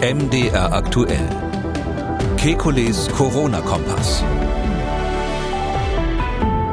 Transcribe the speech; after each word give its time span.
MDR 0.00 0.74
aktuell. 0.74 1.26
Kekules 2.36 3.08
Corona-Kompass. 3.08 4.22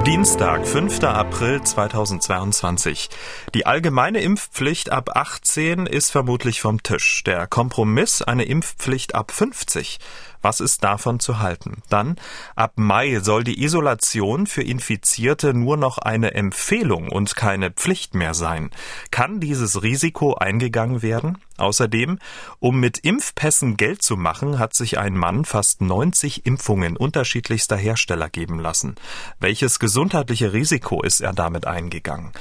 Dienstag, 0.06 0.68
5. 0.68 1.02
April 1.06 1.62
2022. 1.62 3.10
Die 3.56 3.66
allgemeine 3.66 4.20
Impfpflicht 4.20 4.92
ab 4.92 5.12
18 5.16 5.86
ist 5.86 6.12
vermutlich 6.12 6.60
vom 6.60 6.84
Tisch. 6.84 7.24
Der 7.24 7.48
Kompromiss 7.48 8.22
eine 8.22 8.44
Impfpflicht 8.44 9.16
ab 9.16 9.32
50. 9.32 10.00
Was 10.44 10.60
ist 10.60 10.84
davon 10.84 11.22
zu 11.22 11.40
halten? 11.40 11.82
Dann, 11.90 12.18
ab 12.56 12.74
Mai 12.76 13.22
soll 13.22 13.46
die 13.46 13.64
Isolation 13.64 14.46
für 14.46 14.62
Infizierte 14.62 15.54
nur 15.54 15.78
noch 15.78 15.98
eine 15.98 16.34
Empfehlung 16.34 17.08
und 17.10 17.38
keine 17.38 17.72
Pflicht 17.72 18.14
mehr 18.14 18.34
sein. 18.34 18.70
Kann 19.10 19.40
dieses 19.40 19.82
Risiko 19.84 20.36
eingegangen 20.36 21.02
werden? 21.02 21.38
Außerdem, 21.58 22.20
um 22.60 22.80
mit 22.80 22.98
Impfpässen 22.98 23.78
Geld 23.78 24.02
zu 24.02 24.18
machen, 24.18 24.60
hat 24.60 24.74
sich 24.74 24.98
ein 24.98 25.16
Mann 25.16 25.46
fast 25.46 25.82
90 25.82 26.46
Impfungen 26.46 26.98
unterschiedlichster 26.98 27.78
Hersteller 27.78 28.30
geben 28.30 28.60
lassen. 28.60 28.96
Welches 29.40 29.80
gesundheitliche 29.80 30.52
Risiko 30.52 31.04
ist 31.04 31.22
er 31.22 31.32
damit 31.32 31.68
eingegangen? 31.68 32.32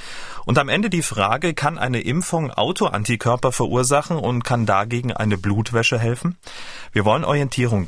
Und 0.45 0.57
am 0.57 0.67
Ende 0.67 0.89
die 0.89 1.03
Frage, 1.03 1.53
kann 1.53 1.77
eine 1.77 2.01
Impfung 2.01 2.51
Autoantikörper 2.51 3.51
verursachen 3.51 4.17
und 4.17 4.43
kann 4.43 4.65
dagegen 4.65 5.13
eine 5.13 5.37
Blutwäsche 5.37 5.99
helfen? 5.99 6.37
Wir 6.91 7.05
wollen 7.05 7.23
Orientierung 7.23 7.87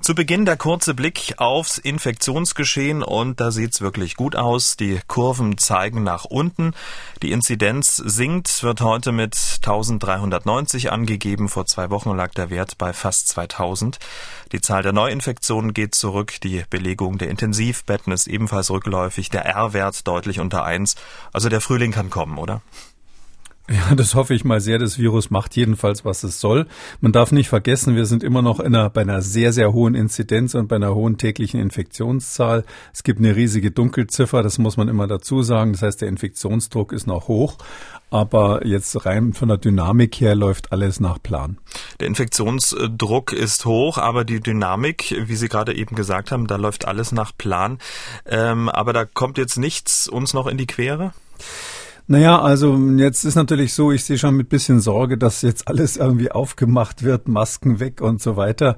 Zu 0.00 0.14
Beginn 0.14 0.44
der 0.44 0.56
kurze 0.56 0.94
Blick 0.94 1.34
aufs 1.38 1.78
Infektionsgeschehen 1.78 3.02
und 3.02 3.40
da 3.40 3.50
sieht's 3.50 3.80
wirklich 3.80 4.14
gut 4.14 4.36
aus. 4.36 4.76
Die 4.76 5.00
Kurven 5.08 5.58
zeigen 5.58 6.04
nach 6.04 6.24
unten. 6.24 6.74
Die 7.22 7.32
Inzidenz 7.32 7.96
sinkt, 7.96 8.62
wird 8.62 8.82
heute 8.82 9.10
mit 9.10 9.36
1390 9.56 10.92
angegeben. 10.92 11.48
Vor 11.48 11.66
zwei 11.66 11.90
Wochen 11.90 12.14
lag 12.14 12.32
der 12.34 12.50
Wert 12.50 12.78
bei 12.78 12.92
fast 12.92 13.28
2000. 13.28 13.98
Die 14.52 14.60
Zahl 14.60 14.82
der 14.82 14.92
Neuinfektionen 14.92 15.74
geht 15.74 15.94
zurück. 15.96 16.40
Die 16.42 16.62
Belegung 16.70 17.18
der 17.18 17.28
Intensivbetten 17.28 18.12
ist 18.12 18.28
ebenfalls 18.28 18.70
rückläufig. 18.70 19.30
Der 19.30 19.44
R-Wert 19.44 20.06
deutlich 20.06 20.38
unter 20.38 20.64
1. 20.64 20.94
Also 21.32 21.48
der 21.48 21.60
Frühling 21.60 21.90
kann 21.90 22.10
kommen, 22.10 22.38
oder? 22.38 22.62
Ja, 23.68 23.96
das 23.96 24.14
hoffe 24.14 24.32
ich 24.34 24.44
mal 24.44 24.60
sehr. 24.60 24.78
Das 24.78 24.98
Virus 24.98 25.30
macht 25.30 25.56
jedenfalls, 25.56 26.04
was 26.04 26.22
es 26.22 26.40
soll. 26.40 26.66
Man 27.00 27.10
darf 27.10 27.32
nicht 27.32 27.48
vergessen, 27.48 27.96
wir 27.96 28.06
sind 28.06 28.22
immer 28.22 28.40
noch 28.40 28.60
einer, 28.60 28.90
bei 28.90 29.00
einer 29.00 29.22
sehr, 29.22 29.52
sehr 29.52 29.72
hohen 29.72 29.96
Inzidenz 29.96 30.54
und 30.54 30.68
bei 30.68 30.76
einer 30.76 30.94
hohen 30.94 31.18
täglichen 31.18 31.58
Infektionszahl. 31.58 32.64
Es 32.94 33.02
gibt 33.02 33.18
eine 33.18 33.34
riesige 33.34 33.72
Dunkelziffer, 33.72 34.44
das 34.44 34.58
muss 34.58 34.76
man 34.76 34.86
immer 34.86 35.08
dazu 35.08 35.42
sagen. 35.42 35.72
Das 35.72 35.82
heißt, 35.82 36.00
der 36.00 36.08
Infektionsdruck 36.08 36.92
ist 36.92 37.08
noch 37.08 37.26
hoch. 37.26 37.58
Aber 38.08 38.64
jetzt 38.64 39.04
rein 39.04 39.32
von 39.32 39.48
der 39.48 39.58
Dynamik 39.58 40.20
her 40.20 40.36
läuft 40.36 40.70
alles 40.70 41.00
nach 41.00 41.20
Plan. 41.20 41.58
Der 41.98 42.06
Infektionsdruck 42.06 43.32
ist 43.32 43.64
hoch, 43.64 43.98
aber 43.98 44.24
die 44.24 44.38
Dynamik, 44.38 45.12
wie 45.26 45.34
Sie 45.34 45.48
gerade 45.48 45.74
eben 45.74 45.96
gesagt 45.96 46.30
haben, 46.30 46.46
da 46.46 46.54
läuft 46.54 46.86
alles 46.86 47.10
nach 47.10 47.32
Plan. 47.36 47.78
Ähm, 48.24 48.68
aber 48.68 48.92
da 48.92 49.04
kommt 49.04 49.38
jetzt 49.38 49.56
nichts 49.56 50.06
uns 50.06 50.34
noch 50.34 50.46
in 50.46 50.56
die 50.56 50.66
Quere? 50.66 51.12
Naja, 52.08 52.40
also 52.40 52.76
jetzt 52.96 53.24
ist 53.24 53.34
natürlich 53.34 53.72
so, 53.72 53.90
ich 53.90 54.04
sehe 54.04 54.16
schon 54.16 54.36
mit 54.36 54.48
bisschen 54.48 54.78
Sorge, 54.78 55.18
dass 55.18 55.42
jetzt 55.42 55.66
alles 55.66 55.96
irgendwie 55.96 56.30
aufgemacht 56.30 57.02
wird, 57.02 57.26
Masken 57.26 57.80
weg 57.80 58.00
und 58.00 58.22
so 58.22 58.36
weiter, 58.36 58.76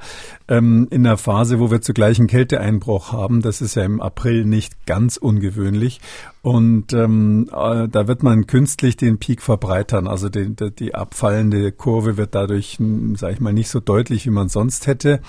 ähm, 0.49 0.89
in 0.91 1.05
der 1.05 1.19
Phase, 1.19 1.61
wo 1.61 1.71
wir 1.71 1.83
zugleich 1.83 2.19
einen 2.19 2.27
Kälteeinbruch 2.27 3.13
haben. 3.13 3.43
Das 3.43 3.61
ist 3.61 3.75
ja 3.75 3.85
im 3.85 4.01
April 4.01 4.47
nicht 4.47 4.87
ganz 4.87 5.19
ungewöhnlich. 5.19 6.01
Und 6.41 6.95
ähm, 6.95 7.51
äh, 7.53 7.89
da 7.89 8.07
wird 8.09 8.23
man 8.23 8.47
künstlich 8.47 8.97
den 8.97 9.19
Peak 9.19 9.43
verbreitern. 9.43 10.07
Also 10.07 10.31
die, 10.31 10.55
die 10.71 10.95
abfallende 10.95 11.73
Kurve 11.73 12.17
wird 12.17 12.35
dadurch, 12.35 12.79
hm, 12.79 13.17
sage 13.17 13.35
ich 13.35 13.41
mal, 13.41 13.53
nicht 13.53 13.69
so 13.69 13.81
deutlich, 13.81 14.25
wie 14.25 14.31
man 14.31 14.49
sonst 14.49 14.87
hätte. 14.87 15.21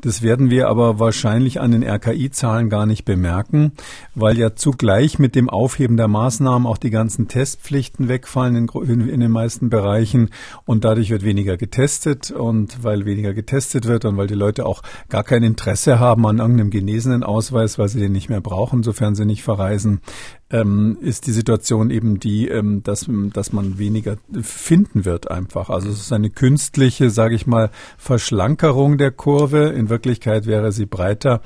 Das 0.00 0.22
werden 0.22 0.50
wir 0.50 0.68
aber 0.68 0.98
wahrscheinlich 0.98 1.60
an 1.60 1.70
den 1.70 1.84
RKI-Zahlen 1.84 2.70
gar 2.70 2.86
nicht 2.86 3.04
bemerken, 3.04 3.72
weil 4.16 4.36
ja 4.36 4.56
zugleich 4.56 5.20
mit 5.20 5.34
dem 5.34 5.48
Aufheben 5.50 5.96
der 5.96 6.08
Maßnahmen 6.08 6.66
auch 6.66 6.78
die 6.78 6.90
ganzen 6.90 7.28
Testpflichten 7.44 8.08
wegfallen 8.08 8.56
in, 8.56 8.68
in, 8.88 9.06
in 9.06 9.20
den 9.20 9.30
meisten 9.30 9.68
Bereichen 9.68 10.30
und 10.64 10.82
dadurch 10.84 11.10
wird 11.10 11.24
weniger 11.24 11.58
getestet 11.58 12.30
und 12.30 12.82
weil 12.82 13.04
weniger 13.04 13.34
getestet 13.34 13.84
wird 13.84 14.06
und 14.06 14.16
weil 14.16 14.28
die 14.28 14.34
Leute 14.34 14.64
auch 14.64 14.82
gar 15.10 15.24
kein 15.24 15.42
Interesse 15.42 15.98
haben 16.00 16.26
an 16.26 16.38
irgendeinem 16.38 16.70
genesenen 16.70 17.22
Ausweis, 17.22 17.78
weil 17.78 17.88
sie 17.88 18.00
den 18.00 18.12
nicht 18.12 18.30
mehr 18.30 18.40
brauchen, 18.40 18.82
sofern 18.82 19.14
sie 19.14 19.26
nicht 19.26 19.42
verreisen, 19.42 20.00
ähm, 20.48 20.96
ist 21.02 21.26
die 21.26 21.32
Situation 21.32 21.90
eben 21.90 22.18
die, 22.18 22.48
ähm, 22.48 22.82
dass, 22.82 23.10
dass 23.34 23.52
man 23.52 23.78
weniger 23.78 24.16
finden 24.40 25.04
wird 25.04 25.30
einfach. 25.30 25.68
Also 25.68 25.90
es 25.90 26.00
ist 26.00 26.12
eine 26.12 26.30
künstliche, 26.30 27.10
sage 27.10 27.34
ich 27.34 27.46
mal, 27.46 27.70
Verschlankerung 27.98 28.96
der 28.96 29.10
Kurve. 29.10 29.64
In 29.70 29.90
Wirklichkeit 29.90 30.46
wäre 30.46 30.72
sie 30.72 30.86
breiter. 30.86 31.42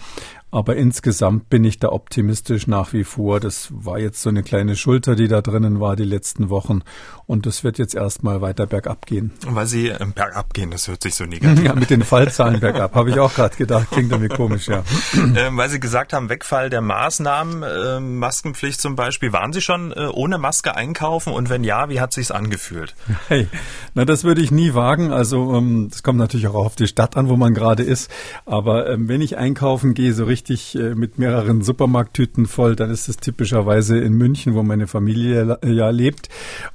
Aber 0.51 0.77
insgesamt 0.77 1.51
bin 1.51 1.65
ich 1.65 1.79
da 1.79 1.91
optimistisch 1.91 2.67
nach 2.67 2.93
wie 2.95 3.05
vor. 3.05 3.39
Das 3.39 3.69
war 3.71 3.99
jetzt 3.99 4.23
so 4.23 4.31
eine 4.31 4.43
kleine 4.43 4.77
Schulter, 4.77 5.15
die 5.15 5.29
da 5.29 5.43
drinnen 5.43 5.79
war 5.79 5.95
die 5.95 6.05
letzten 6.05 6.49
Wochen. 6.49 6.83
Und 7.29 7.47
das 7.47 7.63
wird 7.63 7.79
jetzt 7.79 7.95
erstmal 7.95 8.41
weiter 8.41 8.67
bergab 8.67 9.07
gehen. 9.07 9.31
Weil 9.47 9.67
Sie 9.67 9.89
äh, 9.89 9.99
bergab 10.15 10.53
gehen, 10.53 10.73
das 10.73 10.89
hört 10.89 11.03
sich 11.03 11.15
so 11.15 11.25
negativ 11.25 11.59
an. 11.59 11.65
Ja, 11.69 11.75
mit 11.75 11.91
den 11.91 12.03
Fallzahlen 12.03 12.59
bergab, 12.59 12.95
habe 12.95 13.11
ich 13.11 13.21
auch 13.21 13.33
gerade 13.35 13.55
gedacht. 13.57 13.91
Klingt 13.93 14.11
irgendwie 14.11 14.35
komisch, 14.35 14.67
ja. 14.67 14.83
Ähm, 15.37 15.57
weil 15.57 15.69
Sie 15.69 15.79
gesagt 15.79 16.13
haben, 16.13 16.31
Wegfall 16.31 16.71
der 16.71 16.81
Maßnahmen, 16.81 17.63
äh, 17.63 18.01
Maskenpflicht 18.01 18.81
zum 18.81 18.97
Beispiel. 18.97 19.33
Waren 19.33 19.53
Sie 19.53 19.61
schon 19.61 19.93
äh, 19.93 20.09
ohne 20.13 20.39
Maske 20.39 20.75
einkaufen? 20.75 21.33
Und 21.33 21.51
wenn 21.51 21.63
ja, 21.65 21.91
wie 21.91 22.01
hat 22.01 22.13
sich's 22.13 22.31
angefühlt? 22.31 22.95
Hey, 23.29 23.47
na, 23.95 24.05
das 24.05 24.25
würde 24.25 24.41
ich 24.41 24.51
nie 24.51 24.75
wagen. 24.75 25.13
Also, 25.13 25.55
ähm, 25.55 25.89
das 25.91 26.03
kommt 26.03 26.19
natürlich 26.19 26.49
auch 26.49 26.55
auf 26.55 26.77
die 26.77 26.89
Stadt 26.89 27.17
an, 27.17 27.29
wo 27.29 27.37
man 27.37 27.53
gerade 27.53 27.83
ist. 27.83 28.11
Aber 28.47 28.89
ähm, 28.89 29.07
wenn 29.09 29.21
ich 29.21 29.37
einkaufen 29.37 29.95
gehe, 29.95 30.15
so 30.15 30.25
richtig 30.25 30.49
richtig 30.49 30.77
äh, 30.77 30.95
mit 30.95 31.19
mehreren 31.19 31.63
Supermarkttüten 31.63 32.47
voll, 32.47 32.77
dann 32.77 32.91
ist 32.91 33.09
es 33.09 33.17
typischerweise 33.17 33.99
in 33.99 34.15
München, 34.15 34.55
wo 34.55 34.63
meine 34.63 34.87
Familie 34.87 35.59
ja 35.65 35.91
lebt. 35.91 36.29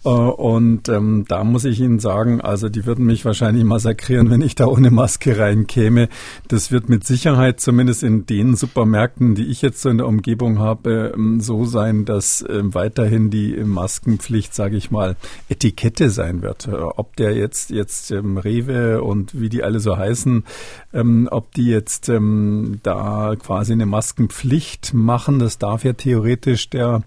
Äh, 0.06 0.10
und 0.44 0.90
ähm, 0.90 1.24
da 1.26 1.46
muss 1.46 1.64
ich 1.64 1.80
Ihnen 1.80 2.00
sagen, 2.00 2.42
also 2.42 2.68
die 2.68 2.86
würden 2.86 3.06
mich 3.06 3.24
wahrscheinlich 3.24 3.64
massakrieren, 3.64 4.30
wenn 4.30 4.42
ich 4.42 4.56
da 4.56 4.66
ohne 4.66 4.92
Maske 4.92 5.38
reinkäme. 5.38 6.10
Das 6.50 6.70
wird 6.70 6.90
mit 6.90 7.06
Sicherheit 7.06 7.62
zumindest 7.62 8.04
in 8.04 8.26
den 8.26 8.58
Supermärkten, 8.58 9.36
die 9.36 9.46
ich 9.46 9.62
jetzt 9.62 9.82
so 9.82 9.88
in 9.88 10.00
der 10.00 10.08
Umgebung 10.08 10.60
habe, 10.60 11.14
ähm, 11.16 11.40
so 11.40 11.64
sein, 11.64 12.04
dass 12.04 12.44
ähm, 12.50 12.74
weiterhin 12.74 13.30
die 13.30 13.56
Maskenpflicht, 13.64 14.54
sage 14.54 14.76
ich 14.76 14.92
mal, 14.92 15.16
Etikette 15.48 16.10
sein 16.10 16.42
wird. 16.42 16.68
Äh, 16.68 16.74
ob 16.74 17.16
der 17.16 17.38
jetzt 17.38 17.70
jetzt 17.70 18.12
ähm, 18.12 18.38
Rewe 18.38 19.02
und 19.02 19.40
wie 19.40 19.48
die 19.48 19.64
alle 19.64 19.80
so 19.80 19.96
heißen, 19.96 20.44
ähm, 20.94 21.30
ob 21.32 21.54
die 21.54 21.68
jetzt 21.68 22.10
ähm, 22.10 22.82
da 22.84 23.38
quasi 23.40 23.72
eine 23.72 23.86
Maskenpflicht 23.86 24.94
machen. 24.94 25.40
Das 25.40 25.58
darf 25.58 25.86
ja 25.86 25.94
theoretisch 25.94 26.70
der 26.70 27.04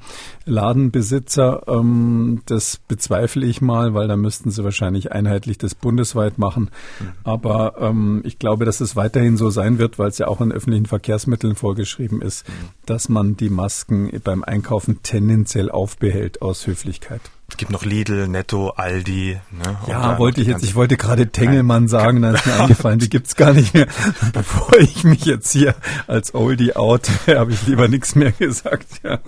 Ladenbesitzer. 0.46 1.64
Ähm, 1.68 2.40
das 2.46 2.78
bezweifle 3.26 3.46
ich 3.46 3.60
mal, 3.60 3.94
weil 3.94 4.08
da 4.08 4.16
müssten 4.16 4.50
sie 4.50 4.62
wahrscheinlich 4.62 5.12
einheitlich 5.12 5.58
das 5.58 5.74
bundesweit 5.74 6.38
machen. 6.38 6.70
Mhm. 7.00 7.08
Aber 7.24 7.74
ähm, 7.80 8.22
ich 8.24 8.38
glaube, 8.38 8.64
dass 8.64 8.80
es 8.80 8.94
weiterhin 8.94 9.36
so 9.36 9.50
sein 9.50 9.78
wird, 9.78 9.98
weil 9.98 10.08
es 10.08 10.18
ja 10.18 10.28
auch 10.28 10.40
in 10.40 10.52
öffentlichen 10.52 10.86
Verkehrsmitteln 10.86 11.56
vorgeschrieben 11.56 12.22
ist, 12.22 12.48
mhm. 12.48 12.52
dass 12.86 13.08
man 13.08 13.36
die 13.36 13.50
Masken 13.50 14.10
beim 14.22 14.44
Einkaufen 14.44 15.00
tendenziell 15.02 15.70
aufbehält 15.70 16.40
aus 16.40 16.66
Höflichkeit. 16.66 17.20
Es 17.48 17.56
gibt 17.56 17.70
noch 17.70 17.84
Lidl, 17.84 18.26
Netto, 18.26 18.70
Aldi. 18.70 19.38
Ne? 19.52 19.78
Ja, 19.86 20.18
wollte 20.18 20.40
ich 20.40 20.48
jetzt. 20.48 20.64
Ich 20.64 20.74
wollte 20.74 20.96
gerade 20.96 21.28
Tengelmann 21.28 21.86
sagen, 21.86 22.20
dann 22.20 22.34
ist 22.34 22.44
mir 22.44 22.54
eingefallen, 22.60 22.98
die 22.98 23.08
gibt's 23.08 23.36
gar 23.36 23.52
nicht 23.52 23.72
mehr. 23.72 23.86
Bevor 24.32 24.76
ich 24.78 25.04
mich 25.04 25.24
jetzt 25.24 25.52
hier 25.52 25.76
als 26.08 26.34
Oldie 26.34 26.74
out, 26.74 27.08
habe 27.28 27.52
ich 27.52 27.64
lieber 27.66 27.86
nichts 27.86 28.16
mehr 28.16 28.32
gesagt. 28.32 28.86
Ja. 29.04 29.20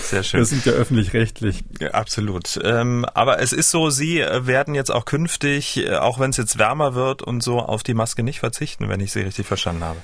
Sehr 0.00 0.22
schön. 0.22 0.40
Wir 0.40 0.46
sind 0.46 0.64
ja 0.64 0.72
öffentlich-rechtlich. 0.72 1.62
Ja, 1.78 1.90
absolut. 1.90 2.58
Ähm, 2.64 3.04
aber 3.12 3.40
es 3.40 3.52
ist 3.52 3.70
so, 3.70 3.90
Sie 3.90 4.16
werden 4.18 4.74
jetzt 4.74 4.90
auch 4.90 5.04
künftig, 5.04 5.76
äh, 5.76 5.96
auch 5.96 6.18
wenn 6.18 6.30
es 6.30 6.38
jetzt 6.38 6.58
wärmer 6.58 6.94
wird 6.94 7.22
und 7.22 7.42
so, 7.42 7.58
auf 7.60 7.82
die 7.82 7.94
Maske 7.94 8.22
nicht 8.22 8.40
verzichten, 8.40 8.88
wenn 8.88 9.00
ich 9.00 9.12
Sie 9.12 9.20
richtig 9.20 9.46
verstanden 9.46 9.84
habe. 9.84 9.98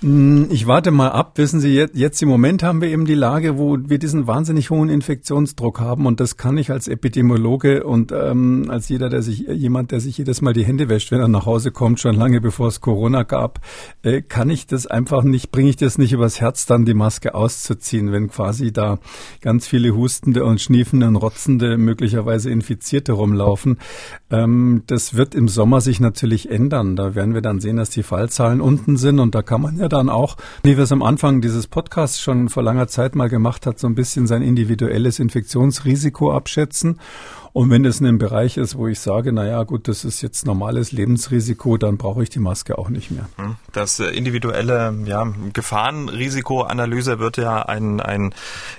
Hm, 0.00 0.46
ich 0.50 0.68
warte 0.68 0.92
mal 0.92 1.08
ab. 1.08 1.32
Wissen 1.38 1.58
Sie, 1.58 1.74
jetzt, 1.74 1.96
jetzt 1.96 2.22
im 2.22 2.28
Moment 2.28 2.62
haben 2.62 2.80
wir 2.80 2.88
eben 2.88 3.04
die 3.04 3.14
Lage, 3.14 3.58
wo 3.58 3.76
wir 3.80 3.98
diesen 3.98 4.28
wahnsinnig 4.28 4.70
hohen 4.70 4.88
Infektionsdruck 4.88 5.80
haben 5.80 6.06
und 6.06 6.20
das 6.20 6.36
kann 6.36 6.56
ich 6.56 6.70
als 6.70 6.86
Epidemiologe 6.86 7.82
und 7.82 8.12
ähm, 8.12 8.66
als 8.68 8.88
jeder, 8.88 9.08
der 9.08 9.22
sich 9.22 9.40
jemand, 9.48 9.90
der 9.90 9.98
sich 9.98 10.16
jedes 10.16 10.40
Mal 10.40 10.52
die 10.52 10.64
Hände 10.64 10.88
wäscht, 10.88 11.10
wenn 11.10 11.18
er 11.18 11.26
nach 11.26 11.46
Hause 11.46 11.72
kommt, 11.72 11.98
schon 11.98 12.14
lange 12.14 12.40
bevor 12.40 12.68
es 12.68 12.80
Corona 12.80 13.24
gab, 13.24 13.60
äh, 14.02 14.22
kann 14.22 14.50
ich 14.50 14.68
das 14.68 14.86
einfach 14.86 15.24
nicht, 15.24 15.50
bringe 15.50 15.70
ich 15.70 15.76
das 15.76 15.98
nicht 15.98 16.12
übers 16.12 16.40
Herz, 16.40 16.66
dann 16.66 16.84
die 16.84 16.94
Maske 16.94 17.34
auszuziehen, 17.34 18.12
wenn 18.12 18.28
quasi 18.28 18.72
da 18.72 19.00
ganz 19.40 19.66
viele 19.66 19.96
Hustende 19.96 20.44
und 20.44 20.60
Schniefende 20.60 21.08
und 21.08 21.16
Rotzende, 21.16 21.76
möglicherweise 21.76 22.50
Infizierte 22.50 23.12
rumlaufen. 23.12 23.78
Ähm, 24.30 24.84
das 24.86 25.14
wird 25.14 25.34
im 25.34 25.48
Sommer 25.48 25.80
sich 25.80 25.98
natürlich 25.98 26.48
ändern. 26.48 26.94
Da 26.94 27.16
werden 27.16 27.34
wir 27.34 27.42
dann 27.42 27.58
sehen, 27.58 27.78
dass 27.78 27.90
die 27.90 28.04
Fallzahlen 28.04 28.60
unten 28.60 28.96
sind 28.96 29.18
und 29.18 29.34
da 29.34 29.42
kann 29.42 29.60
man 29.60 29.76
ja 29.76 29.87
dann 29.88 30.08
auch, 30.08 30.36
wie 30.62 30.76
wir 30.76 30.84
es 30.84 30.92
am 30.92 31.02
Anfang 31.02 31.40
dieses 31.40 31.66
Podcasts 31.66 32.20
schon 32.20 32.48
vor 32.48 32.62
langer 32.62 32.88
Zeit 32.88 33.14
mal 33.14 33.28
gemacht 33.28 33.66
hat, 33.66 33.78
so 33.78 33.86
ein 33.86 33.94
bisschen 33.94 34.26
sein 34.26 34.42
individuelles 34.42 35.18
Infektionsrisiko 35.18 36.32
abschätzen. 36.32 36.98
Und 37.58 37.70
wenn 37.70 37.84
es 37.84 37.98
in 37.98 38.06
einem 38.06 38.18
Bereich 38.18 38.56
ist, 38.56 38.76
wo 38.76 38.86
ich 38.86 39.00
sage, 39.00 39.32
na 39.32 39.44
ja, 39.44 39.64
gut, 39.64 39.88
das 39.88 40.04
ist 40.04 40.22
jetzt 40.22 40.46
normales 40.46 40.92
Lebensrisiko, 40.92 41.76
dann 41.76 41.96
brauche 41.96 42.22
ich 42.22 42.30
die 42.30 42.38
Maske 42.38 42.78
auch 42.78 42.88
nicht 42.88 43.10
mehr. 43.10 43.28
Hm. 43.34 43.56
Das 43.72 43.98
äh, 43.98 44.10
individuelle 44.10 44.96
ja, 45.06 45.26
Gefahrenrisikoanalyse 45.54 47.18
wird 47.18 47.36
ja 47.36 47.60
einen, 47.62 48.00
einen 48.00 48.32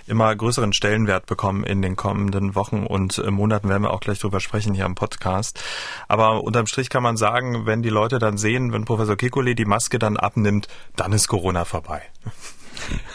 immer 0.08 0.34
größeren 0.34 0.72
Stellenwert 0.72 1.26
bekommen 1.26 1.66
in 1.66 1.82
den 1.82 1.98
kommenden 1.98 2.56
Wochen 2.56 2.86
und 2.86 3.18
äh, 3.18 3.30
Monaten. 3.30 3.68
Werden 3.68 3.84
wir 3.84 3.92
auch 3.92 4.00
gleich 4.00 4.20
drüber 4.20 4.40
sprechen 4.40 4.74
hier 4.74 4.86
im 4.86 4.96
Podcast. 4.96 5.62
Aber 6.08 6.46
unterm 6.46 6.66
Strich 6.66 6.90
kann 6.90 7.04
man 7.04 7.18
sagen, 7.18 7.66
wenn 7.66 7.82
die 7.82 7.90
Leute 7.90 8.18
dann 8.18 8.38
sehen, 8.38 8.72
wenn 8.72 8.86
Professor 8.86 9.16
Kekulé 9.16 9.56
die 9.56 9.66
Maske 9.66 10.00
dann 10.00 10.16
abnimmt, 10.16 10.70
dann 10.96 11.12
ist 11.12 11.28
Corona 11.28 11.66
vorbei. 11.66 12.02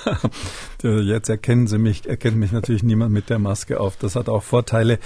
Jetzt 0.84 1.30
erkennen 1.30 1.66
Sie 1.66 1.78
mich, 1.78 2.06
erkennt 2.06 2.36
mich 2.36 2.52
natürlich 2.52 2.82
niemand 2.82 3.12
mit 3.12 3.30
der 3.30 3.38
Maske 3.38 3.80
auf. 3.80 3.96
Das 3.96 4.16
hat 4.16 4.28
auch 4.28 4.42
Vorteile. 4.42 4.98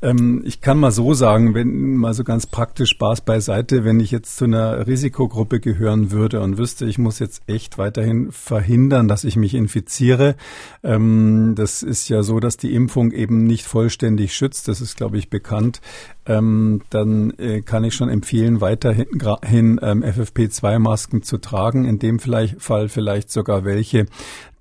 Ähm, 0.00 0.42
ich 0.46 0.60
kann 0.60 0.78
mal 0.78 0.92
so 0.92 1.12
sagen, 1.12 1.54
wenn 1.54 1.96
mal 1.96 2.14
so 2.14 2.22
ganz 2.22 2.46
praktisch 2.46 2.90
Spaß 2.90 3.22
beiseite, 3.22 3.84
wenn 3.84 3.98
ich 3.98 4.12
jetzt 4.12 4.36
zu 4.36 4.44
einer 4.44 4.86
Risikogruppe 4.86 5.58
gehören 5.58 6.12
würde 6.12 6.40
und 6.40 6.56
wüsste, 6.56 6.86
ich 6.86 6.98
muss 6.98 7.18
jetzt 7.18 7.42
echt 7.48 7.78
weiterhin 7.78 8.30
verhindern, 8.30 9.08
dass 9.08 9.24
ich 9.24 9.36
mich 9.36 9.54
infiziere. 9.54 10.36
Ähm, 10.82 11.54
das 11.56 11.82
ist 11.82 12.08
ja 12.08 12.22
so, 12.22 12.38
dass 12.38 12.56
die 12.56 12.72
Impfung 12.72 13.10
eben 13.10 13.44
nicht 13.44 13.64
vollständig 13.64 14.34
schützt. 14.34 14.68
Das 14.68 14.80
ist, 14.80 14.96
glaube 14.96 15.18
ich, 15.18 15.30
bekannt. 15.30 15.80
Ähm, 16.26 16.80
dann 16.88 17.32
äh, 17.38 17.60
kann 17.60 17.84
ich 17.84 17.94
schon 17.94 18.08
empfehlen, 18.08 18.62
weiterhin 18.62 19.78
ähm, 19.82 20.02
FFP2-Masken 20.02 21.22
zu 21.22 21.38
tragen. 21.38 21.84
In 21.84 21.98
dem 21.98 22.18
vielleicht, 22.18 22.62
Fall 22.62 22.88
vielleicht 22.88 23.30
sogar 23.30 23.64
welche, 23.64 24.06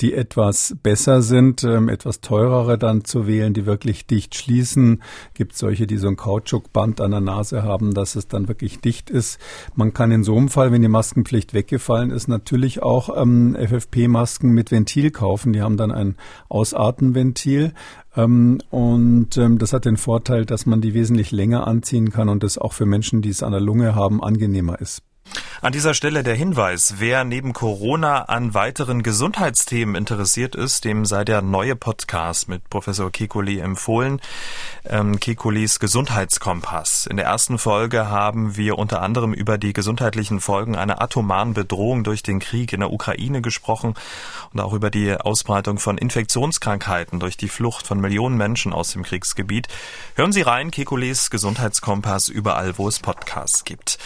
die 0.04 0.14
etwas 0.14 0.76
besser 0.84 1.22
sind, 1.22 1.64
ähm, 1.64 1.88
etwas 1.88 2.20
teurere 2.20 2.78
dann 2.78 3.06
zu 3.06 3.26
wählen, 3.26 3.54
die 3.54 3.66
wirklich 3.66 4.06
dicht 4.06 4.36
schließen. 4.36 5.02
Gibt 5.34 5.56
solche, 5.56 5.88
die 5.88 5.96
so 5.96 6.10
ein 6.10 6.18
Kautschukband 6.18 7.00
an 7.00 7.12
der 7.12 7.22
Nase 7.22 7.64
haben, 7.64 7.94
dass 7.94 8.18
es 8.18 8.28
dann 8.28 8.50
wirklich 8.50 8.82
dicht 8.82 9.10
ist. 9.10 9.40
Man 9.76 9.94
kann 9.94 10.12
in 10.12 10.26
so 10.26 10.36
einem 10.36 10.50
Fall, 10.50 10.74
wenn 10.74 10.82
die 10.82 10.90
Maskenpflicht 10.90 11.54
weggefallen 11.54 12.12
ist, 12.12 12.28
natürlich 12.28 12.84
auch 12.84 13.16
ähm, 13.16 13.56
FFP-Masken 13.56 14.50
mit 14.50 14.72
Ventil 14.72 15.10
kaufen. 15.10 15.54
Die 15.54 15.62
haben 15.62 15.78
dann 15.78 15.94
ein 15.94 16.18
Ausatmenventil. 16.50 17.74
Ähm, 18.14 18.60
und 18.72 19.38
ähm, 19.38 19.58
das 19.58 19.72
hat 19.72 19.86
den 19.86 19.96
Vorteil, 19.96 20.46
dass 20.46 20.66
man 20.66 20.82
die 20.82 20.94
wesentlich 20.94 21.32
länger 21.32 21.66
anziehen 21.66 22.12
kann 22.12 22.28
und 22.28 22.44
das 22.44 22.58
auch 22.58 22.74
für 22.74 22.86
Menschen, 22.86 23.22
die 23.22 23.30
es 23.30 23.42
an 23.42 23.54
der 23.54 23.62
Lunge 23.62 23.96
haben, 23.96 24.22
angenehmer 24.22 24.82
ist. 24.82 25.02
An 25.64 25.72
dieser 25.72 25.94
Stelle 25.94 26.24
der 26.24 26.36
Hinweis, 26.36 26.96
wer 26.98 27.24
neben 27.24 27.54
Corona 27.54 28.24
an 28.24 28.54
weiteren 28.54 29.02
Gesundheitsthemen 29.02 29.96
interessiert 29.96 30.56
ist, 30.56 30.84
dem 30.84 31.06
sei 31.06 31.24
der 31.24 31.42
neue 31.42 31.78
Podcast 31.78 32.50
mit 32.50 32.70
Professor 32.70 33.10
Kekuli 33.10 33.60
empfohlen, 33.60 34.20
ähm, 34.84 35.22
Kekulis 35.22 35.80
Gesundheitskompass. 35.80 37.06
In 37.06 37.16
der 37.16 37.28
ersten 37.28 37.60
Folge 37.60 38.10
haben 38.10 38.58
wir 38.58 38.78
unter 38.78 39.02
anderem 39.02 39.34
über 39.34 39.58
die 39.58 39.72
gesundheitlichen 39.72 40.42
Folgen 40.42 40.76
einer 40.76 41.02
atomaren 41.02 41.54
Bedrohung 41.54 42.04
durch 42.04 42.24
den 42.24 42.40
Krieg 42.40 42.74
in 42.74 42.82
der 42.82 42.92
Ukraine 42.92 43.42
gesprochen 43.42 43.94
und 44.52 44.60
auch 44.60 44.74
über 44.74 44.90
die 44.90 45.16
Ausbreitung 45.16 45.80
von 45.80 45.98
Infektionskrankheiten 45.98 47.22
durch 47.22 47.38
die 47.38 47.48
Flucht 47.48 47.88
von 47.88 48.02
Millionen 48.02 48.36
Menschen 48.36 48.74
aus 48.74 48.92
dem 48.92 49.04
Kriegsgebiet. 49.04 49.70
Hören 50.16 50.34
Sie 50.34 50.42
rein, 50.42 50.72
Kekulis 50.72 51.30
Gesundheitskompass 51.30 52.28
überall, 52.28 52.78
wo 52.78 52.90
es 52.90 53.00
Podcasts 53.00 53.64
gibt. 53.64 53.98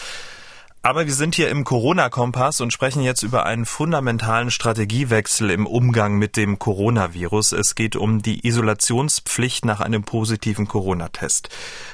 Aber 0.87 1.05
wir 1.05 1.13
sind 1.13 1.35
hier 1.35 1.49
im 1.49 1.65
Corona-Kompass 1.65 2.61
und 2.61 2.71
sprechen 2.71 3.01
jetzt 3.01 3.21
über 3.21 3.45
einen 3.45 3.65
fundamentalen 3.65 4.49
Strategiewechsel 4.49 5.51
im 5.51 5.67
Umgang 5.67 6.17
mit 6.17 6.37
dem 6.37 6.59
Coronavirus. 6.59 7.51
Es 7.51 7.75
geht 7.75 7.97
um 7.97 8.21
die 8.21 8.47
Isolationspflicht 8.47 9.65
nach 9.65 9.81
einem 9.81 10.03
positiven 10.03 10.65
Corona-Test. 10.69 11.49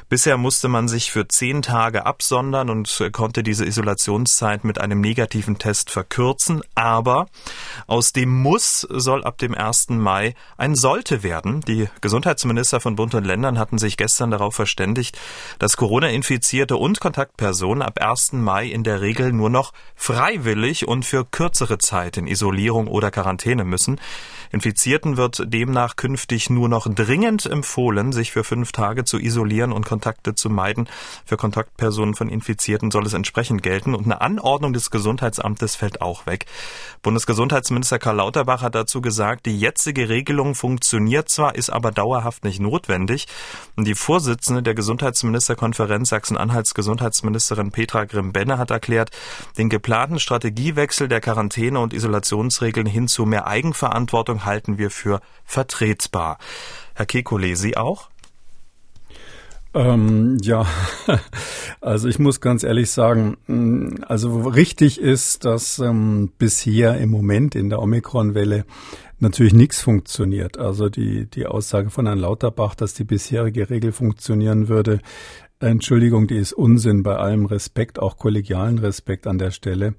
Bisher 0.09 0.37
musste 0.37 0.67
man 0.67 0.87
sich 0.87 1.11
für 1.11 1.27
zehn 1.27 1.63
Tage 1.63 2.05
absondern 2.05 2.69
und 2.69 3.09
konnte 3.13 3.41
diese 3.41 3.65
Isolationszeit 3.65 4.63
mit 4.63 4.79
einem 4.79 5.01
negativen 5.01 5.57
Test 5.57 5.89
verkürzen. 5.89 6.61
Aber 6.75 7.25
aus 7.87 8.13
dem 8.13 8.29
Muss 8.29 8.81
soll 8.81 9.23
ab 9.23 9.39
dem 9.39 9.55
1. 9.55 9.89
Mai 9.89 10.35
ein 10.55 10.75
Sollte 10.75 11.23
werden. 11.23 11.61
Die 11.61 11.89
Gesundheitsminister 12.01 12.79
von 12.79 12.95
Bund 12.95 13.15
und 13.15 13.23
Ländern 13.23 13.57
hatten 13.57 13.79
sich 13.79 13.97
gestern 13.97 14.29
darauf 14.29 14.53
verständigt, 14.53 15.17
dass 15.57 15.77
Corona-Infizierte 15.77 16.77
und 16.77 16.99
Kontaktpersonen 16.99 17.81
ab 17.81 17.99
1. 17.99 18.33
Mai 18.33 18.67
in 18.67 18.82
der 18.83 19.01
Regel 19.01 19.33
nur 19.33 19.49
noch 19.49 19.73
freiwillig 19.95 20.87
und 20.87 21.05
für 21.05 21.25
kürzere 21.25 21.77
Zeit 21.77 22.17
in 22.17 22.27
Isolierung 22.27 22.87
oder 22.87 23.11
Quarantäne 23.11 23.63
müssen. 23.63 23.99
Infizierten 24.53 25.17
wird 25.17 25.41
demnach 25.51 25.95
künftig 25.95 26.51
nur 26.51 26.69
noch 26.69 26.85
dringend 26.87 27.47
empfohlen, 27.47 28.11
sich 28.11 28.31
für 28.31 28.43
fünf 28.43 28.71
Tage 28.71 29.03
zu 29.03 29.17
isolieren 29.17 29.71
und 29.71 29.87
Kontakte 29.87 30.35
zu 30.35 30.47
meiden. 30.51 30.87
Für 31.25 31.37
Kontaktpersonen 31.37 32.13
von 32.13 32.29
Infizierten 32.29 32.91
soll 32.91 33.07
es 33.07 33.13
entsprechend 33.13 33.63
gelten 33.63 33.95
und 33.95 34.05
eine 34.05 34.21
Anordnung 34.21 34.71
des 34.71 34.91
Gesundheitsamtes 34.91 35.75
fällt 35.75 36.01
auch 36.01 36.27
weg. 36.27 36.45
Bundesgesundheitsminister 37.01 37.97
Karl 37.97 38.17
Lauterbach 38.17 38.61
hat 38.61 38.75
dazu 38.75 39.01
gesagt, 39.01 39.47
die 39.47 39.59
jetzige 39.59 40.07
Regelung 40.07 40.53
funktioniert 40.53 41.29
zwar, 41.29 41.55
ist 41.55 41.71
aber 41.71 41.91
dauerhaft 41.91 42.43
nicht 42.43 42.59
notwendig. 42.59 43.25
Und 43.75 43.87
die 43.87 43.95
Vorsitzende 43.95 44.61
der 44.61 44.75
Gesundheitsministerkonferenz 44.75 46.09
Sachsen-Anhalts 46.09 46.75
Gesundheitsministerin 46.75 47.71
Petra 47.71 48.05
Grimm-Benne 48.05 48.59
hat 48.59 48.69
erklärt, 48.69 49.09
den 49.57 49.69
geplanten 49.69 50.19
Strategiewechsel 50.19 51.07
der 51.07 51.21
Quarantäne- 51.21 51.79
und 51.79 51.91
Isolationsregeln 51.91 52.85
hin 52.85 53.07
zu 53.07 53.25
mehr 53.25 53.47
Eigenverantwortung 53.47 54.42
halten 54.45 54.77
wir 54.77 54.89
für 54.89 55.21
vertretbar. 55.45 56.37
Herr 56.95 57.05
Kekulé, 57.05 57.55
Sie 57.55 57.77
auch? 57.77 58.09
Ähm, 59.75 60.37
ja, 60.41 60.67
also 61.81 62.07
ich 62.07 62.19
muss 62.19 62.41
ganz 62.41 62.63
ehrlich 62.63 62.91
sagen, 62.91 63.37
mm, 63.47 64.03
also 64.07 64.41
richtig 64.41 64.99
ist, 64.99 65.45
dass 65.45 65.79
ähm, 65.79 66.31
bisher 66.37 66.99
im 66.99 67.09
Moment 67.09 67.55
in 67.55 67.69
der 67.69 67.81
Omikron-Welle 67.81 68.65
natürlich 69.19 69.53
nichts 69.53 69.81
funktioniert. 69.81 70.59
Also 70.59 70.89
die, 70.89 71.25
die 71.25 71.47
Aussage 71.47 71.89
von 71.89 72.05
Herrn 72.05 72.19
Lauterbach, 72.19 72.75
dass 72.75 72.93
die 72.93 73.03
bisherige 73.03 73.69
Regel 73.71 73.91
funktionieren 73.91 74.67
würde, 74.67 74.99
Entschuldigung, 75.59 76.27
die 76.27 76.37
ist 76.37 76.53
Unsinn 76.53 77.03
bei 77.03 77.15
allem 77.15 77.45
Respekt, 77.45 77.97
auch 77.97 78.17
kollegialen 78.17 78.77
Respekt 78.77 79.25
an 79.27 79.37
der 79.37 79.51
Stelle. 79.51 79.95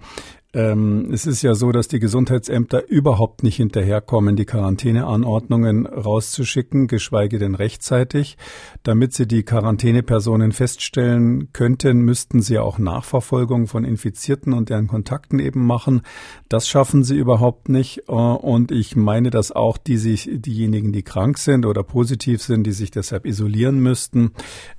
Ähm, 0.55 1.11
es 1.13 1.27
ist 1.27 1.43
ja 1.43 1.55
so, 1.55 1.73
dass 1.73 1.89
die 1.89 1.99
Gesundheitsämter 1.99 2.89
überhaupt 2.89 3.43
nicht 3.43 3.57
hinterherkommen, 3.57 4.37
die 4.37 4.45
Quarantäneanordnungen 4.45 5.87
rauszuschicken, 5.87 6.87
geschweige 6.87 7.41
denn 7.41 7.57
rechtzeitig. 7.57 8.39
Damit 8.85 9.15
sie 9.15 9.27
die 9.27 9.43
Quarantänepersonen 9.43 10.53
feststellen 10.53 11.53
könnten, 11.53 12.03
müssten 12.03 12.41
sie 12.41 12.61
auch 12.61 12.79
Nachverfolgung 12.79 13.67
von 13.67 13.85
Infizierten 13.85 14.53
und 14.53 14.69
deren 14.69 14.87
Kontakten 14.87 15.41
eben 15.41 15.67
machen. 15.67 16.03
Das 16.49 16.69
schaffen 16.69 17.03
sie 17.03 17.17
überhaupt 17.17 17.69
nicht. 17.69 18.05
Äh, 18.09 18.13
und 18.13 18.71
ich 18.71 18.95
meine, 18.95 19.31
dass 19.31 19.51
auch 19.51 19.77
die 19.77 19.97
sich, 19.97 20.31
diejenigen, 20.33 20.93
die 20.93 21.03
krank 21.03 21.39
sind 21.39 21.67
oder 21.67 21.83
positiv 21.83 22.43
sind, 22.43 22.65
die 22.65 22.73
sich 22.73 22.93
deshalb 22.93 23.27
isolieren 23.27 23.81
müssten, 23.81 24.31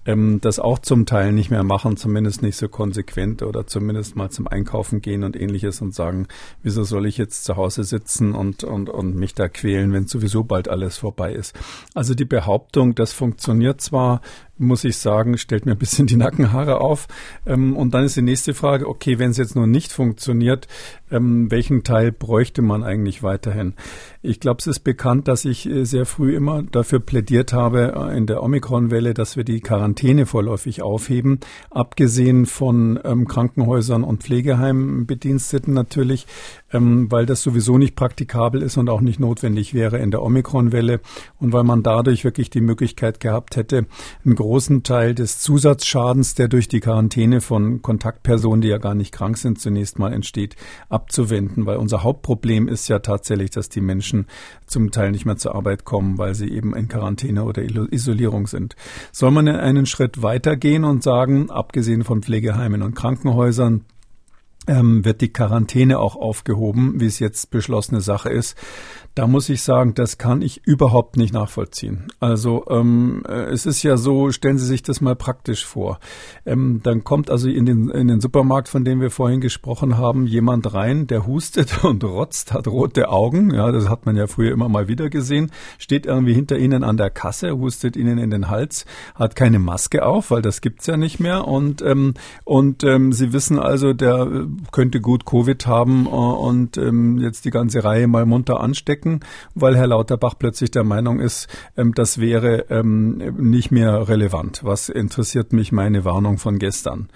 ähm, 0.06 0.40
das 0.40 0.60
auch 0.60 0.80
zum 0.80 1.06
Teil 1.06 1.34
nicht 1.34 1.52
mehr 1.52 1.64
machen, 1.64 1.98
zumindest 1.98 2.42
nicht 2.42 2.56
so 2.56 2.70
konsequent 2.70 3.44
oder 3.44 3.68
zumindest 3.68 4.16
mal 4.16 4.30
zum 4.30 4.48
Einkaufen 4.48 5.02
gehen 5.02 5.26
und 5.26 5.36
ähnliches 5.36 5.65
ähnliches 5.66 5.82
und 5.82 5.94
sagen, 5.94 6.28
wieso 6.64 6.84
soll 6.84 7.06
ich 7.06 7.18
jetzt 7.18 7.44
zu 7.46 7.56
Hause 7.56 7.84
sitzen 7.84 8.34
und, 8.34 8.64
und, 8.64 8.90
und 8.90 9.16
mich 9.16 9.34
da 9.34 9.48
quälen, 9.48 9.92
wenn 9.94 10.08
sowieso 10.08 10.44
bald 10.44 10.68
alles 10.68 10.98
vorbei 10.98 11.34
ist. 11.34 11.56
Also 11.94 12.14
die 12.14 12.26
Behauptung, 12.26 12.96
das 12.96 13.12
funktioniert 13.12 13.82
zwar, 13.82 14.22
muss 14.58 14.84
ich 14.84 14.98
sagen, 14.98 15.38
stellt 15.38 15.66
mir 15.66 15.74
ein 15.74 15.78
bisschen 15.78 16.08
die 16.08 16.16
Nackenhaare 16.16 16.80
auf. 16.80 17.08
Ähm, 17.46 17.76
und 17.76 17.94
dann 17.94 18.06
ist 18.06 18.16
die 18.16 18.22
nächste 18.22 18.54
Frage, 18.54 18.88
okay, 18.88 19.20
wenn 19.20 19.32
es 19.32 19.38
jetzt 19.38 19.56
nur 19.56 19.68
nicht 19.68 19.92
funktioniert, 19.92 20.68
ähm, 21.12 21.52
welchen 21.52 21.84
Teil 21.84 22.12
bräuchte 22.12 22.62
man 22.62 22.84
eigentlich 22.84 23.22
weiterhin? 23.22 23.74
Ich 24.22 24.40
glaube, 24.40 24.60
es 24.60 24.68
ist 24.68 24.80
bekannt, 24.80 25.28
dass 25.28 25.46
ich 25.46 25.70
äh, 25.70 25.86
sehr 25.86 26.06
früh 26.06 26.36
immer 26.36 26.64
dafür 26.64 27.00
plädiert 27.00 27.54
habe 27.54 27.94
äh, 27.96 28.18
in 28.18 28.28
der 28.28 28.42
Omikron-Welle, 28.42 29.14
dass 29.14 29.36
wir 29.36 29.44
die 29.44 29.60
Quarantäne 29.60 30.26
vorläufig 30.26 30.82
aufheben. 30.82 31.40
Abgesehen 31.70 32.46
von 32.46 33.00
ähm, 33.04 33.28
Krankenhäusern 33.28 34.04
und 34.04 34.24
Pflegeheimbediensteten 34.24 35.74
natürlich, 35.74 36.28
weil 36.78 37.26
das 37.26 37.42
sowieso 37.42 37.78
nicht 37.78 37.96
praktikabel 37.96 38.62
ist 38.62 38.76
und 38.76 38.90
auch 38.90 39.00
nicht 39.00 39.18
notwendig 39.18 39.74
wäre 39.74 40.00
in 40.00 40.12
der 40.12 40.22
Omikron-Welle 40.22 41.00
und 41.40 41.54
weil 41.54 41.64
man 41.64 41.84
dadurch 41.84 42.26
wirklich 42.26 42.50
die 42.50 42.60
Möglichkeit 42.60 43.22
gehabt 43.22 43.56
hätte, 43.56 43.86
einen 44.26 44.36
großen 44.46 44.84
Teil 44.84 45.16
des 45.16 45.40
Zusatzschadens, 45.40 46.36
der 46.36 46.48
durch 46.48 46.68
die 46.68 46.80
Quarantäne 46.80 47.42
von 47.42 47.82
Kontaktpersonen, 47.82 48.62
die 48.62 48.68
ja 48.68 48.78
gar 48.78 48.94
nicht 48.94 49.12
krank 49.12 49.40
sind, 49.40 49.60
zunächst 49.60 49.98
mal 49.98 50.14
entsteht, 50.14 50.56
abzuwenden, 50.88 51.66
weil 51.66 51.78
unser 51.78 52.04
Hauptproblem 52.04 52.68
ist 52.68 52.88
ja 52.88 53.00
tatsächlich, 53.00 53.50
dass 53.50 53.70
die 53.70 53.82
Menschen 53.82 54.28
zum 54.68 54.92
Teil 54.92 55.12
nicht 55.12 55.26
mehr 55.26 55.38
zur 55.38 55.56
Arbeit 55.56 55.84
kommen, 55.84 56.20
weil 56.20 56.36
sie 56.36 56.48
eben 56.48 56.76
in 56.76 56.88
Quarantäne 56.88 57.44
oder 57.44 57.64
Isolierung 57.64 58.46
sind. 58.46 58.76
Soll 59.12 59.32
man 59.32 59.48
einen 59.48 59.88
Schritt 59.88 60.22
weitergehen 60.22 60.84
und 60.84 61.02
sagen, 61.02 61.50
abgesehen 61.50 62.04
von 62.04 62.22
Pflegeheimen 62.22 62.84
und 62.84 62.94
Krankenhäusern, 62.94 63.86
ähm, 64.68 65.04
wird 65.06 65.22
die 65.22 65.34
Quarantäne 65.34 66.00
auch 66.00 66.16
aufgehoben, 66.16 67.00
wie 67.00 67.06
es 67.06 67.20
jetzt 67.20 67.50
beschlossene 67.50 68.02
Sache 68.02 68.30
ist. 68.30 68.56
Da 69.16 69.28
muss 69.28 69.48
ich 69.48 69.64
sagen, 69.64 69.94
das 69.94 70.18
kann 70.18 70.42
ich 70.42 70.68
überhaupt 70.68 71.16
nicht 71.16 71.34
nachvollziehen. 71.34 72.08
Also 72.20 72.66
ähm, 72.70 73.24
äh, 73.26 73.46
es 73.46 73.66
ist 73.66 73.82
ja 73.82 73.96
so, 73.96 74.30
stellen 74.32 74.58
Sie 74.58 74.66
sich 74.66 74.84
das 74.84 75.00
mal 75.00 75.16
praktisch 75.16 75.66
vor. 75.66 76.02
Ähm, 76.46 76.82
dann 76.84 77.06
kommt 77.06 77.32
also 77.32 77.48
in 77.48 77.66
den, 77.66 77.90
in 77.90 78.10
den 78.10 78.20
Supermarkt, 78.20 78.68
von 78.68 78.84
dem 78.84 79.00
wir 79.00 79.12
vorhin 79.12 79.40
gesprochen 79.40 79.98
haben, 79.98 80.28
jemand 80.28 80.74
rein, 80.74 81.08
der 81.08 81.26
hustet 81.26 81.82
und 81.86 82.04
rotzt, 82.04 82.52
hat 82.52 82.68
rote 82.68 83.08
Augen. 83.08 83.54
Ja, 83.54 83.72
das 83.72 83.88
hat 83.88 84.06
man 84.06 84.18
ja 84.18 84.28
früher 84.28 84.52
immer 84.52 84.68
mal 84.68 84.90
wieder 84.90 85.10
gesehen. 85.10 85.50
Steht 85.78 86.06
irgendwie 86.06 86.34
hinter 86.34 86.58
Ihnen 86.58 86.84
an 86.84 86.98
der 86.98 87.10
Kasse, 87.10 87.58
hustet 87.58 87.96
Ihnen 87.96 88.18
in 88.18 88.32
den 88.32 88.50
Hals, 88.50 88.86
hat 89.16 89.38
keine 89.38 89.60
Maske 89.60 90.06
auf, 90.06 90.30
weil 90.30 90.42
das 90.42 90.60
gibt's 90.60 90.88
ja 90.88 90.98
nicht 90.98 91.22
mehr. 91.22 91.48
Und 91.48 91.82
ähm, 91.82 92.16
und 92.44 92.84
ähm, 92.84 93.14
Sie 93.14 93.32
wissen 93.32 93.60
also, 93.60 93.94
der 93.94 94.46
könnte 94.74 95.00
gut 95.00 95.26
Covid 95.26 95.68
haben 95.68 96.06
äh, 96.06 96.10
und 96.10 96.76
ähm, 96.76 97.18
jetzt 97.20 97.46
die 97.46 97.52
ganze 97.52 97.82
Reihe 97.86 98.08
mal 98.08 98.26
munter 98.26 98.60
anstecken 98.60 99.05
stecken, 99.06 99.20
weil 99.54 99.78
Herr 99.78 99.88
Lauterbach 99.88 100.36
plötzlich 100.38 100.72
der 100.72 100.84
Meinung 100.84 101.20
ist, 101.20 101.48
ähm, 101.78 101.94
das 101.94 102.20
wäre 102.20 102.66
ähm, 102.70 103.18
nicht 103.38 103.72
mehr 103.72 104.08
relevant. 104.08 104.62
Was 104.64 104.90
interessiert 104.90 105.54
mich 105.54 105.72
meine 105.72 106.06
Warnung 106.06 106.38
von 106.38 106.60
gestern? 106.60 107.10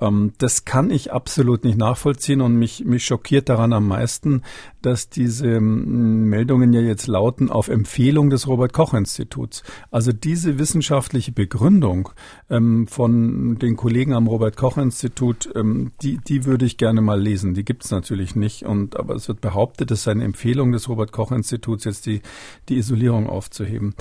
Ähm, 0.00 0.32
das 0.38 0.64
kann 0.64 0.90
ich 0.90 1.12
absolut 1.12 1.64
nicht 1.64 1.78
nachvollziehen 1.78 2.40
und 2.40 2.56
mich, 2.56 2.84
mich 2.84 3.04
schockiert 3.04 3.48
daran 3.48 3.72
am 3.72 3.88
meisten, 3.88 4.42
dass 4.82 5.08
diese 5.08 5.48
ähm, 5.48 6.28
Meldungen 6.28 6.72
ja 6.72 6.80
jetzt 6.80 7.06
lauten 7.06 7.50
auf 7.50 7.68
Empfehlung 7.68 8.30
des 8.30 8.46
Robert 8.46 8.72
Koch 8.72 8.94
Instituts. 8.94 9.62
Also 9.90 10.12
diese 10.12 10.58
wissenschaftliche 10.58 11.32
Begründung 11.32 12.10
ähm, 12.50 12.86
von 12.86 13.58
den 13.58 13.76
Kollegen 13.76 14.12
am 14.12 14.26
Robert 14.26 14.56
Koch 14.56 14.76
Institut, 14.76 15.48
ähm, 15.56 15.92
die, 16.02 16.18
die 16.18 16.44
würde 16.44 16.66
ich 16.66 16.76
gerne 16.76 17.00
mal 17.00 17.20
lesen. 17.20 17.54
Die 17.54 17.64
gibt 17.64 17.84
es 17.84 17.90
natürlich 17.90 18.36
nicht. 18.36 18.64
Und 18.64 18.96
aber 18.96 19.14
es 19.14 19.28
wird 19.28 19.40
behauptet, 19.40 19.90
es 19.90 20.04
sei 20.04 20.12
eine 20.12 20.24
Empfehlung 20.24 20.72
des 20.72 20.88
Robert 20.88 21.10
Koch 21.10 21.32
Instituts, 21.32 21.84
jetzt 21.84 22.06
die, 22.06 22.20
die 22.68 22.76
Isolierung 22.76 23.28
aufzuheben. 23.28 23.94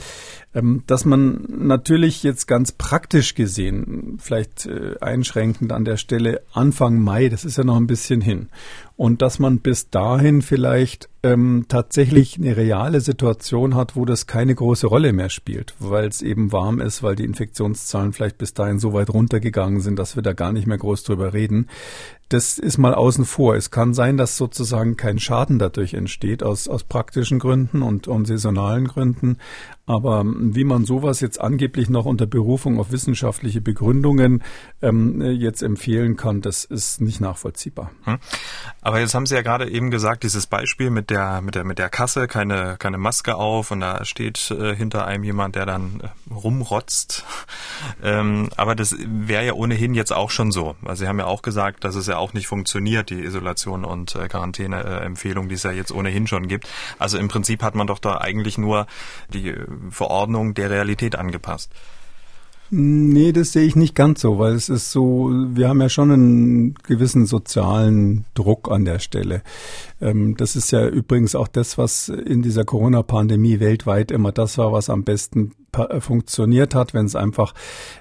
Ähm, 0.53 0.83
dass 0.87 1.05
man 1.05 1.47
natürlich 1.49 2.21
jetzt 2.23 2.47
ganz 2.47 2.71
praktisch 2.71 3.33
gesehen, 3.33 4.17
vielleicht 4.19 4.65
äh, 4.65 4.97
einschränkend 5.01 5.71
an 5.71 5.84
der 5.85 5.97
Stelle 5.97 6.41
Anfang 6.53 6.99
Mai, 6.99 7.29
das 7.29 7.45
ist 7.45 7.57
ja 7.57 7.63
noch 7.63 7.77
ein 7.77 7.87
bisschen 7.87 8.21
hin. 8.21 8.49
Und 8.97 9.21
dass 9.21 9.39
man 9.39 9.59
bis 9.59 9.89
dahin 9.89 10.41
vielleicht 10.41 11.09
ähm, 11.25 11.65
tatsächlich 11.67 12.37
eine 12.37 12.55
reale 12.55 13.01
Situation 13.01 13.73
hat, 13.73 13.95
wo 13.95 14.05
das 14.05 14.27
keine 14.27 14.53
große 14.53 14.85
Rolle 14.85 15.11
mehr 15.11 15.29
spielt, 15.29 15.73
weil 15.79 16.07
es 16.07 16.21
eben 16.21 16.51
warm 16.51 16.79
ist, 16.79 17.01
weil 17.01 17.15
die 17.15 17.23
Infektionszahlen 17.23 18.13
vielleicht 18.13 18.37
bis 18.37 18.53
dahin 18.53 18.77
so 18.77 18.93
weit 18.93 19.09
runtergegangen 19.09 19.81
sind, 19.81 19.97
dass 19.97 20.15
wir 20.15 20.21
da 20.21 20.33
gar 20.33 20.53
nicht 20.53 20.67
mehr 20.67 20.77
groß 20.77 21.03
drüber 21.03 21.33
reden. 21.33 21.67
Das 22.29 22.57
ist 22.57 22.77
mal 22.77 22.93
außen 22.93 23.25
vor. 23.25 23.55
Es 23.55 23.69
kann 23.71 23.93
sein, 23.93 24.17
dass 24.17 24.37
sozusagen 24.37 24.97
kein 24.97 25.19
Schaden 25.19 25.59
dadurch 25.59 25.93
entsteht 25.93 26.43
aus, 26.43 26.67
aus 26.67 26.83
praktischen 26.83 27.39
Gründen 27.39 27.81
und, 27.81 28.07
und 28.07 28.25
saisonalen 28.25 28.87
Gründen. 28.87 29.37
Aber 29.87 30.21
ähm, 30.21 30.55
wie 30.55 30.63
man 30.63 30.85
sowas 30.85 31.21
jetzt 31.21 31.39
angeblich 31.39 31.89
noch 31.89 32.05
unter 32.05 32.25
Berufung 32.25 32.79
auf 32.79 32.91
wissenschaftliche 32.91 33.61
Begründungen 33.61 34.43
ähm, 34.81 35.21
jetzt 35.21 35.61
empfehlen 35.61 36.17
kann, 36.17 36.41
das 36.41 36.65
ist 36.65 37.01
nicht 37.01 37.21
nachvollziehbar. 37.21 37.91
Hm. 38.03 38.17
Aber 38.85 38.99
jetzt 38.99 39.15
haben 39.15 39.25
Sie 39.25 39.33
ja 39.33 39.41
gerade 39.41 39.67
eben 39.67 39.89
gesagt, 39.89 40.21
dieses 40.21 40.45
Beispiel 40.45 40.91
mit 40.91 41.09
der 41.09 41.41
mit 41.41 41.55
der 41.55 41.63
mit 41.63 41.79
der 41.79 41.89
Kasse, 41.89 42.27
keine 42.27 42.75
keine 42.77 42.99
Maske 42.99 43.33
auf 43.33 43.71
und 43.71 43.79
da 43.79 44.05
steht 44.05 44.51
äh, 44.51 44.75
hinter 44.75 45.07
einem 45.07 45.23
jemand, 45.23 45.55
der 45.55 45.65
dann 45.65 46.01
äh, 46.01 46.31
rumrotzt. 46.31 47.25
ähm, 48.03 48.51
aber 48.57 48.75
das 48.75 48.95
wäre 48.99 49.43
ja 49.43 49.53
ohnehin 49.53 49.95
jetzt 49.95 50.13
auch 50.13 50.29
schon 50.29 50.51
so. 50.51 50.75
Also 50.85 51.03
Sie 51.03 51.07
haben 51.07 51.17
ja 51.17 51.25
auch 51.25 51.41
gesagt, 51.41 51.83
dass 51.83 51.95
es 51.95 52.05
ja 52.05 52.17
auch 52.17 52.33
nicht 52.33 52.45
funktioniert, 52.45 53.09
die 53.09 53.23
Isolation 53.23 53.85
und 53.85 54.13
äh, 54.13 54.27
Quarantäneempfehlung, 54.27 55.49
die 55.49 55.55
es 55.55 55.63
ja 55.63 55.71
jetzt 55.71 55.91
ohnehin 55.91 56.27
schon 56.27 56.47
gibt. 56.47 56.69
Also 56.99 57.17
im 57.17 57.27
Prinzip 57.27 57.63
hat 57.63 57.73
man 57.73 57.87
doch 57.87 57.97
da 57.97 58.19
eigentlich 58.19 58.59
nur 58.59 58.85
die 59.33 59.55
Verordnung 59.89 60.53
der 60.53 60.69
Realität 60.69 61.15
angepasst. 61.15 61.71
Nee, 62.72 63.31
das 63.31 63.51
sehe 63.51 63.63
ich 63.63 63.75
nicht 63.75 63.93
ganz 63.93 64.22
so, 64.22 64.39
weil 64.39 64.53
es 64.53 64.69
ist 64.69 64.91
so, 64.91 65.29
wir 65.31 65.69
haben 65.69 65.81
ja 65.81 65.89
schon 65.89 66.12
einen 66.12 66.74
gewissen 66.75 67.27
sozialen 67.27 68.25
Druck 68.34 68.72
an 68.72 68.86
der 68.86 68.98
Stelle. 69.00 69.43
Ähm, 70.01 70.36
das 70.36 70.55
ist 70.55 70.72
ja 70.72 70.88
übrigens 70.88 71.36
auch 71.36 71.48
das, 71.48 71.77
was 71.77 72.10
in 72.10 72.41
dieser 72.41 72.65
Corona-Pandemie 72.65 73.60
weltweit 73.60 74.10
immer 74.10 74.31
das 74.31 74.57
war, 74.57 74.72
was 74.72 74.89
am 74.89 75.03
besten 75.03 75.51
funktioniert 76.00 76.75
hat, 76.75 76.94
wenn 76.94 77.05
es 77.05 77.15
einfach 77.15 77.53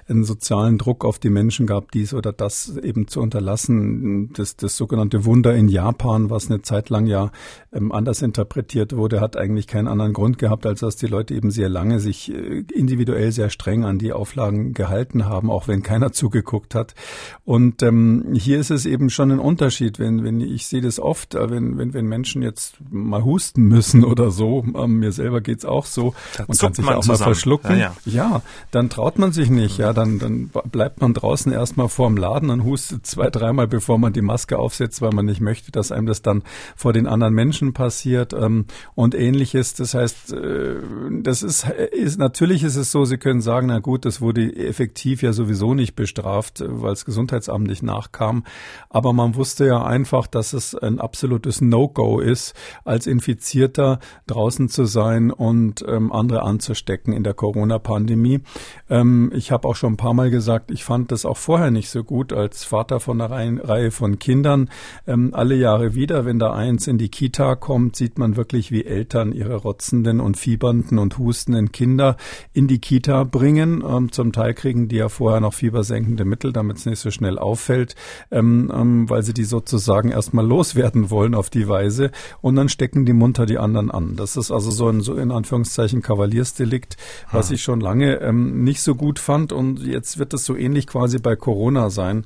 einen 0.07 0.23
sozialen 0.23 0.77
Druck 0.77 1.05
auf 1.05 1.19
die 1.19 1.29
Menschen 1.29 1.67
gab, 1.67 1.91
dies 1.91 2.13
oder 2.13 2.31
das 2.33 2.77
eben 2.77 3.07
zu 3.07 3.21
unterlassen. 3.21 4.31
Das, 4.33 4.55
das 4.55 4.77
sogenannte 4.77 5.25
Wunder 5.25 5.55
in 5.55 5.67
Japan, 5.67 6.29
was 6.29 6.49
eine 6.49 6.61
Zeit 6.61 6.89
lang 6.89 7.07
ja 7.07 7.31
ähm, 7.73 7.91
anders 7.91 8.21
interpretiert 8.21 8.95
wurde, 8.95 9.21
hat 9.21 9.37
eigentlich 9.37 9.67
keinen 9.67 9.87
anderen 9.87 10.13
Grund 10.13 10.37
gehabt, 10.37 10.65
als 10.65 10.79
dass 10.79 10.95
die 10.95 11.07
Leute 11.07 11.33
eben 11.33 11.51
sehr 11.51 11.69
lange 11.69 11.99
sich 11.99 12.31
äh, 12.31 12.63
individuell 12.73 13.31
sehr 13.31 13.49
streng 13.49 13.83
an 13.83 13.97
die 13.97 14.13
Auflagen 14.13 14.73
gehalten 14.73 15.25
haben, 15.25 15.49
auch 15.49 15.67
wenn 15.67 15.83
keiner 15.83 16.11
zugeguckt 16.13 16.75
hat. 16.75 16.95
Und 17.43 17.83
ähm, 17.83 18.33
hier 18.33 18.59
ist 18.59 18.71
es 18.71 18.85
eben 18.85 19.09
schon 19.09 19.31
ein 19.31 19.39
Unterschied, 19.39 19.99
wenn, 19.99 20.23
wenn 20.23 20.39
ich 20.41 20.67
sehe 20.67 20.81
das 20.81 20.99
oft, 20.99 21.35
äh, 21.35 21.49
wenn, 21.49 21.77
wenn, 21.77 21.93
wenn 21.93 22.05
Menschen 22.05 22.41
jetzt 22.41 22.77
mal 22.89 23.23
husten 23.23 23.63
müssen 23.63 24.03
oder 24.05 24.31
so, 24.31 24.65
ähm, 24.75 24.99
mir 24.99 25.11
selber 25.11 25.41
geht's 25.41 25.65
auch 25.65 25.85
so, 25.85 26.13
da 26.37 26.45
man 26.47 26.57
kann 26.57 26.73
sich 26.73 26.85
auch 26.85 27.01
zusammen. 27.01 27.19
mal 27.19 27.23
verschlucken 27.23 27.64
gucken. 27.65 27.79
Ja, 27.79 27.95
ja. 28.05 28.31
ja, 28.31 28.41
dann 28.71 28.89
traut 28.89 29.17
man 29.19 29.31
sich 29.31 29.49
nicht. 29.49 29.77
Ja, 29.77 29.93
dann, 29.93 30.19
dann 30.19 30.49
bleibt 30.71 31.01
man 31.01 31.13
draußen 31.13 31.51
erstmal 31.51 31.89
vorm 31.89 32.17
Laden 32.17 32.49
und 32.49 32.63
hustet 32.63 33.05
zwei, 33.05 33.29
dreimal, 33.29 33.67
bevor 33.67 33.97
man 33.97 34.13
die 34.13 34.21
Maske 34.21 34.57
aufsetzt, 34.57 35.01
weil 35.01 35.11
man 35.11 35.25
nicht 35.25 35.41
möchte, 35.41 35.71
dass 35.71 35.91
einem 35.91 36.05
das 36.05 36.21
dann 36.21 36.43
vor 36.75 36.93
den 36.93 37.07
anderen 37.07 37.33
Menschen 37.33 37.73
passiert 37.73 38.33
ähm, 38.33 38.65
und 38.93 39.15
ähnliches. 39.15 39.73
Das 39.73 39.93
heißt, 39.93 40.33
äh, 40.33 40.75
das 41.21 41.43
ist, 41.43 41.67
ist, 41.91 42.19
natürlich 42.19 42.63
ist 42.63 42.75
es 42.75 42.91
so, 42.91 43.05
Sie 43.05 43.17
können 43.17 43.41
sagen, 43.41 43.67
na 43.67 43.79
gut, 43.79 44.05
das 44.05 44.21
wurde 44.21 44.55
effektiv 44.55 45.21
ja 45.21 45.33
sowieso 45.33 45.73
nicht 45.73 45.95
bestraft, 45.95 46.63
weil 46.65 46.91
das 46.91 47.05
Gesundheitsamt 47.05 47.67
nicht 47.67 47.83
nachkam. 47.83 48.43
Aber 48.89 49.13
man 49.13 49.35
wusste 49.35 49.65
ja 49.65 49.83
einfach, 49.83 50.27
dass 50.27 50.53
es 50.53 50.75
ein 50.75 50.99
absolutes 50.99 51.61
No-Go 51.61 52.19
ist, 52.19 52.53
als 52.83 53.07
Infizierter 53.07 53.99
draußen 54.27 54.69
zu 54.69 54.85
sein 54.85 55.31
und 55.31 55.83
ähm, 55.87 56.11
andere 56.11 56.43
anzustecken 56.43 57.13
in 57.13 57.23
der 57.23 57.33
Corona 57.33 57.54
Corona-Pandemie. 57.55 58.41
Ähm, 58.89 59.31
ich 59.33 59.51
habe 59.51 59.67
auch 59.67 59.75
schon 59.75 59.93
ein 59.93 59.97
paar 59.97 60.13
Mal 60.13 60.29
gesagt, 60.29 60.71
ich 60.71 60.83
fand 60.83 61.11
das 61.11 61.25
auch 61.25 61.37
vorher 61.37 61.71
nicht 61.71 61.89
so 61.89 62.03
gut 62.03 62.33
als 62.33 62.65
Vater 62.65 62.99
von 62.99 63.21
einer 63.21 63.31
Reihe 63.63 63.91
von 63.91 64.19
Kindern. 64.19 64.69
Ähm, 65.07 65.29
alle 65.33 65.55
Jahre 65.55 65.95
wieder, 65.95 66.25
wenn 66.25 66.37
da 66.37 66.53
eins 66.53 66.87
in 66.87 66.97
die 66.97 67.09
Kita 67.09 67.55
kommt, 67.55 67.95
sieht 67.95 68.19
man 68.19 68.35
wirklich, 68.35 68.71
wie 68.71 68.83
Eltern 68.83 69.31
ihre 69.31 69.55
rotzenden 69.55 70.19
und 70.19 70.35
fiebernden 70.37 70.99
und 70.99 71.17
hustenden 71.17 71.71
Kinder 71.71 72.17
in 72.51 72.67
die 72.67 72.79
Kita 72.79 73.23
bringen. 73.23 73.83
Ähm, 73.87 74.11
zum 74.11 74.33
Teil 74.33 74.53
kriegen 74.53 74.89
die 74.89 74.97
ja 74.97 75.07
vorher 75.07 75.39
noch 75.39 75.53
fiebersenkende 75.53 76.25
Mittel, 76.25 76.51
damit 76.51 76.77
es 76.77 76.85
nicht 76.85 76.99
so 76.99 77.09
schnell 77.09 77.39
auffällt, 77.39 77.95
ähm, 78.31 78.71
ähm, 78.73 79.09
weil 79.09 79.23
sie 79.23 79.33
die 79.33 79.45
sozusagen 79.45 80.11
erstmal 80.11 80.45
loswerden 80.45 81.09
wollen 81.09 81.35
auf 81.35 81.49
die 81.49 81.69
Weise. 81.69 82.11
Und 82.41 82.57
dann 82.57 82.67
stecken 82.67 83.05
die 83.05 83.13
munter 83.13 83.45
die 83.45 83.57
anderen 83.57 83.91
an. 83.91 84.15
Das 84.17 84.35
ist 84.35 84.51
also 84.51 84.71
so 84.71 84.89
ein, 84.89 84.99
so 84.99 85.15
in 85.15 85.31
Anführungszeichen 85.31 86.01
Kavaliersdelikt, 86.01 86.97
was 87.35 87.45
was 87.45 87.51
ich 87.51 87.61
schon 87.61 87.79
lange 87.79 88.15
ähm, 88.21 88.63
nicht 88.63 88.81
so 88.81 88.95
gut 88.95 89.19
fand. 89.19 89.51
Und 89.51 89.79
jetzt 89.85 90.17
wird 90.17 90.33
es 90.33 90.45
so 90.45 90.55
ähnlich 90.55 90.87
quasi 90.87 91.19
bei 91.19 91.35
Corona 91.35 91.91
sein. 91.91 92.25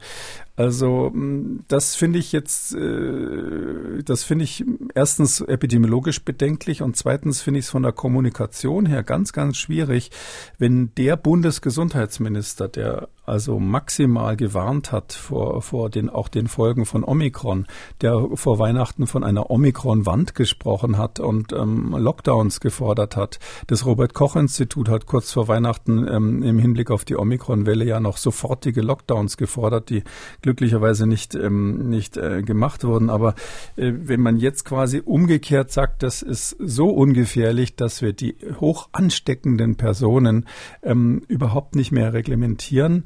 Also 0.59 1.09
mm, 1.13 1.63
das 1.69 1.95
finde 1.95 2.19
ich 2.19 2.33
jetzt, 2.33 2.75
äh, 2.75 4.03
das 4.03 4.25
finde 4.25 4.43
ich 4.43 4.65
erstens 4.93 5.39
epidemiologisch 5.39 6.25
bedenklich 6.25 6.81
und 6.81 6.97
zweitens 6.97 7.41
finde 7.41 7.61
ich 7.61 7.65
es 7.67 7.71
von 7.71 7.81
der 7.81 7.93
Kommunikation 7.93 8.85
her 8.85 9.03
ganz, 9.03 9.31
ganz 9.31 9.55
schwierig, 9.55 10.11
wenn 10.57 10.93
der 10.95 11.15
Bundesgesundheitsminister, 11.15 12.67
der 12.67 13.07
also 13.29 13.59
maximal 13.59 14.35
gewarnt 14.35 14.91
hat 14.91 15.13
vor, 15.13 15.61
vor 15.61 15.89
den, 15.89 16.09
auch 16.09 16.27
den 16.27 16.47
Folgen 16.47 16.85
von 16.85 17.03
Omikron, 17.03 17.67
der 18.01 18.27
vor 18.33 18.59
Weihnachten 18.59 19.07
von 19.07 19.23
einer 19.23 19.51
Omikron-Wand 19.51 20.35
gesprochen 20.35 20.97
hat 20.97 21.19
und 21.19 21.53
ähm, 21.53 21.95
Lockdowns 21.97 22.59
gefordert 22.59 23.15
hat. 23.15 23.39
Das 23.67 23.85
Robert-Koch-Institut 23.85 24.89
hat 24.89 25.05
kurz 25.05 25.31
vor 25.31 25.47
Weihnachten 25.47 26.07
ähm, 26.07 26.43
im 26.43 26.57
Hinblick 26.57 26.89
auf 26.89 27.05
die 27.05 27.15
Omikron-Welle 27.15 27.85
ja 27.85 27.99
noch 27.99 28.17
sofortige 28.17 28.81
Lockdowns 28.81 29.37
gefordert, 29.37 29.91
die 29.91 30.03
glücklicherweise 30.49 31.05
nicht, 31.05 31.35
ähm, 31.35 31.89
nicht 31.89 32.17
äh, 32.17 32.41
gemacht 32.41 32.83
wurden. 32.83 33.11
Aber 33.11 33.35
äh, 33.75 33.91
wenn 33.95 34.19
man 34.19 34.37
jetzt 34.37 34.65
quasi 34.65 34.99
umgekehrt 35.03 35.71
sagt, 35.71 36.01
das 36.01 36.23
ist 36.23 36.55
so 36.59 36.89
ungefährlich, 36.89 37.75
dass 37.75 38.01
wir 38.01 38.13
die 38.13 38.35
hoch 38.59 38.89
ansteckenden 38.91 39.75
Personen 39.75 40.47
ähm, 40.81 41.21
überhaupt 41.27 41.75
nicht 41.75 41.91
mehr 41.91 42.13
reglementieren, 42.13 43.05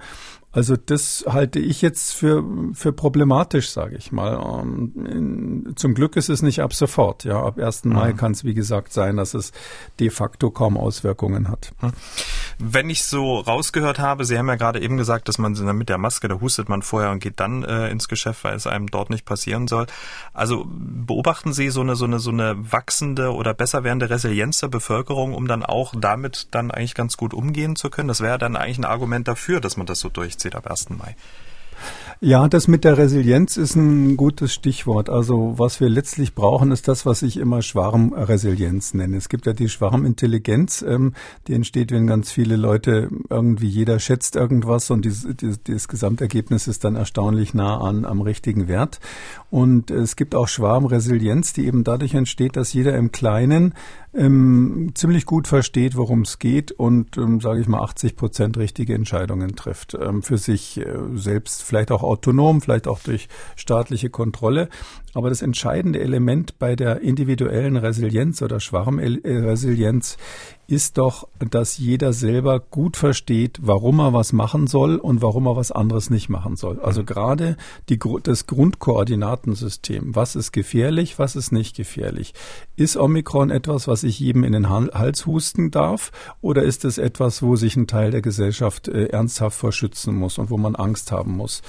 also 0.53 0.75
das 0.77 1.25
halte 1.27 1.57
ich 1.57 1.81
jetzt 1.81 2.13
für, 2.13 2.43
für 2.73 2.93
problematisch, 2.93 3.71
sage 3.71 3.95
ich 3.95 4.11
mal. 4.11 4.37
Zum 5.75 5.95
Glück 5.95 6.15
ist 6.15 6.29
es 6.29 6.43
nicht 6.43 6.61
ab 6.61 6.75
sofort. 6.75 7.23
Ja, 7.23 7.43
ab 7.43 7.57
1. 7.57 7.85
Mhm. 7.85 7.93
Mai 7.93 8.13
kann 8.13 8.33
es, 8.33 8.43
wie 8.43 8.53
gesagt, 8.53 8.93
sein, 8.93 9.17
dass 9.17 9.33
es 9.33 9.51
de 9.99 10.11
facto 10.11 10.51
kaum 10.51 10.77
Auswirkungen 10.77 11.49
hat. 11.49 11.73
Mhm. 11.81 11.91
Wenn 12.59 12.91
ich 12.91 13.03
so 13.03 13.39
rausgehört 13.39 13.97
habe, 13.97 14.25
Sie 14.25 14.37
haben 14.37 14.47
ja 14.47 14.53
gerade 14.53 14.79
eben 14.79 14.95
gesagt, 14.97 15.27
dass 15.27 15.39
man 15.39 15.53
mit 15.75 15.89
der 15.89 15.97
Maske, 15.97 16.27
da 16.27 16.39
hustet 16.39 16.69
man 16.69 16.83
vorher 16.83 17.09
und 17.09 17.17
geht 17.17 17.39
dann 17.39 17.63
äh, 17.63 17.89
ins 17.89 18.07
Geschäft, 18.07 18.43
weil 18.43 18.55
es 18.55 18.67
einem 18.67 18.91
dort 18.91 19.09
nicht 19.09 19.25
passieren 19.25 19.67
soll. 19.67 19.87
Also 20.35 20.67
beobachten 20.67 21.53
Sie 21.53 21.71
so 21.71 21.81
eine, 21.81 21.95
so 21.95 22.05
eine, 22.05 22.19
so 22.19 22.29
eine 22.29 22.55
wachsende 22.71 23.33
oder 23.33 23.55
besser 23.55 23.83
werdende 23.83 24.11
Resilienz 24.11 24.59
der 24.59 24.67
Bevölkerung, 24.67 25.33
um 25.33 25.47
dann 25.47 25.63
auch 25.63 25.95
damit 25.97 26.49
dann 26.51 26.69
eigentlich 26.69 26.93
ganz 26.93 27.17
gut 27.17 27.33
umgehen 27.33 27.75
zu 27.75 27.89
können? 27.89 28.07
Das 28.07 28.21
wäre 28.21 28.37
dann 28.37 28.55
eigentlich 28.55 28.77
ein 28.77 28.85
Argument 28.85 29.27
dafür, 29.27 29.59
dass 29.59 29.77
man 29.77 29.87
das 29.87 29.99
so 29.99 30.09
durchzieht 30.09 30.42
ab 30.51 30.65
1. 30.69 30.97
Mai. 30.97 31.15
Ja, 32.25 32.47
das 32.47 32.69
mit 32.69 32.85
der 32.85 32.97
Resilienz 32.97 33.57
ist 33.57 33.75
ein 33.75 34.15
gutes 34.15 34.53
Stichwort. 34.53 35.09
Also 35.09 35.55
was 35.57 35.81
wir 35.81 35.89
letztlich 35.89 36.33
brauchen, 36.33 36.71
ist 36.71 36.87
das, 36.87 37.05
was 37.05 37.21
ich 37.21 37.35
immer 37.35 37.61
Schwarmresilienz 37.61 38.93
nenne. 38.93 39.17
Es 39.17 39.27
gibt 39.27 39.45
ja 39.45 39.51
die 39.51 39.67
Schwarmintelligenz, 39.67 40.85
ähm, 40.87 41.13
die 41.47 41.53
entsteht, 41.53 41.91
wenn 41.91 42.07
ganz 42.07 42.31
viele 42.31 42.55
Leute 42.55 43.09
irgendwie 43.29 43.67
jeder 43.67 43.99
schätzt 43.99 44.37
irgendwas 44.37 44.89
und 44.89 45.03
dieses, 45.03 45.35
dieses, 45.35 45.63
dieses 45.63 45.87
Gesamtergebnis 45.89 46.67
ist 46.67 46.85
dann 46.85 46.95
erstaunlich 46.95 47.53
nah 47.53 47.81
an 47.81 48.05
am 48.05 48.21
richtigen 48.21 48.69
Wert. 48.69 49.01
Und 49.49 49.91
es 49.91 50.15
gibt 50.15 50.33
auch 50.33 50.47
Schwarmresilienz, 50.47 51.51
die 51.51 51.65
eben 51.65 51.83
dadurch 51.83 52.13
entsteht, 52.13 52.55
dass 52.55 52.73
jeder 52.73 52.95
im 52.95 53.11
Kleinen 53.11 53.73
ähm, 54.13 54.91
ziemlich 54.93 55.25
gut 55.25 55.47
versteht, 55.47 55.95
worum 55.95 56.21
es 56.21 56.39
geht 56.39 56.71
und, 56.71 57.17
ähm, 57.17 57.41
sage 57.41 57.61
ich 57.61 57.67
mal, 57.67 57.81
80 57.81 58.15
Prozent 58.15 58.57
richtige 58.57 58.93
Entscheidungen 58.93 59.55
trifft. 59.55 59.97
Ähm, 59.99 60.21
für 60.21 60.37
sich 60.37 60.79
äh, 60.79 60.85
selbst, 61.15 61.62
vielleicht 61.63 61.91
auch 61.91 62.03
autonom, 62.03 62.61
vielleicht 62.61 62.87
auch 62.87 62.99
durch 62.99 63.27
staatliche 63.55 64.09
Kontrolle. 64.09 64.69
Aber 65.13 65.29
das 65.29 65.41
entscheidende 65.41 65.99
Element 65.99 66.59
bei 66.59 66.75
der 66.75 67.01
individuellen 67.01 67.77
Resilienz 67.77 68.41
oder 68.41 68.59
Schwarmresilienz 68.59 70.17
ist 70.73 70.97
doch, 70.97 71.27
dass 71.37 71.77
jeder 71.77 72.13
selber 72.13 72.59
gut 72.59 72.97
versteht, 72.97 73.59
warum 73.61 73.99
er 73.99 74.13
was 74.13 74.33
machen 74.33 74.65
soll 74.65 74.95
und 74.95 75.21
warum 75.21 75.45
er 75.45 75.55
was 75.55 75.71
anderes 75.71 76.09
nicht 76.09 76.29
machen 76.29 76.55
soll. 76.55 76.79
Also 76.79 77.01
mhm. 77.01 77.05
gerade 77.05 77.57
die, 77.89 77.99
das 78.23 78.47
Grundkoordinatensystem. 78.47 80.15
Was 80.15 80.35
ist 80.35 80.51
gefährlich, 80.51 81.19
was 81.19 81.35
ist 81.35 81.51
nicht 81.51 81.75
gefährlich? 81.75 82.33
Ist 82.75 82.97
Omikron 82.97 83.51
etwas, 83.51 83.87
was 83.87 84.03
ich 84.03 84.19
jedem 84.19 84.43
in 84.43 84.53
den 84.53 84.69
Hals 84.69 85.27
husten 85.27 85.69
darf? 85.69 86.11
Oder 86.41 86.63
ist 86.63 86.85
es 86.85 86.97
etwas, 86.97 87.43
wo 87.43 87.55
sich 87.55 87.75
ein 87.75 87.85
Teil 87.85 88.09
der 88.09 88.23
Gesellschaft 88.23 88.87
äh, 88.87 89.05
ernsthaft 89.07 89.57
vor 89.57 89.71
schützen 89.71 90.15
muss 90.15 90.39
und 90.39 90.49
wo 90.49 90.57
man 90.57 90.75
Angst 90.75 91.11
haben 91.11 91.37
muss? 91.37 91.61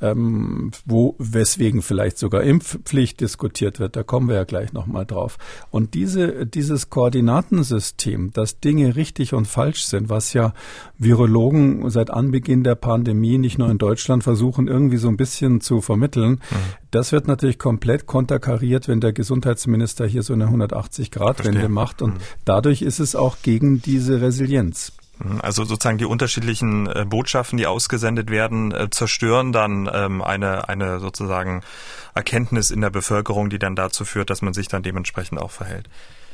Ähm, 0.00 0.70
wo, 0.84 1.16
weswegen 1.18 1.82
vielleicht 1.82 2.18
sogar 2.18 2.42
Impfpflicht 2.42 3.20
diskutiert 3.20 3.80
wird. 3.80 3.96
Da 3.96 4.04
kommen 4.04 4.28
wir 4.28 4.36
ja 4.36 4.44
gleich 4.44 4.72
nochmal 4.72 5.04
drauf. 5.04 5.38
Und 5.70 5.94
diese, 5.94 6.46
dieses 6.46 6.90
Koordinatensystem, 6.90 8.30
das 8.32 8.51
dass 8.52 8.60
Dinge 8.60 8.96
richtig 8.96 9.34
und 9.34 9.46
falsch 9.46 9.84
sind, 9.84 10.08
was 10.08 10.32
ja 10.32 10.52
Virologen 10.98 11.88
seit 11.90 12.10
Anbeginn 12.10 12.64
der 12.64 12.74
Pandemie 12.74 13.38
nicht 13.38 13.58
nur 13.58 13.70
in 13.70 13.78
Deutschland 13.78 14.22
versuchen, 14.22 14.68
irgendwie 14.68 14.96
so 14.96 15.08
ein 15.08 15.16
bisschen 15.16 15.60
zu 15.60 15.80
vermitteln. 15.80 16.32
Mhm. 16.32 16.56
Das 16.90 17.12
wird 17.12 17.26
natürlich 17.26 17.58
komplett 17.58 18.06
konterkariert, 18.06 18.88
wenn 18.88 19.00
der 19.00 19.12
Gesundheitsminister 19.12 20.06
hier 20.06 20.22
so 20.22 20.34
eine 20.34 20.46
180-Grad-Wende 20.46 21.68
macht. 21.68 22.02
Und 22.02 22.14
mhm. 22.14 22.18
dadurch 22.44 22.82
ist 22.82 23.00
es 23.00 23.16
auch 23.16 23.38
gegen 23.42 23.80
diese 23.80 24.20
Resilienz. 24.20 24.92
Mhm. 25.18 25.40
Also 25.40 25.64
sozusagen 25.64 25.98
die 25.98 26.04
unterschiedlichen 26.04 26.86
äh, 26.88 27.06
Botschaften, 27.08 27.56
die 27.56 27.66
ausgesendet 27.66 28.30
werden, 28.30 28.72
äh, 28.72 28.90
zerstören 28.90 29.52
dann 29.52 29.88
ähm, 29.92 30.22
eine, 30.22 30.68
eine 30.68 31.00
sozusagen 31.00 31.62
Erkenntnis 32.14 32.70
in 32.70 32.82
der 32.82 32.90
Bevölkerung, 32.90 33.48
die 33.48 33.58
dann 33.58 33.76
dazu 33.76 34.04
führt, 34.04 34.28
dass 34.30 34.42
man 34.42 34.52
sich 34.52 34.68
dann 34.68 34.82
dementsprechend 34.82 35.40
auch 35.40 35.50
verhält. 35.50 35.88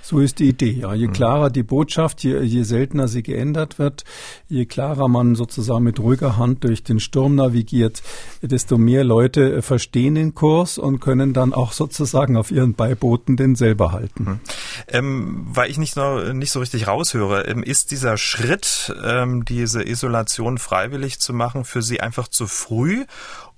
So 0.08 0.20
ist 0.20 0.38
die 0.38 0.48
Idee. 0.48 0.70
Ja. 0.70 0.94
Je 0.94 1.08
mhm. 1.08 1.12
klarer 1.12 1.50
die 1.50 1.62
Botschaft, 1.62 2.24
je, 2.24 2.40
je 2.40 2.62
seltener 2.62 3.08
sie 3.08 3.22
geändert 3.22 3.78
wird, 3.78 4.04
je 4.48 4.64
klarer 4.64 5.06
man 5.06 5.34
sozusagen 5.34 5.84
mit 5.84 6.00
ruhiger 6.00 6.38
Hand 6.38 6.64
durch 6.64 6.82
den 6.82 6.98
Sturm 6.98 7.34
navigiert, 7.34 8.02
desto 8.40 8.78
mehr 8.78 9.04
Leute 9.04 9.56
äh, 9.56 9.60
verstehen 9.60 10.14
den 10.14 10.34
Kurs 10.34 10.78
und 10.78 11.00
können 11.00 11.34
dann 11.34 11.52
auch 11.52 11.73
sozusagen 11.73 12.38
auf 12.38 12.50
ihren 12.50 12.73
Beibooten 12.73 13.36
den 13.36 13.54
selber 13.54 13.92
halten. 13.92 14.25
Mhm. 14.25 14.40
Ähm, 14.88 15.47
weil 15.50 15.71
ich 15.71 15.76
nicht, 15.76 15.94
noch, 15.97 16.32
nicht 16.32 16.52
so 16.52 16.60
richtig 16.60 16.86
raushöre, 16.86 17.47
ähm, 17.47 17.62
ist 17.62 17.90
dieser 17.90 18.16
Schritt, 18.16 18.97
ähm, 19.04 19.44
diese 19.44 19.86
Isolation 19.86 20.56
freiwillig 20.56 21.18
zu 21.18 21.34
machen, 21.34 21.66
für 21.66 21.82
Sie 21.82 22.00
einfach 22.00 22.28
zu 22.28 22.47
früh 22.47 23.04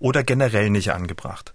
oder 0.01 0.25
generell 0.25 0.71
nicht 0.71 0.93
angebracht? 0.93 1.55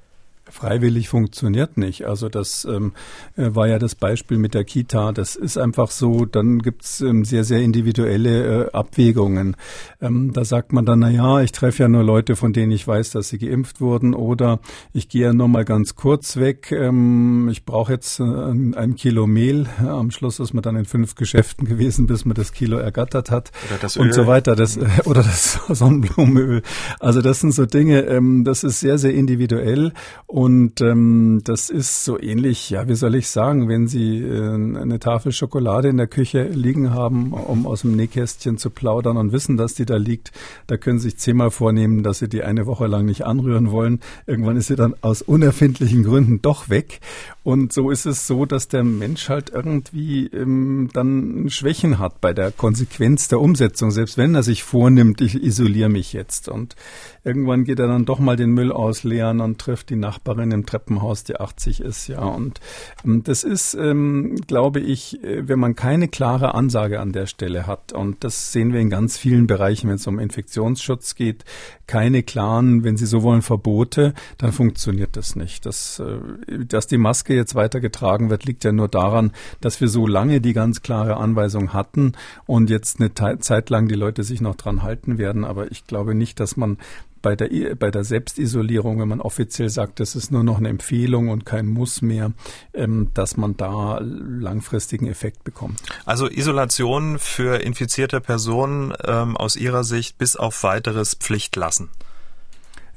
Freiwillig 0.50 1.10
funktioniert 1.10 1.78
nicht. 1.78 2.06
Also 2.06 2.30
das 2.30 2.66
ähm, 2.66 2.94
äh, 3.36 3.50
war 3.56 3.68
ja 3.68 3.80
das 3.80 3.96
Beispiel 3.96 4.38
mit 4.38 4.54
der 4.54 4.64
Kita. 4.64 5.12
Das 5.12 5.36
ist 5.36 5.58
einfach 5.58 5.92
so, 5.92 6.26
dann 6.26 6.60
gibt's 6.60 7.02
ähm, 7.02 7.26
sehr, 7.26 7.44
sehr 7.44 7.62
individuelle 7.62 8.66
äh, 8.66 8.72
Abwägungen. 8.72 9.56
Ähm, 10.02 10.34
da 10.34 10.46
sagt 10.46 10.72
man 10.72 10.86
dann, 10.86 11.00
na 11.00 11.10
ja, 11.10 11.42
ich 11.42 11.52
treffe 11.52 11.84
ja 11.84 11.90
nur 11.90 12.04
Leute, 12.04 12.36
von 12.36 12.54
denen 12.54 12.72
ich 12.72 12.88
weiß, 12.88 13.12
dass 13.12 13.30
sie 13.30 13.38
geimpft 13.38 13.82
wurden 13.82 14.14
oder 14.14 14.60
ich 14.94 15.10
gehe 15.10 15.24
ja 15.24 15.34
nur 15.34 15.48
mal 15.48 15.66
ganz 15.66 15.96
kurz 15.96 16.38
weg. 16.38 16.72
Ähm, 16.72 17.50
ich 17.50 17.66
brauche 17.66 17.94
jetzt 17.94 18.20
äh, 18.20 18.24
ein 18.24 18.96
Kilo 18.96 19.28
Mehl. 19.28 19.68
Am 19.80 20.12
Schluss 20.12 20.40
ist 20.40 20.54
man 20.54 20.62
dann 20.62 20.76
in 20.76 20.86
fünf 20.86 21.16
Geschäften 21.16 21.68
gewesen, 21.68 22.08
bis 22.08 22.26
man 22.26 22.36
das 22.36 22.54
Kilo 22.54 22.78
ergattert 22.78 23.32
hat 23.32 23.52
oder 23.70 23.80
das 23.80 23.98
und 23.98 24.14
so 24.14 24.28
weiter. 24.28 24.56
Das, 24.56 24.78
äh, 24.78 24.86
oder 25.06 25.24
das 25.24 25.60
Sonnenblumenöl. 25.70 26.62
Also 27.00 27.22
das 27.22 27.40
sind 27.40 27.54
so 27.54 27.66
Dinge, 27.66 28.02
ähm, 28.02 28.44
das 28.44 28.64
ist 28.64 28.80
sehr, 28.80 28.98
sehr 28.98 29.14
individuell 29.14 29.94
und 30.36 30.82
ähm, 30.82 31.40
das 31.46 31.70
ist 31.70 32.04
so 32.04 32.20
ähnlich, 32.20 32.70
ja, 32.70 32.90
wie 32.90 32.96
soll 32.96 33.16
ich 33.16 33.30
sagen, 33.30 33.70
wenn 33.70 33.88
Sie 33.88 34.22
äh, 34.22 34.54
eine 34.54 35.00
Tafel 35.00 35.32
Schokolade 35.32 35.88
in 35.88 35.96
der 35.96 36.08
Küche 36.08 36.44
liegen 36.44 36.94
haben, 36.94 37.32
um 37.32 37.66
aus 37.66 37.84
dem 37.84 37.96
Nähkästchen 37.96 38.58
zu 38.58 38.70
plaudern 38.70 39.16
und 39.16 39.32
wissen, 39.32 39.56
dass 39.56 39.76
die 39.76 39.86
da 39.86 39.96
liegt, 39.96 40.34
da 40.68 40.76
können 40.76 41.00
Sie 41.00 41.12
sich 41.12 41.20
zehnmal 41.20 41.52
vornehmen, 41.52 42.04
dass 42.04 42.20
Sie 42.20 42.28
die 42.28 42.44
eine 42.44 42.66
Woche 42.66 42.86
lang 42.88 43.06
nicht 43.06 43.26
anrühren 43.26 43.72
wollen. 43.72 44.02
Irgendwann 44.28 44.58
ist 44.58 44.68
sie 44.68 44.76
dann 44.76 44.94
aus 45.00 45.22
unerfindlichen 45.22 46.04
Gründen 46.04 46.42
doch 46.42 46.68
weg. 46.68 47.00
Und 47.46 47.74
so 47.74 47.92
ist 47.92 48.08
es 48.08 48.26
so, 48.26 48.48
dass 48.48 48.70
der 48.70 48.84
Mensch 48.84 49.30
halt 49.30 49.52
irgendwie 49.52 50.26
ähm, 50.26 50.90
dann 50.94 51.48
Schwächen 51.52 52.00
hat 52.00 52.20
bei 52.20 52.34
der 52.34 52.50
Konsequenz 52.50 53.28
der 53.28 53.40
Umsetzung, 53.40 53.92
selbst 53.92 54.18
wenn 54.18 54.34
er 54.34 54.42
sich 54.42 54.64
vornimmt, 54.64 55.22
ich 55.22 55.44
isoliere 55.44 55.90
mich 55.90 56.12
jetzt. 56.12 56.50
Und 56.50 56.76
irgendwann 57.24 57.64
geht 57.64 57.78
er 57.78 57.88
dann 57.88 58.06
doch 58.06 58.18
mal 58.18 58.36
den 58.36 58.50
Müll 58.50 58.72
ausleeren 58.72 59.42
und 59.42 59.60
trifft 59.60 59.92
die 59.92 59.96
Nachbarin 59.96 60.50
im 60.50 60.66
Treppenhaus, 60.66 61.24
die 61.24 61.40
80 61.40 61.82
ist, 61.82 62.08
ja. 62.08 62.24
Und 62.24 62.62
ähm, 63.06 63.24
das 63.24 63.44
ist, 63.44 63.76
ähm, 63.76 64.38
glaube 64.48 64.80
ich, 64.80 65.24
äh, 65.24 65.48
wenn 65.48 65.60
man 65.60 65.76
keine 65.76 66.08
klare 66.08 66.56
Ansage 66.56 67.00
an 67.00 67.12
der 67.12 67.28
Stelle 67.28 67.68
hat, 67.68 67.94
und 67.94 68.24
das 68.24 68.54
sehen 68.54 68.74
wir 68.74 68.80
in 68.80 68.90
ganz 68.90 69.20
vielen 69.20 69.46
Bereichen, 69.46 69.88
wenn 69.88 69.98
es 69.98 70.08
um 70.08 70.18
Infektionsschutz 70.18 71.14
geht, 71.14 71.46
keine 71.86 72.24
klaren, 72.24 72.84
wenn 72.84 72.98
Sie 72.98 73.06
so 73.06 73.22
wollen, 73.22 73.44
Verbote, 73.44 74.16
dann 74.40 74.52
funktioniert 74.52 75.16
das 75.16 75.36
nicht. 75.36 75.68
Das, 75.68 76.00
äh, 76.00 76.66
dass 76.66 76.88
die 76.88 76.98
Maske 76.98 77.35
jetzt 77.36 77.56
weitergetragen 77.56 78.30
wird, 78.30 78.46
liegt 78.46 78.64
ja 78.64 78.72
nur 78.72 78.88
daran, 78.88 79.32
dass 79.62 79.82
wir 79.82 79.88
so 79.88 80.08
lange 80.08 80.42
die 80.42 80.54
ganz 80.54 80.82
klare 80.82 81.18
Anweisung 81.18 81.74
hatten 81.74 82.14
und 82.46 82.70
jetzt 82.70 83.00
eine 83.00 83.14
Zeit 83.14 83.70
lang 83.70 83.88
die 83.88 83.96
Leute 83.96 84.24
sich 84.24 84.42
noch 84.42 84.56
dran 84.56 84.84
halten 84.84 85.18
werden. 85.18 85.44
Aber 85.46 85.72
ich 85.72 85.86
glaube 85.86 86.16
nicht, 86.16 86.40
dass 86.40 86.58
man 86.58 86.78
bei 87.26 87.36
der, 87.36 87.74
bei 87.74 87.90
der 87.90 88.04
Selbstisolierung, 88.04 89.00
wenn 89.00 89.08
man 89.08 89.20
offiziell 89.20 89.70
sagt, 89.70 90.00
das 90.00 90.16
ist 90.16 90.32
nur 90.32 90.44
noch 90.44 90.60
eine 90.60 90.70
Empfehlung 90.70 91.30
und 91.30 91.44
kein 91.44 91.66
Muss 91.66 92.04
mehr, 92.04 92.34
ähm, 92.76 93.10
dass 93.16 93.36
man 93.36 93.58
da 93.58 94.00
langfristigen 94.00 95.08
Effekt 95.08 95.44
bekommt. 95.44 95.82
Also 96.06 96.30
Isolation 96.30 97.18
für 97.18 97.62
infizierte 97.62 98.22
Personen 98.22 98.94
ähm, 99.04 99.36
aus 99.38 99.56
Ihrer 99.56 99.84
Sicht 99.84 100.20
bis 100.20 100.36
auf 100.36 100.62
weiteres 100.62 101.16
Pflicht 101.16 101.56
lassen. 101.56 101.90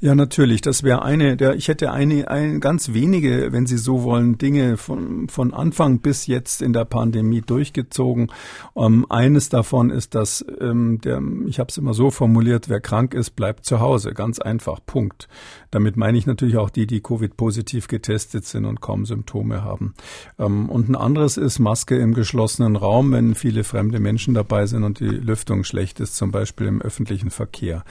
Ja, 0.01 0.15
natürlich. 0.15 0.61
Das 0.61 0.83
wäre 0.83 1.01
eine 1.01 1.35
der, 1.35 1.55
ich 1.55 1.67
hätte 1.67 1.91
eine, 1.91 2.29
ein, 2.29 2.61
ganz 2.61 2.93
wenige, 2.93 3.51
wenn 3.51 3.65
Sie 3.65 3.77
so 3.77 4.03
wollen, 4.03 4.37
Dinge 4.37 4.77
von, 4.77 5.27
von 5.27 5.53
Anfang 5.53 5.99
bis 5.99 6.25
jetzt 6.25 6.61
in 6.61 6.71
der 6.71 6.85
Pandemie 6.85 7.41
durchgezogen. 7.41 8.31
Ähm, 8.77 9.05
eines 9.09 9.49
davon 9.49 9.89
ist, 9.89 10.15
dass 10.15 10.45
ähm, 10.61 11.01
der, 11.01 11.21
ich 11.47 11.59
habe 11.59 11.69
es 11.69 11.77
immer 11.77 11.93
so 11.93 12.11
formuliert, 12.11 12.69
wer 12.69 12.79
krank 12.79 13.13
ist, 13.13 13.31
bleibt 13.31 13.65
zu 13.65 13.81
Hause. 13.81 14.13
Ganz 14.13 14.39
einfach. 14.39 14.79
Punkt. 14.85 15.27
Damit 15.71 15.97
meine 15.97 16.17
ich 16.17 16.25
natürlich 16.25 16.57
auch 16.57 16.69
die, 16.69 16.87
die 16.87 17.01
Covid-positiv 17.01 17.87
getestet 17.87 18.45
sind 18.45 18.65
und 18.65 18.81
kaum 18.81 19.05
Symptome 19.05 19.63
haben. 19.63 19.93
Ähm, 20.37 20.69
und 20.69 20.89
ein 20.89 20.95
anderes 20.95 21.37
ist 21.37 21.59
Maske 21.59 21.97
im 21.97 22.13
geschlossenen 22.13 22.75
Raum, 22.75 23.11
wenn 23.11 23.35
viele 23.35 23.63
fremde 23.63 23.99
Menschen 23.99 24.33
dabei 24.33 24.65
sind 24.65 24.83
und 24.83 24.99
die 24.99 25.05
Lüftung 25.05 25.63
schlecht 25.63 25.99
ist, 25.99 26.15
zum 26.15 26.31
Beispiel 26.31 26.67
im 26.67 26.81
öffentlichen 26.81 27.29
Verkehr. 27.29 27.83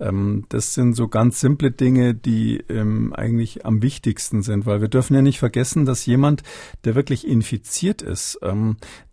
Ähm, 0.00 0.44
das 0.48 0.74
sind 0.74 0.94
so 0.94 1.08
ganz 1.08 1.40
simple 1.40 1.70
Dinge, 1.70 2.14
die 2.14 2.58
ähm, 2.68 3.12
eigentlich 3.12 3.66
am 3.66 3.82
wichtigsten 3.82 4.42
sind, 4.42 4.66
weil 4.66 4.80
wir 4.80 4.88
dürfen 4.88 5.14
ja 5.14 5.22
nicht 5.22 5.38
vergessen, 5.38 5.84
dass 5.84 6.06
jemand, 6.06 6.42
der 6.84 6.94
wirklich 6.94 7.26
infiziert 7.26 8.02
ist, 8.02 8.38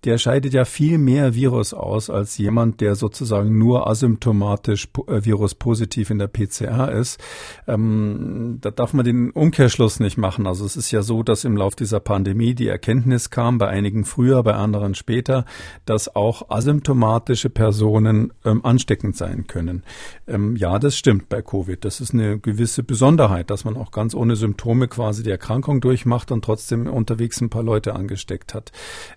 der 0.04 0.18
scheidet 0.18 0.54
ja 0.54 0.66
viel 0.66 0.98
mehr 0.98 1.34
Virus 1.34 1.74
aus 1.74 2.10
als 2.10 2.38
jemand, 2.38 2.82
der 2.82 2.96
sozusagen 2.96 3.58
nur 3.58 3.88
asymptomatisch 3.88 4.90
äh, 5.08 5.24
viruspositiv 5.24 6.10
in 6.10 6.20
der 6.20 6.28
PCR 6.28 6.92
ist. 6.92 7.20
Da 8.62 8.72
darf 8.72 8.94
man 8.94 9.06
den 9.06 9.32
Umkehrschluss 9.32 10.00
nicht 10.00 10.18
machen. 10.18 10.48
Also 10.48 10.66
es 10.66 10.76
ist 10.76 10.92
ja 10.92 11.02
so, 11.02 11.24
dass 11.24 11.44
im 11.44 11.58
Lauf 11.58 11.76
dieser 11.76 12.00
Pandemie 12.00 12.54
die 12.56 12.68
Erkenntnis 12.68 13.30
kam, 13.30 13.58
bei 13.58 13.68
einigen 13.68 14.06
früher, 14.06 14.44
bei 14.44 14.54
anderen 14.54 14.96
später, 14.96 15.46
dass 15.86 16.16
auch 16.16 16.50
asymptomatische 16.50 17.50
Personen 17.50 18.34
ähm, 18.46 18.64
ansteckend 18.66 19.16
sein 19.16 19.48
können. 19.48 19.84
Ähm, 20.28 20.56
ja, 20.56 20.80
das 20.80 20.98
stimmt 20.98 21.30
bei 21.30 21.42
Covid. 21.42 21.84
Das 21.84 22.02
ist 22.02 22.14
eine 22.14 22.40
gewisse 22.40 22.84
Besonderheit, 22.84 23.50
dass 23.50 23.66
man 23.66 23.78
auch 23.78 23.92
ganz 23.92 24.16
ohne 24.16 24.36
Symptome 24.36 24.88
quasi 24.88 25.24
die 25.24 25.32
Erkrankung 25.32 25.82
durchmacht 25.82 26.32
und 26.32 26.44
trotzdem 26.44 26.88
unterwegs 26.88 27.42
ein 27.42 27.50
paar 27.50 27.64
Leute 27.64 27.96
angesteckt 27.96 28.54
hat. 28.54 28.72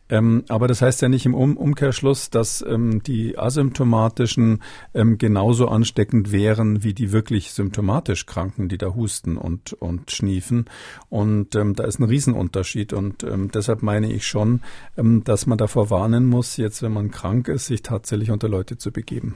Ähm, 0.09 0.45
aber 0.49 0.69
das 0.69 0.83
heißt 0.83 1.03
ja 1.03 1.09
nicht 1.09 1.27
im 1.27 1.35
um 1.35 1.57
Umkehrschluss, 1.57 2.31
dass 2.31 2.65
ähm, 2.67 3.03
die 3.03 3.39
asymptomatischen 3.39 4.63
ähm, 4.95 5.19
genauso 5.19 5.69
ansteckend 5.69 6.33
wären 6.33 6.83
wie 6.85 6.95
die 6.95 7.13
wirklich 7.13 7.53
symptomatisch 7.53 8.27
Kranken, 8.27 8.69
die 8.69 8.79
da 8.79 8.86
husten 8.95 9.37
und, 9.37 9.73
und 9.75 10.11
schniefen. 10.11 10.67
Und 11.09 11.55
ähm, 11.55 11.75
da 11.75 11.85
ist 11.85 11.99
ein 11.99 12.05
Riesenunterschied. 12.05 12.93
Und 12.93 13.23
ähm, 13.23 13.51
deshalb 13.51 13.83
meine 13.83 14.13
ich 14.13 14.27
schon, 14.27 14.61
ähm, 14.97 15.25
dass 15.25 15.47
man 15.47 15.59
davor 15.59 15.91
warnen 15.91 16.27
muss, 16.27 16.57
jetzt 16.57 16.83
wenn 16.83 16.93
man 16.93 17.11
krank 17.11 17.49
ist, 17.49 17.67
sich 17.67 17.83
tatsächlich 17.83 18.31
unter 18.31 18.49
Leute 18.49 18.79
zu 18.79 18.93
begeben. 18.93 19.35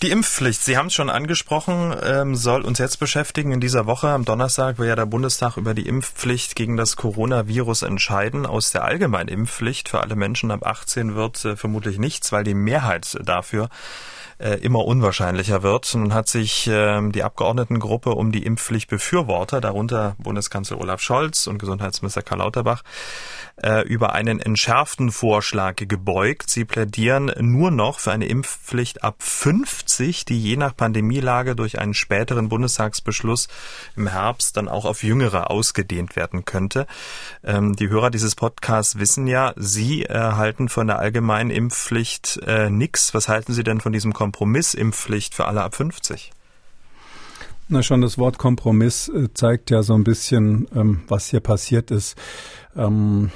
Die 0.00 0.12
Impfpflicht, 0.12 0.62
Sie 0.62 0.76
haben 0.76 0.86
es 0.86 0.94
schon 0.94 1.10
angesprochen, 1.10 1.92
ähm, 2.04 2.36
soll 2.36 2.62
uns 2.62 2.78
jetzt 2.78 3.00
beschäftigen. 3.00 3.50
In 3.50 3.60
dieser 3.60 3.86
Woche 3.86 4.10
am 4.10 4.24
Donnerstag 4.24 4.78
will 4.78 4.86
ja 4.86 4.94
der 4.94 5.06
Bundestag 5.06 5.56
über 5.56 5.74
die 5.74 5.88
Impfpflicht 5.88 6.54
gegen 6.54 6.76
das 6.76 6.94
Coronavirus 6.94 7.82
entscheiden. 7.82 8.46
Aus 8.46 8.70
der 8.70 8.84
allgemeinen 8.84 9.28
Impfpflicht 9.28 9.88
für 9.88 10.00
alle 10.00 10.14
Menschen 10.14 10.52
ab 10.52 10.64
18 10.64 11.16
wird 11.16 11.44
äh, 11.44 11.56
vermutlich 11.56 11.98
nichts, 11.98 12.30
weil 12.30 12.44
die 12.44 12.54
Mehrheit 12.54 13.18
dafür 13.24 13.70
äh, 14.38 14.54
immer 14.60 14.84
unwahrscheinlicher 14.84 15.62
wird. 15.62 15.92
Nun 15.94 16.14
hat 16.14 16.28
sich 16.28 16.68
äh, 16.68 17.00
die 17.10 17.22
Abgeordnetengruppe 17.22 18.10
um 18.10 18.32
die 18.32 18.44
Impfpflicht 18.44 18.88
Befürworter, 18.88 19.60
darunter 19.60 20.14
Bundeskanzler 20.18 20.80
Olaf 20.80 21.00
Scholz 21.00 21.46
und 21.46 21.58
Gesundheitsminister 21.58 22.22
Karl 22.22 22.38
Lauterbach, 22.38 22.82
äh, 23.56 23.82
über 23.82 24.12
einen 24.12 24.38
entschärften 24.38 25.10
Vorschlag 25.10 25.74
gebeugt. 25.76 26.50
Sie 26.50 26.64
plädieren 26.64 27.32
nur 27.40 27.70
noch 27.70 27.98
für 27.98 28.12
eine 28.12 28.26
Impfpflicht 28.26 29.02
ab 29.02 29.16
50, 29.18 30.24
die 30.24 30.40
je 30.40 30.56
nach 30.56 30.76
Pandemielage 30.76 31.56
durch 31.56 31.80
einen 31.80 31.94
späteren 31.94 32.48
Bundestagsbeschluss 32.48 33.48
im 33.96 34.06
Herbst 34.06 34.56
dann 34.56 34.68
auch 34.68 34.84
auf 34.84 35.02
Jüngere 35.02 35.50
ausgedehnt 35.50 36.14
werden 36.14 36.44
könnte. 36.44 36.86
Ähm, 37.42 37.74
die 37.74 37.88
Hörer 37.88 38.10
dieses 38.10 38.36
Podcasts 38.36 38.98
wissen 38.98 39.26
ja, 39.26 39.52
Sie 39.56 40.04
erhalten 40.04 40.68
von 40.68 40.86
der 40.86 41.00
allgemeinen 41.00 41.50
Impfpflicht 41.50 42.40
äh, 42.46 42.70
nichts. 42.70 43.14
Was 43.14 43.28
halten 43.28 43.52
Sie 43.52 43.64
denn 43.64 43.80
von 43.80 43.92
diesem 43.92 44.12
Kompromiss 44.12 44.27
Impfpflicht 44.74 45.34
für 45.34 45.46
alle 45.46 45.62
ab 45.62 45.74
50? 45.74 46.32
Na, 47.70 47.82
schon 47.82 48.00
das 48.00 48.16
Wort 48.16 48.38
Kompromiss 48.38 49.10
äh, 49.10 49.28
zeigt 49.34 49.70
ja 49.70 49.82
so 49.82 49.92
ein 49.92 50.02
bisschen, 50.02 50.66
ähm, 50.74 51.02
was 51.06 51.28
hier 51.28 51.40
passiert 51.40 51.90
ist. 51.90 52.16
Ähm, 52.74 53.30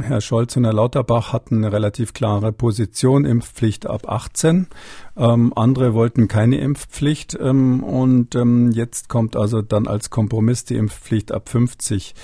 Herr 0.00 0.20
Scholz 0.20 0.56
und 0.56 0.64
Herr 0.64 0.72
Lauterbach 0.72 1.32
hatten 1.32 1.56
eine 1.56 1.72
relativ 1.72 2.12
klare 2.12 2.52
Position, 2.52 3.24
Impfpflicht 3.24 3.86
ab 3.86 4.08
18. 4.08 4.68
Ähm, 5.16 5.52
andere 5.56 5.92
wollten 5.94 6.28
keine 6.28 6.58
Impfpflicht 6.58 7.34
und 7.34 8.34
jetzt 8.72 9.08
kommt 9.08 9.36
also 9.36 9.62
dann 9.62 9.86
als 9.86 10.10
Kompromiss 10.10 10.64
die 10.64 10.76
Impfpflicht 10.76 11.32
ab 11.32 11.48
50. 11.48 12.14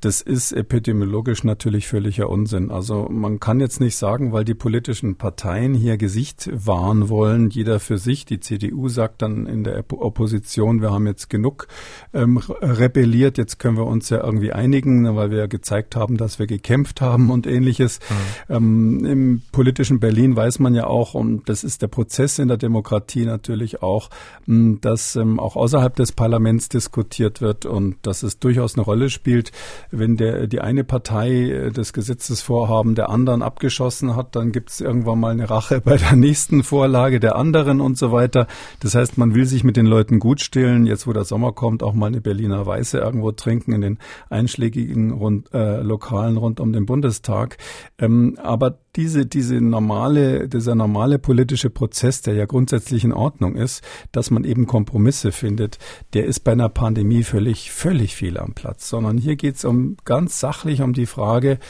Das 0.00 0.20
ist 0.20 0.52
epidemiologisch 0.52 1.42
natürlich 1.42 1.88
völliger 1.88 2.30
Unsinn. 2.30 2.70
Also 2.70 3.08
man 3.10 3.40
kann 3.40 3.58
jetzt 3.58 3.80
nicht 3.80 3.96
sagen, 3.96 4.32
weil 4.32 4.44
die 4.44 4.54
politischen 4.54 5.16
Parteien 5.16 5.74
hier 5.74 5.96
Gesicht 5.96 6.48
wahren 6.52 7.08
wollen, 7.08 7.50
jeder 7.50 7.80
für 7.80 7.98
sich. 7.98 8.24
Die 8.24 8.38
CDU 8.38 8.88
sagt 8.88 9.22
dann 9.22 9.46
in 9.46 9.64
der 9.64 9.84
Opposition, 9.90 10.80
wir 10.80 10.92
haben 10.92 11.08
jetzt 11.08 11.30
genug 11.30 11.66
ähm, 12.14 12.38
rebelliert, 12.60 13.38
jetzt 13.38 13.58
können 13.58 13.76
wir 13.76 13.86
uns 13.86 14.08
ja 14.10 14.22
irgendwie 14.22 14.52
einigen, 14.52 15.16
weil 15.16 15.32
wir 15.32 15.38
ja 15.38 15.46
gezeigt 15.46 15.96
haben, 15.96 16.16
dass 16.16 16.38
wir 16.38 16.46
gekämpft 16.46 17.00
haben 17.00 17.30
und 17.30 17.48
ähnliches. 17.48 17.98
Mhm. 17.98 18.54
Ähm, 18.54 19.04
Im 19.04 19.42
politischen 19.50 19.98
Berlin 19.98 20.36
weiß 20.36 20.60
man 20.60 20.76
ja 20.76 20.86
auch, 20.86 21.14
und 21.14 21.48
das 21.48 21.64
ist 21.64 21.82
der 21.82 21.88
Prozess 21.88 22.38
in 22.38 22.46
der 22.46 22.56
Demokratie 22.56 23.24
natürlich 23.24 23.82
auch, 23.82 24.10
dass 24.46 25.16
ähm, 25.16 25.40
auch 25.40 25.56
außerhalb 25.56 25.96
des 25.96 26.12
Parlaments 26.12 26.68
diskutiert 26.68 27.40
wird 27.40 27.66
und 27.66 27.96
dass 28.02 28.22
es 28.22 28.38
durchaus 28.38 28.76
eine 28.76 28.84
Rolle 28.84 29.10
spielt, 29.10 29.50
wenn 29.90 30.16
der, 30.16 30.46
die 30.46 30.60
eine 30.60 30.84
Partei 30.84 31.30
äh, 31.30 31.70
das 31.70 31.92
Gesetzesvorhaben 31.92 32.94
der 32.94 33.10
anderen 33.10 33.42
abgeschossen 33.42 34.16
hat, 34.16 34.36
dann 34.36 34.52
gibt 34.52 34.70
es 34.70 34.80
irgendwann 34.80 35.20
mal 35.20 35.32
eine 35.32 35.48
Rache 35.48 35.80
bei 35.80 35.96
der 35.96 36.16
nächsten 36.16 36.62
Vorlage 36.62 37.20
der 37.20 37.36
anderen 37.36 37.80
und 37.80 37.96
so 37.96 38.12
weiter. 38.12 38.46
Das 38.80 38.94
heißt, 38.94 39.18
man 39.18 39.34
will 39.34 39.46
sich 39.46 39.64
mit 39.64 39.76
den 39.76 39.86
Leuten 39.86 40.18
gut 40.18 40.40
stehlen. 40.40 40.86
Jetzt, 40.86 41.06
wo 41.06 41.12
der 41.12 41.24
Sommer 41.24 41.52
kommt, 41.52 41.82
auch 41.82 41.94
mal 41.94 42.06
eine 42.06 42.20
Berliner 42.20 42.66
Weiße 42.66 42.98
irgendwo 42.98 43.32
trinken 43.32 43.72
in 43.72 43.80
den 43.80 43.98
einschlägigen 44.30 45.12
rund, 45.12 45.52
äh, 45.52 45.80
Lokalen 45.80 46.36
rund 46.36 46.60
um 46.60 46.72
den 46.72 46.86
Bundestag. 46.86 47.56
Ähm, 47.98 48.38
aber 48.42 48.78
diese, 48.98 49.26
diese 49.26 49.60
normale, 49.60 50.48
dieser 50.48 50.74
normale 50.74 51.20
politische 51.20 51.70
Prozess, 51.70 52.20
der 52.20 52.34
ja 52.34 52.46
grundsätzlich 52.46 53.04
in 53.04 53.12
Ordnung 53.12 53.54
ist, 53.54 53.80
dass 54.10 54.32
man 54.32 54.42
eben 54.42 54.66
Kompromisse 54.66 55.30
findet, 55.30 55.78
der 56.14 56.24
ist 56.24 56.40
bei 56.40 56.50
einer 56.50 56.68
Pandemie 56.68 57.22
völlig, 57.22 57.70
völlig 57.70 58.16
fehl 58.16 58.36
am 58.38 58.54
Platz, 58.54 58.88
sondern 58.88 59.16
hier 59.16 59.36
geht 59.36 59.54
es 59.54 59.64
um 59.64 59.96
ganz 60.04 60.40
sachlich 60.40 60.82
um 60.82 60.94
die 60.94 61.06
Frage, 61.06 61.60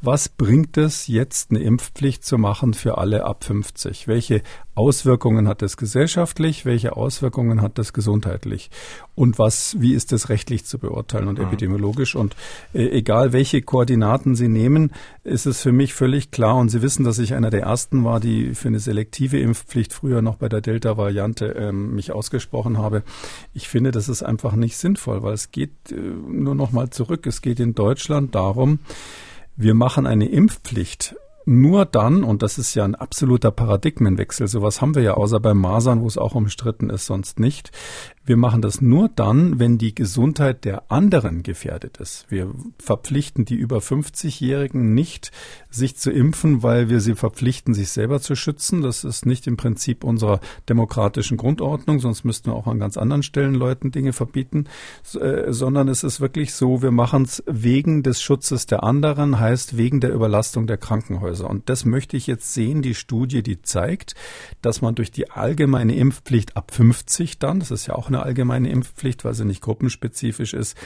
was 0.00 0.28
bringt 0.28 0.76
es 0.76 1.08
jetzt, 1.08 1.50
eine 1.50 1.60
Impfpflicht 1.60 2.24
zu 2.24 2.38
machen 2.38 2.72
für 2.72 2.98
alle 2.98 3.24
ab 3.24 3.42
50? 3.42 4.06
Welche 4.06 4.42
Auswirkungen 4.76 5.48
hat 5.48 5.60
das 5.60 5.76
gesellschaftlich? 5.76 6.64
Welche 6.64 6.96
Auswirkungen 6.96 7.62
hat 7.62 7.78
das 7.78 7.92
gesundheitlich? 7.92 8.70
Und 9.16 9.40
was, 9.40 9.80
wie 9.80 9.94
ist 9.94 10.12
das 10.12 10.28
rechtlich 10.28 10.64
zu 10.64 10.78
beurteilen 10.78 11.26
und. 11.26 11.38
Mhm. 11.38 11.46
epidemiologisch? 11.46 12.14
Und 12.14 12.36
äh, 12.72 12.88
egal 12.90 13.32
welche 13.32 13.60
Koordinaten 13.60 14.36
Sie 14.36 14.46
nehmen, 14.46 14.92
ist 15.24 15.46
es 15.46 15.60
für 15.60 15.72
mich 15.72 15.94
völlig 15.94 16.30
klar. 16.30 16.56
Und 16.56 16.68
Sie 16.68 16.80
wissen, 16.80 17.04
dass 17.04 17.18
ich 17.18 17.34
einer 17.34 17.50
der 17.50 17.62
ersten 17.62 18.04
war, 18.04 18.20
die 18.20 18.54
für 18.54 18.68
eine 18.68 18.78
selektive 18.78 19.40
Impfpflicht 19.40 19.92
früher 19.92 20.22
noch 20.22 20.36
bei 20.36 20.48
der 20.48 20.60
Delta-Variante 20.60 21.46
ähm, 21.46 21.96
mich 21.96 22.12
ausgesprochen 22.12 22.78
habe. 22.78 23.02
Ich 23.52 23.68
finde, 23.68 23.90
das 23.90 24.08
ist 24.08 24.22
einfach 24.22 24.54
nicht 24.54 24.76
sinnvoll, 24.76 25.24
weil 25.24 25.34
es 25.34 25.50
geht 25.50 25.72
äh, 25.90 25.96
nur 25.96 26.54
noch 26.54 26.70
mal 26.70 26.90
zurück. 26.90 27.26
Es 27.26 27.42
geht 27.42 27.58
in 27.58 27.74
Deutschland 27.74 28.36
darum, 28.36 28.78
wir 29.58 29.74
machen 29.74 30.06
eine 30.06 30.28
Impfpflicht 30.28 31.16
nur 31.48 31.86
dann, 31.86 32.24
und 32.24 32.42
das 32.42 32.58
ist 32.58 32.74
ja 32.74 32.84
ein 32.84 32.94
absoluter 32.94 33.50
Paradigmenwechsel, 33.50 34.48
sowas 34.48 34.82
haben 34.82 34.94
wir 34.94 35.02
ja 35.02 35.14
außer 35.14 35.40
beim 35.40 35.56
Masern, 35.56 36.02
wo 36.02 36.06
es 36.06 36.18
auch 36.18 36.34
umstritten 36.34 36.90
ist, 36.90 37.06
sonst 37.06 37.40
nicht. 37.40 37.72
Wir 38.28 38.36
machen 38.36 38.62
das 38.62 38.80
nur 38.80 39.08
dann, 39.08 39.58
wenn 39.58 39.78
die 39.78 39.94
Gesundheit 39.94 40.64
der 40.64 40.92
anderen 40.92 41.42
gefährdet 41.42 41.96
ist. 41.96 42.26
Wir 42.28 42.54
verpflichten 42.78 43.44
die 43.44 43.56
über 43.56 43.78
50-Jährigen 43.78 44.94
nicht, 44.94 45.32
sich 45.70 45.96
zu 45.96 46.10
impfen, 46.10 46.62
weil 46.62 46.88
wir 46.88 47.00
sie 47.00 47.14
verpflichten, 47.14 47.74
sich 47.74 47.88
selber 47.90 48.20
zu 48.20 48.36
schützen. 48.36 48.82
Das 48.82 49.02
ist 49.02 49.26
nicht 49.26 49.46
im 49.46 49.56
Prinzip 49.56 50.04
unserer 50.04 50.40
demokratischen 50.68 51.36
Grundordnung, 51.36 51.98
sonst 51.98 52.24
müssten 52.24 52.50
wir 52.50 52.54
auch 52.54 52.66
an 52.66 52.78
ganz 52.78 52.96
anderen 52.96 53.22
Stellen 53.22 53.54
Leuten 53.54 53.90
Dinge 53.90 54.12
verbieten, 54.12 54.66
äh, 55.20 55.52
sondern 55.52 55.88
es 55.88 56.04
ist 56.04 56.20
wirklich 56.20 56.54
so, 56.54 56.82
wir 56.82 56.92
machen 56.92 57.22
es 57.22 57.42
wegen 57.46 58.02
des 58.02 58.22
Schutzes 58.22 58.66
der 58.66 58.84
anderen, 58.84 59.40
heißt 59.40 59.76
wegen 59.76 60.00
der 60.00 60.12
Überlastung 60.12 60.66
der 60.66 60.76
Krankenhäuser. 60.76 61.08
Krankenhäuser. 61.08 61.48
Und 61.48 61.68
das 61.68 61.84
möchte 61.84 62.16
ich 62.16 62.26
jetzt 62.26 62.52
sehen, 62.54 62.82
die 62.82 62.94
Studie, 62.94 63.42
die 63.42 63.62
zeigt, 63.62 64.14
dass 64.62 64.82
man 64.82 64.94
durch 64.94 65.10
die 65.10 65.30
allgemeine 65.30 65.94
Impfpflicht 65.94 66.56
ab 66.56 66.72
50 66.72 67.38
dann, 67.38 67.60
das 67.60 67.70
ist 67.70 67.86
ja 67.86 67.94
auch 67.94 68.08
eine 68.08 68.17
allgemeine 68.22 68.70
Impfpflicht, 68.70 69.24
weil 69.24 69.34
sie 69.34 69.44
nicht 69.44 69.62
gruppenspezifisch 69.62 70.54
ist, 70.54 70.76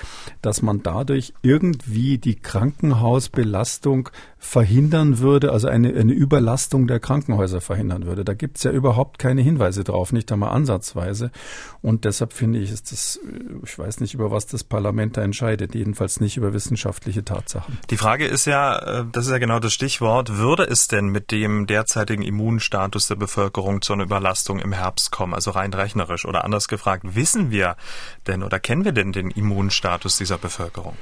dass 0.41 0.63
man 0.63 0.83
dadurch 0.83 1.35
irgendwie 1.43 2.19
die 2.19 2.37
Krankenhausbelastung 2.37 4.11
verhindern 4.39 5.21
würde, 5.21 5.53
also 5.53 5.69
eine, 5.69 5.95
eine 5.95 6.13
Überlastung 6.13 6.89
der 6.89 6.99
Krankenhäuser 6.99 7.61
verhindern 7.61 8.07
würde. 8.07 8.25
Da 8.25 8.35
gibt 8.35 8.57
es 8.57 8.65
ja 8.65 8.73
überhaupt 8.73 9.21
keine 9.21 9.41
Hinweise 9.41 9.85
drauf, 9.85 10.13
nicht 10.13 10.33
einmal 10.33 10.51
ansatzweise. 10.51 11.31
Und 11.81 12.05
deshalb 12.05 12.33
finde 12.33 12.59
ich, 12.59 12.73
ist 12.73 12.91
das, 12.91 13.21
ich 13.65 13.79
weiß 13.79 14.01
nicht, 14.01 14.15
über 14.15 14.33
was 14.33 14.47
das 14.47 14.65
Parlament 14.65 15.17
da 15.17 15.23
entscheidet, 15.23 15.77
jedenfalls 15.77 16.21
nicht 16.21 16.37
über 16.37 16.53
wissenschaftliche 16.53 17.25
Tatsachen. 17.25 17.79
Die 17.91 17.97
Frage 17.97 18.27
ist 18.27 18.47
ja, 18.47 18.79
äh, 18.79 19.05
das 19.13 19.27
ist 19.27 19.31
ja 19.31 19.39
genau 19.39 19.61
das 19.61 19.73
Stichwort, 19.73 20.37
würde 20.37 20.65
es 20.65 20.89
denn 20.89 21.07
mit 21.07 21.31
dem 21.31 21.67
derzeitigen 21.69 22.23
Immunstatus 22.23 23.07
der 23.07 23.17
Bevölkerung 23.17 23.81
zu 23.81 23.93
einer 23.93 24.03
Überlastung 24.03 24.59
im 24.59 24.73
Herbst 24.73 25.13
kommen, 25.13 25.35
also 25.35 25.53
rein 25.53 25.73
rechnerisch 25.73 26.25
oder 26.25 26.45
anders 26.45 26.67
gefragt, 26.67 27.12
wissen 27.15 27.51
wir 27.51 27.77
denn 28.27 28.43
oder 28.43 28.61
kennen 28.61 28.85
wir 28.85 28.93
denn 28.93 29.13
den 29.13 29.31
Immunstatus 29.31 30.19
dieser 30.19 30.39
Bevölkerung? 30.39 30.97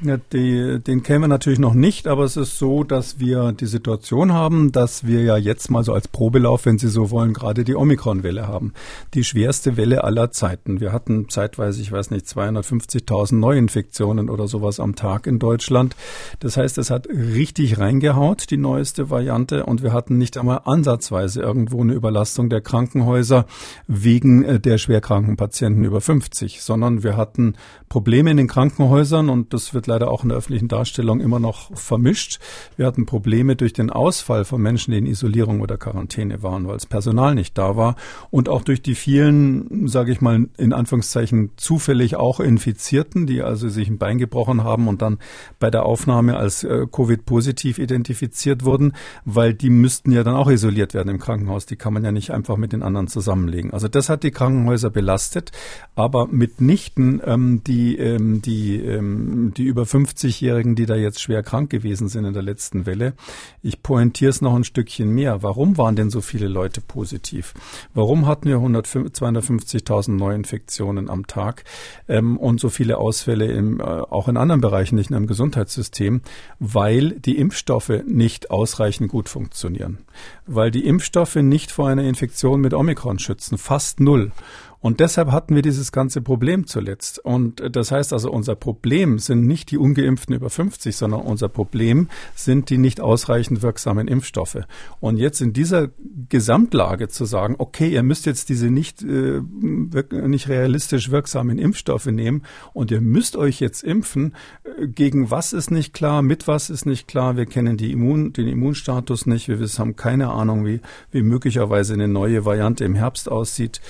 Ja, 0.00 0.16
die, 0.32 0.78
den 0.78 1.02
kennen 1.02 1.22
wir 1.22 1.28
natürlich 1.28 1.58
noch 1.58 1.74
nicht, 1.74 2.06
aber 2.06 2.22
es 2.22 2.36
ist 2.36 2.56
so, 2.56 2.84
dass 2.84 3.18
wir 3.18 3.50
die 3.50 3.66
Situation 3.66 4.32
haben, 4.32 4.70
dass 4.70 5.08
wir 5.08 5.22
ja 5.22 5.36
jetzt 5.36 5.72
mal 5.72 5.82
so 5.82 5.92
als 5.92 6.06
Probelauf, 6.06 6.66
wenn 6.66 6.78
Sie 6.78 6.86
so 6.86 7.10
wollen, 7.10 7.32
gerade 7.32 7.64
die 7.64 7.74
Omikron-Welle 7.74 8.46
haben. 8.46 8.74
Die 9.14 9.24
schwerste 9.24 9.76
Welle 9.76 10.04
aller 10.04 10.30
Zeiten. 10.30 10.78
Wir 10.78 10.92
hatten 10.92 11.28
zeitweise, 11.28 11.82
ich 11.82 11.90
weiß 11.90 12.12
nicht, 12.12 12.26
250.000 12.26 13.34
Neuinfektionen 13.34 14.30
oder 14.30 14.46
sowas 14.46 14.78
am 14.78 14.94
Tag 14.94 15.26
in 15.26 15.40
Deutschland. 15.40 15.96
Das 16.38 16.56
heißt, 16.56 16.78
es 16.78 16.90
hat 16.90 17.08
richtig 17.08 17.80
reingehaut, 17.80 18.52
die 18.52 18.56
neueste 18.56 19.10
Variante, 19.10 19.66
und 19.66 19.82
wir 19.82 19.92
hatten 19.92 20.16
nicht 20.16 20.38
einmal 20.38 20.60
ansatzweise 20.64 21.42
irgendwo 21.42 21.82
eine 21.82 21.94
Überlastung 21.94 22.50
der 22.50 22.60
Krankenhäuser 22.60 23.46
wegen 23.88 24.44
äh, 24.44 24.60
der 24.60 24.78
schwerkranken 24.78 25.36
Patienten 25.36 25.82
über 25.82 26.00
50, 26.00 26.62
sondern 26.62 27.02
wir 27.02 27.16
hatten 27.16 27.54
Probleme 27.88 28.30
in 28.30 28.36
den 28.36 28.46
Krankenhäusern 28.46 29.28
und 29.28 29.52
das 29.52 29.74
wird 29.74 29.87
leider 29.88 30.10
auch 30.10 30.22
in 30.22 30.28
der 30.28 30.38
öffentlichen 30.38 30.68
Darstellung 30.68 31.20
immer 31.20 31.40
noch 31.40 31.76
vermischt. 31.76 32.38
Wir 32.76 32.86
hatten 32.86 33.06
Probleme 33.06 33.56
durch 33.56 33.72
den 33.72 33.90
Ausfall 33.90 34.44
von 34.44 34.62
Menschen, 34.62 34.92
die 34.92 34.98
in 34.98 35.06
Isolierung 35.06 35.60
oder 35.60 35.76
Quarantäne 35.76 36.42
waren, 36.42 36.66
weil 36.66 36.74
das 36.74 36.86
Personal 36.86 37.34
nicht 37.34 37.58
da 37.58 37.76
war 37.76 37.96
und 38.30 38.48
auch 38.48 38.62
durch 38.62 38.82
die 38.82 38.94
vielen, 38.94 39.88
sage 39.88 40.12
ich 40.12 40.20
mal 40.20 40.48
in 40.56 40.72
Anführungszeichen 40.72 41.50
zufällig 41.56 42.16
auch 42.16 42.40
Infizierten, 42.40 43.26
die 43.26 43.42
also 43.42 43.68
sich 43.68 43.88
ein 43.88 43.98
Bein 43.98 44.18
gebrochen 44.18 44.62
haben 44.62 44.88
und 44.88 45.02
dann 45.02 45.18
bei 45.58 45.70
der 45.70 45.84
Aufnahme 45.84 46.36
als 46.36 46.64
äh, 46.64 46.86
Covid-positiv 46.90 47.78
identifiziert 47.78 48.64
wurden, 48.64 48.92
weil 49.24 49.54
die 49.54 49.70
müssten 49.70 50.12
ja 50.12 50.22
dann 50.22 50.34
auch 50.34 50.50
isoliert 50.50 50.94
werden 50.94 51.08
im 51.08 51.18
Krankenhaus. 51.18 51.66
Die 51.66 51.76
kann 51.76 51.92
man 51.92 52.04
ja 52.04 52.12
nicht 52.12 52.30
einfach 52.30 52.56
mit 52.56 52.72
den 52.72 52.82
anderen 52.82 53.08
zusammenlegen. 53.08 53.72
Also 53.72 53.88
das 53.88 54.08
hat 54.08 54.22
die 54.22 54.30
Krankenhäuser 54.30 54.90
belastet, 54.90 55.52
aber 55.94 56.26
mitnichten 56.26 57.20
ähm, 57.24 57.62
die 57.64 57.96
ähm, 57.96 58.42
die 58.42 58.76
ähm, 58.76 59.52
die 59.56 59.66
über 59.78 59.86
50-Jährigen, 59.86 60.74
die 60.74 60.86
da 60.86 60.96
jetzt 60.96 61.20
schwer 61.20 61.42
krank 61.44 61.70
gewesen 61.70 62.08
sind 62.08 62.24
in 62.24 62.32
der 62.32 62.42
letzten 62.42 62.84
Welle. 62.84 63.14
Ich 63.62 63.82
pointiere 63.82 64.30
es 64.30 64.40
noch 64.40 64.54
ein 64.56 64.64
Stückchen 64.64 65.10
mehr. 65.10 65.42
Warum 65.42 65.78
waren 65.78 65.94
denn 65.94 66.10
so 66.10 66.20
viele 66.20 66.48
Leute 66.48 66.80
positiv? 66.80 67.54
Warum 67.94 68.26
hatten 68.26 68.48
wir 68.48 68.56
250.000 68.58 70.10
Neuinfektionen 70.10 71.08
am 71.08 71.28
Tag 71.28 71.64
ähm, 72.08 72.36
und 72.36 72.58
so 72.58 72.70
viele 72.70 72.98
Ausfälle 72.98 73.46
im, 73.46 73.78
äh, 73.78 73.84
auch 73.84 74.26
in 74.26 74.36
anderen 74.36 74.60
Bereichen, 74.60 74.96
nicht 74.96 75.10
nur 75.10 75.18
im 75.18 75.28
Gesundheitssystem? 75.28 76.22
Weil 76.58 77.12
die 77.12 77.38
Impfstoffe 77.38 78.02
nicht 78.04 78.50
ausreichend 78.50 79.10
gut 79.10 79.28
funktionieren. 79.28 79.98
Weil 80.46 80.72
die 80.72 80.86
Impfstoffe 80.86 81.36
nicht 81.36 81.70
vor 81.70 81.88
einer 81.88 82.02
Infektion 82.02 82.60
mit 82.60 82.74
Omikron 82.74 83.20
schützen. 83.20 83.58
Fast 83.58 84.00
null. 84.00 84.32
Und 84.80 85.00
deshalb 85.00 85.32
hatten 85.32 85.54
wir 85.54 85.62
dieses 85.62 85.90
ganze 85.90 86.22
Problem 86.22 86.66
zuletzt. 86.66 87.18
Und 87.18 87.62
das 87.74 87.90
heißt 87.90 88.12
also, 88.12 88.30
unser 88.30 88.54
Problem 88.54 89.18
sind 89.18 89.46
nicht 89.46 89.70
die 89.70 89.78
ungeimpften 89.78 90.34
über 90.34 90.50
50, 90.50 90.94
sondern 90.94 91.22
unser 91.22 91.48
Problem 91.48 92.08
sind 92.34 92.70
die 92.70 92.78
nicht 92.78 93.00
ausreichend 93.00 93.62
wirksamen 93.62 94.06
Impfstoffe. 94.06 94.58
Und 95.00 95.16
jetzt 95.16 95.40
in 95.40 95.52
dieser 95.52 95.88
Gesamtlage 96.28 97.08
zu 97.08 97.24
sagen, 97.24 97.56
okay, 97.58 97.88
ihr 97.88 98.04
müsst 98.04 98.26
jetzt 98.26 98.48
diese 98.48 98.70
nicht, 98.70 99.02
äh, 99.02 99.40
nicht 99.40 100.48
realistisch 100.48 101.10
wirksamen 101.10 101.58
Impfstoffe 101.58 102.06
nehmen 102.06 102.42
und 102.72 102.90
ihr 102.92 103.00
müsst 103.00 103.36
euch 103.36 103.60
jetzt 103.60 103.82
impfen, 103.82 104.34
äh, 104.64 104.86
gegen 104.86 105.30
was 105.30 105.52
ist 105.52 105.70
nicht 105.70 105.92
klar, 105.92 106.22
mit 106.22 106.46
was 106.46 106.70
ist 106.70 106.86
nicht 106.86 107.08
klar, 107.08 107.36
wir 107.36 107.46
kennen 107.46 107.76
die 107.76 107.90
Immun, 107.90 108.32
den 108.32 108.46
Immunstatus 108.46 109.26
nicht, 109.26 109.48
wir 109.48 109.58
haben 109.58 109.96
keine 109.96 110.30
Ahnung, 110.30 110.64
wie, 110.64 110.80
wie 111.10 111.22
möglicherweise 111.22 111.94
eine 111.94 112.08
neue 112.08 112.44
Variante 112.44 112.84
im 112.84 112.94
Herbst 112.94 113.28
aussieht 113.28 113.80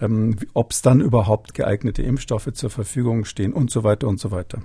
ähm, 0.00 0.25
ob 0.54 0.72
es 0.72 0.82
dann 0.82 1.00
überhaupt 1.00 1.54
geeignete 1.54 2.02
Impfstoffe 2.02 2.52
zur 2.52 2.70
Verfügung 2.70 3.24
stehen 3.24 3.52
und 3.52 3.70
so 3.70 3.84
weiter 3.84 4.08
und 4.08 4.20
so 4.20 4.30
weiter. 4.30 4.62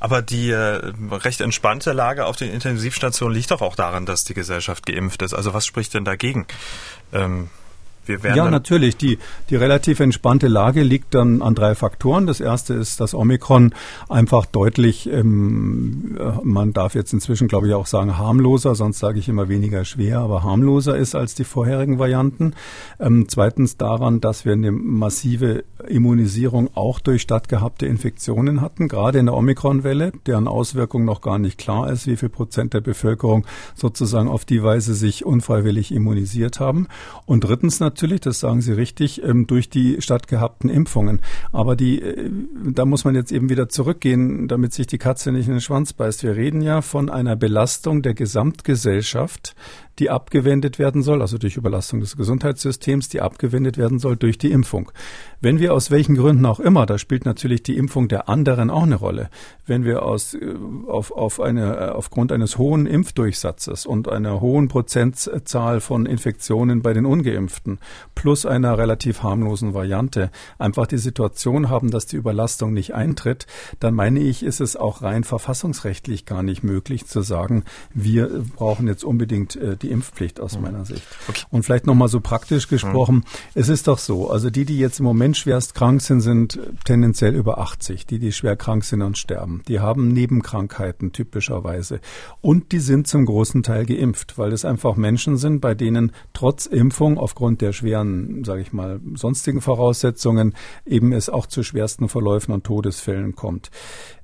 Aber 0.00 0.22
die 0.22 0.50
äh, 0.50 0.92
recht 1.10 1.40
entspannte 1.40 1.92
Lage 1.92 2.26
auf 2.26 2.36
den 2.36 2.50
Intensivstationen 2.50 3.34
liegt 3.34 3.50
doch 3.50 3.62
auch 3.62 3.76
daran, 3.76 4.06
dass 4.06 4.24
die 4.24 4.34
Gesellschaft 4.34 4.86
geimpft 4.86 5.22
ist. 5.22 5.34
Also 5.34 5.54
was 5.54 5.66
spricht 5.66 5.94
denn 5.94 6.04
dagegen? 6.04 6.46
Ähm 7.12 7.48
wir 8.06 8.22
werden 8.22 8.36
ja, 8.36 8.50
natürlich. 8.50 8.96
Die, 8.96 9.18
die 9.50 9.56
relativ 9.56 10.00
entspannte 10.00 10.48
Lage 10.48 10.82
liegt 10.82 11.14
dann 11.14 11.42
an 11.42 11.54
drei 11.54 11.74
Faktoren. 11.74 12.26
Das 12.26 12.40
erste 12.40 12.74
ist, 12.74 13.00
dass 13.00 13.14
Omikron 13.14 13.74
einfach 14.08 14.46
deutlich, 14.46 15.08
ähm, 15.10 16.16
äh, 16.18 16.32
man 16.42 16.72
darf 16.72 16.94
jetzt 16.94 17.12
inzwischen, 17.12 17.48
glaube 17.48 17.68
ich, 17.68 17.74
auch 17.74 17.86
sagen, 17.86 18.16
harmloser, 18.18 18.74
sonst 18.74 18.98
sage 18.98 19.18
ich 19.18 19.28
immer 19.28 19.48
weniger 19.48 19.84
schwer, 19.84 20.20
aber 20.20 20.42
harmloser 20.42 20.96
ist 20.96 21.14
als 21.14 21.34
die 21.34 21.44
vorherigen 21.44 21.98
Varianten. 21.98 22.54
Ähm, 23.00 23.26
zweitens 23.28 23.76
daran, 23.76 24.20
dass 24.20 24.44
wir 24.44 24.52
eine 24.52 24.72
massive 24.72 25.64
Immunisierung 25.88 26.70
auch 26.74 27.00
durch 27.00 27.22
stattgehabte 27.22 27.86
Infektionen 27.86 28.60
hatten, 28.60 28.88
gerade 28.88 29.18
in 29.18 29.26
der 29.26 29.34
Omikron-Welle, 29.34 30.12
deren 30.26 30.48
Auswirkung 30.48 31.04
noch 31.04 31.20
gar 31.20 31.38
nicht 31.38 31.58
klar 31.58 31.90
ist, 31.90 32.06
wie 32.06 32.16
viel 32.16 32.28
Prozent 32.28 32.74
der 32.74 32.80
Bevölkerung 32.80 33.46
sozusagen 33.74 34.28
auf 34.28 34.44
die 34.44 34.62
Weise 34.62 34.94
sich 34.94 35.24
unfreiwillig 35.24 35.92
immunisiert 35.92 36.60
haben. 36.60 36.86
Und 37.24 37.40
drittens 37.40 37.80
natürlich, 37.80 37.95
natürlich, 37.96 38.20
das 38.20 38.40
sagen 38.40 38.60
Sie 38.60 38.72
richtig, 38.72 39.22
ähm, 39.22 39.46
durch 39.46 39.70
die 39.70 40.02
stattgehabten 40.02 40.68
Impfungen. 40.68 41.22
Aber 41.50 41.76
die, 41.76 42.02
äh, 42.02 42.30
da 42.72 42.84
muss 42.84 43.04
man 43.04 43.14
jetzt 43.14 43.32
eben 43.32 43.48
wieder 43.48 43.70
zurückgehen, 43.70 44.48
damit 44.48 44.74
sich 44.74 44.86
die 44.86 44.98
Katze 44.98 45.32
nicht 45.32 45.46
in 45.46 45.54
den 45.54 45.60
Schwanz 45.62 45.94
beißt. 45.94 46.22
Wir 46.22 46.36
reden 46.36 46.60
ja 46.60 46.82
von 46.82 47.08
einer 47.08 47.36
Belastung 47.36 48.02
der 48.02 48.12
Gesamtgesellschaft 48.12 49.56
die 49.98 50.10
abgewendet 50.10 50.78
werden 50.78 51.02
soll, 51.02 51.22
also 51.22 51.38
durch 51.38 51.56
Überlastung 51.56 52.00
des 52.00 52.16
Gesundheitssystems, 52.16 53.08
die 53.08 53.20
abgewendet 53.20 53.78
werden 53.78 53.98
soll 53.98 54.16
durch 54.16 54.38
die 54.38 54.50
Impfung. 54.50 54.92
Wenn 55.40 55.60
wir 55.60 55.74
aus 55.74 55.90
welchen 55.90 56.16
Gründen 56.16 56.46
auch 56.46 56.60
immer, 56.60 56.86
da 56.86 56.98
spielt 56.98 57.24
natürlich 57.24 57.62
die 57.62 57.76
Impfung 57.76 58.08
der 58.08 58.28
anderen 58.28 58.70
auch 58.70 58.82
eine 58.82 58.96
Rolle. 58.96 59.30
Wenn 59.66 59.84
wir 59.84 60.02
aus, 60.02 60.34
äh, 60.34 60.54
auf, 60.86 61.12
auf 61.12 61.40
eine, 61.40 61.76
äh, 61.76 61.88
aufgrund 61.90 62.32
eines 62.32 62.58
hohen 62.58 62.86
Impfdurchsatzes 62.86 63.86
und 63.86 64.08
einer 64.08 64.40
hohen 64.40 64.68
Prozentzahl 64.68 65.80
von 65.80 66.06
Infektionen 66.06 66.82
bei 66.82 66.92
den 66.92 67.06
Ungeimpften 67.06 67.78
plus 68.14 68.46
einer 68.46 68.78
relativ 68.78 69.22
harmlosen 69.22 69.74
Variante 69.74 70.30
einfach 70.58 70.86
die 70.86 70.98
Situation 70.98 71.68
haben, 71.68 71.90
dass 71.90 72.06
die 72.06 72.16
Überlastung 72.16 72.72
nicht 72.72 72.94
eintritt, 72.94 73.46
dann 73.80 73.94
meine 73.94 74.20
ich, 74.20 74.42
ist 74.42 74.60
es 74.60 74.76
auch 74.76 75.02
rein 75.02 75.24
verfassungsrechtlich 75.24 76.26
gar 76.26 76.42
nicht 76.42 76.62
möglich 76.62 77.06
zu 77.06 77.22
sagen, 77.22 77.64
wir 77.94 78.44
brauchen 78.56 78.88
jetzt 78.88 79.04
unbedingt 79.04 79.56
äh, 79.56 79.76
die 79.76 79.85
die 79.86 79.92
Impfpflicht 79.92 80.40
aus 80.40 80.56
mhm. 80.56 80.62
meiner 80.62 80.84
Sicht. 80.84 81.02
Okay. 81.28 81.42
Und 81.50 81.62
vielleicht 81.62 81.86
nochmal 81.86 82.08
so 82.08 82.20
praktisch 82.20 82.68
gesprochen, 82.68 83.16
mhm. 83.16 83.22
es 83.54 83.68
ist 83.68 83.86
doch 83.86 83.98
so, 83.98 84.30
also 84.30 84.50
die, 84.50 84.64
die 84.64 84.78
jetzt 84.78 84.98
im 84.98 85.04
Moment 85.04 85.36
schwerst 85.36 85.74
krank 85.74 86.02
sind, 86.02 86.20
sind 86.20 86.58
tendenziell 86.84 87.34
über 87.34 87.58
80, 87.58 88.06
die, 88.06 88.18
die 88.18 88.32
schwer 88.32 88.56
krank 88.56 88.84
sind 88.84 89.02
und 89.02 89.16
sterben. 89.16 89.62
Die 89.68 89.80
haben 89.80 90.08
Nebenkrankheiten 90.08 91.12
typischerweise. 91.12 92.00
Und 92.40 92.72
die 92.72 92.80
sind 92.80 93.06
zum 93.06 93.24
großen 93.24 93.62
Teil 93.62 93.86
geimpft, 93.86 94.38
weil 94.38 94.52
es 94.52 94.64
einfach 94.64 94.96
Menschen 94.96 95.36
sind, 95.36 95.60
bei 95.60 95.74
denen 95.74 96.12
trotz 96.32 96.66
Impfung 96.66 97.18
aufgrund 97.18 97.60
der 97.60 97.72
schweren, 97.72 98.44
sage 98.44 98.62
ich 98.62 98.72
mal, 98.72 99.00
sonstigen 99.14 99.60
Voraussetzungen 99.60 100.54
eben 100.84 101.12
es 101.12 101.28
auch 101.28 101.46
zu 101.46 101.62
schwersten 101.62 102.08
Verläufen 102.08 102.52
und 102.52 102.64
Todesfällen 102.64 103.34
kommt. 103.34 103.70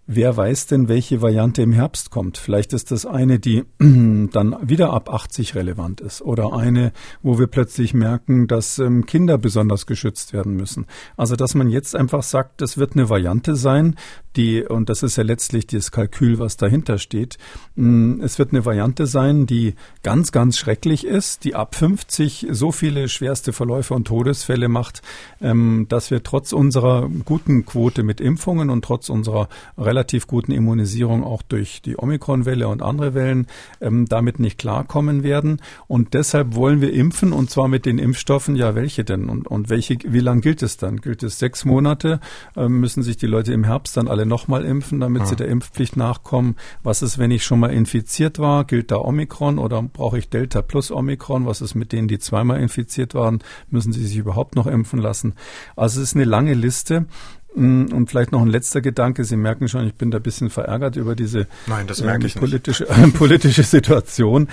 Wer 0.07 0.37
weiß 0.37 0.67
denn, 0.67 0.89
welche 0.89 1.23
Variante 1.23 1.63
im 1.63 1.73
Herbst 1.73 2.11
kommt? 2.11 2.37
Vielleicht 2.37 2.73
ist 2.73 2.91
das 2.91 3.07
eine, 3.07 3.39
die 3.39 3.63
dann 3.79 4.57
wieder 4.61 4.93
ab 4.93 5.09
80 5.09 5.55
relevant 5.55 6.01
ist 6.01 6.23
oder 6.23 6.53
eine, 6.53 6.93
wo 7.23 7.39
wir 7.39 7.47
plötzlich 7.47 7.95
merken, 7.95 8.49
dass 8.49 8.81
ähm, 8.81 9.07
Kinder 9.07 9.39
besonders 9.39 9.87
geschützt 9.87 10.33
werden 10.33 10.57
müssen. 10.57 10.87
Also, 11.17 11.37
dass 11.37 11.55
man 11.55 11.69
jetzt 11.69 11.95
einfach 11.95 12.25
sagt, 12.25 12.61
das 12.61 12.79
wird 12.79 12.95
eine 12.95 13.11
Variante 13.11 13.55
sein, 13.55 13.95
die, 14.37 14.63
und 14.63 14.89
das 14.89 15.03
ist 15.03 15.17
ja 15.17 15.23
letztlich 15.23 15.67
das 15.67 15.91
Kalkül, 15.91 16.39
was 16.39 16.57
dahinter 16.57 16.99
steht, 16.99 17.39
mm, 17.77 18.21
es 18.23 18.39
wird 18.39 18.53
eine 18.53 18.65
Variante 18.65 19.07
sein, 19.07 19.47
die 19.47 19.75
ganz, 20.03 20.33
ganz 20.33 20.59
schrecklich 20.59 21.07
ist, 21.07 21.45
die 21.45 21.55
ab 21.55 21.75
50 21.75 22.49
so 22.51 22.73
viele 22.73 23.09
schwerste 23.09 23.53
Verläufe 23.53 23.95
und 23.95 24.07
Todesfälle 24.07 24.69
macht, 24.69 25.03
ähm, 25.41 25.87
dass 25.89 26.11
wir 26.11 26.23
trotz 26.23 26.53
unserer 26.53 27.09
guten 27.25 27.67
Quote 27.67 28.03
mit 28.03 28.21
Impfungen 28.21 28.71
und 28.71 28.85
trotz 28.85 29.09
unserer 29.09 29.49
relativ 29.77 30.27
guten 30.27 30.53
Immunisierung 30.53 31.25
auch 31.25 31.43
durch 31.43 31.83
die 31.83 31.99
Omikron-Welle 31.99 32.69
und 32.69 32.83
andere 32.83 33.15
Wellen 33.15 33.47
ähm, 33.81 34.07
damit 34.07 34.41
nicht 34.41 34.59
klarkommen 34.59 35.23
werden. 35.23 35.61
Und 35.89 36.15
deshalb 36.15 36.55
wollen 36.55 36.81
wir 36.81 36.93
impfen 36.93 37.33
und 37.33 37.51
zwar 37.51 37.69
mit 37.69 37.87
den 37.87 37.99
Impfstoffen. 37.99 38.57
Ja, 38.57 38.75
welche 38.75 39.05
denn? 39.05 39.29
Und, 39.29 39.49
und 39.49 39.69
welche, 39.71 39.99
wie 40.05 40.21
lang 40.21 40.41
gilt 40.41 40.63
es 40.63 40.77
dann? 40.77 41.01
Gilt 41.01 41.23
es 41.23 41.39
sechs 41.39 41.65
Monate? 41.65 42.21
Ähm, 42.57 42.81
müssen 42.81 43.03
sich 43.03 43.17
die 43.17 43.27
Leute 43.27 43.53
im 43.53 43.65
Herbst 43.65 43.97
dann 43.97 44.09
alle 44.09 44.22
nochmal 44.27 44.65
impfen, 44.65 45.01
damit 45.01 45.23
ja. 45.23 45.27
sie 45.27 45.37
der 45.37 45.49
Impfpflicht 45.49 45.97
nachkommen? 45.97 46.57
Was 46.83 47.03
ist, 47.03 47.19
wenn 47.19 47.31
ich 47.31 47.45
schon 47.45 47.61
mal 47.61 47.71
infiziert 47.73 48.39
war? 48.39 48.65
Gilt 48.65 48.91
da 48.91 48.97
Omikron 48.97 49.59
oder 49.59 49.83
brauche 49.83 50.19
ich 50.19 50.29
Delta 50.29 50.63
plus 50.63 50.91
Omikron? 50.91 51.47
Was 51.47 51.61
ist 51.61 51.75
mit 51.75 51.93
denen, 51.93 52.09
die 52.09 52.19
zweimal 52.19 52.61
infiziert 52.61 53.15
waren? 53.15 53.43
Müssen 53.71 53.93
sie 53.93 54.05
sich 54.05 54.17
überhaupt 54.17 54.57
noch 54.57 54.67
impfen 54.67 55.01
lassen? 55.01 55.35
Also 55.77 56.01
es 56.01 56.09
ist 56.09 56.17
eine 56.17 56.25
lange 56.25 56.55
Liste. 56.55 57.07
Mm, 57.55 57.87
und 57.93 58.09
vielleicht 58.09 58.33
noch 58.33 58.43
ein 58.43 58.49
letzter 58.49 58.81
Gedanke. 58.81 59.25
Sie 59.25 59.37
merken 59.37 59.69
schon, 59.69 59.87
ich 59.87 59.95
bin 59.95 60.11
da 60.11 60.19
ein 60.19 60.23
bisschen 60.23 60.51
verärgert 60.51 60.97
über 60.97 61.15
diese 61.15 61.47
Nein, 61.67 61.87
ähm, 62.03 62.31
politische, 62.35 62.89
äh, 62.89 63.09
politische 63.15 63.63
Situation. 63.63 64.49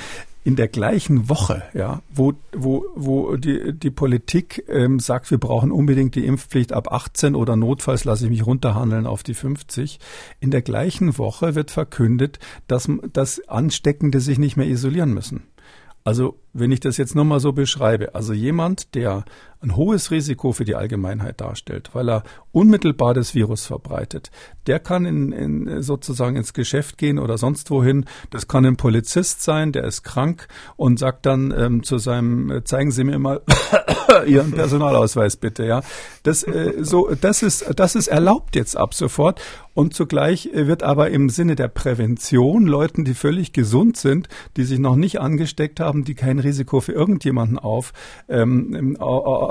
In 0.46 0.56
der 0.56 0.70
gleichen 0.70 1.28
Woche, 1.28 1.64
ja, 1.74 2.02
wo, 2.10 2.34
wo, 2.54 2.86
wo 2.96 3.36
die, 3.36 3.74
die 3.74 3.92
Politik 3.92 4.64
ähm, 4.70 5.00
sagt, 5.00 5.30
wir 5.32 5.38
brauchen 5.38 5.70
unbedingt 5.70 6.16
die 6.16 6.26
Impfpflicht 6.26 6.72
ab 6.72 6.92
18 6.92 7.36
oder 7.36 7.58
notfalls 7.58 8.06
lasse 8.06 8.24
ich 8.24 8.32
mich 8.32 8.46
runterhandeln 8.46 9.06
auf 9.06 9.22
die 9.22 9.34
50. 9.34 10.00
In 10.40 10.50
der 10.50 10.62
gleichen 10.62 11.18
Woche 11.18 11.56
wird 11.56 11.72
verkündet, 11.72 12.40
dass, 12.68 12.90
dass 13.12 13.48
Ansteckende 13.50 14.22
sich 14.22 14.40
nicht 14.40 14.56
mehr 14.56 14.68
isolieren 14.68 15.14
müssen. 15.14 15.44
Also 16.06 16.40
wenn 16.54 16.72
ich 16.72 16.80
das 16.80 16.98
jetzt 16.98 17.16
nochmal 17.16 17.40
so 17.40 17.52
beschreibe, 17.52 18.16
also 18.16 18.34
jemand, 18.34 18.96
der 18.96 19.26
ein 19.62 19.76
hohes 19.76 20.12
Risiko 20.12 20.54
für 20.54 20.64
die 20.64 20.76
Allgemeinheit 20.76 21.42
darstellt, 21.42 21.90
weil 21.94 22.10
er 22.10 22.24
unmittelbar 22.52 23.14
das 23.14 23.36
Virus 23.36 23.66
verbreitet, 23.66 24.32
der 24.68 24.80
kann 24.80 25.06
in, 25.06 25.32
in 25.32 25.82
sozusagen 25.82 26.36
ins 26.36 26.54
Geschäft 26.54 26.98
gehen 26.98 27.20
oder 27.20 27.38
sonst 27.38 27.70
wohin. 27.70 28.06
Das 28.30 28.48
kann 28.48 28.66
ein 28.66 28.78
Polizist 28.78 29.42
sein, 29.42 29.72
der 29.72 29.84
ist 29.84 30.04
krank 30.04 30.48
und 30.78 30.98
sagt 31.00 31.26
dann 31.26 31.54
ähm, 31.56 31.84
zu 31.84 31.98
seinem, 31.98 32.52
äh, 32.52 32.64
zeigen 32.64 32.92
Sie 32.92 33.04
mir 33.04 33.20
mal 33.20 33.42
Ihren 34.26 34.52
Personalausweis 34.52 35.36
bitte, 35.36 35.66
ja. 35.66 35.82
Das, 36.24 36.44
äh, 36.44 36.74
so, 36.80 37.14
das 37.20 37.44
ist, 37.44 37.66
das 37.76 37.96
ist 37.96 38.08
erlaubt 38.08 38.56
jetzt 38.56 38.78
ab 38.78 38.94
sofort. 38.94 39.42
Und 39.74 39.94
zugleich 39.94 40.50
wird 40.52 40.84
aber 40.84 41.10
im 41.10 41.30
Sinne 41.30 41.56
der 41.56 41.70
Prävention 41.70 42.66
Leuten, 42.66 43.06
die 43.06 43.14
völlig 43.14 43.54
gesund 43.54 43.96
sind, 43.96 44.28
die 44.58 44.64
sich 44.64 44.78
noch 44.78 44.98
nicht 44.98 45.22
angesteckt 45.22 45.80
haben, 45.80 46.04
die 46.04 46.16
kein 46.16 46.40
Risiko 46.40 46.82
für 46.82 46.92
irgendjemanden 46.92 47.58
auf 47.58 47.94
ähm, 48.28 48.98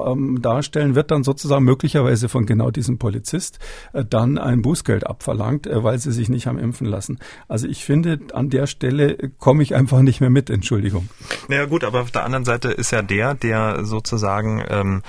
ähm, 0.06 0.40
darstellen, 0.42 0.94
wird 0.94 1.10
dann 1.10 1.24
sozusagen 1.24 1.64
möglicherweise 1.64 2.28
von 2.28 2.46
genau 2.46 2.70
diesem 2.70 2.98
Polizist 2.98 3.58
äh, 3.92 4.04
dann 4.04 4.38
ein 4.38 4.62
Bußgeld 4.62 5.06
abverlangt, 5.06 5.66
äh, 5.66 5.82
weil 5.82 5.98
sie 5.98 6.12
sich 6.12 6.28
nicht 6.28 6.46
haben 6.46 6.58
impfen 6.58 6.86
lassen. 6.86 7.18
Also 7.48 7.66
ich 7.66 7.84
finde, 7.84 8.18
an 8.32 8.50
der 8.50 8.66
Stelle 8.66 9.30
komme 9.38 9.62
ich 9.62 9.74
einfach 9.74 10.00
nicht 10.00 10.20
mehr 10.20 10.30
mit, 10.30 10.50
Entschuldigung. 10.50 11.08
Naja 11.48 11.66
gut, 11.66 11.84
aber 11.84 12.02
auf 12.02 12.10
der 12.10 12.24
anderen 12.24 12.44
Seite 12.44 12.68
ist 12.68 12.90
ja 12.90 13.02
der, 13.02 13.34
der 13.34 13.84
sozusagen 13.84 14.62
ähm, 14.68 15.02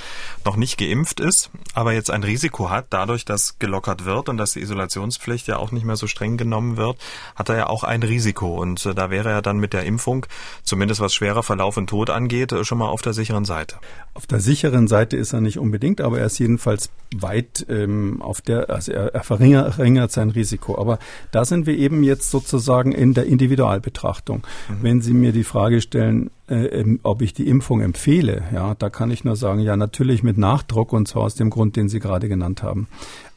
noch 0.46 0.56
nicht 0.56 0.78
geimpft 0.78 1.20
ist, 1.20 1.52
aber 1.74 1.94
jetzt 1.94 2.12
ein 2.12 2.24
Risiko 2.24 2.70
hat, 2.70 2.88
dadurch, 2.90 3.26
dass 3.26 3.60
gelockert 3.60 4.06
wird 4.06 4.30
und 4.30 4.38
dass 4.38 4.54
die 4.54 4.62
Isolationspflicht 4.62 5.48
ja 5.48 5.58
auch 5.58 5.72
nicht 5.72 5.86
mehr 5.86 5.96
so 5.96 6.08
streng 6.08 6.38
genommen 6.38 6.78
wird, 6.78 6.98
hat 7.36 7.50
er 7.50 7.58
ja 7.58 7.68
auch 7.68 7.84
ein 7.84 8.04
Risiko. 8.04 8.56
Und 8.60 8.86
äh, 8.86 8.96
da 8.96 9.10
wäre 9.10 9.30
er 9.30 9.42
dann 9.42 9.58
mit 9.58 9.74
der 9.74 9.84
Impfung, 9.84 10.26
zumindest 10.64 11.02
was 11.02 11.14
schwerer 11.14 11.44
Verlauf 11.44 11.78
und 11.78 11.88
Tod 11.88 12.10
angeht, 12.10 12.52
äh, 12.52 12.64
schon 12.64 12.78
mal 12.78 12.88
auf 12.88 13.02
der 13.02 13.14
sicheren 13.14 13.46
Seite. 13.46 13.78
Auf 14.14 14.28
der 14.28 14.40
sicheren 14.40 14.79
Seite 14.88 15.18
ist 15.18 15.34
er 15.34 15.42
nicht 15.42 15.60
unbedingt, 15.60 16.02
aber 16.02 16.20
er 16.20 16.26
ist 16.26 16.40
jedenfalls 16.40 16.90
weit 17.16 17.66
ähm, 17.70 18.22
auf 18.22 18.42
der, 18.42 18.70
also 18.70 18.92
er, 18.92 19.14
er 19.14 19.24
verringert, 19.24 19.76
verringert 19.76 20.12
sein 20.12 20.30
Risiko. 20.30 20.80
Aber 20.80 21.00
da 21.32 21.46
sind 21.46 21.66
wir 21.66 21.78
eben 21.78 22.04
jetzt 22.04 22.30
sozusagen 22.32 22.92
in 22.92 23.14
der 23.14 23.26
Individualbetrachtung. 23.26 24.44
Mhm. 24.70 24.74
Wenn 24.82 25.02
Sie 25.02 25.14
mir 25.14 25.32
die 25.32 25.44
Frage 25.44 25.82
stellen, 25.82 26.30
äh, 26.48 26.98
ob 27.04 27.22
ich 27.22 27.34
die 27.34 27.48
Impfung 27.48 27.82
empfehle, 27.82 28.44
ja, 28.54 28.76
da 28.76 28.90
kann 28.90 29.12
ich 29.12 29.24
nur 29.24 29.36
sagen, 29.36 29.60
ja, 29.60 29.76
natürlich 29.76 30.24
mit 30.24 30.38
Nachdruck 30.38 30.94
und 30.94 31.08
zwar 31.08 31.24
aus 31.24 31.36
dem 31.36 31.50
Grund, 31.50 31.76
den 31.76 31.90
Sie 31.90 32.00
gerade 32.00 32.30
genannt 32.30 32.64
haben. 32.64 32.88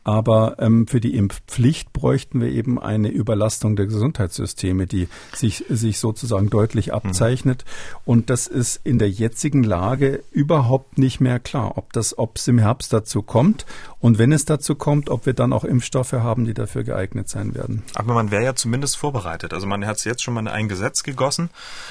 Aber 0.05 0.57
ähm, 0.59 0.87
für 0.87 1.01
die 1.01 1.15
Impfpflicht 1.15 1.93
bräuchten 1.93 2.41
wir 2.41 2.49
eben 2.49 2.81
eine 2.81 3.09
Überlastung 3.09 3.77
der 3.77 3.87
Gesundheitssysteme, 3.87 4.87
die 4.87 5.09
sich, 5.35 5.65
sich 5.69 5.99
sozusagen 5.99 6.51
deutlich 6.51 6.89
mhm. 6.89 6.95
abzeichnet. 6.95 7.65
Mhm. 7.65 8.01
Und 8.05 8.31
das 8.31 8.47
ist 8.47 8.81
in 8.85 8.99
der 8.99 9.11
jetzigen 9.11 9.63
Lage 9.63 10.23
überhaupt 10.31 10.99
nicht 10.99 11.21
mehr 11.21 11.39
klar, 11.39 11.79
ob 11.79 11.93
das, 11.93 12.19
ob 12.19 12.37
es 12.37 12.49
im 12.49 12.59
Herbst 12.59 12.93
dazu 12.93 13.23
kommt 13.23 13.67
und 14.03 14.19
wenn 14.19 14.33
es 14.33 14.45
dazu 14.45 14.75
kommt, 14.75 15.09
ob 15.11 15.27
wir 15.27 15.33
dann 15.33 15.53
auch 15.53 15.63
Impfstoffe 15.63 16.13
haben, 16.13 16.45
die 16.45 16.55
dafür 16.55 16.83
geeignet 16.83 17.29
sein 17.29 17.55
werden. 17.55 17.85
Aber 17.95 18.15
man 18.15 18.33
wäre 18.33 18.43
ja 18.43 18.55
zumindest 18.57 18.97
vorbereitet. 18.97 19.55
Also 19.55 19.69
man 19.69 19.87
hat 19.87 20.05
jetzt 20.05 20.25
schon 20.25 20.35
mal 20.35 20.41
in 20.41 20.49
ein 20.49 20.69
Gesetz 20.69 21.05
gegossen, 21.05 21.51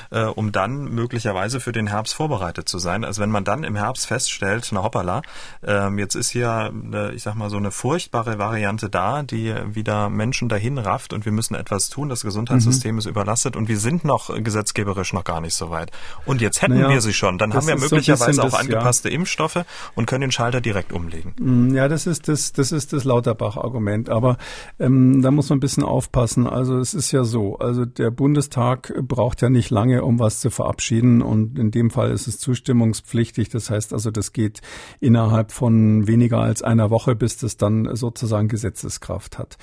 äh, 0.10 0.26
um 0.26 0.52
dann 0.52 0.94
möglicherweise 0.94 1.62
für 1.62 1.72
den 1.72 1.88
Herbst 1.88 2.14
vorbereitet 2.14 2.68
zu 2.68 2.80
sein. 2.80 3.06
Also 3.06 3.22
wenn 3.22 3.32
man 3.32 3.46
dann 3.46 3.64
im 3.64 3.78
Herbst 3.78 4.08
feststellt, 4.08 4.68
na 4.74 4.84
hoppala, 4.84 5.22
äh, 5.66 5.90
jetzt 5.98 6.16
ist 6.16 6.32
hier, 6.32 6.74
äh, 6.92 7.16
ich 7.16 7.24
sag 7.24 7.36
mal, 7.36 7.50
so 7.50 7.56
eine 7.56 7.72
furchtbare 8.02 8.40
Variante 8.40 8.90
da, 8.90 9.24
die 9.24 9.54
wieder 9.74 10.10
Menschen 10.10 10.50
dahin 10.50 10.78
rafft 10.78 11.14
und 11.14 11.26
wir 11.26 11.32
müssen 11.32 11.54
etwas 11.56 11.90
tun. 11.90 12.10
Das 12.10 12.24
Gesundheitssystem 12.24 12.96
mhm. 12.96 13.00
ist 13.00 13.06
überlastet 13.06 13.56
und 13.56 13.70
wir 13.70 13.78
sind 13.78 14.04
noch 14.04 14.36
gesetzgeberisch 14.44 15.14
noch 15.14 15.24
gar 15.24 15.40
nicht 15.40 15.54
so 15.54 15.70
weit. 15.70 15.92
Und 16.26 16.42
jetzt 16.42 16.62
hätten 16.62 16.74
naja, 16.74 16.90
wir 16.90 17.02
sie 17.02 17.14
schon. 17.14 17.38
Dann 17.38 17.54
haben 17.54 17.68
wir 17.68 17.78
möglicherweise 17.78 18.34
so 18.34 18.42
auch 18.42 18.52
das, 18.52 18.60
angepasste 18.60 19.10
ja. 19.10 19.16
Impfstoffe 19.16 19.64
und 19.94 20.08
können 20.08 20.22
den 20.22 20.32
Schalter 20.32 20.62
direkt 20.62 20.92
umlegen. 20.92 21.34
Mm, 21.40 21.76
ja, 21.76 21.88
das 21.88 22.02
das 22.06 22.18
ist 22.18 22.28
das, 22.28 22.54
das 22.54 22.72
ist 22.72 22.94
das 22.94 23.04
Lauterbach-Argument. 23.04 24.10
Aber 24.10 24.38
ähm, 24.80 25.22
da 25.22 25.30
muss 25.30 25.50
man 25.50 25.58
ein 25.58 25.60
bisschen 25.60 25.84
aufpassen. 25.84 26.48
Also 26.48 26.80
es 26.80 26.96
ist 26.96 27.12
ja 27.12 27.24
so, 27.24 27.60
also 27.60 27.86
der 27.86 28.10
Bundestag 28.10 28.94
braucht 29.08 29.42
ja 29.44 29.50
nicht 29.50 29.70
lange, 29.70 30.04
um 30.04 30.18
was 30.18 30.40
zu 30.40 30.50
verabschieden. 30.50 31.22
Und 31.22 31.60
in 31.60 31.70
dem 31.70 31.92
Fall 31.92 32.12
ist 32.12 32.28
es 32.28 32.40
zustimmungspflichtig. 32.40 33.50
Das 33.50 33.70
heißt 33.70 33.94
also, 33.94 34.10
das 34.10 34.34
geht 34.34 34.62
innerhalb 35.00 35.52
von 35.52 36.08
weniger 36.08 36.40
als 36.40 36.64
einer 36.64 36.90
Woche, 36.90 37.16
bis 37.16 37.38
das 37.38 37.58
dann 37.58 37.91
sozusagen 37.96 38.48
Gesetzeskraft 38.48 39.38
hat. 39.38 39.58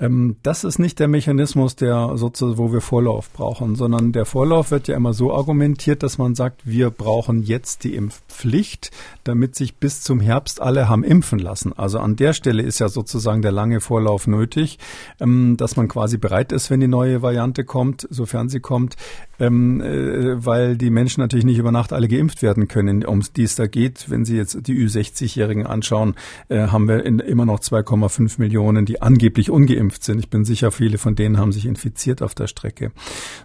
Ähm, 0.00 0.36
das 0.42 0.64
ist 0.64 0.78
nicht 0.78 0.98
der 0.98 1.08
Mechanismus, 1.08 1.76
der 1.76 2.12
sozusagen, 2.16 2.58
wo 2.58 2.72
wir 2.72 2.80
Vorlauf 2.80 3.30
brauchen, 3.32 3.74
sondern 3.74 4.12
der 4.12 4.24
Vorlauf 4.24 4.70
wird 4.70 4.88
ja 4.88 4.96
immer 4.96 5.12
so 5.12 5.34
argumentiert, 5.34 6.02
dass 6.02 6.18
man 6.18 6.34
sagt, 6.34 6.66
wir 6.66 6.90
brauchen 6.90 7.42
jetzt 7.42 7.84
die 7.84 7.94
Impfpflicht, 7.94 8.90
damit 9.24 9.56
sich 9.56 9.76
bis 9.76 10.02
zum 10.02 10.20
Herbst 10.20 10.60
alle 10.60 10.88
haben 10.88 11.04
impfen 11.04 11.38
lassen. 11.38 11.72
Also 11.72 11.98
an 11.98 12.16
der 12.16 12.32
Stelle 12.32 12.62
ist 12.62 12.78
ja 12.78 12.88
sozusagen 12.88 13.42
der 13.42 13.52
lange 13.52 13.80
Vorlauf 13.80 14.26
nötig, 14.26 14.78
ähm, 15.20 15.56
dass 15.56 15.76
man 15.76 15.88
quasi 15.88 16.16
bereit 16.16 16.52
ist, 16.52 16.70
wenn 16.70 16.80
die 16.80 16.88
neue 16.88 17.22
Variante 17.22 17.64
kommt, 17.64 18.06
sofern 18.10 18.48
sie 18.48 18.60
kommt, 18.60 18.96
ähm, 19.38 19.80
äh, 19.80 20.44
weil 20.44 20.76
die 20.76 20.90
Menschen 20.90 21.20
natürlich 21.20 21.44
nicht 21.44 21.58
über 21.58 21.72
Nacht 21.72 21.92
alle 21.92 22.08
geimpft 22.08 22.42
werden 22.42 22.68
können, 22.68 23.04
um 23.04 23.22
die 23.36 23.44
es 23.44 23.54
da 23.54 23.66
geht. 23.66 24.10
Wenn 24.10 24.24
Sie 24.24 24.36
jetzt 24.36 24.66
die 24.66 24.74
Ü60-Jährigen 24.74 25.66
anschauen, 25.66 26.14
äh, 26.48 26.68
haben 26.68 26.88
wir 26.88 27.04
in, 27.04 27.18
immer 27.18 27.46
noch 27.46 27.60
2,5 27.60 28.38
Millionen, 28.38 28.86
die 28.86 29.02
angeblich 29.02 29.50
ungeimpft 29.50 30.04
sind. 30.04 30.18
Ich 30.18 30.30
bin 30.30 30.44
sicher, 30.44 30.70
viele 30.70 30.98
von 30.98 31.14
denen 31.14 31.38
haben 31.38 31.52
sich 31.52 31.66
infiziert 31.66 32.22
auf 32.22 32.34
der 32.34 32.46
Strecke. 32.46 32.92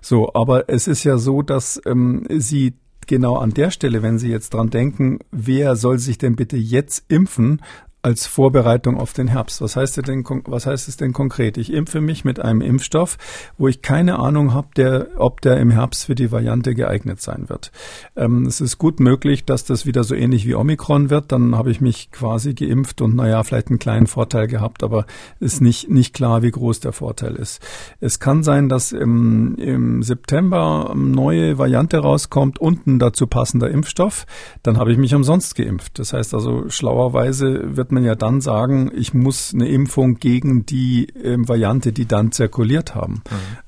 So, 0.02 0.34
aber 0.34 0.70
es 0.70 0.88
ist 0.88 1.04
ja 1.04 1.18
so, 1.18 1.42
dass 1.42 1.82
ähm, 1.86 2.26
Sie 2.30 2.74
genau 3.08 3.38
an 3.38 3.54
der 3.54 3.72
Stelle, 3.72 4.02
wenn 4.02 4.18
Sie 4.18 4.30
jetzt 4.30 4.54
dran 4.54 4.70
denken, 4.70 5.20
wer 5.32 5.76
soll 5.76 6.00
sich 6.00 6.18
denn 6.18 6.36
bitte 6.36 6.58
jetzt 6.58 7.06
impfen, 7.10 7.62
als 8.04 8.28
Vorbereitung 8.28 9.00
auf 9.00 9.14
den 9.14 9.30
Herbst. 9.30 9.62
Was 9.62 9.78
heißt, 9.78 9.98
es 9.98 10.04
denn, 10.04 10.26
was 10.46 10.66
heißt 10.66 10.90
es 10.90 10.98
denn 10.98 11.14
konkret? 11.14 11.58
Ich 11.58 11.72
impfe 11.72 12.02
mich 12.02 12.26
mit 12.26 12.38
einem 12.38 12.60
Impfstoff, 12.60 13.18
wo 13.58 13.70
ich 13.70 13.82
keine 13.82 14.20
Ahnung 14.20 14.54
habe, 14.54 15.10
ob 15.18 15.40
der 15.40 15.58
im 15.58 15.72
Herbst 15.72 16.06
für 16.06 16.14
die 16.14 16.30
Variante 16.30 16.76
geeignet 16.76 17.22
sein 17.22 17.48
wird. 17.48 17.72
Ähm, 18.18 18.46
es 18.46 18.60
ist 18.60 18.78
gut 18.78 19.00
möglich, 19.00 19.46
dass 19.46 19.64
das 19.64 19.86
wieder 19.86 20.04
so 20.04 20.16
ähnlich 20.16 20.46
wie 20.46 20.54
Omikron 20.54 21.10
wird. 21.10 21.32
Dann 21.32 21.56
habe 21.56 21.72
ich 21.72 21.80
mich 21.80 22.12
quasi 22.12 22.54
geimpft 22.54 23.02
und 23.02 23.16
naja, 23.16 23.42
vielleicht 23.44 23.70
einen 23.70 23.80
kleinen 23.80 24.08
Vorteil 24.08 24.48
gehabt, 24.48 24.84
aber 24.84 25.06
ist 25.40 25.62
nicht, 25.62 25.90
nicht 25.90 26.14
klar, 26.14 26.42
wie 26.42 26.52
groß 26.52 26.82
der 26.82 26.92
Vorteil 26.92 27.36
ist. 27.36 27.62
Es 28.02 28.20
kann 28.20 28.44
sein, 28.44 28.68
dass 28.68 28.92
im, 28.92 29.56
im 29.56 30.04
September 30.04 30.94
neue 30.94 31.58
Variante 31.58 32.00
rauskommt 32.00 32.60
und 32.60 32.86
ein 32.86 33.00
dazu 33.00 33.28
passender 33.28 33.70
Impfstoff. 33.70 34.26
Dann 34.62 34.78
habe 34.78 34.92
ich 34.92 34.98
mich 34.98 35.16
umsonst 35.16 35.56
geimpft. 35.56 36.00
Das 36.00 36.12
heißt 36.12 36.34
also, 36.34 36.68
schlauerweise 36.68 37.78
wird 37.78 37.93
man 37.94 38.04
ja 38.04 38.16
dann 38.16 38.42
sagen, 38.42 38.92
ich 38.94 39.14
muss 39.14 39.54
eine 39.54 39.68
Impfung 39.68 40.16
gegen 40.16 40.66
die 40.66 41.08
ähm, 41.24 41.48
Variante, 41.48 41.94
die 41.94 42.06
dann 42.06 42.32
zirkuliert 42.32 42.96
haben, 42.96 43.22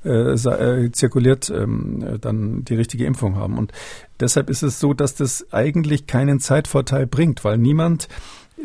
mhm. 0.03 0.09
äh, 0.09 0.33
äh, 0.33 0.91
zirkuliert 0.91 1.49
ähm, 1.49 2.17
dann 2.21 2.65
die 2.65 2.75
richtige 2.75 3.05
Impfung 3.05 3.35
haben. 3.35 3.57
Und 3.57 3.71
deshalb 4.19 4.49
ist 4.49 4.63
es 4.63 4.79
so, 4.79 4.93
dass 4.93 5.15
das 5.15 5.51
eigentlich 5.51 6.07
keinen 6.07 6.39
Zeitvorteil 6.39 7.07
bringt, 7.07 7.43
weil 7.43 7.57
niemand 7.57 8.07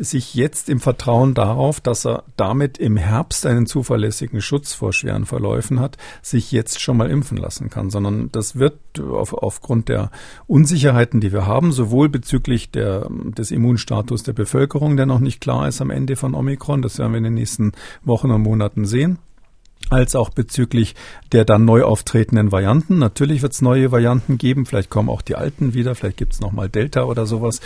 sich 0.01 0.33
jetzt 0.33 0.67
im 0.67 0.79
Vertrauen 0.79 1.33
darauf, 1.33 1.79
dass 1.79 2.05
er 2.05 2.23
damit 2.35 2.77
im 2.79 2.97
Herbst 2.97 3.45
einen 3.45 3.67
zuverlässigen 3.67 4.41
Schutz 4.41 4.73
vor 4.73 4.93
schweren 4.93 5.25
Verläufen 5.25 5.79
hat, 5.79 5.97
sich 6.21 6.51
jetzt 6.51 6.81
schon 6.81 6.97
mal 6.97 7.09
impfen 7.09 7.37
lassen 7.37 7.69
kann, 7.69 7.89
sondern 7.89 8.31
das 8.31 8.57
wird 8.57 8.79
auf, 8.99 9.33
aufgrund 9.33 9.89
der 9.89 10.09
Unsicherheiten, 10.47 11.21
die 11.21 11.31
wir 11.31 11.45
haben, 11.45 11.71
sowohl 11.71 12.09
bezüglich 12.09 12.71
der, 12.71 13.07
des 13.09 13.51
Immunstatus 13.51 14.23
der 14.23 14.33
Bevölkerung, 14.33 14.97
der 14.97 15.05
noch 15.05 15.19
nicht 15.19 15.39
klar 15.39 15.67
ist 15.67 15.81
am 15.81 15.91
Ende 15.91 16.15
von 16.15 16.33
Omikron, 16.33 16.81
das 16.81 16.97
werden 16.97 17.13
wir 17.13 17.19
in 17.19 17.25
den 17.25 17.35
nächsten 17.35 17.73
Wochen 18.03 18.31
und 18.31 18.41
Monaten 18.41 18.85
sehen, 18.85 19.19
als 19.89 20.15
auch 20.15 20.29
bezüglich 20.29 20.95
der 21.31 21.45
dann 21.45 21.65
neu 21.65 21.83
auftretenden 21.83 22.51
Varianten. 22.51 22.97
Natürlich 22.97 23.41
wird 23.41 23.53
es 23.53 23.61
neue 23.61 23.91
Varianten 23.91 24.37
geben, 24.37 24.65
vielleicht 24.65 24.89
kommen 24.89 25.09
auch 25.09 25.21
die 25.21 25.35
alten 25.35 25.73
wieder, 25.73 25.95
vielleicht 25.95 26.17
gibt 26.17 26.33
es 26.33 26.39
nochmal 26.39 26.69
Delta 26.69 27.03
oder 27.03 27.25
sowas. 27.25 27.61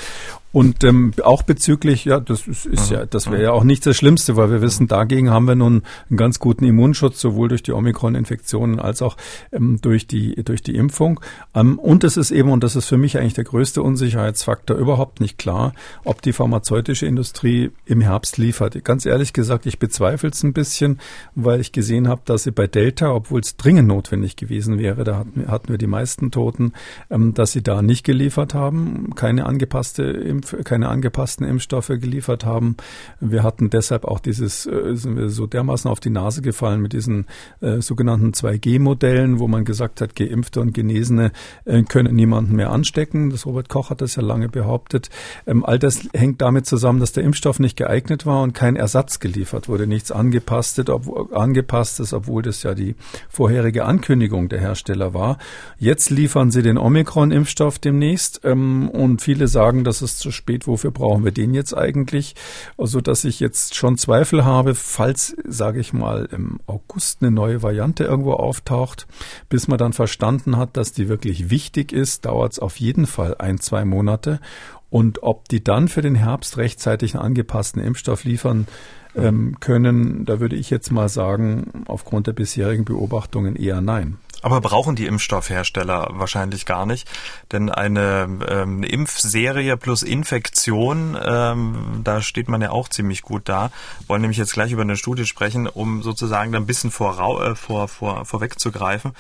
Und 0.56 0.86
ähm, 0.86 1.12
auch 1.22 1.44
bezüglich, 1.44 2.06
ja, 2.06 2.22
das 2.22 2.48
ist, 2.48 2.66
ist 2.66 2.90
ja, 2.90 3.06
das 3.06 3.30
wäre 3.30 3.44
ja 3.44 3.52
auch 3.52 3.66
nicht 3.66 3.86
das 3.86 3.98
Schlimmste, 3.98 4.38
weil 4.38 4.52
wir 4.52 4.62
wissen, 4.62 4.88
dagegen 4.88 5.30
haben 5.30 5.50
wir 5.50 5.56
nun 5.56 5.84
einen 6.10 6.16
ganz 6.16 6.40
guten 6.40 6.64
Immunschutz, 6.64 7.20
sowohl 7.20 7.50
durch 7.50 7.62
die 7.62 7.74
Omikron-Infektionen 7.74 8.80
als 8.80 9.02
auch 9.02 9.18
ähm, 9.52 9.80
durch 9.82 10.08
die 10.08 10.42
durch 10.46 10.64
die 10.64 10.76
Impfung. 10.76 11.20
Ähm, 11.54 11.78
und 11.78 12.06
es 12.06 12.16
ist 12.16 12.32
eben, 12.32 12.52
und 12.52 12.64
das 12.64 12.78
ist 12.78 12.86
für 12.86 12.96
mich 12.96 13.18
eigentlich 13.18 13.34
der 13.34 13.44
größte 13.44 13.82
Unsicherheitsfaktor, 13.82 14.78
überhaupt 14.78 15.20
nicht 15.20 15.38
klar, 15.38 15.74
ob 16.06 16.22
die 16.22 16.32
pharmazeutische 16.32 17.06
Industrie 17.06 17.72
im 17.86 18.00
Herbst 18.00 18.38
liefert. 18.38 18.82
Ganz 18.86 19.06
ehrlich 19.06 19.34
gesagt, 19.34 19.66
ich 19.66 19.78
bezweifle 19.78 20.30
es 20.30 20.42
ein 20.42 20.54
bisschen, 20.54 21.02
weil 21.36 21.60
ich 21.60 21.74
gesehen 21.74 22.08
habe, 22.08 22.22
dass 22.24 22.44
sie 22.44 22.52
bei 22.52 22.68
Delta, 22.68 23.12
obwohl 23.12 23.42
es 23.42 23.58
dringend 23.58 23.90
notwendig 23.90 24.38
gewesen 24.38 24.80
wäre, 24.80 25.04
da 25.04 25.18
hatten, 25.18 25.50
hatten 25.50 25.68
wir 25.68 25.78
die 25.78 25.86
meisten 25.86 26.32
Toten, 26.32 26.72
ähm, 27.10 27.34
dass 27.34 27.52
sie 27.52 27.62
da 27.62 27.82
nicht 27.82 28.06
geliefert 28.06 28.54
haben, 28.54 29.10
keine 29.16 29.48
angepasste 29.48 30.04
Impfung 30.04 30.45
keine 30.64 30.90
angepassten 30.90 31.46
Impfstoffe 31.46 31.88
geliefert 31.88 32.46
haben. 32.46 32.78
Wir 33.20 33.44
hatten 33.44 33.70
deshalb 33.70 34.06
auch 34.06 34.20
dieses, 34.20 34.66
äh, 34.66 34.96
sind 34.96 35.18
wir 35.18 35.30
so 35.30 35.48
dermaßen 35.48 35.90
auf 35.90 36.00
die 36.00 36.10
Nase 36.10 36.42
gefallen 36.42 36.82
mit 36.82 36.94
diesen 36.94 37.26
äh, 37.62 37.82
sogenannten 37.82 38.32
2G-Modellen, 38.32 39.40
wo 39.40 39.48
man 39.48 39.66
gesagt 39.66 40.02
hat, 40.02 40.16
Geimpfte 40.16 40.62
und 40.62 40.74
Genesene 40.74 41.32
äh, 41.66 41.84
können 41.84 42.16
niemanden 42.16 42.56
mehr 42.56 42.72
anstecken. 42.72 43.30
Das 43.30 43.46
Robert 43.46 43.70
Koch 43.70 43.90
hat 43.90 44.02
das 44.02 44.16
ja 44.16 44.24
lange 44.24 44.50
behauptet. 44.50 45.10
Ähm, 45.48 45.66
all 45.66 45.80
das 45.80 46.08
hängt 46.14 46.42
damit 46.42 46.66
zusammen, 46.66 47.00
dass 47.00 47.12
der 47.12 47.24
Impfstoff 47.24 47.60
nicht 47.60 47.78
geeignet 47.78 48.26
war 48.26 48.44
und 48.44 48.54
kein 48.54 48.76
Ersatz 48.76 49.20
geliefert 49.20 49.68
wurde, 49.68 49.88
nichts 49.88 50.12
angepasstes, 50.12 50.90
ob, 50.90 51.34
angepasstes, 51.34 52.14
obwohl 52.14 52.42
das 52.42 52.64
ja 52.64 52.74
die 52.74 52.96
vorherige 53.30 53.86
Ankündigung 53.86 54.50
der 54.50 54.60
Hersteller 54.60 55.14
war. 55.14 55.38
Jetzt 55.78 56.10
liefern 56.10 56.52
sie 56.52 56.62
den 56.62 56.78
Omikron-Impfstoff 56.78 57.80
demnächst 57.80 58.42
ähm, 58.44 58.90
und 58.90 59.22
viele 59.22 59.48
sagen, 59.48 59.84
das 59.84 60.02
ist 60.02 60.20
zu 60.26 60.32
spät, 60.32 60.66
wofür 60.66 60.90
brauchen 60.90 61.24
wir 61.24 61.32
den 61.32 61.54
jetzt 61.54 61.78
eigentlich? 61.78 62.34
Also, 62.80 63.00
dass 63.00 63.26
ich 63.26 63.40
jetzt 63.40 63.76
schon 63.76 63.96
Zweifel 63.96 64.44
habe, 64.44 64.74
falls, 64.74 65.36
sage 65.48 65.80
ich 65.80 65.94
mal, 65.94 66.28
im 66.32 66.60
August 66.66 67.22
eine 67.22 67.30
neue 67.30 67.62
Variante 67.62 68.06
irgendwo 68.06 68.34
auftaucht, 68.34 69.06
bis 69.50 69.68
man 69.68 69.78
dann 69.78 69.94
verstanden 69.94 70.58
hat, 70.58 70.78
dass 70.78 70.94
die 70.94 71.10
wirklich 71.10 71.52
wichtig 71.52 71.92
ist, 71.92 72.26
dauert 72.26 72.54
es 72.54 72.60
auf 72.60 72.80
jeden 72.80 73.06
Fall 73.06 73.36
ein, 73.38 73.60
zwei 73.60 73.86
Monate. 73.86 74.40
Und 74.90 75.22
ob 75.22 75.48
die 75.48 75.64
dann 75.64 75.90
für 75.90 76.02
den 76.02 76.16
Herbst 76.16 76.58
rechtzeitig 76.58 77.14
einen 77.14 77.24
angepassten 77.24 77.84
Impfstoff 77.84 78.24
liefern, 78.24 78.66
ähm, 79.16 79.60
können, 79.60 80.26
da 80.26 80.40
würde 80.40 80.56
ich 80.56 80.72
jetzt 80.72 80.92
mal 80.92 81.08
sagen, 81.08 81.84
aufgrund 81.86 82.26
der 82.26 82.34
bisherigen 82.34 82.86
Beobachtungen 82.86 83.56
eher 83.56 83.82
nein. 83.82 84.18
Aber 84.46 84.62
brauchen 84.62 84.96
die 84.96 85.08
Impfstoffhersteller 85.08 86.10
wahrscheinlich 86.12 86.68
gar 86.68 86.86
nicht, 86.86 87.10
denn 87.52 87.72
eine 87.72 88.30
ähm, 88.48 88.84
Impfserie 88.84 89.76
plus 89.76 90.04
Infektion, 90.04 91.18
ähm, 91.20 92.02
da 92.04 92.22
steht 92.22 92.48
man 92.48 92.62
ja 92.62 92.70
auch 92.70 92.88
ziemlich 92.88 93.24
gut 93.24 93.50
da. 93.50 93.72
Wollen 94.06 94.22
nämlich 94.22 94.38
jetzt 94.38 94.54
gleich 94.54 94.72
über 94.72 94.84
eine 94.84 94.98
Studie 94.98 95.26
sprechen, 95.26 95.66
um 95.66 96.04
sozusagen 96.04 96.52
da 96.52 96.60
ein 96.60 96.68
bisschen 96.68 96.92
vorau 96.92 97.42
äh, 97.42 97.56
vor, 97.56 97.88
vor, 97.88 98.24
vorwegzugreifen. 98.26 99.14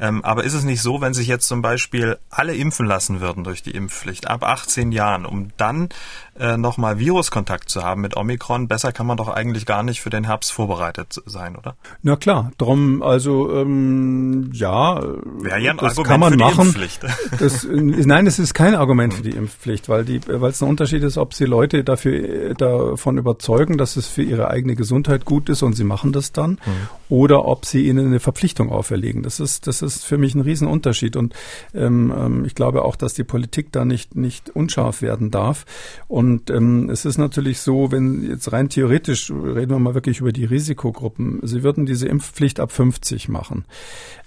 Ähm, 0.00 0.24
aber 0.24 0.42
ist 0.42 0.54
es 0.54 0.64
nicht 0.64 0.82
so, 0.82 1.00
wenn 1.00 1.14
sich 1.14 1.28
jetzt 1.28 1.46
zum 1.46 1.62
Beispiel 1.62 2.18
alle 2.28 2.56
impfen 2.56 2.86
lassen 2.86 3.20
würden 3.20 3.44
durch 3.44 3.62
die 3.62 3.76
Impfpflicht 3.76 4.26
ab 4.26 4.42
18 4.42 4.90
Jahren, 4.90 5.24
um 5.24 5.52
dann 5.56 5.90
äh, 6.38 6.56
nochmal 6.56 6.98
Viruskontakt 6.98 7.68
zu 7.68 7.82
haben 7.82 8.00
mit 8.00 8.16
Omikron, 8.16 8.68
besser 8.68 8.92
kann 8.92 9.06
man 9.06 9.16
doch 9.16 9.28
eigentlich 9.28 9.66
gar 9.66 9.82
nicht 9.82 10.00
für 10.00 10.10
den 10.10 10.24
Herbst 10.24 10.52
vorbereitet 10.52 11.20
sein, 11.26 11.56
oder? 11.56 11.76
Na 12.02 12.16
klar, 12.16 12.52
darum 12.58 13.02
also 13.02 13.54
ähm, 13.54 14.50
ja 14.52 15.00
ja, 15.48 15.56
ja 15.58 15.74
das 15.74 15.98
Argument 15.98 16.06
kann 16.06 16.20
man 16.20 16.32
für 16.32 16.36
die 16.38 16.44
machen. 16.44 16.66
Impfpflicht. 16.66 17.02
Das, 17.38 17.66
nein, 17.68 18.26
es 18.26 18.38
ist 18.38 18.54
kein 18.54 18.74
Argument 18.74 19.12
für 19.12 19.22
die 19.22 19.30
Impfpflicht, 19.30 19.88
weil 19.88 20.04
die, 20.04 20.20
weil 20.26 20.50
es 20.50 20.62
ein 20.62 20.68
Unterschied 20.68 21.02
ist, 21.02 21.18
ob 21.18 21.34
sie 21.34 21.44
Leute 21.44 21.82
dafür 21.82 22.54
davon 22.54 23.18
überzeugen, 23.18 23.76
dass 23.76 23.96
es 23.96 24.06
für 24.06 24.22
ihre 24.22 24.48
eigene 24.48 24.76
Gesundheit 24.76 25.24
gut 25.24 25.48
ist 25.48 25.62
und 25.62 25.74
sie 25.74 25.84
machen 25.84 26.12
das 26.12 26.32
dann, 26.32 26.52
mhm. 26.52 26.88
oder 27.08 27.44
ob 27.46 27.66
sie 27.66 27.86
ihnen 27.88 28.06
eine 28.06 28.20
Verpflichtung 28.20 28.70
auferlegen. 28.70 29.22
Das 29.22 29.40
ist, 29.40 29.66
das 29.66 29.82
ist 29.82 30.04
für 30.04 30.16
mich 30.16 30.34
ein 30.34 30.42
Riesenunterschied 30.42 31.16
und 31.16 31.34
ähm, 31.74 32.14
ähm, 32.16 32.44
ich 32.44 32.54
glaube 32.54 32.82
auch, 32.82 32.96
dass 32.96 33.14
die 33.14 33.24
Politik 33.24 33.72
da 33.72 33.84
nicht 33.84 34.14
nicht 34.14 34.50
unscharf 34.50 35.02
werden 35.02 35.30
darf. 35.30 35.64
Und 36.08 36.23
ähm, 36.50 36.90
es 36.90 37.04
ist 37.04 37.18
natürlich 37.18 37.60
so, 37.60 37.90
wenn 37.92 38.28
jetzt 38.28 38.52
rein 38.52 38.68
theoretisch 38.68 39.30
reden 39.30 39.70
wir 39.70 39.78
mal 39.78 39.94
wirklich 39.94 40.20
über 40.20 40.32
die 40.32 40.44
Risikogruppen, 40.44 41.40
sie 41.42 41.62
würden 41.62 41.86
diese 41.86 42.08
Impfpflicht 42.08 42.60
ab 42.60 42.72
50 42.72 43.28
machen. 43.28 43.64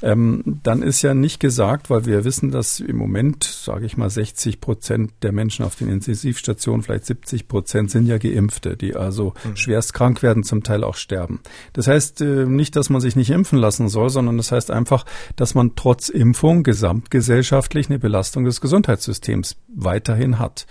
Ähm, 0.01 0.59
dann 0.63 0.83
ist 0.83 1.01
ja 1.01 1.13
nicht 1.13 1.39
gesagt, 1.39 1.89
weil 1.89 2.05
wir 2.05 2.23
wissen, 2.23 2.51
dass 2.51 2.79
im 2.79 2.97
Moment, 2.97 3.43
sage 3.43 3.85
ich 3.85 3.97
mal, 3.97 4.09
60 4.09 4.61
Prozent 4.61 5.11
der 5.23 5.31
Menschen 5.31 5.65
auf 5.65 5.75
den 5.75 5.89
Intensivstationen, 5.89 6.83
vielleicht 6.83 7.05
70 7.05 7.47
Prozent 7.47 7.91
sind 7.91 8.07
ja 8.07 8.17
Geimpfte, 8.17 8.77
die 8.77 8.95
also 8.95 9.33
mhm. 9.43 9.55
schwerst 9.55 9.93
krank 9.93 10.21
werden, 10.21 10.43
zum 10.43 10.63
Teil 10.63 10.83
auch 10.83 10.95
sterben. 10.95 11.39
Das 11.73 11.87
heißt 11.87 12.21
äh, 12.21 12.45
nicht, 12.45 12.75
dass 12.75 12.89
man 12.89 13.01
sich 13.01 13.15
nicht 13.15 13.31
impfen 13.31 13.59
lassen 13.59 13.89
soll, 13.89 14.09
sondern 14.09 14.37
das 14.37 14.51
heißt 14.51 14.71
einfach, 14.71 15.05
dass 15.35 15.55
man 15.55 15.75
trotz 15.75 16.09
Impfung 16.09 16.63
gesamtgesellschaftlich 16.63 17.89
eine 17.89 17.99
Belastung 17.99 18.45
des 18.45 18.61
Gesundheitssystems 18.61 19.55
weiterhin 19.67 20.39
hat. 20.39 20.67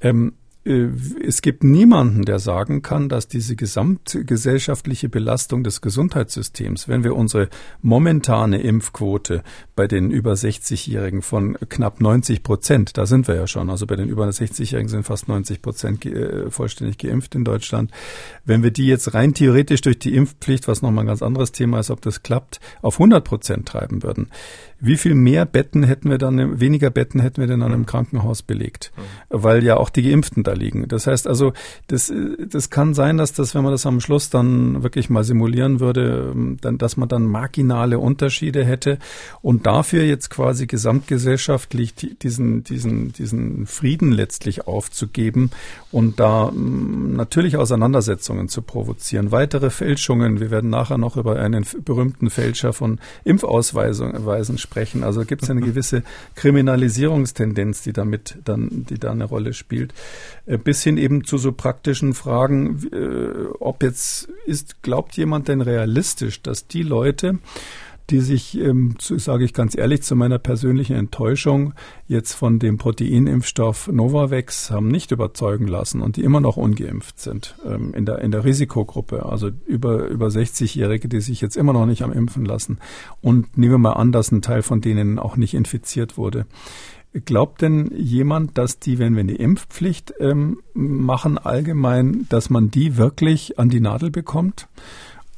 Ähm, 0.00 0.28
äh, 0.28 0.45
es 0.66 1.42
gibt 1.42 1.62
niemanden, 1.62 2.24
der 2.24 2.40
sagen 2.40 2.82
kann, 2.82 3.08
dass 3.08 3.28
diese 3.28 3.54
gesamtgesellschaftliche 3.54 5.08
Belastung 5.08 5.62
des 5.62 5.80
Gesundheitssystems, 5.80 6.88
wenn 6.88 7.04
wir 7.04 7.14
unsere 7.14 7.48
momentane 7.82 8.60
Impfquote 8.60 9.44
bei 9.76 9.86
den 9.86 10.10
über 10.10 10.32
60-Jährigen 10.32 11.22
von 11.22 11.56
knapp 11.68 12.00
90 12.00 12.42
Prozent, 12.42 12.98
da 12.98 13.06
sind 13.06 13.28
wir 13.28 13.36
ja 13.36 13.46
schon, 13.46 13.70
also 13.70 13.86
bei 13.86 13.94
den 13.94 14.08
über 14.08 14.26
60-Jährigen 14.26 14.88
sind 14.88 15.04
fast 15.04 15.28
90 15.28 15.62
Prozent 15.62 16.04
äh, 16.04 16.50
vollständig 16.50 16.98
geimpft 16.98 17.36
in 17.36 17.44
Deutschland, 17.44 17.92
wenn 18.44 18.64
wir 18.64 18.72
die 18.72 18.86
jetzt 18.86 19.14
rein 19.14 19.34
theoretisch 19.34 19.82
durch 19.82 20.00
die 20.00 20.16
Impfpflicht, 20.16 20.66
was 20.66 20.82
nochmal 20.82 21.04
ein 21.04 21.08
ganz 21.08 21.22
anderes 21.22 21.52
Thema 21.52 21.78
ist, 21.78 21.90
ob 21.90 22.02
das 22.02 22.24
klappt, 22.24 22.58
auf 22.82 22.94
100 22.94 23.22
Prozent 23.22 23.68
treiben 23.68 24.02
würden, 24.02 24.30
wie 24.78 24.96
viel 24.96 25.14
mehr 25.14 25.46
Betten 25.46 25.84
hätten 25.84 26.10
wir 26.10 26.18
dann, 26.18 26.60
weniger 26.60 26.90
Betten 26.90 27.20
hätten 27.20 27.40
wir 27.40 27.46
denn 27.46 27.62
an 27.62 27.72
einem 27.72 27.86
Krankenhaus 27.86 28.42
belegt? 28.42 28.92
Weil 29.30 29.64
ja 29.64 29.76
auch 29.76 29.88
die 29.88 30.02
Geimpften 30.02 30.42
da 30.42 30.55
liegen. 30.56 30.88
Das 30.88 31.06
heißt 31.06 31.26
also, 31.26 31.52
das, 31.86 32.12
das 32.50 32.70
kann 32.70 32.94
sein, 32.94 33.18
dass 33.18 33.32
das, 33.32 33.54
wenn 33.54 33.62
man 33.62 33.72
das 33.72 33.86
am 33.86 34.00
Schluss 34.00 34.30
dann 34.30 34.82
wirklich 34.82 35.10
mal 35.10 35.24
simulieren 35.24 35.80
würde, 35.80 36.34
dann, 36.60 36.78
dass 36.78 36.96
man 36.96 37.08
dann 37.08 37.24
marginale 37.24 37.98
Unterschiede 37.98 38.64
hätte 38.64 38.98
und 39.42 39.66
dafür 39.66 40.04
jetzt 40.04 40.30
quasi 40.30 40.66
gesamtgesellschaftlich 40.66 41.94
diesen, 41.94 42.64
diesen, 42.64 43.12
diesen 43.12 43.66
Frieden 43.66 44.12
letztlich 44.12 44.66
aufzugeben 44.66 45.50
und 45.92 46.18
da 46.18 46.50
natürlich 46.52 47.56
Auseinandersetzungen 47.56 48.48
zu 48.48 48.62
provozieren. 48.62 49.32
Weitere 49.32 49.70
Fälschungen, 49.70 50.40
wir 50.40 50.50
werden 50.50 50.70
nachher 50.70 50.98
noch 50.98 51.16
über 51.16 51.36
einen 51.36 51.64
berühmten 51.84 52.30
Fälscher 52.30 52.72
von 52.72 52.98
Impfausweisen 53.24 54.58
sprechen. 54.58 55.04
Also 55.04 55.24
gibt 55.24 55.42
es 55.42 55.50
eine 55.50 55.60
gewisse 55.66 56.02
Kriminalisierungstendenz, 56.34 57.82
die 57.82 57.92
damit 57.92 58.38
dann, 58.44 58.86
die 58.88 58.98
da 58.98 59.12
eine 59.12 59.24
Rolle 59.24 59.52
spielt. 59.52 59.92
Bis 60.46 60.82
hin 60.84 60.96
eben 60.96 61.24
zu 61.24 61.38
so 61.38 61.50
praktischen 61.50 62.14
Fragen, 62.14 62.86
äh, 62.92 63.48
ob 63.58 63.82
jetzt 63.82 64.28
ist, 64.46 64.82
glaubt 64.82 65.16
jemand 65.16 65.48
denn 65.48 65.60
realistisch, 65.60 66.40
dass 66.40 66.68
die 66.68 66.82
Leute, 66.82 67.38
die 68.10 68.20
sich, 68.20 68.56
ähm, 68.58 68.94
sage 69.00 69.44
ich 69.44 69.52
ganz 69.52 69.76
ehrlich, 69.76 70.02
zu 70.02 70.14
meiner 70.14 70.38
persönlichen 70.38 70.94
Enttäuschung 70.94 71.74
jetzt 72.06 72.34
von 72.34 72.58
dem 72.60 72.78
Proteinimpfstoff 72.78 73.88
Novavax 73.88 74.70
haben 74.70 74.88
nicht 74.88 75.10
überzeugen 75.10 75.66
lassen 75.66 76.00
und 76.00 76.16
die 76.16 76.22
immer 76.22 76.40
noch 76.40 76.56
ungeimpft 76.56 77.18
sind 77.18 77.56
ähm, 77.64 77.92
in, 77.94 78.06
der, 78.06 78.20
in 78.20 78.30
der 78.30 78.44
Risikogruppe. 78.44 79.26
Also 79.26 79.50
über, 79.66 80.06
über 80.06 80.28
60-Jährige, 80.28 81.08
die 81.08 81.20
sich 81.20 81.40
jetzt 81.40 81.56
immer 81.56 81.72
noch 81.72 81.86
nicht 81.86 82.02
am 82.02 82.12
impfen 82.12 82.44
lassen. 82.44 82.78
Und 83.20 83.58
nehmen 83.58 83.72
wir 83.74 83.78
mal 83.78 83.94
an, 83.94 84.12
dass 84.12 84.30
ein 84.30 84.42
Teil 84.42 84.62
von 84.62 84.80
denen 84.80 85.18
auch 85.18 85.36
nicht 85.36 85.54
infiziert 85.54 86.16
wurde. 86.16 86.46
Glaubt 87.24 87.62
denn 87.62 87.90
jemand, 87.96 88.58
dass 88.58 88.78
die, 88.78 88.98
wenn 88.98 89.14
wir 89.14 89.20
eine 89.20 89.34
Impfpflicht 89.34 90.14
ähm, 90.20 90.60
machen 90.74 91.38
allgemein, 91.38 92.26
dass 92.28 92.50
man 92.50 92.70
die 92.70 92.96
wirklich 92.96 93.58
an 93.58 93.70
die 93.70 93.80
Nadel 93.80 94.10
bekommt? 94.10 94.68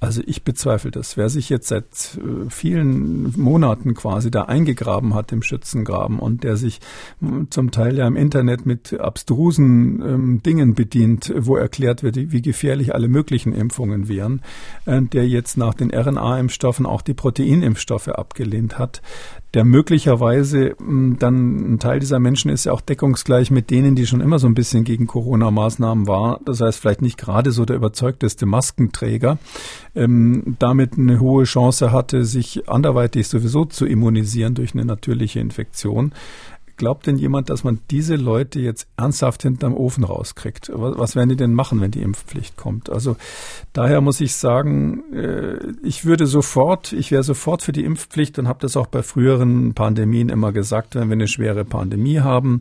Also 0.00 0.22
ich 0.24 0.44
bezweifle 0.44 0.92
das. 0.92 1.16
Wer 1.16 1.28
sich 1.28 1.48
jetzt 1.48 1.68
seit 1.68 2.18
äh, 2.18 2.48
vielen 2.50 3.34
Monaten 3.36 3.94
quasi 3.94 4.30
da 4.30 4.42
eingegraben 4.42 5.14
hat 5.14 5.32
im 5.32 5.42
Schützengraben 5.42 6.20
und 6.20 6.44
der 6.44 6.56
sich 6.56 6.78
zum 7.50 7.72
Teil 7.72 7.98
ja 7.98 8.06
im 8.06 8.14
Internet 8.14 8.64
mit 8.64 8.98
abstrusen 8.98 10.00
ähm, 10.00 10.42
Dingen 10.44 10.74
bedient, 10.74 11.34
wo 11.36 11.56
erklärt 11.56 12.04
wird, 12.04 12.14
wie 12.16 12.42
gefährlich 12.42 12.94
alle 12.94 13.08
möglichen 13.08 13.52
Impfungen 13.52 14.06
wären, 14.06 14.42
äh, 14.86 15.02
der 15.02 15.26
jetzt 15.26 15.56
nach 15.56 15.74
den 15.74 15.90
RNA-Impfstoffen 15.92 16.86
auch 16.86 17.02
die 17.02 17.14
Proteinimpfstoffe 17.14 18.08
abgelehnt 18.08 18.78
hat, 18.78 19.02
der 19.54 19.64
möglicherweise 19.64 20.76
hm, 20.78 21.16
dann 21.18 21.74
ein 21.74 21.78
Teil 21.78 22.00
dieser 22.00 22.18
Menschen 22.18 22.50
ist 22.50 22.64
ja 22.64 22.72
auch 22.72 22.80
deckungsgleich 22.80 23.50
mit 23.50 23.70
denen, 23.70 23.94
die 23.94 24.06
schon 24.06 24.20
immer 24.20 24.38
so 24.38 24.46
ein 24.46 24.54
bisschen 24.54 24.84
gegen 24.84 25.06
Corona-Maßnahmen 25.06 26.06
war. 26.06 26.40
Das 26.44 26.60
heißt, 26.60 26.78
vielleicht 26.78 27.02
nicht 27.02 27.18
gerade 27.18 27.50
so 27.50 27.64
der 27.64 27.76
überzeugteste 27.76 28.46
Maskenträger, 28.46 29.38
ähm, 29.94 30.56
damit 30.58 30.98
eine 30.98 31.20
hohe 31.20 31.44
Chance 31.44 31.92
hatte, 31.92 32.24
sich 32.24 32.68
anderweitig 32.68 33.28
sowieso 33.28 33.64
zu 33.64 33.86
immunisieren 33.86 34.54
durch 34.54 34.74
eine 34.74 34.84
natürliche 34.84 35.40
Infektion. 35.40 36.12
Glaubt 36.78 37.08
denn 37.08 37.16
jemand, 37.16 37.50
dass 37.50 37.64
man 37.64 37.80
diese 37.90 38.14
Leute 38.14 38.60
jetzt 38.60 38.86
ernsthaft 38.96 39.42
hinterm 39.42 39.74
Ofen 39.74 40.04
rauskriegt? 40.04 40.70
Was 40.72 41.16
werden 41.16 41.28
die 41.28 41.36
denn 41.36 41.52
machen, 41.52 41.80
wenn 41.80 41.90
die 41.90 42.02
Impfpflicht 42.02 42.56
kommt? 42.56 42.88
Also 42.88 43.16
daher 43.72 44.00
muss 44.00 44.20
ich 44.20 44.36
sagen, 44.36 45.02
äh, 45.12 45.58
ich 45.82 46.04
würde 46.04 46.28
sofort, 46.28 46.92
ich 46.92 47.10
wäre 47.10 47.24
sofort 47.24 47.62
für 47.62 47.72
die 47.72 47.82
Impfpflicht 47.82 48.38
und 48.38 48.46
habe 48.46 48.60
das 48.60 48.76
auch 48.76 48.86
bei 48.86 49.02
früheren 49.02 49.74
Pandemien 49.74 50.28
immer 50.28 50.52
gesagt, 50.52 50.94
wenn 50.94 51.08
wir 51.08 51.14
eine 51.14 51.26
schwere 51.26 51.64
Pandemie 51.64 52.20
haben, 52.20 52.60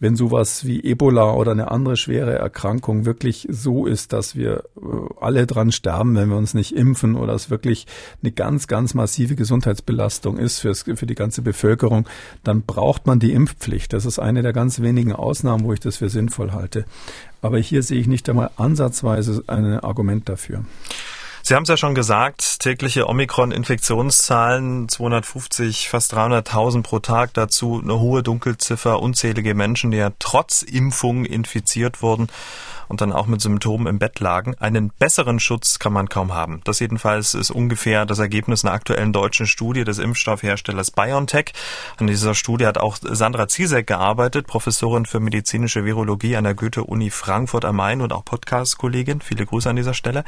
wenn 0.00 0.16
sowas 0.16 0.64
wie 0.64 0.82
Ebola 0.82 1.34
oder 1.34 1.52
eine 1.52 1.70
andere 1.70 1.98
schwere 1.98 2.38
Erkrankung 2.38 3.04
wirklich 3.04 3.48
so 3.50 3.84
ist, 3.84 4.14
dass 4.14 4.34
wir 4.34 4.64
äh, 4.78 4.80
alle 5.20 5.46
dran 5.46 5.72
sterben, 5.72 6.16
wenn 6.16 6.30
wir 6.30 6.38
uns 6.38 6.54
nicht 6.54 6.74
impfen 6.74 7.16
oder 7.16 7.34
es 7.34 7.50
wirklich 7.50 7.86
eine 8.22 8.32
ganz, 8.32 8.66
ganz 8.66 8.94
massive 8.94 9.36
Gesundheitsbelastung 9.36 10.38
ist 10.38 10.60
für, 10.60 10.74
für 10.74 11.06
die 11.06 11.14
ganze 11.14 11.42
Bevölkerung, 11.42 12.08
dann 12.44 12.62
braucht 12.62 13.06
man 13.06 13.18
die 13.18 13.32
Impfpflicht 13.32 13.57
Impfpflicht. 13.58 13.92
Das 13.92 14.06
ist 14.06 14.18
eine 14.18 14.42
der 14.42 14.52
ganz 14.52 14.80
wenigen 14.80 15.12
Ausnahmen, 15.12 15.64
wo 15.64 15.72
ich 15.72 15.80
das 15.80 15.96
für 15.96 16.08
sinnvoll 16.08 16.52
halte. 16.52 16.84
Aber 17.42 17.58
hier 17.58 17.82
sehe 17.82 18.00
ich 18.00 18.06
nicht 18.06 18.28
einmal 18.28 18.50
ansatzweise 18.56 19.42
ein 19.48 19.80
Argument 19.80 20.28
dafür. 20.28 20.64
Sie 21.42 21.54
haben 21.54 21.62
es 21.62 21.68
ja 21.68 21.76
schon 21.76 21.94
gesagt, 21.94 22.60
tägliche 22.60 23.08
Omikron-Infektionszahlen 23.08 24.88
250, 24.88 25.88
fast 25.88 26.14
300.000 26.14 26.82
pro 26.82 26.98
Tag, 26.98 27.32
dazu 27.32 27.80
eine 27.82 27.98
hohe 27.98 28.22
Dunkelziffer, 28.22 29.00
unzählige 29.00 29.54
Menschen, 29.54 29.90
die 29.90 29.96
ja 29.96 30.10
trotz 30.18 30.62
Impfung 30.62 31.24
infiziert 31.24 32.02
wurden 32.02 32.28
und 32.88 33.00
dann 33.00 33.12
auch 33.12 33.26
mit 33.26 33.40
Symptomen 33.40 33.86
im 33.86 33.98
Bett 33.98 34.20
lagen. 34.20 34.54
Einen 34.58 34.90
besseren 34.98 35.40
Schutz 35.40 35.78
kann 35.78 35.92
man 35.92 36.08
kaum 36.08 36.34
haben. 36.34 36.60
Das 36.64 36.80
jedenfalls 36.80 37.34
ist 37.34 37.50
ungefähr 37.50 38.06
das 38.06 38.18
Ergebnis 38.18 38.64
einer 38.64 38.74
aktuellen 38.74 39.12
deutschen 39.12 39.46
Studie 39.46 39.84
des 39.84 39.98
Impfstoffherstellers 39.98 40.90
BioNTech. 40.90 41.52
An 41.98 42.06
dieser 42.06 42.34
Studie 42.34 42.66
hat 42.66 42.78
auch 42.78 42.96
Sandra 43.00 43.48
Ziesek 43.48 43.86
gearbeitet, 43.86 44.46
Professorin 44.46 45.06
für 45.06 45.20
medizinische 45.20 45.84
Virologie 45.84 46.36
an 46.36 46.44
der 46.44 46.54
Goethe-Uni 46.54 47.10
Frankfurt 47.10 47.64
am 47.64 47.76
Main 47.76 48.00
und 48.00 48.12
auch 48.12 48.24
Podcast-Kollegin. 48.24 49.20
Viele 49.20 49.46
Grüße 49.46 49.68
an 49.68 49.76
dieser 49.76 49.94
Stelle. 49.94 50.24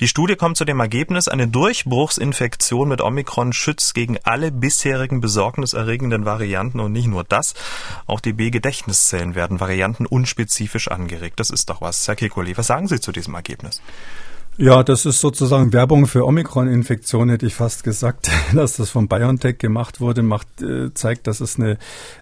Die 0.00 0.08
Studie 0.08 0.36
kommt 0.36 0.56
zu 0.56 0.64
dem 0.64 0.80
Ergebnis, 0.80 1.28
eine 1.28 1.48
Durchbruchsinfektion 1.48 2.88
mit 2.88 3.00
Omikron 3.00 3.52
schützt 3.52 3.94
gegen 3.94 4.18
alle 4.24 4.50
bisherigen 4.50 5.20
besorgniserregenden 5.20 6.24
Varianten 6.24 6.80
und 6.80 6.92
nicht 6.92 7.06
nur 7.06 7.24
das. 7.24 7.54
Auch 8.06 8.20
die 8.20 8.32
B-Gedächtniszellen 8.32 9.34
werden 9.34 9.60
variantenunspezifisch 9.60 10.88
angeregt. 10.88 11.40
Das 11.40 11.50
ist 11.50 11.70
doch 11.70 11.80
was 11.80 11.91
was, 11.92 12.08
Herr 12.08 12.16
Kekulé. 12.16 12.56
Was 12.56 12.68
sagen 12.68 12.88
Sie 12.88 13.00
zu 13.00 13.12
diesem 13.12 13.34
Ergebnis? 13.34 13.82
Ja, 14.58 14.82
das 14.82 15.06
ist 15.06 15.20
sozusagen 15.20 15.72
Werbung 15.72 16.06
für 16.06 16.26
Omikron-Infektion, 16.26 17.30
hätte 17.30 17.46
ich 17.46 17.54
fast 17.54 17.84
gesagt, 17.84 18.30
dass 18.54 18.76
das 18.76 18.90
von 18.90 19.08
BioNTech 19.08 19.56
gemacht 19.56 20.00
wurde, 20.00 20.22
macht, 20.22 20.60
äh, 20.60 20.92
zeigt, 20.92 21.26
dass 21.26 21.40
es 21.40 21.58
eine 21.58 21.78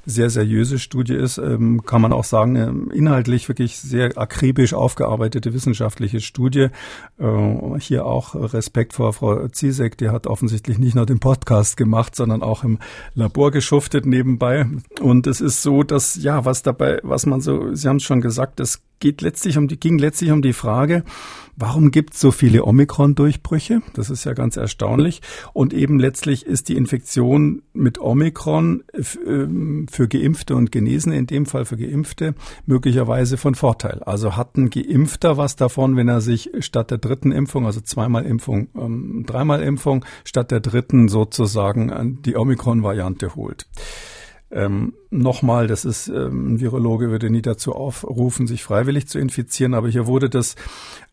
sehr 0.06 0.30
seriöse 0.30 0.78
Studie 0.78 1.14
ist. 1.14 1.38
Ähm, 1.38 1.84
kann 1.84 2.00
man 2.00 2.12
auch 2.12 2.22
sagen, 2.22 2.56
äh, 2.56 2.94
inhaltlich 2.94 3.48
wirklich 3.48 3.78
sehr 3.78 4.16
akribisch 4.16 4.74
aufgearbeitete 4.74 5.52
wissenschaftliche 5.54 6.20
Studie. 6.20 6.68
Äh, 7.18 7.80
hier 7.80 8.06
auch 8.06 8.36
Respekt 8.36 8.92
vor 8.92 9.12
Frau 9.12 9.48
Ziesek, 9.48 9.98
die 9.98 10.10
hat 10.10 10.28
offensichtlich 10.28 10.78
nicht 10.78 10.94
nur 10.94 11.06
den 11.06 11.18
Podcast 11.18 11.76
gemacht, 11.76 12.14
sondern 12.14 12.42
auch 12.42 12.62
im 12.62 12.78
Labor 13.14 13.50
geschuftet 13.50 14.06
nebenbei. 14.06 14.66
Und 15.00 15.26
es 15.26 15.40
ist 15.40 15.62
so, 15.62 15.82
dass, 15.82 16.14
ja, 16.14 16.44
was 16.44 16.62
dabei, 16.62 17.00
was 17.02 17.26
man 17.26 17.40
so, 17.40 17.74
Sie 17.74 17.88
haben 17.88 17.96
es 17.96 18.04
schon 18.04 18.20
gesagt, 18.20 18.60
es 18.60 18.82
geht 19.00 19.22
letztlich 19.22 19.58
um 19.58 19.66
die, 19.66 19.80
ging 19.80 19.98
letztlich 19.98 20.30
um 20.30 20.42
die 20.42 20.52
Frage, 20.52 21.04
warum 21.56 21.90
gibt 21.90 22.14
es 22.14 22.20
so 22.20 22.30
viele 22.30 22.64
Omikron-Durchbrüche? 22.64 23.82
Das 23.94 24.10
ist 24.10 24.24
ja 24.24 24.34
ganz 24.34 24.56
erstaunlich. 24.56 25.20
Und 25.52 25.72
eben 25.74 25.98
letztlich 25.98 26.46
ist 26.46 26.68
die 26.68 26.76
Infektion 26.76 27.62
mit 27.72 27.98
Omikron 27.98 28.84
ähm, 29.26 29.86
für 29.90 30.06
Geimpfte 30.06 30.54
und 30.54 30.70
Genesene, 30.70 31.16
in 31.16 31.26
dem 31.26 31.46
Fall 31.46 31.64
für 31.64 31.76
Geimpfte, 31.76 32.34
möglicherweise 32.66 33.36
von 33.36 33.54
Vorteil. 33.54 34.02
Also 34.04 34.36
hat 34.36 34.56
ein 34.56 34.70
Geimpfter 34.70 35.36
was 35.36 35.56
davon, 35.56 35.96
wenn 35.96 36.08
er 36.08 36.20
sich 36.20 36.50
statt 36.60 36.90
der 36.90 36.98
dritten 36.98 37.32
Impfung, 37.32 37.66
also 37.66 37.80
zweimal 37.80 38.26
Impfung, 38.26 38.68
ähm, 38.76 39.24
dreimal 39.26 39.62
Impfung, 39.62 40.04
statt 40.24 40.50
der 40.50 40.60
dritten 40.60 41.08
sozusagen 41.08 42.22
die 42.22 42.36
Omikron-Variante 42.36 43.34
holt. 43.34 43.66
Ähm, 44.50 44.92
Nochmal, 45.12 45.66
das 45.66 45.84
ist, 45.84 46.06
ähm, 46.06 46.54
ein 46.54 46.60
Virologe 46.60 47.10
würde 47.10 47.30
nie 47.30 47.42
dazu 47.42 47.72
aufrufen, 47.72 48.46
sich 48.46 48.62
freiwillig 48.62 49.08
zu 49.08 49.18
infizieren, 49.18 49.74
aber 49.74 49.88
hier 49.88 50.06
wurde 50.06 50.30
das 50.30 50.54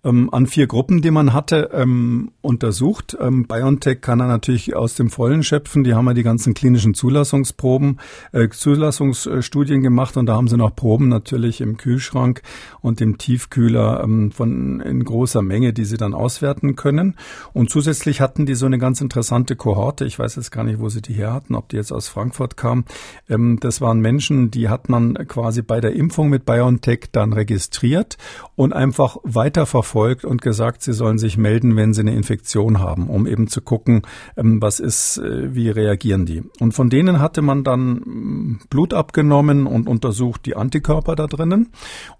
ähm, 0.04 0.30
an 0.32 0.48
vier 0.48 0.68
Gruppen, 0.68 1.02
die 1.02 1.12
man 1.12 1.34
hatte, 1.34 1.72
ähm, 1.74 2.32
untersucht. 2.42 3.18
Ähm, 3.20 3.46
BioNTech 3.48 4.00
kann 4.02 4.20
er 4.20 4.28
natürlich 4.28 4.76
aus 4.76 4.94
dem 4.96 5.10
Vollen 5.10 5.44
schöpfen. 5.44 5.84
Die 5.84 5.94
haben 5.94 6.06
ja 6.06 6.14
die 6.14 6.24
ganzen 6.24 6.54
klinischen 6.54 6.94
Zulassungsproben, 6.94 8.00
äh, 8.32 8.48
Zulassungsstudien 8.50 9.82
gemacht 9.82 10.16
und 10.16 10.28
da 10.28 10.36
haben 10.36 10.48
sie 10.48 10.58
noch 10.58 10.76
Proben 10.76 11.10
natürlich 11.10 11.60
im 11.62 11.78
Kühlschrank 11.78 12.42
und 12.82 13.02
im 13.02 13.18
Tiefkühler 13.18 14.04
ähm, 14.04 14.32
von 14.32 14.80
in 14.80 15.04
großer 15.04 15.42
Menge, 15.42 15.74
die 15.74 15.86
sie 15.86 15.98
dann 15.98 16.14
auswerten 16.14 16.76
können. 16.76 17.16
Und 17.54 17.70
zusätzlich 17.70 18.22
hatten 18.22 18.46
die 18.46 18.56
so 18.56 18.66
eine 18.66 18.78
ganz 18.78 19.02
interessante 19.02 19.56
Kohorte. 19.56 20.06
Ich 20.06 20.20
weiß 20.20 20.36
jetzt 20.36 20.52
gar 20.52 20.64
nicht, 20.64 20.80
wo 20.80 20.90
sie 20.90 21.02
die 21.02 21.14
her 21.14 21.34
hatten, 21.34 21.56
ob 21.56 21.70
die 21.70 21.78
jetzt 21.78 21.92
aus 21.92 22.08
Frankfurt 22.08 22.56
kam. 22.56 22.86
Ähm, 23.28 23.58
das 23.60 23.82
waren 23.88 24.02
Menschen, 24.02 24.52
die 24.52 24.68
hat 24.68 24.90
man 24.90 25.14
quasi 25.30 25.62
bei 25.62 25.80
der 25.80 25.94
Impfung 25.94 26.28
mit 26.28 26.46
BioNTech 26.46 27.06
dann 27.14 27.32
registriert 27.32 28.18
und 28.58 28.74
einfach 28.74 29.16
weiter 29.24 29.66
verfolgt 29.66 30.26
und 30.26 30.42
gesagt, 30.42 30.82
sie 30.82 30.92
sollen 30.92 31.18
sich 31.18 31.38
melden, 31.38 31.78
wenn 31.78 31.94
sie 31.94 32.02
eine 32.02 32.14
Infektion 32.14 32.80
haben, 32.80 33.10
um 33.10 33.26
eben 33.26 33.48
zu 33.48 33.62
gucken, 33.62 34.02
ähm, 34.36 34.62
was 34.62 34.82
ist, 34.82 35.20
äh, 35.20 35.56
wie 35.56 35.70
reagieren 35.70 36.26
die. 36.26 36.44
Und 36.60 36.74
von 36.74 36.90
denen 36.90 37.22
hatte 37.22 37.42
man 37.42 37.64
dann 37.64 37.94
mm, 37.94 38.60
Blut 38.70 38.94
abgenommen 38.94 39.68
und 39.68 39.88
untersucht 39.88 40.46
die 40.46 40.58
Antikörper 40.58 41.16
da 41.16 41.28
drinnen 41.28 41.70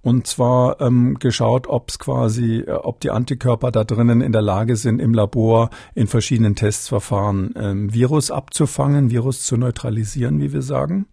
und 0.02 0.26
zwar 0.26 0.80
ähm, 0.80 1.18
geschaut, 1.20 1.68
ob 1.68 1.90
es 1.90 2.00
quasi, 2.00 2.60
äh, 2.60 2.72
ob 2.72 3.02
die 3.02 3.12
Antikörper 3.12 3.72
da 3.72 3.84
drinnen 3.84 4.22
in 4.22 4.32
der 4.32 4.42
Lage 4.42 4.78
sind, 4.78 5.02
im 5.02 5.14
Labor 5.14 5.70
in 5.96 6.08
verschiedenen 6.08 6.56
Testverfahren 6.56 7.54
ähm, 7.58 7.94
Virus 7.94 8.32
abzufangen, 8.32 9.12
Virus 9.12 9.44
zu 9.44 9.58
neutralisieren, 9.58 10.40
wie 10.40 10.54
wir 10.54 10.62
sagen. 10.62 11.08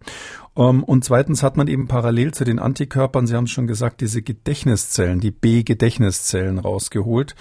Ähm, 0.57 0.83
und 0.83 1.03
zweitens 1.03 1.43
hat 1.43 1.57
man 1.57 1.67
eben 1.67 1.87
parallel 1.87 2.33
zu 2.33 2.43
den 2.43 2.59
Antikörpern, 2.59 3.27
Sie 3.27 3.35
haben 3.35 3.45
es 3.45 3.51
schon 3.51 3.67
gesagt, 3.67 4.01
diese 4.01 4.21
Gedächtniszellen, 4.21 5.19
die 5.19 5.31
B-Gedächtniszellen 5.31 6.59
rausgeholt. 6.59 7.35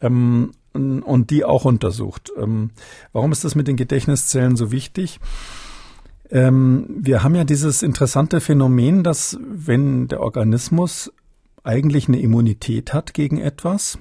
Ähm, 0.00 0.52
und 0.72 1.30
die 1.30 1.42
auch 1.42 1.64
untersucht. 1.64 2.30
Ähm, 2.36 2.70
warum 3.14 3.32
ist 3.32 3.44
das 3.44 3.54
mit 3.54 3.66
den 3.66 3.76
Gedächtniszellen 3.76 4.56
so 4.56 4.70
wichtig? 4.70 5.20
Wir 6.28 7.22
haben 7.22 7.34
ja 7.36 7.44
dieses 7.44 7.84
interessante 7.84 8.40
Phänomen, 8.40 9.04
dass 9.04 9.38
wenn 9.40 10.08
der 10.08 10.20
Organismus 10.20 11.12
eigentlich 11.62 12.08
eine 12.08 12.18
Immunität 12.18 12.92
hat 12.92 13.14
gegen 13.14 13.38
etwas 13.38 13.98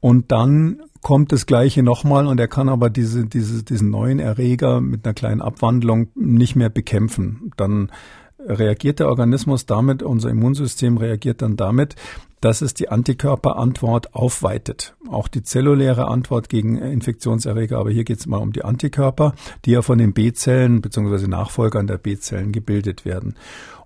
und 0.00 0.30
dann 0.32 0.80
kommt 1.00 1.32
das 1.32 1.46
Gleiche 1.46 1.82
nochmal 1.82 2.26
und 2.26 2.40
er 2.40 2.48
kann 2.48 2.68
aber 2.68 2.90
diese, 2.90 3.26
diese, 3.26 3.62
diesen 3.62 3.90
neuen 3.90 4.18
Erreger 4.18 4.80
mit 4.80 5.04
einer 5.04 5.14
kleinen 5.14 5.40
Abwandlung 5.40 6.08
nicht 6.14 6.56
mehr 6.56 6.70
bekämpfen. 6.70 7.52
Dann 7.56 7.90
reagiert 8.38 9.00
der 9.00 9.08
Organismus 9.08 9.66
damit, 9.66 10.02
unser 10.02 10.30
Immunsystem 10.30 10.96
reagiert 10.96 11.42
dann 11.42 11.56
damit, 11.56 11.96
dass 12.40 12.62
es 12.62 12.72
die 12.72 12.88
Antikörperantwort 12.88 14.14
aufweitet. 14.14 14.94
Auch 15.10 15.26
die 15.26 15.42
zelluläre 15.42 16.06
Antwort 16.06 16.48
gegen 16.48 16.76
Infektionserreger, 16.76 17.78
aber 17.78 17.90
hier 17.90 18.04
geht 18.04 18.20
es 18.20 18.26
mal 18.26 18.38
um 18.38 18.52
die 18.52 18.64
Antikörper, 18.64 19.34
die 19.64 19.72
ja 19.72 19.82
von 19.82 19.98
den 19.98 20.12
B-Zellen 20.12 20.80
bzw. 20.80 21.26
Nachfolgern 21.26 21.88
der 21.88 21.98
B-Zellen 21.98 22.52
gebildet 22.52 23.04
werden. 23.04 23.34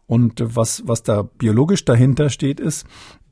Und 0.06 0.42
was, 0.44 0.82
was 0.86 1.02
da 1.02 1.22
biologisch 1.22 1.86
dahinter 1.86 2.28
steht, 2.28 2.60
ist, 2.60 2.86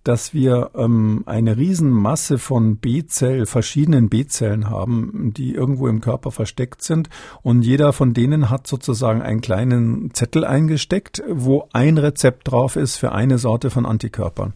dass 0.04 0.32
wir 0.32 0.70
ähm, 0.74 1.22
eine 1.26 1.56
Riesenmasse 1.56 2.38
von 2.38 2.76
B-Zellen, 2.76 3.46
verschiedenen 3.46 4.08
B-Zellen 4.08 4.70
haben, 4.70 5.32
die 5.36 5.54
irgendwo 5.54 5.88
im 5.88 6.00
Körper 6.00 6.30
versteckt 6.30 6.82
sind. 6.82 7.08
Und 7.42 7.62
jeder 7.62 7.92
von 7.92 8.14
denen 8.14 8.50
hat 8.50 8.66
sozusagen 8.66 9.22
einen 9.22 9.40
kleinen 9.40 10.14
Zettel 10.14 10.44
eingesteckt, 10.44 11.22
wo 11.28 11.68
ein 11.72 11.98
Rezept 11.98 12.50
drauf 12.50 12.76
ist 12.76 12.96
für 12.96 13.12
eine 13.12 13.38
Sorte 13.38 13.70
von 13.70 13.86
Antikörpern. 13.86 14.54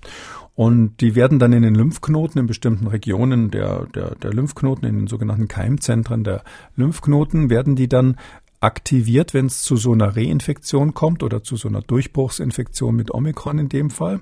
Und 0.56 1.00
die 1.00 1.16
werden 1.16 1.40
dann 1.40 1.52
in 1.52 1.62
den 1.62 1.74
Lymphknoten 1.74 2.40
in 2.40 2.46
bestimmten 2.46 2.86
Regionen 2.86 3.50
der, 3.50 3.86
der, 3.86 4.14
der 4.14 4.32
Lymphknoten, 4.32 4.88
in 4.88 4.94
den 4.94 5.06
sogenannten 5.08 5.48
Keimzentren 5.48 6.22
der 6.22 6.44
Lymphknoten, 6.76 7.50
werden 7.50 7.74
die 7.74 7.88
dann 7.88 8.16
aktiviert, 8.64 9.34
wenn 9.34 9.46
es 9.46 9.62
zu 9.62 9.76
so 9.76 9.92
einer 9.92 10.16
Reinfektion 10.16 10.94
kommt 10.94 11.22
oder 11.22 11.42
zu 11.42 11.56
so 11.56 11.68
einer 11.68 11.82
Durchbruchsinfektion 11.82 12.96
mit 12.96 13.12
Omikron 13.12 13.58
in 13.58 13.68
dem 13.68 13.90
Fall. 13.90 14.20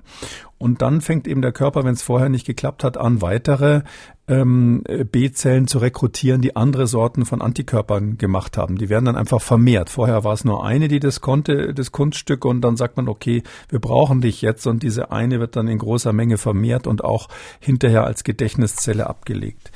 Und 0.57 0.81
dann 0.81 1.01
fängt 1.01 1.27
eben 1.27 1.41
der 1.41 1.51
Körper, 1.51 1.83
wenn 1.83 1.93
es 1.93 2.01
vorher 2.01 2.29
nicht 2.29 2.45
geklappt 2.45 2.83
hat, 2.83 2.97
an, 2.97 3.21
weitere 3.21 3.81
ähm, 4.27 4.83
B-Zellen 5.11 5.67
zu 5.67 5.79
rekrutieren, 5.79 6.41
die 6.41 6.55
andere 6.55 6.87
Sorten 6.87 7.25
von 7.25 7.41
Antikörpern 7.41 8.17
gemacht 8.17 8.57
haben. 8.57 8.77
Die 8.77 8.87
werden 8.89 9.05
dann 9.05 9.17
einfach 9.17 9.41
vermehrt. 9.41 9.89
Vorher 9.89 10.23
war 10.23 10.33
es 10.33 10.45
nur 10.45 10.65
eine, 10.65 10.87
die 10.87 10.99
das 10.99 11.19
konnte, 11.19 11.73
das 11.73 11.91
Kunststück, 11.91 12.45
und 12.45 12.61
dann 12.61 12.77
sagt 12.77 12.95
man, 12.95 13.09
okay, 13.09 13.43
wir 13.69 13.79
brauchen 13.79 14.21
dich 14.21 14.41
jetzt, 14.41 14.65
und 14.67 14.83
diese 14.83 15.11
eine 15.11 15.39
wird 15.39 15.55
dann 15.55 15.67
in 15.67 15.77
großer 15.77 16.13
Menge 16.13 16.37
vermehrt 16.37 16.87
und 16.87 17.03
auch 17.03 17.27
hinterher 17.59 18.05
als 18.05 18.23
Gedächtniszelle 18.23 19.07
abgelegt. 19.07 19.71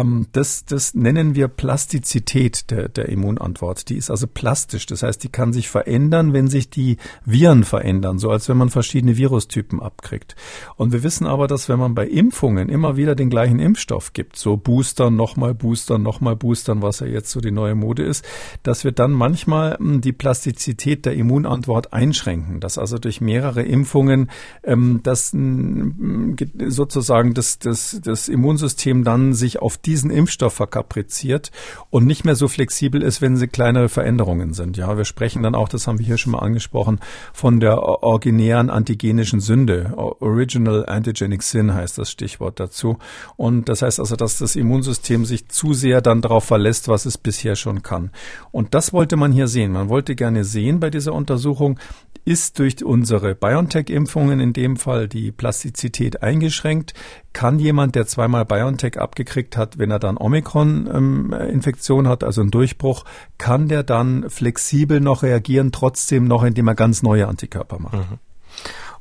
Ähm, 0.00 0.26
das, 0.32 0.64
das 0.64 0.94
nennen 0.94 1.34
wir 1.34 1.48
Plastizität 1.48 2.70
der, 2.70 2.88
der 2.88 3.08
Immunantwort. 3.08 3.88
Die 3.88 3.96
ist 3.96 4.10
also 4.10 4.26
plastisch. 4.26 4.86
Das 4.86 5.02
heißt, 5.02 5.22
die 5.22 5.28
kann 5.28 5.52
sich 5.52 5.68
verändern, 5.68 6.32
wenn 6.32 6.48
sich 6.48 6.70
die 6.70 6.96
Viren 7.24 7.64
verändern, 7.64 8.18
so 8.18 8.30
als 8.30 8.48
wenn 8.48 8.56
man 8.56 8.70
verschiedene 8.70 9.16
Virustypen 9.16 9.80
abkriegt. 9.80 10.36
Und 10.76 10.92
wir 10.92 11.02
wissen 11.02 11.26
aber, 11.26 11.46
dass 11.46 11.68
wenn 11.68 11.78
man 11.78 11.94
bei 11.94 12.06
Impfungen 12.06 12.68
immer 12.68 12.96
wieder 12.96 13.14
den 13.14 13.30
gleichen 13.30 13.58
Impfstoff 13.58 14.12
gibt, 14.12 14.36
so 14.36 14.56
Boostern, 14.56 15.16
nochmal 15.16 15.54
Boostern, 15.54 16.02
nochmal 16.02 16.36
Boostern, 16.36 16.82
was 16.82 17.00
ja 17.00 17.06
jetzt 17.06 17.30
so 17.30 17.40
die 17.40 17.50
neue 17.50 17.74
Mode 17.74 18.04
ist, 18.04 18.24
dass 18.62 18.84
wir 18.84 18.92
dann 18.92 19.12
manchmal 19.12 19.76
hm, 19.78 20.00
die 20.00 20.12
Plastizität 20.12 21.06
der 21.06 21.14
Immunantwort 21.14 21.92
einschränken. 21.92 22.60
Dass 22.60 22.78
also 22.78 22.98
durch 22.98 23.20
mehrere 23.20 23.62
Impfungen 23.62 24.30
ähm, 24.64 25.00
das 25.02 25.32
hm, 25.32 26.36
sozusagen 26.68 27.34
das, 27.34 27.58
das, 27.58 28.00
das 28.02 28.28
Immunsystem 28.28 29.04
dann 29.04 29.32
sich 29.34 29.60
auf 29.60 29.76
diesen 29.90 30.10
Impfstoff 30.10 30.54
verkapriziert 30.54 31.50
und 31.90 32.06
nicht 32.06 32.24
mehr 32.24 32.36
so 32.36 32.46
flexibel 32.46 33.02
ist, 33.02 33.20
wenn 33.20 33.36
sie 33.36 33.48
kleinere 33.48 33.88
Veränderungen 33.88 34.54
sind. 34.54 34.76
Ja, 34.76 34.96
wir 34.96 35.04
sprechen 35.04 35.42
dann 35.42 35.56
auch, 35.56 35.68
das 35.68 35.88
haben 35.88 35.98
wir 35.98 36.06
hier 36.06 36.16
schon 36.16 36.30
mal 36.30 36.38
angesprochen, 36.38 37.00
von 37.32 37.58
der 37.58 37.82
originären 37.82 38.70
antigenischen 38.70 39.40
Sünde. 39.40 39.92
Original 39.96 40.86
Antigenic 40.86 41.42
Sin 41.42 41.74
heißt 41.74 41.98
das 41.98 42.08
Stichwort 42.08 42.60
dazu. 42.60 42.98
Und 43.36 43.68
das 43.68 43.82
heißt 43.82 43.98
also, 43.98 44.14
dass 44.14 44.38
das 44.38 44.54
Immunsystem 44.54 45.24
sich 45.24 45.48
zu 45.48 45.74
sehr 45.74 46.00
dann 46.00 46.22
darauf 46.22 46.44
verlässt, 46.44 46.86
was 46.86 47.04
es 47.04 47.18
bisher 47.18 47.56
schon 47.56 47.82
kann. 47.82 48.10
Und 48.52 48.74
das 48.74 48.92
wollte 48.92 49.16
man 49.16 49.32
hier 49.32 49.48
sehen. 49.48 49.72
Man 49.72 49.88
wollte 49.88 50.14
gerne 50.14 50.44
sehen 50.44 50.78
bei 50.78 50.90
dieser 50.90 51.14
Untersuchung, 51.14 51.80
ist 52.24 52.60
durch 52.60 52.84
unsere 52.84 53.34
BioNTech-Impfungen 53.34 54.38
in 54.38 54.52
dem 54.52 54.76
Fall 54.76 55.08
die 55.08 55.32
Plastizität 55.32 56.22
eingeschränkt? 56.22 56.94
Kann 57.32 57.58
jemand, 57.58 57.94
der 57.94 58.06
zweimal 58.06 58.44
BioNTech 58.44 58.98
abgekriegt 58.98 59.56
hat, 59.56 59.78
wenn 59.78 59.90
er 59.90 59.98
dann 60.00 60.16
Omikron-Infektion 60.16 62.08
hat, 62.08 62.24
also 62.24 62.40
einen 62.40 62.50
Durchbruch, 62.50 63.04
kann 63.38 63.68
der 63.68 63.84
dann 63.84 64.28
flexibel 64.28 65.00
noch 65.00 65.22
reagieren, 65.22 65.70
trotzdem 65.70 66.24
noch, 66.24 66.42
indem 66.42 66.66
er 66.66 66.74
ganz 66.74 67.02
neue 67.02 67.28
Antikörper 67.28 67.78
macht? 67.78 67.94
Mhm. 67.94 68.18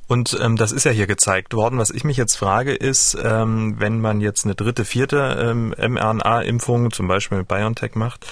Und 0.10 0.36
ähm, 0.42 0.56
das 0.56 0.72
ist 0.72 0.86
ja 0.86 0.92
hier 0.92 1.06
gezeigt 1.06 1.54
worden. 1.54 1.78
Was 1.78 1.92
ich 1.92 2.04
mich 2.04 2.18
jetzt 2.18 2.36
frage, 2.36 2.74
ist, 2.74 3.16
ähm, 3.24 3.76
wenn 3.78 4.02
man 4.02 4.22
jetzt 4.22 4.44
eine 4.44 4.56
dritte, 4.56 4.84
vierte 4.84 5.38
ähm, 5.40 5.70
mRNA-Impfung 5.78 6.92
zum 6.92 7.08
Beispiel 7.08 7.38
mit 7.38 7.48
BioNTech 7.48 7.94
macht, 7.94 8.26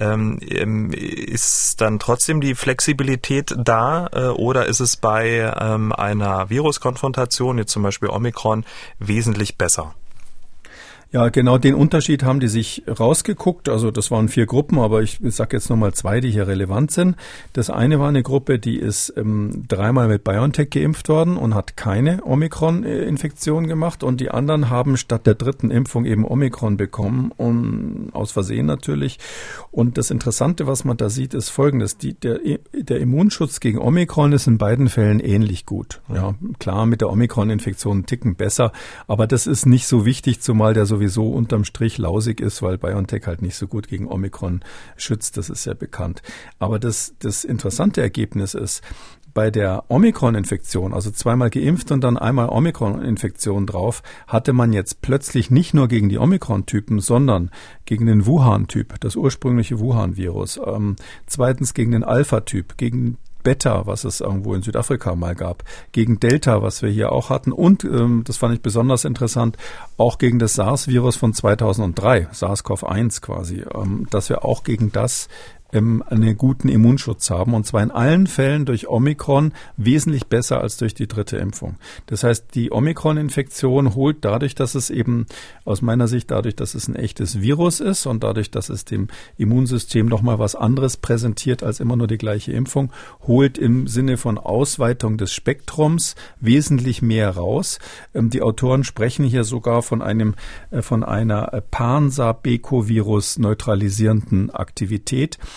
ähm, 0.00 0.38
ähm, 0.40 0.90
ist 0.90 1.82
dann 1.82 1.98
trotzdem 1.98 2.40
die 2.40 2.54
Flexibilität 2.54 3.54
da 3.58 4.08
äh, 4.10 4.28
oder 4.28 4.64
ist 4.66 4.80
es 4.80 4.96
bei 4.96 5.52
ähm, 5.60 5.92
einer 5.92 6.48
Viruskonfrontation, 6.48 7.58
jetzt 7.58 7.72
zum 7.72 7.82
Beispiel 7.82 8.08
Omikron, 8.08 8.64
wesentlich 8.98 9.58
besser? 9.58 9.94
Ja, 11.10 11.30
genau 11.30 11.56
den 11.56 11.74
Unterschied 11.74 12.22
haben 12.22 12.38
die 12.38 12.48
sich 12.48 12.82
rausgeguckt. 12.86 13.70
Also 13.70 13.90
das 13.90 14.10
waren 14.10 14.28
vier 14.28 14.44
Gruppen, 14.44 14.78
aber 14.78 15.02
ich 15.02 15.18
sage 15.22 15.56
jetzt 15.56 15.70
nochmal 15.70 15.94
zwei, 15.94 16.20
die 16.20 16.30
hier 16.30 16.46
relevant 16.46 16.90
sind. 16.90 17.16
Das 17.54 17.70
eine 17.70 17.98
war 17.98 18.08
eine 18.08 18.22
Gruppe, 18.22 18.58
die 18.58 18.76
ist 18.76 19.14
ähm, 19.16 19.64
dreimal 19.68 20.08
mit 20.08 20.22
BioNTech 20.22 20.68
geimpft 20.68 21.08
worden 21.08 21.38
und 21.38 21.54
hat 21.54 21.78
keine 21.78 22.22
Omikron-Infektion 22.26 23.66
gemacht. 23.66 24.02
Und 24.02 24.20
die 24.20 24.30
anderen 24.30 24.68
haben 24.68 24.98
statt 24.98 25.26
der 25.26 25.34
dritten 25.34 25.70
Impfung 25.70 26.04
eben 26.04 26.26
Omikron 26.26 26.76
bekommen, 26.76 27.32
und 27.36 28.10
aus 28.12 28.32
Versehen 28.32 28.66
natürlich. 28.66 29.18
Und 29.70 29.96
das 29.96 30.10
Interessante, 30.10 30.66
was 30.66 30.84
man 30.84 30.98
da 30.98 31.08
sieht, 31.08 31.32
ist 31.32 31.48
folgendes. 31.48 31.96
Die, 31.96 32.12
der, 32.12 32.40
der 32.74 33.00
Immunschutz 33.00 33.60
gegen 33.60 33.78
Omikron 33.78 34.32
ist 34.32 34.46
in 34.46 34.58
beiden 34.58 34.90
Fällen 34.90 35.20
ähnlich 35.20 35.64
gut. 35.64 36.02
Ja, 36.12 36.34
klar, 36.58 36.84
mit 36.84 37.00
der 37.00 37.08
Omikron-Infektion 37.08 38.04
ticken 38.04 38.34
besser, 38.34 38.72
aber 39.06 39.26
das 39.26 39.46
ist 39.46 39.64
nicht 39.64 39.86
so 39.86 40.04
wichtig, 40.04 40.40
zumal 40.42 40.74
der 40.74 40.84
so 40.84 40.97
sowieso 40.98 41.28
unterm 41.28 41.64
Strich 41.64 41.96
lausig 41.98 42.40
ist, 42.40 42.60
weil 42.60 42.76
BioNTech 42.76 43.26
halt 43.26 43.40
nicht 43.40 43.54
so 43.54 43.68
gut 43.68 43.86
gegen 43.86 44.08
Omikron 44.08 44.62
schützt, 44.96 45.36
das 45.36 45.48
ist 45.48 45.64
ja 45.64 45.74
bekannt. 45.74 46.22
Aber 46.58 46.80
das, 46.80 47.14
das 47.20 47.44
interessante 47.44 48.00
Ergebnis 48.00 48.54
ist, 48.54 48.82
bei 49.32 49.52
der 49.52 49.84
Omikron-Infektion, 49.88 50.92
also 50.92 51.12
zweimal 51.12 51.50
geimpft 51.50 51.92
und 51.92 52.02
dann 52.02 52.16
einmal 52.16 52.48
Omikron-Infektion 52.48 53.66
drauf, 53.66 54.02
hatte 54.26 54.52
man 54.52 54.72
jetzt 54.72 55.00
plötzlich 55.00 55.52
nicht 55.52 55.74
nur 55.74 55.86
gegen 55.86 56.08
die 56.08 56.18
Omikron-Typen, 56.18 56.98
sondern 56.98 57.50
gegen 57.84 58.06
den 58.06 58.26
Wuhan-Typ, 58.26 58.98
das 58.98 59.14
ursprüngliche 59.14 59.78
Wuhan-Virus, 59.78 60.58
ähm, 60.66 60.96
zweitens 61.26 61.74
gegen 61.74 61.92
den 61.92 62.02
Alpha-Typ, 62.02 62.76
gegen 62.76 63.18
Beta, 63.48 63.86
was 63.86 64.04
es 64.04 64.20
irgendwo 64.20 64.52
in 64.52 64.60
Südafrika 64.60 65.14
mal 65.14 65.34
gab, 65.34 65.64
gegen 65.92 66.20
Delta, 66.20 66.60
was 66.60 66.82
wir 66.82 66.90
hier 66.90 67.12
auch 67.12 67.30
hatten 67.30 67.50
und, 67.50 67.82
ähm, 67.82 68.22
das 68.26 68.36
fand 68.36 68.54
ich 68.54 68.60
besonders 68.60 69.06
interessant, 69.06 69.56
auch 69.96 70.18
gegen 70.18 70.38
das 70.38 70.52
SARS-Virus 70.52 71.16
von 71.16 71.32
2003, 71.32 72.28
SARS-CoV-1 72.30 73.22
quasi, 73.22 73.64
ähm, 73.74 74.06
dass 74.10 74.28
wir 74.28 74.44
auch 74.44 74.64
gegen 74.64 74.92
das 74.92 75.28
ähm, 75.72 76.02
einen 76.06 76.36
guten 76.36 76.68
Immunschutz 76.68 77.30
haben 77.30 77.54
und 77.54 77.66
zwar 77.66 77.82
in 77.82 77.90
allen 77.90 78.26
Fällen 78.26 78.64
durch 78.64 78.88
Omikron 78.88 79.52
wesentlich 79.76 80.26
besser 80.26 80.60
als 80.60 80.76
durch 80.76 80.94
die 80.94 81.06
dritte 81.06 81.36
Impfung. 81.36 81.76
Das 82.06 82.24
heißt, 82.24 82.54
die 82.54 82.72
Omikron-Infektion 82.72 83.94
holt 83.94 84.18
dadurch, 84.22 84.54
dass 84.54 84.74
es 84.74 84.90
eben 84.90 85.26
aus 85.64 85.82
meiner 85.82 86.08
Sicht 86.08 86.30
dadurch, 86.30 86.56
dass 86.56 86.74
es 86.74 86.88
ein 86.88 86.96
echtes 86.96 87.40
Virus 87.40 87.80
ist 87.80 88.06
und 88.06 88.24
dadurch, 88.24 88.50
dass 88.50 88.68
es 88.68 88.84
dem 88.84 89.08
Immunsystem 89.36 90.06
nochmal 90.06 90.38
was 90.38 90.54
anderes 90.54 90.96
präsentiert 90.96 91.62
als 91.62 91.80
immer 91.80 91.96
nur 91.96 92.06
die 92.06 92.18
gleiche 92.18 92.52
Impfung, 92.52 92.92
holt 93.26 93.58
im 93.58 93.86
Sinne 93.86 94.16
von 94.16 94.38
Ausweitung 94.38 95.18
des 95.18 95.32
Spektrums 95.32 96.14
wesentlich 96.40 97.02
mehr 97.02 97.30
raus. 97.30 97.78
Ähm, 98.14 98.30
die 98.30 98.42
Autoren 98.42 98.84
sprechen 98.84 99.24
hier 99.24 99.44
sogar 99.44 99.82
von 99.82 100.02
einem 100.02 100.34
äh, 100.70 100.82
von 100.82 101.04
einer 101.04 101.62
Pansa-Beco-Virus 101.70 103.38
neutralisierenden 103.38 104.50
Aktivität. 104.50 105.38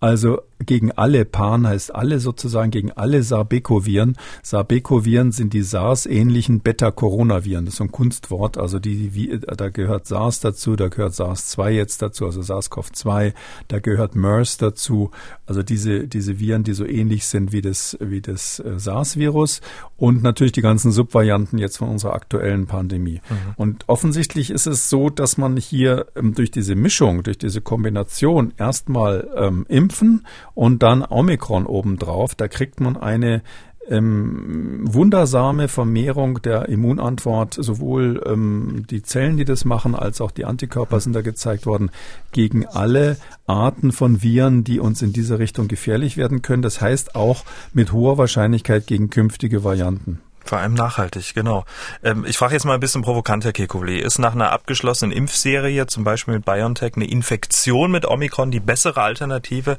Also 0.00 0.40
gegen 0.64 0.92
alle 0.92 1.24
Pan 1.24 1.66
heißt 1.66 1.94
alle 1.94 2.20
sozusagen 2.20 2.70
gegen 2.70 2.92
alle 2.92 3.22
Sarbecoviren. 3.22 4.16
Sarbecoviren 4.42 5.32
sind 5.32 5.52
die 5.52 5.62
SARS-ähnlichen 5.62 6.60
Beta-Coronaviren. 6.60 7.64
Das 7.64 7.74
ist 7.74 7.78
so 7.78 7.84
ein 7.84 7.92
Kunstwort. 7.92 8.58
Also 8.58 8.78
die, 8.78 9.14
wie, 9.14 9.38
da 9.38 9.68
gehört 9.68 10.06
SARS 10.06 10.40
dazu, 10.40 10.76
da 10.76 10.88
gehört 10.88 11.14
SARS-2 11.14 11.70
jetzt 11.70 12.02
dazu, 12.02 12.26
also 12.26 12.40
SARS-CoV-2, 12.40 13.32
da 13.68 13.78
gehört 13.78 14.16
MERS 14.16 14.58
dazu. 14.58 15.10
Also 15.46 15.62
diese, 15.62 16.08
diese 16.08 16.38
Viren, 16.38 16.64
die 16.64 16.74
so 16.74 16.84
ähnlich 16.84 17.26
sind 17.26 17.52
wie 17.52 17.62
das, 17.62 17.96
wie 18.00 18.20
das 18.20 18.58
äh, 18.60 18.78
SARS-Virus 18.78 19.60
und 19.96 20.22
natürlich 20.22 20.52
die 20.52 20.62
ganzen 20.62 20.92
Subvarianten 20.92 21.58
jetzt 21.58 21.78
von 21.78 21.88
unserer 21.88 22.14
aktuellen 22.14 22.66
Pandemie. 22.66 23.20
Mhm. 23.28 23.36
Und 23.56 23.88
offensichtlich 23.88 24.50
ist 24.50 24.66
es 24.66 24.90
so, 24.90 25.08
dass 25.08 25.38
man 25.38 25.56
hier 25.56 26.06
ähm, 26.16 26.34
durch 26.34 26.50
diese 26.50 26.74
Mischung, 26.74 27.22
durch 27.22 27.38
diese 27.38 27.60
Kombination 27.60 28.52
erstmal 28.58 29.28
ähm, 29.36 29.66
impfen 29.88 30.26
und 30.54 30.82
dann 30.82 31.02
Omikron 31.02 31.66
obendrauf. 31.66 32.34
Da 32.34 32.48
kriegt 32.48 32.80
man 32.80 32.96
eine 32.96 33.42
ähm, 33.88 34.80
wundersame 34.82 35.68
Vermehrung 35.68 36.42
der 36.42 36.68
Immunantwort, 36.68 37.54
sowohl 37.54 38.22
ähm, 38.26 38.84
die 38.90 39.02
Zellen, 39.02 39.38
die 39.38 39.46
das 39.46 39.64
machen, 39.64 39.94
als 39.94 40.20
auch 40.20 40.30
die 40.30 40.44
Antikörper 40.44 41.00
sind 41.00 41.14
da 41.14 41.22
gezeigt 41.22 41.64
worden, 41.64 41.90
gegen 42.32 42.66
alle 42.66 43.16
Arten 43.46 43.92
von 43.92 44.22
Viren, 44.22 44.62
die 44.62 44.78
uns 44.78 45.00
in 45.00 45.14
diese 45.14 45.38
Richtung 45.38 45.68
gefährlich 45.68 46.18
werden 46.18 46.42
können. 46.42 46.62
Das 46.62 46.82
heißt 46.82 47.14
auch 47.14 47.44
mit 47.72 47.92
hoher 47.92 48.18
Wahrscheinlichkeit 48.18 48.86
gegen 48.86 49.08
künftige 49.08 49.64
Varianten. 49.64 50.20
Vor 50.48 50.56
allem 50.56 50.72
nachhaltig, 50.72 51.34
genau. 51.34 51.66
Ähm, 52.02 52.24
ich 52.26 52.38
frage 52.38 52.54
jetzt 52.54 52.64
mal 52.64 52.72
ein 52.72 52.80
bisschen 52.80 53.02
provokant, 53.02 53.44
Herr 53.44 53.52
Kekulé. 53.52 53.98
Ist 53.98 54.18
nach 54.18 54.32
einer 54.32 54.50
abgeschlossenen 54.50 55.14
Impfserie, 55.14 55.86
zum 55.88 56.04
Beispiel 56.04 56.32
mit 56.36 56.46
BioNTech, 56.46 56.94
eine 56.96 57.04
Infektion 57.04 57.90
mit 57.90 58.06
Omikron 58.06 58.50
die 58.50 58.58
bessere 58.58 59.02
Alternative 59.02 59.76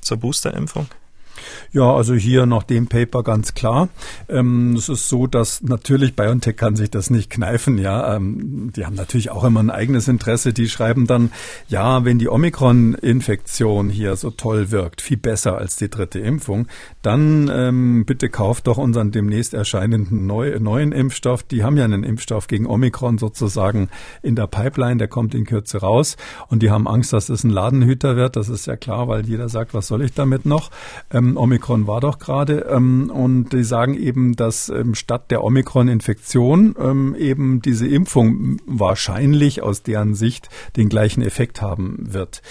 zur 0.00 0.18
Boosterimpfung? 0.18 0.86
Ja, 1.72 1.92
also 1.94 2.14
hier 2.14 2.46
nach 2.46 2.62
dem 2.62 2.86
Paper 2.86 3.22
ganz 3.22 3.54
klar. 3.54 3.88
Ähm, 4.28 4.74
es 4.76 4.88
ist 4.88 5.08
so, 5.08 5.26
dass 5.26 5.62
natürlich 5.62 6.16
BioNTech 6.16 6.56
kann 6.56 6.76
sich 6.76 6.90
das 6.90 7.10
nicht 7.10 7.30
kneifen. 7.30 7.78
Ja, 7.78 8.16
ähm, 8.16 8.72
die 8.74 8.86
haben 8.86 8.94
natürlich 8.94 9.30
auch 9.30 9.44
immer 9.44 9.60
ein 9.60 9.70
eigenes 9.70 10.08
Interesse. 10.08 10.52
Die 10.52 10.68
schreiben 10.68 11.06
dann, 11.06 11.30
ja, 11.68 12.04
wenn 12.04 12.18
die 12.18 12.28
Omikron-Infektion 12.28 13.90
hier 13.90 14.16
so 14.16 14.30
toll 14.30 14.70
wirkt, 14.70 15.00
viel 15.00 15.16
besser 15.16 15.58
als 15.58 15.76
die 15.76 15.88
dritte 15.88 16.20
Impfung, 16.20 16.66
dann 17.02 17.50
ähm, 17.52 18.04
bitte 18.04 18.28
kauft 18.28 18.66
doch 18.66 18.78
unseren 18.78 19.10
demnächst 19.10 19.54
erscheinenden 19.54 20.26
neu, 20.26 20.58
neuen 20.58 20.92
Impfstoff. 20.92 21.42
Die 21.42 21.64
haben 21.64 21.76
ja 21.76 21.84
einen 21.84 22.04
Impfstoff 22.04 22.46
gegen 22.46 22.66
Omikron 22.66 23.18
sozusagen 23.18 23.88
in 24.22 24.36
der 24.36 24.46
Pipeline. 24.46 24.96
Der 24.96 25.08
kommt 25.08 25.34
in 25.34 25.44
Kürze 25.44 25.78
raus 25.78 26.16
und 26.48 26.62
die 26.62 26.70
haben 26.70 26.86
Angst, 26.88 27.12
dass 27.12 27.28
es 27.28 27.44
ein 27.44 27.50
Ladenhüter 27.50 28.16
wird. 28.16 28.36
Das 28.36 28.48
ist 28.48 28.66
ja 28.66 28.76
klar, 28.76 29.08
weil 29.08 29.26
jeder 29.26 29.48
sagt, 29.48 29.74
was 29.74 29.86
soll 29.86 30.02
ich 30.02 30.14
damit 30.14 30.46
noch? 30.46 30.70
Ähm, 31.10 31.33
Omikron 31.36 31.86
war 31.86 32.00
doch 32.00 32.18
gerade. 32.18 32.66
Ähm, 32.70 33.10
und 33.10 33.52
die 33.52 33.64
sagen 33.64 33.94
eben, 33.94 34.36
dass 34.36 34.68
ähm, 34.68 34.94
statt 34.94 35.30
der 35.30 35.44
Omikron-Infektion 35.44 36.74
ähm, 36.78 37.14
eben 37.14 37.62
diese 37.62 37.86
Impfung 37.86 38.58
wahrscheinlich 38.66 39.62
aus 39.62 39.82
deren 39.82 40.14
Sicht 40.14 40.48
den 40.76 40.88
gleichen 40.88 41.22
Effekt 41.22 41.62
haben 41.62 42.12
wird. 42.12 42.42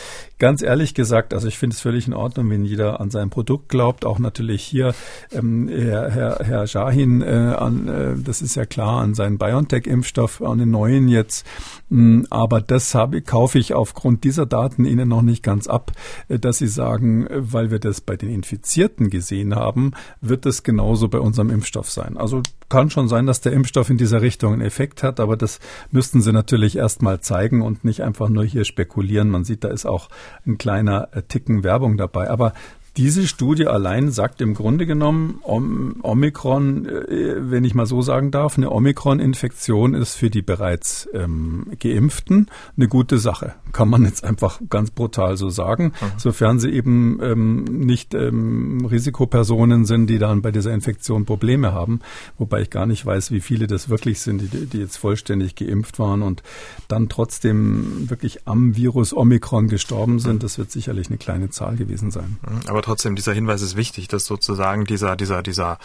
Ganz 0.43 0.61
ehrlich 0.61 0.93
gesagt, 0.93 1.33
also 1.33 1.47
ich 1.47 1.57
finde 1.57 1.73
es 1.73 1.79
völlig 1.79 2.05
in 2.05 2.13
Ordnung, 2.13 2.49
wenn 2.49 2.65
jeder 2.65 2.99
an 2.99 3.09
sein 3.09 3.29
Produkt 3.29 3.69
glaubt. 3.69 4.03
Auch 4.03 4.19
natürlich 4.19 4.61
hier 4.61 4.93
ähm, 5.31 5.69
Herr, 5.69 6.11
Herr, 6.11 6.39
Herr 6.43 6.67
Shahin, 6.67 7.21
äh, 7.21 7.55
an, 7.57 7.87
äh, 7.87 8.21
das 8.21 8.41
ist 8.41 8.55
ja 8.55 8.65
klar, 8.65 9.01
an 9.01 9.13
seinen 9.13 9.37
BioNTech-Impfstoff, 9.37 10.41
an 10.41 10.57
den 10.57 10.69
neuen 10.69 11.07
jetzt. 11.07 11.47
Mm, 11.87 12.23
aber 12.29 12.59
das 12.59 12.93
habe, 12.93 13.21
kaufe 13.21 13.57
ich 13.57 13.73
aufgrund 13.73 14.25
dieser 14.25 14.45
Daten 14.45 14.83
Ihnen 14.83 15.07
noch 15.07 15.21
nicht 15.21 15.43
ganz 15.43 15.67
ab, 15.67 15.93
äh, 16.27 16.39
dass 16.39 16.57
Sie 16.57 16.67
sagen, 16.67 17.25
äh, 17.27 17.53
weil 17.53 17.71
wir 17.71 17.79
das 17.79 18.01
bei 18.01 18.17
den 18.17 18.27
Infizierten 18.27 19.09
gesehen 19.09 19.55
haben, 19.55 19.91
wird 20.19 20.45
es 20.45 20.63
genauso 20.63 21.07
bei 21.07 21.19
unserem 21.19 21.51
Impfstoff 21.51 21.89
sein. 21.89 22.17
Also 22.17 22.41
kann 22.73 22.89
schon 22.89 23.07
sein, 23.07 23.27
dass 23.27 23.39
der 23.39 23.51
Impfstoff 23.51 23.91
in 23.91 23.99
dieser 23.99 24.23
Richtung 24.23 24.53
einen 24.53 24.63
Effekt 24.63 25.03
hat, 25.03 25.19
aber 25.19 25.37
das 25.37 25.59
müssten 25.91 26.23
Sie 26.23 26.33
natürlich 26.33 26.75
erst 26.75 27.03
mal 27.03 27.19
zeigen 27.19 27.61
und 27.61 27.85
nicht 27.85 28.01
einfach 28.01 28.29
nur 28.29 28.43
hier 28.45 28.65
spekulieren. 28.65 29.29
Man 29.29 29.43
sieht, 29.43 29.63
da 29.63 29.67
ist 29.67 29.85
auch 29.85 30.09
ein 30.47 30.57
kleiner 30.57 31.09
äh, 31.11 31.21
Ticken 31.21 31.63
Werbung 31.63 31.97
dabei. 31.97 32.31
Aber 32.31 32.53
diese 32.95 33.27
Studie 33.27 33.65
allein 33.65 34.11
sagt 34.11 34.39
im 34.39 34.53
Grunde 34.53 34.85
genommen, 34.85 35.39
Omikron, 35.43 36.85
äh, 36.85 37.35
wenn 37.49 37.63
ich 37.63 37.73
mal 37.73 37.87
so 37.87 38.03
sagen 38.03 38.29
darf, 38.29 38.57
eine 38.57 38.71
Omikron-Infektion 38.71 39.95
ist 39.95 40.13
für 40.13 40.29
die 40.29 40.43
bereits 40.43 41.09
ähm, 41.13 41.71
Geimpften 41.79 42.51
eine 42.77 42.87
gute 42.87 43.17
Sache. 43.17 43.55
Kann 43.71 43.89
man 43.89 44.05
jetzt 44.05 44.23
einfach 44.23 44.61
ganz 44.69 44.91
brutal 44.91 45.37
so 45.37 45.49
sagen, 45.49 45.85
mhm. 45.85 46.05
sofern 46.17 46.59
sie 46.59 46.69
eben 46.69 47.19
ähm, 47.23 47.63
nicht 47.63 48.13
ähm, 48.13 48.85
Risikopersonen 48.85 49.85
sind, 49.85 50.07
die 50.07 50.19
dann 50.19 50.43
bei 50.43 50.51
dieser 50.51 50.71
Infektion 50.71 51.25
Probleme 51.25 51.73
haben. 51.73 51.99
Wobei 52.37 52.61
ich 52.61 52.69
gar 52.69 52.85
nicht 52.85 53.03
weiß, 53.03 53.31
wie 53.31 53.41
viele 53.41 53.65
das 53.65 53.89
wirklich 53.89 54.21
sind, 54.21 54.53
die, 54.53 54.67
die 54.67 54.77
jetzt 54.77 54.97
vollständig 54.97 55.55
geimpft 55.55 55.97
waren 55.97 56.21
und 56.21 56.43
dann 56.89 57.09
trotzdem 57.09 58.07
wirklich 58.11 58.47
am 58.47 58.75
Virus 58.75 59.15
Omikron 59.15 59.67
gestorben 59.67 60.19
sind. 60.19 60.35
Mhm. 60.35 60.39
Das 60.39 60.59
wird 60.59 60.69
sicherlich 60.69 61.07
eine 61.07 61.17
kleine 61.17 61.49
Zahl 61.49 61.75
gewesen 61.75 62.11
sein. 62.11 62.37
Aber 62.67 62.82
trotzdem, 62.83 63.15
dieser 63.15 63.33
Hinweis 63.33 63.61
ist 63.61 63.75
wichtig, 63.75 64.07
dass 64.07 64.25
sozusagen 64.25 64.85
dieser, 64.85 65.15
dieser, 65.15 65.41
dieser, 65.41 65.79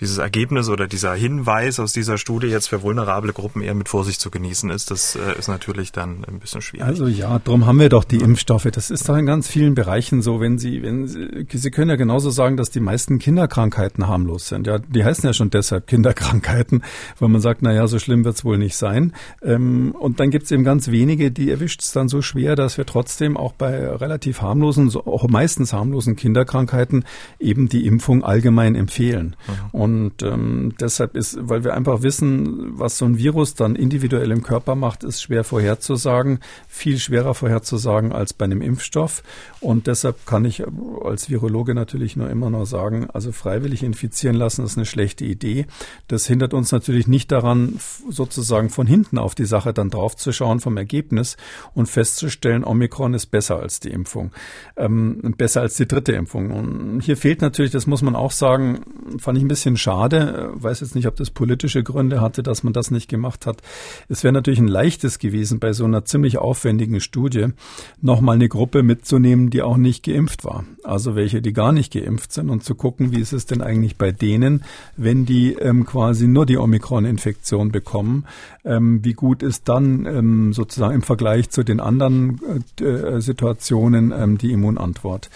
dieses 0.00 0.18
Ergebnis 0.18 0.68
oder 0.68 0.86
dieser 0.86 1.14
Hinweis 1.14 1.78
aus 1.80 1.92
dieser 1.92 2.18
Studie 2.18 2.46
jetzt 2.46 2.68
für 2.68 2.82
vulnerable 2.82 3.32
Gruppen 3.32 3.62
eher 3.62 3.74
mit 3.74 3.88
Vorsicht 3.88 4.20
zu 4.20 4.30
genießen 4.30 4.70
ist. 4.70 4.90
Das 4.90 5.16
äh, 5.16 5.38
ist 5.38 5.48
natürlich 5.48 5.92
dann 5.92 6.24
ein 6.26 6.38
bisschen 6.38 6.62
schwierig. 6.62 6.86
Also 6.86 7.06
ja, 7.06 7.38
darum 7.38 7.66
haben 7.66 7.78
wir 7.78 7.88
doch 7.88 8.04
die 8.04 8.18
Impfstoffe. 8.18 8.68
Das 8.72 8.90
ist 8.90 9.08
doch 9.08 9.16
in 9.16 9.26
ganz 9.26 9.48
vielen 9.48 9.74
Bereichen 9.74 10.22
so, 10.22 10.40
wenn 10.40 10.58
Sie, 10.58 10.82
wenn 10.82 11.06
Sie, 11.06 11.46
Sie 11.50 11.70
können 11.70 11.90
ja 11.90 11.96
genauso 11.96 12.30
sagen, 12.30 12.56
dass 12.56 12.70
die 12.70 12.80
meisten 12.80 13.18
Kinderkrankheiten 13.18 14.06
harmlos 14.06 14.48
sind. 14.48 14.66
Ja, 14.66 14.78
die 14.78 15.04
heißen 15.04 15.26
ja 15.26 15.32
schon 15.32 15.50
deshalb 15.50 15.86
Kinderkrankheiten, 15.86 16.82
weil 17.18 17.28
man 17.28 17.40
sagt, 17.40 17.62
na 17.62 17.72
ja, 17.72 17.86
so 17.86 17.98
schlimm 17.98 18.24
wird 18.24 18.36
es 18.36 18.44
wohl 18.44 18.58
nicht 18.58 18.76
sein. 18.76 19.12
Ähm, 19.42 19.94
und 19.98 20.20
dann 20.20 20.30
gibt 20.30 20.44
es 20.44 20.50
eben 20.50 20.64
ganz 20.64 20.88
wenige, 20.88 21.30
die 21.30 21.50
es 21.50 21.92
dann 21.92 22.08
so 22.08 22.22
schwer, 22.22 22.56
dass 22.56 22.78
wir 22.78 22.86
trotzdem 22.86 23.36
auch 23.36 23.52
bei 23.52 23.88
relativ 23.88 24.40
harmlosen, 24.40 24.94
auch 24.94 25.28
meistens 25.28 25.72
harmlosen 25.72 26.16
Kindern 26.16 26.27
Kinderkrankheiten 26.28 27.04
eben 27.38 27.68
die 27.68 27.86
Impfung 27.86 28.22
allgemein 28.22 28.74
empfehlen. 28.74 29.34
Mhm. 29.46 29.80
Und 29.80 30.22
ähm, 30.22 30.74
deshalb 30.78 31.16
ist, 31.16 31.38
weil 31.40 31.64
wir 31.64 31.74
einfach 31.74 32.02
wissen, 32.02 32.78
was 32.78 32.98
so 32.98 33.06
ein 33.06 33.16
Virus 33.16 33.54
dann 33.54 33.76
individuell 33.76 34.30
im 34.30 34.42
Körper 34.42 34.74
macht, 34.74 35.04
ist 35.04 35.22
schwer 35.22 35.42
vorherzusagen, 35.42 36.40
viel 36.68 36.98
schwerer 36.98 37.34
vorherzusagen 37.34 38.12
als 38.12 38.34
bei 38.34 38.44
einem 38.44 38.60
Impfstoff. 38.60 39.22
Und 39.60 39.86
deshalb 39.86 40.26
kann 40.26 40.44
ich 40.44 40.64
als 41.02 41.30
Virologe 41.30 41.74
natürlich 41.74 42.16
nur 42.16 42.28
immer 42.28 42.50
noch 42.50 42.66
sagen, 42.66 43.08
also 43.10 43.32
freiwillig 43.32 43.82
infizieren 43.82 44.36
lassen 44.36 44.64
ist 44.64 44.76
eine 44.76 44.86
schlechte 44.86 45.24
Idee. 45.24 45.66
Das 46.08 46.26
hindert 46.26 46.52
uns 46.52 46.72
natürlich 46.72 47.08
nicht 47.08 47.32
daran, 47.32 47.78
sozusagen 48.10 48.68
von 48.68 48.86
hinten 48.86 49.16
auf 49.18 49.34
die 49.34 49.46
Sache 49.46 49.72
dann 49.72 49.90
draufzuschauen 49.90 50.60
vom 50.60 50.76
Ergebnis 50.76 51.36
und 51.74 51.86
festzustellen, 51.86 52.64
Omikron 52.64 53.14
ist 53.14 53.26
besser 53.26 53.58
als 53.58 53.80
die 53.80 53.90
Impfung, 53.90 54.32
ähm, 54.76 55.34
besser 55.38 55.62
als 55.62 55.76
die 55.76 55.88
dritte 55.88 56.12
Impfung. 56.18 56.50
Und 56.50 57.00
hier 57.00 57.16
fehlt 57.16 57.40
natürlich, 57.40 57.70
das 57.70 57.86
muss 57.86 58.02
man 58.02 58.14
auch 58.14 58.32
sagen, 58.32 58.80
fand 59.18 59.38
ich 59.38 59.44
ein 59.44 59.48
bisschen 59.48 59.76
schade. 59.76 60.50
Weiß 60.54 60.80
jetzt 60.80 60.94
nicht, 60.94 61.06
ob 61.06 61.16
das 61.16 61.30
politische 61.30 61.82
Gründe 61.82 62.20
hatte, 62.20 62.42
dass 62.42 62.62
man 62.62 62.72
das 62.72 62.90
nicht 62.90 63.08
gemacht 63.08 63.46
hat. 63.46 63.62
Es 64.08 64.24
wäre 64.24 64.32
natürlich 64.32 64.58
ein 64.58 64.68
leichtes 64.68 65.18
gewesen, 65.18 65.58
bei 65.58 65.72
so 65.72 65.84
einer 65.84 66.04
ziemlich 66.04 66.38
aufwendigen 66.38 67.00
Studie 67.00 67.46
nochmal 68.02 68.34
eine 68.34 68.48
Gruppe 68.48 68.82
mitzunehmen, 68.82 69.50
die 69.50 69.62
auch 69.62 69.76
nicht 69.76 70.04
geimpft 70.04 70.44
war. 70.44 70.64
Also 70.82 71.14
welche, 71.14 71.42
die 71.42 71.52
gar 71.52 71.72
nicht 71.72 71.92
geimpft 71.92 72.32
sind 72.32 72.50
und 72.50 72.64
zu 72.64 72.74
gucken, 72.74 73.12
wie 73.12 73.20
ist 73.20 73.32
es 73.32 73.46
denn 73.46 73.62
eigentlich 73.62 73.96
bei 73.96 74.10
denen, 74.10 74.64
wenn 74.96 75.26
die 75.26 75.52
ähm, 75.54 75.86
quasi 75.86 76.26
nur 76.26 76.46
die 76.46 76.58
Omikron-Infektion 76.58 77.70
bekommen. 77.70 78.24
Ähm, 78.64 79.04
wie 79.04 79.12
gut 79.14 79.42
ist 79.42 79.68
dann 79.68 80.06
ähm, 80.06 80.52
sozusagen 80.52 80.94
im 80.94 81.02
Vergleich 81.02 81.50
zu 81.50 81.62
den 81.62 81.80
anderen 81.80 82.40
äh, 82.80 82.84
äh 82.84 83.20
Situationen 83.20 84.12
ähm, 84.16 84.38
die 84.38 84.52
Immunantwort? 84.52 85.30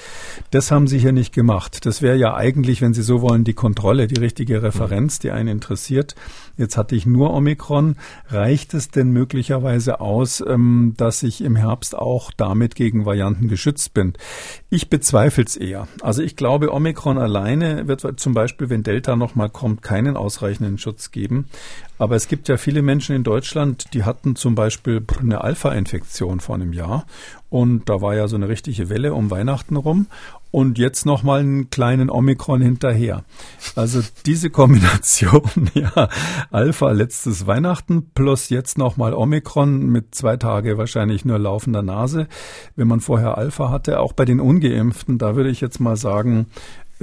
Das 0.51 0.71
haben 0.73 0.87
sie 0.87 0.99
hier 0.99 1.13
nicht 1.13 1.33
gemacht. 1.33 1.87
Das 1.87 2.03
wäre 2.03 2.17
ja 2.17 2.35
eigentlich, 2.35 2.83
wenn 2.83 2.95
Sie 2.95 3.03
so 3.03 3.21
wollen, 3.21 3.45
die 3.45 3.55
Kontrolle, 3.55 4.07
die 4.07 4.21
richtige 4.21 4.63
Referenz, 4.63 5.19
die 5.19 5.31
einen 5.31 5.49
interessiert. 5.49 6.15
Jetzt 6.57 6.77
hatte 6.77 6.95
ich 6.95 7.07
nur 7.07 7.33
Omikron. 7.33 7.97
Reicht 8.29 8.75
es 8.75 8.91
denn 8.91 9.11
möglicherweise 9.11 10.01
aus, 10.01 10.43
ähm, 10.47 10.95
dass 10.97 11.23
ich 11.23 11.43
im 11.43 11.57
Herbst 11.57 11.97
auch 11.97 12.31
damit 12.37 12.75
gegen 12.75 13.07
Varianten 13.07 13.49
geschützt 13.49 13.95
bin? 13.95 14.15
Ich 14.71 14.91
bezweifle 14.91 15.45
es 15.45 15.57
eher. 15.57 15.89
Also 16.01 16.23
ich 16.23 16.37
glaube, 16.37 16.73
Omikron 16.73 17.19
alleine 17.19 17.89
wird 17.89 18.03
zum 18.19 18.35
Beispiel, 18.35 18.71
wenn 18.71 18.83
Delta 18.83 19.17
nochmal 19.17 19.51
kommt, 19.51 19.83
keinen 19.83 20.17
ausreichenden 20.17 20.79
Schutz 20.79 21.11
geben. 21.11 21.47
Aber 21.99 22.17
es 22.17 22.27
gibt 22.27 22.49
ja 22.49 22.57
viele 22.57 22.83
Menschen 22.83 23.15
in 23.15 23.23
Deutschland, 23.23 23.95
die 23.95 24.03
hatten 24.03 24.35
zum 24.35 24.57
Beispiel 24.57 25.05
eine 25.21 25.43
Alpha-Infektion 25.43 26.41
vor 26.41 26.57
einem 26.57 26.73
Jahr. 26.73 27.07
Und 27.49 27.89
da 27.89 28.01
war 28.01 28.15
ja 28.17 28.29
so 28.29 28.37
eine 28.37 28.49
richtige 28.49 28.89
Welle 28.89 29.15
um 29.15 29.31
Weihnachten 29.31 29.77
rum. 29.77 30.07
Und 30.51 30.79
jetzt 30.79 31.07
nochmal 31.07 31.41
einen 31.41 31.71
kleinen 31.71 32.11
Omikron 32.11 32.61
hinterher. 32.61 33.25
Also 33.77 34.03
diese 34.27 34.51
Kombination, 34.51 35.71
ja, 35.75 36.09
Alpha 36.51 36.91
letztes 36.91 37.47
Weihnachten 37.47 38.11
plus 38.15 38.49
jetzt 38.49 38.79
nochmal 38.79 39.15
Omikron 39.15 39.87
mit 39.87 40.15
zwei 40.15 40.37
Tage 40.37 40.79
wahrscheinlich 40.79 41.25
nur 41.25 41.39
laufender 41.39 41.83
Nase. 41.83 42.29
Wenn 42.77 42.89
man 42.89 43.01
vorher 43.01 43.39
Alpha 43.39 43.71
hatte, 43.71 44.01
auch 44.01 44.13
bei 44.13 44.25
den 44.25 44.41
Ungeimpften, 44.41 45.19
da 45.19 45.37
würde 45.37 45.51
ich 45.51 45.61
jetzt 45.61 45.81
mal 45.81 45.97
sagen, 45.97 46.47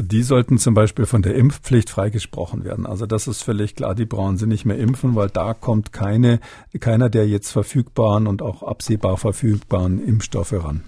die 0.02 0.24
sollten 0.24 0.58
zum 0.58 0.74
Beispiel 0.74 1.06
von 1.06 1.22
der 1.22 1.36
Impfpflicht 1.36 1.90
freigesprochen 1.90 2.64
werden. 2.64 2.86
Also 2.86 3.06
das 3.06 3.28
ist 3.28 3.44
völlig 3.44 3.76
klar, 3.76 3.96
die 3.96 4.06
brauchen 4.06 4.38
sie 4.38 4.48
nicht 4.48 4.66
mehr 4.66 4.78
impfen, 4.78 5.16
weil 5.16 5.30
da 5.30 5.54
kommt 5.54 5.92
keine, 5.92 6.40
keiner 6.80 7.10
der 7.10 7.28
jetzt 7.28 7.52
verfügbaren 7.52 8.28
und 8.28 8.42
auch 8.42 8.64
absehbar 8.64 9.18
verfügbaren 9.18 10.04
Impfstoffe 10.04 10.54
ran. 10.54 10.84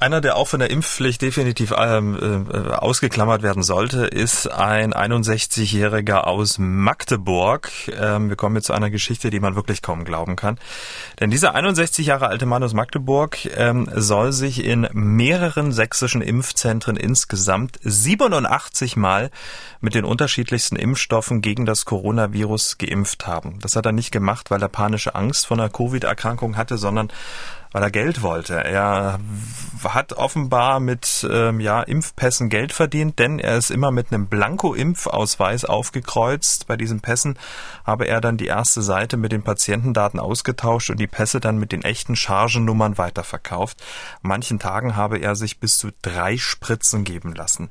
Einer, 0.00 0.22
der 0.22 0.36
auch 0.36 0.48
von 0.48 0.60
der 0.60 0.70
Impfpflicht 0.70 1.20
definitiv 1.20 1.74
ähm, 1.76 2.48
äh, 2.50 2.70
ausgeklammert 2.70 3.42
werden 3.42 3.62
sollte, 3.62 4.06
ist 4.06 4.50
ein 4.50 4.94
61-Jähriger 4.94 6.20
aus 6.20 6.56
Magdeburg. 6.58 7.70
Ähm, 8.00 8.30
wir 8.30 8.36
kommen 8.36 8.56
jetzt 8.56 8.68
zu 8.68 8.72
einer 8.72 8.88
Geschichte, 8.88 9.28
die 9.28 9.40
man 9.40 9.56
wirklich 9.56 9.82
kaum 9.82 10.06
glauben 10.06 10.36
kann. 10.36 10.58
Denn 11.20 11.30
dieser 11.30 11.54
61 11.54 12.06
Jahre 12.06 12.28
alte 12.28 12.46
Mann 12.46 12.62
aus 12.62 12.72
Magdeburg 12.72 13.44
ähm, 13.54 13.90
soll 13.94 14.32
sich 14.32 14.64
in 14.64 14.88
mehreren 14.94 15.70
sächsischen 15.70 16.22
Impfzentren 16.22 16.96
insgesamt 16.96 17.78
87 17.82 18.96
Mal 18.96 19.30
mit 19.82 19.94
den 19.94 20.06
unterschiedlichsten 20.06 20.76
Impfstoffen 20.76 21.42
gegen 21.42 21.66
das 21.66 21.84
Coronavirus 21.84 22.78
geimpft 22.78 23.26
haben. 23.26 23.58
Das 23.60 23.76
hat 23.76 23.84
er 23.84 23.92
nicht 23.92 24.12
gemacht, 24.12 24.50
weil 24.50 24.62
er 24.62 24.68
panische 24.68 25.14
Angst 25.14 25.46
vor 25.46 25.58
einer 25.58 25.68
Covid-Erkrankung 25.68 26.56
hatte, 26.56 26.78
sondern 26.78 27.12
weil 27.72 27.82
er 27.82 27.90
Geld 27.90 28.22
wollte. 28.22 28.62
Er 28.64 29.20
hat 29.84 30.12
offenbar 30.12 30.80
mit 30.80 31.26
ähm, 31.30 31.60
ja, 31.60 31.82
Impfpässen 31.82 32.48
Geld 32.48 32.72
verdient, 32.72 33.18
denn 33.18 33.38
er 33.38 33.56
ist 33.56 33.70
immer 33.70 33.90
mit 33.90 34.12
einem 34.12 34.26
Blanko-Impfausweis 34.26 35.64
aufgekreuzt. 35.64 36.66
Bei 36.66 36.76
diesen 36.76 37.00
Pässen 37.00 37.38
habe 37.84 38.06
er 38.06 38.20
dann 38.20 38.36
die 38.36 38.46
erste 38.46 38.82
Seite 38.82 39.16
mit 39.16 39.32
den 39.32 39.42
Patientendaten 39.42 40.20
ausgetauscht 40.20 40.90
und 40.90 40.98
die 40.98 41.06
Pässe 41.06 41.40
dann 41.40 41.58
mit 41.58 41.72
den 41.72 41.82
echten 41.82 42.16
Chargennummern 42.16 42.98
weiterverkauft. 42.98 43.80
An 44.22 44.28
manchen 44.28 44.58
Tagen 44.58 44.96
habe 44.96 45.18
er 45.18 45.36
sich 45.36 45.60
bis 45.60 45.78
zu 45.78 45.90
drei 46.02 46.36
Spritzen 46.36 47.04
geben 47.04 47.34
lassen. 47.34 47.70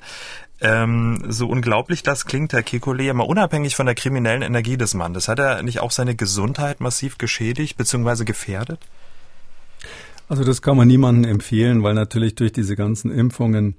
Ähm, 0.62 1.24
so 1.30 1.48
unglaublich 1.48 2.04
das 2.04 2.26
klingt, 2.26 2.52
Herr 2.52 2.64
Kekulé, 2.64 3.14
mal 3.14 3.24
unabhängig 3.24 3.76
von 3.76 3.86
der 3.86 3.96
kriminellen 3.96 4.42
Energie 4.42 4.76
des 4.76 4.94
Mannes, 4.94 5.30
hat 5.30 5.40
er 5.40 5.64
nicht 5.64 5.80
auch 5.80 5.92
seine 5.92 6.16
Gesundheit 6.16 6.82
massiv 6.82 7.18
geschädigt 7.18 7.78
bzw. 7.78 8.26
gefährdet? 8.26 8.80
Also 10.30 10.44
das 10.44 10.62
kann 10.62 10.78
man 10.78 10.88
niemandem 10.88 11.30
empfehlen, 11.30 11.82
weil 11.84 11.96
natürlich 11.96 12.36
durch 12.36 12.52
diese 12.54 12.76
ganzen 12.76 13.12
Impfungen 13.12 13.76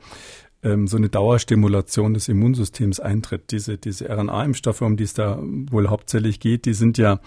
ähm, 0.63 0.89
so 0.89 0.97
eine 0.97 1.09
Dauerstimulation 1.09 2.13
des 2.13 2.29
Immunsystems 2.29 3.01
eintritt. 3.01 3.53
Diese, 3.53 3.79
diese 3.79 4.11
RNA-Impfstoffe, 4.11 4.83
um 4.83 4.97
die 4.97 5.05
es 5.05 5.15
da 5.15 5.39
wohl 5.43 5.89
hauptsächlich 5.89 6.41
geht, 6.41 6.67
die 6.67 6.75
sind 6.75 6.99
ja 6.99 7.21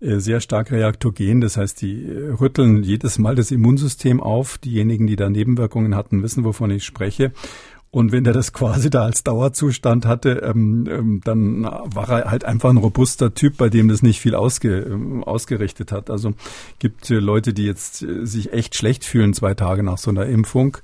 äh, 0.00 0.18
sehr 0.18 0.40
stark 0.40 0.70
reaktogen. 0.70 1.40
Das 1.40 1.56
heißt, 1.56 1.82
die 1.82 2.04
äh, 2.04 2.30
rütteln 2.30 2.82
jedes 2.84 3.18
Mal 3.18 3.34
das 3.34 3.50
Immunsystem 3.50 4.22
auf. 4.22 4.58
Diejenigen, 4.58 5.06
die 5.06 5.16
da 5.16 5.28
Nebenwirkungen 5.28 5.94
hatten, 5.94 6.22
wissen, 6.22 6.44
wovon 6.44 6.70
ich 6.70 6.84
spreche. 6.84 7.32
Und 7.90 8.12
wenn 8.12 8.22
der 8.22 8.34
das 8.34 8.52
quasi 8.52 8.90
da 8.90 9.04
als 9.04 9.24
Dauerzustand 9.24 10.04
hatte, 10.04 10.42
ähm, 10.44 10.86
ähm, 10.90 11.20
dann 11.24 11.62
war 11.64 12.10
er 12.10 12.30
halt 12.30 12.44
einfach 12.44 12.68
ein 12.68 12.76
robuster 12.76 13.32
Typ, 13.32 13.56
bei 13.56 13.70
dem 13.70 13.88
das 13.88 14.02
nicht 14.02 14.20
viel 14.20 14.34
ausge, 14.34 14.80
ähm, 14.80 15.24
ausgerichtet 15.24 15.90
hat. 15.90 16.10
Also 16.10 16.34
gibt 16.80 17.10
äh, 17.10 17.14
Leute, 17.14 17.54
die 17.54 17.64
jetzt 17.64 18.02
äh, 18.02 18.26
sich 18.26 18.52
echt 18.52 18.74
schlecht 18.74 19.06
fühlen 19.06 19.32
zwei 19.32 19.54
Tage 19.54 19.82
nach 19.82 19.96
so 19.96 20.10
einer 20.10 20.26
Impfung, 20.26 20.76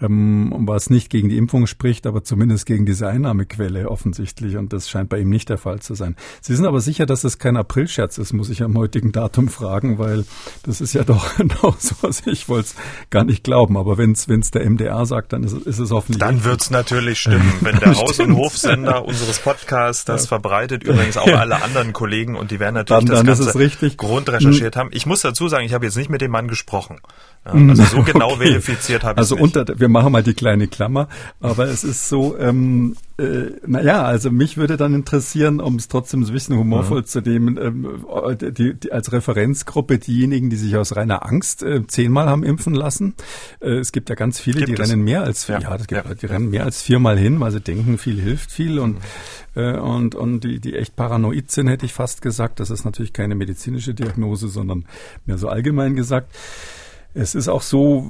ähm, 0.00 0.52
was 0.66 0.90
nicht 0.90 1.10
gegen 1.10 1.28
die 1.28 1.36
Impfung 1.36 1.68
spricht, 1.68 2.08
aber 2.08 2.24
zumindest 2.24 2.66
gegen 2.66 2.86
diese 2.86 3.06
Einnahmequelle 3.06 3.88
offensichtlich. 3.88 4.56
Und 4.56 4.72
das 4.72 4.90
scheint 4.90 5.10
bei 5.10 5.20
ihm 5.20 5.30
nicht 5.30 5.50
der 5.50 5.58
Fall 5.58 5.78
zu 5.78 5.94
sein. 5.94 6.16
Sie 6.40 6.56
sind 6.56 6.66
aber 6.66 6.80
sicher, 6.80 7.06
dass 7.06 7.22
das 7.22 7.38
kein 7.38 7.56
Aprilscherz 7.56 8.18
ist, 8.18 8.32
muss 8.32 8.50
ich 8.50 8.64
am 8.64 8.76
heutigen 8.76 9.12
Datum 9.12 9.46
fragen, 9.46 9.98
weil 9.98 10.24
das 10.64 10.80
ist 10.80 10.92
ja 10.92 11.04
doch 11.04 11.38
noch 11.62 11.78
so, 11.78 11.94
also 12.04 12.28
ich 12.28 12.48
wollte 12.48 12.70
es 12.70 12.76
gar 13.10 13.22
nicht 13.22 13.44
glauben. 13.44 13.76
Aber 13.76 13.96
wenn 13.96 14.10
es 14.10 14.50
der 14.50 14.68
MDR 14.68 15.06
sagt, 15.06 15.32
dann 15.32 15.44
ist, 15.44 15.52
ist 15.52 15.78
es 15.78 15.92
hoffentlich. 15.92 16.18
Dann 16.18 16.47
wird's 16.48 16.70
natürlich 16.70 17.20
stimmen, 17.20 17.52
wenn 17.60 17.78
der 17.78 17.94
Haus- 17.94 18.18
und 18.18 18.36
Hofsender 18.36 19.04
unseres 19.04 19.38
Podcasts 19.38 20.04
das 20.04 20.26
verbreitet, 20.26 20.82
übrigens 20.82 21.16
auch 21.16 21.28
alle 21.28 21.62
anderen 21.62 21.92
Kollegen 21.92 22.36
und 22.36 22.50
die 22.50 22.58
werden 22.58 22.74
natürlich 22.74 23.04
dann, 23.04 23.24
das 23.26 23.38
dann 23.38 23.58
Ganze 23.58 23.96
grundrecherchiert 23.96 24.74
hm. 24.74 24.80
haben. 24.80 24.90
Ich 24.92 25.06
muss 25.06 25.20
dazu 25.20 25.48
sagen, 25.48 25.64
ich 25.64 25.74
habe 25.74 25.84
jetzt 25.84 25.96
nicht 25.96 26.10
mit 26.10 26.20
dem 26.20 26.30
Mann 26.30 26.48
gesprochen. 26.48 27.00
Hm. 27.44 27.70
also 27.70 27.84
so 27.84 28.02
genau 28.02 28.32
okay. 28.32 28.48
verifiziert 28.48 29.04
habe 29.04 29.14
ich 29.14 29.18
Also 29.18 29.36
unter, 29.36 29.64
wir 29.78 29.88
machen 29.88 30.12
mal 30.12 30.22
die 30.22 30.34
kleine 30.34 30.66
Klammer, 30.66 31.08
aber 31.40 31.66
es 31.66 31.84
ist 31.84 32.08
so, 32.08 32.36
ähm, 32.38 32.96
äh, 33.18 33.50
naja, 33.66 34.04
also 34.04 34.30
mich 34.30 34.56
würde 34.56 34.76
dann 34.76 34.94
interessieren, 34.94 35.60
um 35.60 35.74
es 35.74 35.88
trotzdem 35.88 36.24
so 36.24 36.30
ein 36.30 36.34
bisschen 36.34 36.56
humorvoll 36.56 37.00
ja. 37.00 37.04
zu 37.04 37.20
nehmen, 37.20 37.58
ähm, 37.60 38.04
die, 38.38 38.74
die, 38.74 38.92
als 38.92 39.10
Referenzgruppe 39.10 39.98
diejenigen, 39.98 40.50
die 40.50 40.56
sich 40.56 40.76
aus 40.76 40.94
reiner 40.94 41.26
Angst 41.26 41.64
äh, 41.64 41.84
zehnmal 41.86 42.28
haben 42.28 42.44
impfen 42.44 42.74
lassen. 42.74 43.14
Äh, 43.60 43.78
es 43.78 43.90
gibt 43.90 44.08
ja 44.08 44.14
ganz 44.14 44.38
viele, 44.38 44.58
gibt 44.58 44.68
die 44.68 44.80
es? 44.80 44.88
rennen 44.88 45.02
mehr 45.02 45.24
als 45.24 45.48
ja, 45.48 45.58
ja, 45.58 45.76
das 45.76 45.88
gibt, 45.88 46.04
ja. 46.06 46.14
die 46.14 46.26
rennen 46.26 46.50
mehr 46.50 46.64
als 46.64 46.80
viermal 46.80 47.18
hin, 47.18 47.40
weil 47.40 47.50
sie 47.50 47.60
denken, 47.60 47.98
viel 47.98 48.20
hilft 48.20 48.52
viel 48.52 48.78
und 48.78 48.98
mhm. 49.54 49.60
äh, 49.60 49.78
und 49.78 50.14
und 50.14 50.44
die 50.44 50.60
die 50.60 50.76
echt 50.76 50.94
paranoid 50.94 51.50
sind, 51.50 51.66
hätte 51.66 51.86
ich 51.86 51.92
fast 51.92 52.22
gesagt. 52.22 52.60
Das 52.60 52.70
ist 52.70 52.84
natürlich 52.84 53.12
keine 53.12 53.34
medizinische 53.34 53.94
Diagnose, 53.94 54.48
sondern 54.48 54.84
mehr 55.26 55.38
so 55.38 55.48
allgemein 55.48 55.96
gesagt. 55.96 56.32
Es 57.20 57.34
ist 57.34 57.48
auch 57.48 57.62
so, 57.62 58.08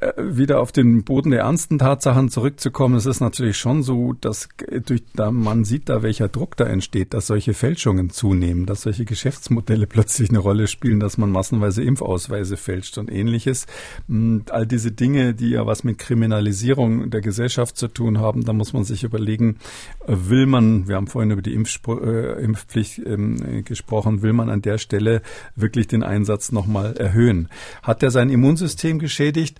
äh, 0.00 0.12
wieder 0.16 0.60
auf 0.60 0.72
den 0.72 1.04
Boden 1.04 1.32
der 1.32 1.40
ernsten 1.40 1.78
Tatsachen 1.78 2.30
zurückzukommen. 2.30 2.94
Es 2.94 3.04
ist 3.04 3.20
natürlich 3.20 3.58
schon 3.58 3.82
so, 3.82 4.14
dass 4.14 4.48
durch, 4.86 5.02
da 5.14 5.30
man 5.30 5.64
sieht 5.64 5.90
da, 5.90 6.02
welcher 6.02 6.28
Druck 6.28 6.56
da 6.56 6.64
entsteht, 6.64 7.12
dass 7.12 7.26
solche 7.26 7.52
Fälschungen 7.52 8.08
zunehmen, 8.08 8.64
dass 8.64 8.82
solche 8.82 9.04
Geschäftsmodelle 9.04 9.86
plötzlich 9.94 10.30
eine 10.30 10.38
Rolle 10.38 10.66
spielen, 10.66 10.98
dass 10.98 11.18
man 11.18 11.30
massenweise 11.30 11.82
Impfausweise 11.82 12.56
fälscht 12.56 12.96
und 12.96 13.12
ähnliches. 13.12 13.66
Und 14.08 14.50
all 14.50 14.66
diese 14.66 14.90
Dinge, 14.90 15.34
die 15.34 15.50
ja 15.50 15.66
was 15.66 15.84
mit 15.84 15.98
Kriminalisierung 15.98 17.10
der 17.10 17.20
Gesellschaft 17.20 17.76
zu 17.76 17.88
tun 17.88 18.18
haben, 18.18 18.46
da 18.46 18.54
muss 18.54 18.72
man 18.72 18.84
sich 18.84 19.04
überlegen, 19.04 19.58
will 20.06 20.46
man, 20.46 20.88
wir 20.88 20.96
haben 20.96 21.06
vorhin 21.06 21.32
über 21.32 21.42
die 21.42 21.52
Impfspr 21.52 22.38
äh, 22.38 22.42
Impfpflicht 22.42 23.00
ähm, 23.04 23.62
gesprochen, 23.66 24.22
will 24.22 24.32
man 24.32 24.48
an 24.48 24.62
der 24.62 24.78
Stelle 24.78 25.20
wirklich 25.54 25.86
den 25.86 26.02
Einsatz 26.02 26.50
nochmal 26.50 26.96
erhöhen? 26.96 27.50
Hat 27.82 28.02
er 28.02 28.10
sein 28.10 28.30
Immunsystem 28.30 28.98
geschädigt? 28.98 29.58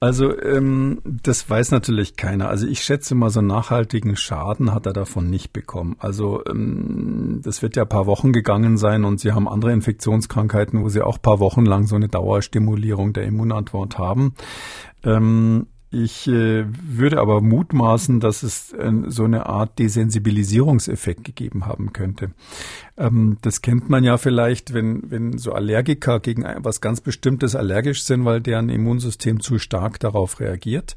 Also 0.00 0.38
ähm, 0.38 1.00
das 1.04 1.48
weiß 1.48 1.70
natürlich 1.70 2.16
keiner. 2.16 2.48
Also 2.48 2.66
ich 2.66 2.82
schätze 2.82 3.14
mal, 3.14 3.30
so 3.30 3.40
einen 3.40 3.48
nachhaltigen 3.48 4.16
Schaden 4.16 4.74
hat 4.74 4.86
er 4.86 4.92
davon 4.92 5.30
nicht 5.30 5.52
bekommen. 5.52 5.96
Also 5.98 6.44
ähm, 6.46 7.40
das 7.42 7.62
wird 7.62 7.76
ja 7.76 7.82
ein 7.82 7.88
paar 7.88 8.06
Wochen 8.06 8.32
gegangen 8.32 8.76
sein 8.76 9.04
und 9.04 9.20
Sie 9.20 9.32
haben 9.32 9.48
andere 9.48 9.72
Infektionskrankheiten, 9.72 10.82
wo 10.82 10.88
Sie 10.88 11.02
auch 11.02 11.20
paar 11.20 11.40
Wochen 11.40 11.64
lang 11.64 11.86
so 11.86 11.96
eine 11.96 12.08
Dauerstimulierung 12.08 13.12
der 13.12 13.24
Immunantwort 13.24 13.98
haben. 13.98 14.34
Ähm, 15.04 15.66
ich 15.94 16.26
äh, 16.26 16.64
würde 16.66 17.20
aber 17.20 17.40
mutmaßen, 17.40 18.18
dass 18.18 18.42
es 18.42 18.72
äh, 18.72 18.92
so 19.06 19.24
eine 19.24 19.46
Art 19.46 19.78
Desensibilisierungseffekt 19.78 21.22
gegeben 21.22 21.66
haben 21.66 21.92
könnte. 21.92 22.32
Ähm, 22.96 23.38
das 23.42 23.62
kennt 23.62 23.88
man 23.90 24.04
ja 24.04 24.16
vielleicht, 24.18 24.72
wenn, 24.72 25.10
wenn 25.10 25.38
so 25.38 25.52
Allergiker 25.52 26.20
gegen 26.20 26.44
was 26.58 26.80
ganz 26.80 27.00
Bestimmtes 27.00 27.56
allergisch 27.56 28.02
sind, 28.02 28.24
weil 28.24 28.40
deren 28.40 28.68
Immunsystem 28.68 29.40
zu 29.40 29.58
stark 29.58 30.00
darauf 30.00 30.40
reagiert 30.40 30.94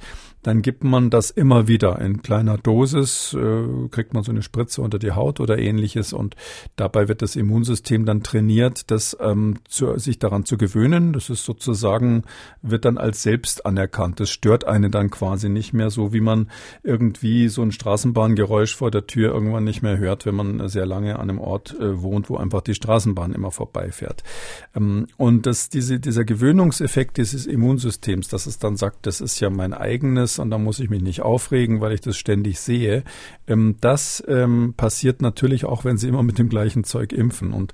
dann 0.48 0.62
gibt 0.62 0.84
man 0.86 1.10
das 1.10 1.30
immer 1.30 1.68
wieder 1.68 2.00
in 2.00 2.22
kleiner 2.22 2.58
Dosis, 2.58 3.34
äh, 3.34 3.89
kriegt 3.89 4.14
man 4.14 4.24
so 4.24 4.32
eine 4.32 4.41
Spritze 4.41 4.82
unter 4.82 4.98
die 4.98 5.12
Haut 5.12 5.41
oder 5.41 5.58
ähnliches 5.58 6.14
und 6.14 6.38
dabei 6.78 7.10
wird 7.10 7.22
das 7.22 7.36
Immunsystem 7.36 8.06
dann 8.06 8.24
trainiert, 8.24 8.89
das 8.89 9.18
ähm, 9.20 9.56
zu, 9.68 9.98
sich 9.98 10.20
daran 10.20 10.45
zu 10.45 10.58
gewöhnen. 10.58 11.12
Das 11.12 11.30
ist 11.30 11.43
sozusagen, 11.43 12.24
wird 12.62 12.86
dann 12.86 12.98
als 12.98 13.24
selbst 13.24 13.66
anerkannt. 13.66 14.22
Das 14.22 14.30
stört 14.30 14.66
einen 14.66 14.89
dann 14.89 15.10
quasi 15.10 15.50
nicht 15.50 15.74
mehr 15.74 15.89
so, 15.89 16.14
wie 16.14 16.22
man 16.22 16.50
irgendwie 16.82 17.50
so 17.50 17.62
ein 17.62 17.74
Straßenbahngeräusch 17.74 18.74
vor 18.74 18.89
der 18.89 19.06
Tür 19.06 19.34
irgendwann 19.34 19.66
nicht 19.66 19.82
mehr 19.82 19.98
hört, 19.98 20.26
wenn 20.26 20.36
man 20.36 20.70
sehr 20.70 20.86
lange 20.86 21.20
an 21.20 21.30
einem 21.30 21.39
Ort 21.39 21.76
äh, 21.78 21.86
wohnt, 22.01 22.29
wo 22.29 22.38
einfach 22.38 22.61
die 22.61 22.73
Straßenbahn 22.73 23.33
immer 23.33 23.51
vorbeifährt. 23.51 24.23
Ähm, 24.75 25.07
und 25.17 25.45
das, 25.45 25.69
diese, 25.69 25.99
dieser 25.99 26.25
Gewöhnungseffekt 26.25 27.17
dieses 27.17 27.45
Immunsystems, 27.45 28.27
dass 28.27 28.45
es 28.45 28.59
dann 28.59 28.77
sagt, 28.77 29.05
das 29.05 29.21
ist 29.21 29.39
ja 29.39 29.49
mein 29.49 29.73
eigenes, 29.73 30.39
und 30.39 30.49
da 30.49 30.57
muss 30.57 30.79
ich 30.79 30.89
mich 30.89 31.01
nicht 31.01 31.21
aufregen, 31.21 31.81
weil 31.81 31.93
ich 31.93 32.01
das 32.01 32.17
ständig 32.17 32.59
sehe. 32.59 33.03
Ähm, 33.47 33.75
das 33.81 34.23
ähm, 34.27 34.73
passiert 34.75 35.21
natürlich 35.21 35.65
auch, 35.65 35.85
wenn 35.85 35.97
Sie 35.97 36.07
immer 36.07 36.23
mit 36.23 36.38
dem 36.38 36.49
gleichen 36.49 36.83
Zeug 36.83 37.13
impfen. 37.13 37.53
Und 37.53 37.73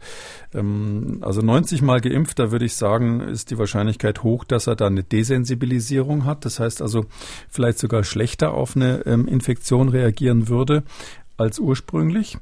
also 0.53 1.41
90 1.41 1.81
Mal 1.81 1.99
geimpft, 1.99 2.37
da 2.37 2.51
würde 2.51 2.65
ich 2.65 2.75
sagen, 2.75 3.21
ist 3.21 3.49
die 3.49 3.57
Wahrscheinlichkeit 3.57 4.21
hoch, 4.21 4.43
dass 4.43 4.67
er 4.67 4.75
da 4.75 4.85
eine 4.85 5.03
Desensibilisierung 5.03 6.25
hat. 6.25 6.45
Das 6.45 6.59
heißt 6.59 6.79
also 6.83 7.05
vielleicht 7.49 7.79
sogar 7.79 8.03
schlechter 8.03 8.53
auf 8.53 8.75
eine 8.75 8.97
Infektion 8.99 9.89
reagieren 9.89 10.47
würde 10.49 10.83
als 11.37 11.59
ursprünglich. 11.59 12.37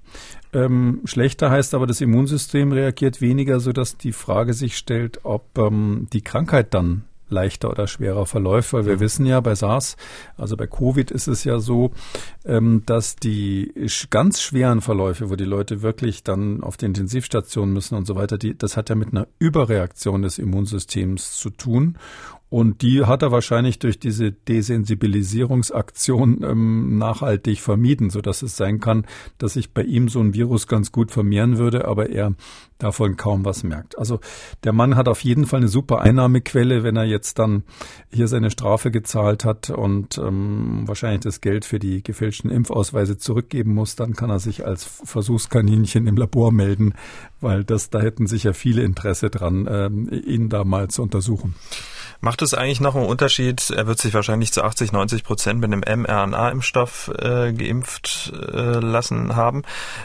Ähm, 0.53 1.01
schlechter 1.05 1.49
heißt 1.49 1.73
aber, 1.73 1.87
das 1.87 2.01
Immunsystem 2.01 2.71
reagiert 2.71 3.21
weniger, 3.21 3.59
sodass 3.59 3.97
die 3.97 4.11
Frage 4.11 4.53
sich 4.53 4.77
stellt, 4.77 5.21
ob 5.23 5.57
ähm, 5.57 6.07
die 6.11 6.21
Krankheit 6.21 6.73
dann 6.73 7.03
leichter 7.31 7.69
oder 7.69 7.87
schwerer 7.87 8.25
verläuft, 8.25 8.73
weil 8.73 8.85
wir 8.85 8.99
wissen 8.99 9.25
ja 9.25 9.39
bei 9.39 9.55
SARS, 9.55 9.95
also 10.37 10.57
bei 10.57 10.67
Covid 10.67 11.09
ist 11.11 11.27
es 11.27 11.43
ja 11.43 11.59
so, 11.59 11.91
ähm, 12.45 12.83
dass 12.85 13.15
die 13.15 13.73
ganz 14.09 14.41
schweren 14.41 14.81
Verläufe, 14.81 15.29
wo 15.29 15.35
die 15.35 15.45
Leute 15.45 15.81
wirklich 15.81 16.23
dann 16.23 16.61
auf 16.61 16.77
die 16.77 16.85
Intensivstation 16.85 17.71
müssen 17.71 17.95
und 17.95 18.05
so 18.05 18.15
weiter, 18.15 18.37
die, 18.37 18.57
das 18.57 18.77
hat 18.77 18.89
ja 18.89 18.95
mit 18.95 19.13
einer 19.13 19.27
Überreaktion 19.39 20.21
des 20.21 20.37
Immunsystems 20.37 21.37
zu 21.37 21.49
tun. 21.49 21.97
Und 22.51 22.81
die 22.81 23.05
hat 23.05 23.21
er 23.21 23.31
wahrscheinlich 23.31 23.79
durch 23.79 23.97
diese 23.97 24.33
Desensibilisierungsaktion 24.33 26.43
ähm, 26.43 26.97
nachhaltig 26.97 27.61
vermieden, 27.61 28.09
so 28.09 28.19
dass 28.19 28.41
es 28.41 28.57
sein 28.57 28.81
kann, 28.81 29.05
dass 29.37 29.53
sich 29.53 29.73
bei 29.73 29.83
ihm 29.83 30.09
so 30.09 30.19
ein 30.19 30.33
Virus 30.33 30.67
ganz 30.67 30.91
gut 30.91 31.11
vermehren 31.11 31.57
würde, 31.57 31.87
aber 31.87 32.09
er 32.09 32.33
davon 32.77 33.15
kaum 33.15 33.45
was 33.45 33.63
merkt. 33.63 33.97
Also 33.97 34.19
der 34.65 34.73
Mann 34.73 34.97
hat 34.97 35.07
auf 35.07 35.23
jeden 35.23 35.45
Fall 35.45 35.61
eine 35.61 35.69
super 35.69 36.01
Einnahmequelle, 36.01 36.83
wenn 36.83 36.97
er 36.97 37.05
jetzt 37.05 37.39
dann 37.39 37.63
hier 38.11 38.27
seine 38.27 38.51
Strafe 38.51 38.91
gezahlt 38.91 39.45
hat 39.45 39.69
und 39.69 40.17
ähm, 40.17 40.83
wahrscheinlich 40.87 41.21
das 41.21 41.39
Geld 41.39 41.63
für 41.63 41.79
die 41.79 42.03
gefälschten 42.03 42.51
Impfausweise 42.51 43.17
zurückgeben 43.17 43.73
muss, 43.73 43.95
dann 43.95 44.13
kann 44.13 44.29
er 44.29 44.39
sich 44.39 44.65
als 44.65 44.83
Versuchskaninchen 44.83 46.05
im 46.05 46.17
Labor 46.17 46.51
melden, 46.51 46.95
weil 47.39 47.63
das 47.63 47.91
da 47.91 48.01
hätten 48.01 48.27
sicher 48.27 48.53
viele 48.53 48.83
Interesse 48.83 49.29
dran, 49.29 49.69
ähm, 49.71 50.09
ihn 50.11 50.49
da 50.49 50.65
mal 50.65 50.89
zu 50.89 51.01
untersuchen. 51.01 51.55
Macht 52.23 52.43
es 52.43 52.53
eigentlich 52.53 52.79
noch 52.79 52.95
einen 52.95 53.07
Unterschied? 53.07 53.71
Er 53.71 53.87
wird 53.87 53.97
sich 53.97 54.13
wahrscheinlich 54.13 54.53
zu 54.53 54.63
80, 54.63 54.91
90 54.91 55.23
Prozent 55.23 55.59
mit 55.59 55.73
einem 55.73 56.03
mRNA-Impfstoff 56.03 57.11
äh, 57.17 57.51
geimpft 57.51 58.31
äh, 58.35 58.79
lassen 58.79 59.35
haben. 59.35 59.63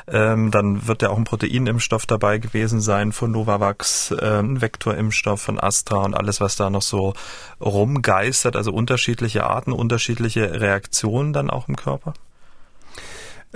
Ähm, 0.09 0.51
dann 0.51 0.87
wird 0.89 1.03
ja 1.03 1.11
auch 1.11 1.19
ein 1.19 1.25
Proteinimpfstoff 1.25 2.07
dabei 2.07 2.39
gewesen 2.39 2.81
sein 2.81 3.13
von 3.13 3.31
Novavax, 3.33 4.13
äh, 4.13 4.39
ein 4.39 4.63
Vektorimpfstoff 4.63 5.43
von 5.43 5.61
Astra 5.61 6.05
und 6.05 6.15
alles, 6.15 6.41
was 6.41 6.57
da 6.57 6.71
noch 6.71 6.81
so 6.81 7.13
rumgeistert. 7.61 8.57
Also 8.57 8.73
unterschiedliche 8.73 9.45
Arten, 9.45 9.73
unterschiedliche 9.73 10.59
Reaktionen 10.59 11.35
dann 11.35 11.51
auch 11.51 11.69
im 11.69 11.77
Körper? 11.77 12.15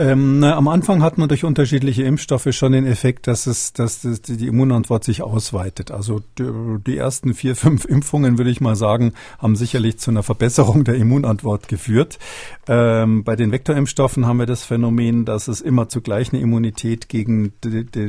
Ähm, 0.01 0.39
na, 0.39 0.57
am 0.57 0.67
Anfang 0.67 1.03
hat 1.03 1.19
man 1.19 1.29
durch 1.29 1.45
unterschiedliche 1.45 2.05
Impfstoffe 2.05 2.49
schon 2.53 2.73
den 2.73 2.87
Effekt, 2.87 3.27
dass 3.27 3.47
es, 3.47 3.75
dass 3.75 4.01
das, 4.01 4.23
die 4.23 4.47
Immunantwort 4.47 5.05
sich 5.05 5.21
ausweitet. 5.21 5.91
Also 5.91 6.23
die, 6.39 6.51
die, 6.87 6.97
ersten 6.97 7.35
vier, 7.35 7.55
fünf 7.55 7.85
Impfungen, 7.85 8.39
würde 8.39 8.51
ich 8.51 8.63
mal 8.63 8.77
sagen, 8.77 9.13
haben 9.39 9.57
sicherlich 9.57 9.99
zu 9.99 10.11
einer 10.11 10.23
Verbesserung 10.23 10.85
der 10.85 10.95
Immunantwort 10.95 11.69
geführt. 11.69 12.19
Ähm, 12.67 13.25
bei 13.25 13.37
den 13.37 13.53
Vektorimpfstoffen 13.53 14.27
haben 14.27 14.39
wir 14.39 14.47
das 14.47 14.65
Phänomen, 14.65 15.27
dass 15.27 15.49
es 15.49 15.61
immer 15.61 15.91
zugleich 15.91 16.33
eine 16.33 16.41
Immunität 16.41 17.11
gegen 17.11 17.53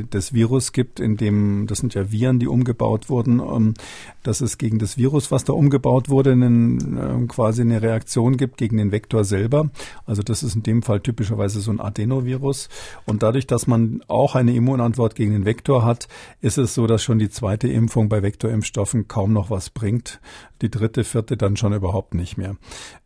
das 0.08 0.32
Virus 0.32 0.72
gibt, 0.72 0.98
in 0.98 1.18
dem, 1.18 1.66
das 1.66 1.78
sind 1.78 1.92
ja 1.92 2.10
Viren, 2.10 2.38
die 2.38 2.48
umgebaut 2.48 3.10
wurden, 3.10 3.40
ähm, 3.40 3.74
dass 4.22 4.40
es 4.40 4.56
gegen 4.56 4.78
das 4.78 4.96
Virus, 4.96 5.30
was 5.30 5.44
da 5.44 5.52
umgebaut 5.52 6.08
wurde, 6.08 6.32
einen, 6.32 6.96
äh, 6.96 7.26
quasi 7.26 7.60
eine 7.60 7.82
Reaktion 7.82 8.38
gibt 8.38 8.56
gegen 8.56 8.78
den 8.78 8.92
Vektor 8.92 9.24
selber. 9.24 9.68
Also 10.06 10.22
das 10.22 10.42
ist 10.42 10.54
in 10.54 10.62
dem 10.62 10.80
Fall 10.80 11.00
typischerweise 11.00 11.60
so 11.60 11.70
ein 11.70 11.81
Adenovirus. 11.84 12.68
Und 13.06 13.22
dadurch, 13.22 13.46
dass 13.46 13.66
man 13.66 14.02
auch 14.08 14.34
eine 14.34 14.54
Immunantwort 14.54 15.14
gegen 15.14 15.32
den 15.32 15.44
Vektor 15.44 15.84
hat, 15.84 16.08
ist 16.40 16.58
es 16.58 16.74
so, 16.74 16.86
dass 16.86 17.02
schon 17.02 17.18
die 17.18 17.30
zweite 17.30 17.68
Impfung 17.68 18.08
bei 18.08 18.22
Vektorimpfstoffen 18.22 19.08
kaum 19.08 19.32
noch 19.32 19.50
was 19.50 19.70
bringt. 19.70 20.20
Die 20.60 20.70
dritte, 20.70 21.04
vierte 21.04 21.36
dann 21.36 21.56
schon 21.56 21.72
überhaupt 21.72 22.14
nicht 22.14 22.36
mehr. 22.36 22.56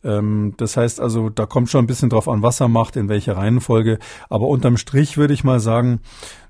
Ähm, 0.03 0.53
das 0.57 0.77
heißt 0.77 0.99
also, 0.99 1.29
da 1.29 1.45
kommt 1.45 1.69
schon 1.69 1.83
ein 1.83 1.87
bisschen 1.87 2.09
drauf 2.09 2.27
an, 2.27 2.41
was 2.41 2.59
er 2.59 2.67
macht, 2.67 2.95
in 2.95 3.09
welcher 3.09 3.37
Reihenfolge. 3.37 3.99
Aber 4.29 4.47
unterm 4.47 4.77
Strich 4.77 5.17
würde 5.17 5.33
ich 5.33 5.43
mal 5.43 5.59
sagen, 5.59 5.99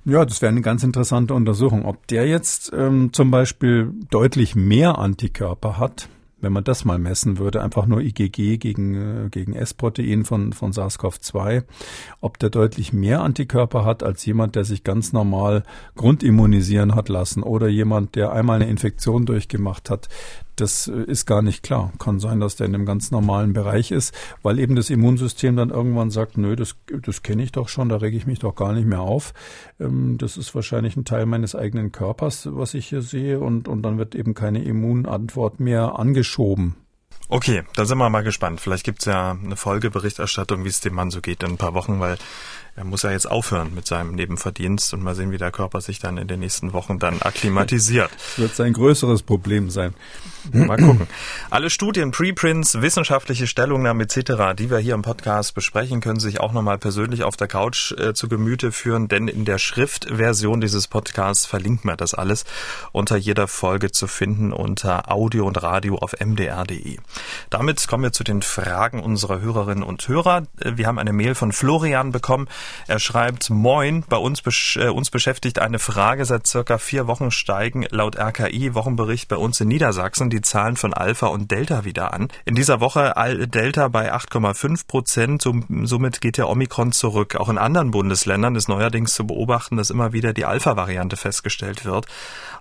ja, 0.05 0.23
das 0.25 0.41
wäre 0.41 0.51
eine 0.51 0.61
ganz 0.61 0.83
interessante 0.83 1.33
Untersuchung. 1.33 1.85
Ob 1.85 2.07
der 2.07 2.27
jetzt 2.27 2.71
ähm, 2.73 3.11
zum 3.11 3.29
Beispiel 3.29 3.91
deutlich 4.09 4.55
mehr 4.55 4.97
Antikörper 4.97 5.77
hat, 5.77 6.07
wenn 6.39 6.53
man 6.53 6.63
das 6.63 6.85
mal 6.85 6.99
messen 6.99 7.37
würde, 7.37 7.63
einfach 7.63 7.85
nur 7.85 8.01
IgG 8.01 8.57
gegen, 8.57 8.95
äh, 8.95 9.29
gegen 9.29 9.53
S-Protein 9.53 10.25
von, 10.25 10.53
von 10.53 10.71
SARS-CoV-2, 10.71 11.63
ob 12.21 12.37
der 12.39 12.49
deutlich 12.49 12.93
mehr 12.93 13.21
Antikörper 13.21 13.85
hat 13.85 14.03
als 14.03 14.25
jemand, 14.25 14.55
der 14.55 14.63
sich 14.63 14.83
ganz 14.83 15.13
normal 15.13 15.63
grundimmunisieren 15.95 16.95
hat 16.95 17.09
lassen 17.09 17.43
oder 17.43 17.67
jemand, 17.67 18.15
der 18.15 18.31
einmal 18.31 18.57
eine 18.57 18.69
Infektion 18.69 19.25
durchgemacht 19.25 19.89
hat, 19.89 20.09
das 20.59 20.87
ist 20.87 21.25
gar 21.25 21.41
nicht 21.41 21.63
klar. 21.63 21.93
Kann 21.99 22.19
sein, 22.19 22.39
dass 22.39 22.55
der 22.55 22.67
in 22.67 22.75
einem 22.75 22.85
ganz 22.85 23.11
normalen 23.11 23.53
Bereich 23.53 23.91
ist, 23.91 24.13
weil 24.43 24.59
eben 24.59 24.75
das 24.75 24.89
Immunsystem 24.89 25.55
dann 25.55 25.69
irgendwann 25.69 26.09
sagt, 26.09 26.37
nö, 26.37 26.55
das, 26.55 26.75
das 27.03 27.23
kenne 27.23 27.43
ich 27.43 27.51
doch 27.51 27.69
schon, 27.69 27.89
da 27.89 27.97
rege 27.97 28.17
ich 28.17 28.27
mich 28.27 28.39
doch 28.39 28.55
gar 28.55 28.73
nicht 28.73 28.87
mehr 28.87 29.01
auf. 29.01 29.33
Ähm, 29.79 30.17
das 30.17 30.37
ist 30.37 30.53
wahrscheinlich 30.55 30.97
ein 30.97 31.05
Teil 31.05 31.25
meines 31.25 31.55
eigenen 31.55 31.91
Körpers, 31.91 32.49
was 32.51 32.73
ich 32.73 32.87
hier 32.87 33.01
sehe, 33.01 33.39
und, 33.39 33.67
und 33.67 33.83
dann 33.83 33.97
wird 33.97 34.15
eben 34.15 34.33
keine 34.33 34.63
Immunantwort 34.63 35.59
mehr 35.59 35.99
angeschoben. 35.99 36.75
Okay, 37.29 37.63
da 37.75 37.83
sind 37.85 37.97
wir 37.97 38.09
mal 38.09 38.23
gespannt. 38.23 38.61
Vielleicht 38.61 38.85
gibt's 38.85 39.05
ja 39.05 39.31
eine 39.31 39.57
Folgeberichterstattung, 39.57 40.63
wie 40.63 40.69
es 40.69 40.79
dem 40.79 40.93
Mann 40.93 41.11
so 41.11 41.19
geht 41.19 41.43
in 41.43 41.51
ein 41.51 41.57
paar 41.57 41.73
Wochen, 41.73 41.99
weil 41.99 42.17
er 42.77 42.83
muss 42.83 43.01
ja 43.01 43.09
jetzt 43.09 43.29
aufhören 43.29 43.73
mit 43.73 43.87
seinem 43.87 44.13
Nebenverdienst 44.13 44.93
und 44.93 45.01
mal 45.01 45.15
sehen, 45.15 45.31
wie 45.31 45.39
der 45.39 45.51
Körper 45.51 45.81
sich 45.81 45.97
dann 45.97 46.17
in 46.17 46.27
den 46.27 46.39
nächsten 46.39 46.73
Wochen 46.73 46.99
dann 46.99 47.23
akklimatisiert. 47.23 48.11
Das 48.11 48.37
wird 48.37 48.55
sein 48.55 48.71
größeres 48.71 49.23
Problem 49.23 49.71
sein. 49.71 49.95
Mal 50.53 50.77
gucken. 50.77 51.07
Alle 51.49 51.71
Studien, 51.71 52.11
Preprints, 52.11 52.79
wissenschaftliche 52.79 53.47
Stellungnahmen 53.47 54.01
etc., 54.07 54.55
die 54.55 54.69
wir 54.69 54.77
hier 54.77 54.93
im 54.93 55.01
Podcast 55.01 55.55
besprechen, 55.55 56.01
können 56.01 56.19
sich 56.19 56.39
auch 56.39 56.53
nochmal 56.53 56.77
persönlich 56.77 57.23
auf 57.23 57.35
der 57.35 57.47
Couch 57.47 57.93
äh, 57.93 58.13
zu 58.13 58.29
Gemüte 58.29 58.71
führen, 58.71 59.07
denn 59.07 59.27
in 59.27 59.43
der 59.43 59.57
Schriftversion 59.57 60.61
dieses 60.61 60.87
Podcasts 60.87 61.47
verlinken 61.47 61.89
wir 61.89 61.97
das 61.97 62.13
alles 62.13 62.45
unter 62.91 63.17
jeder 63.17 63.47
Folge 63.47 63.91
zu 63.91 64.05
finden 64.05 64.53
unter 64.53 65.11
Audio 65.11 65.47
und 65.47 65.61
Radio 65.63 65.97
auf 65.97 66.13
mdr.de. 66.19 66.99
Damit 67.49 67.87
kommen 67.87 68.03
wir 68.03 68.11
zu 68.11 68.23
den 68.23 68.41
Fragen 68.41 69.01
unserer 69.01 69.41
Hörerinnen 69.41 69.83
und 69.83 70.07
Hörer. 70.07 70.43
Wir 70.57 70.87
haben 70.87 70.99
eine 70.99 71.13
Mail 71.13 71.35
von 71.35 71.51
Florian 71.51 72.11
bekommen. 72.11 72.47
Er 72.87 72.99
schreibt, 72.99 73.49
Moin, 73.49 74.03
bei 74.07 74.17
uns, 74.17 74.41
besch 74.41 74.77
äh, 74.77 74.89
uns 74.89 75.09
beschäftigt 75.09 75.59
eine 75.59 75.79
Frage 75.79 76.25
seit 76.25 76.47
circa 76.47 76.77
vier 76.77 77.07
Wochen 77.07 77.31
steigen 77.31 77.85
laut 77.89 78.17
RKI 78.17 78.73
Wochenbericht 78.73 79.27
bei 79.27 79.37
uns 79.37 79.61
in 79.61 79.67
Niedersachsen 79.67 80.29
die 80.29 80.41
Zahlen 80.41 80.75
von 80.75 80.93
Alpha 80.93 81.27
und 81.27 81.51
Delta 81.51 81.85
wieder 81.85 82.13
an. 82.13 82.27
In 82.45 82.55
dieser 82.55 82.79
Woche 82.79 83.13
Delta 83.47 83.87
bei 83.87 84.13
8,5 84.13 84.87
Prozent, 84.87 85.41
somit 85.83 86.21
geht 86.21 86.37
der 86.37 86.49
Omikron 86.49 86.91
zurück. 86.91 87.35
Auch 87.35 87.49
in 87.49 87.57
anderen 87.57 87.91
Bundesländern 87.91 88.55
ist 88.55 88.67
neuerdings 88.67 89.13
zu 89.13 89.25
beobachten, 89.25 89.77
dass 89.77 89.89
immer 89.89 90.13
wieder 90.13 90.33
die 90.33 90.45
Alpha-Variante 90.45 91.17
festgestellt 91.17 91.85
wird, 91.85 92.07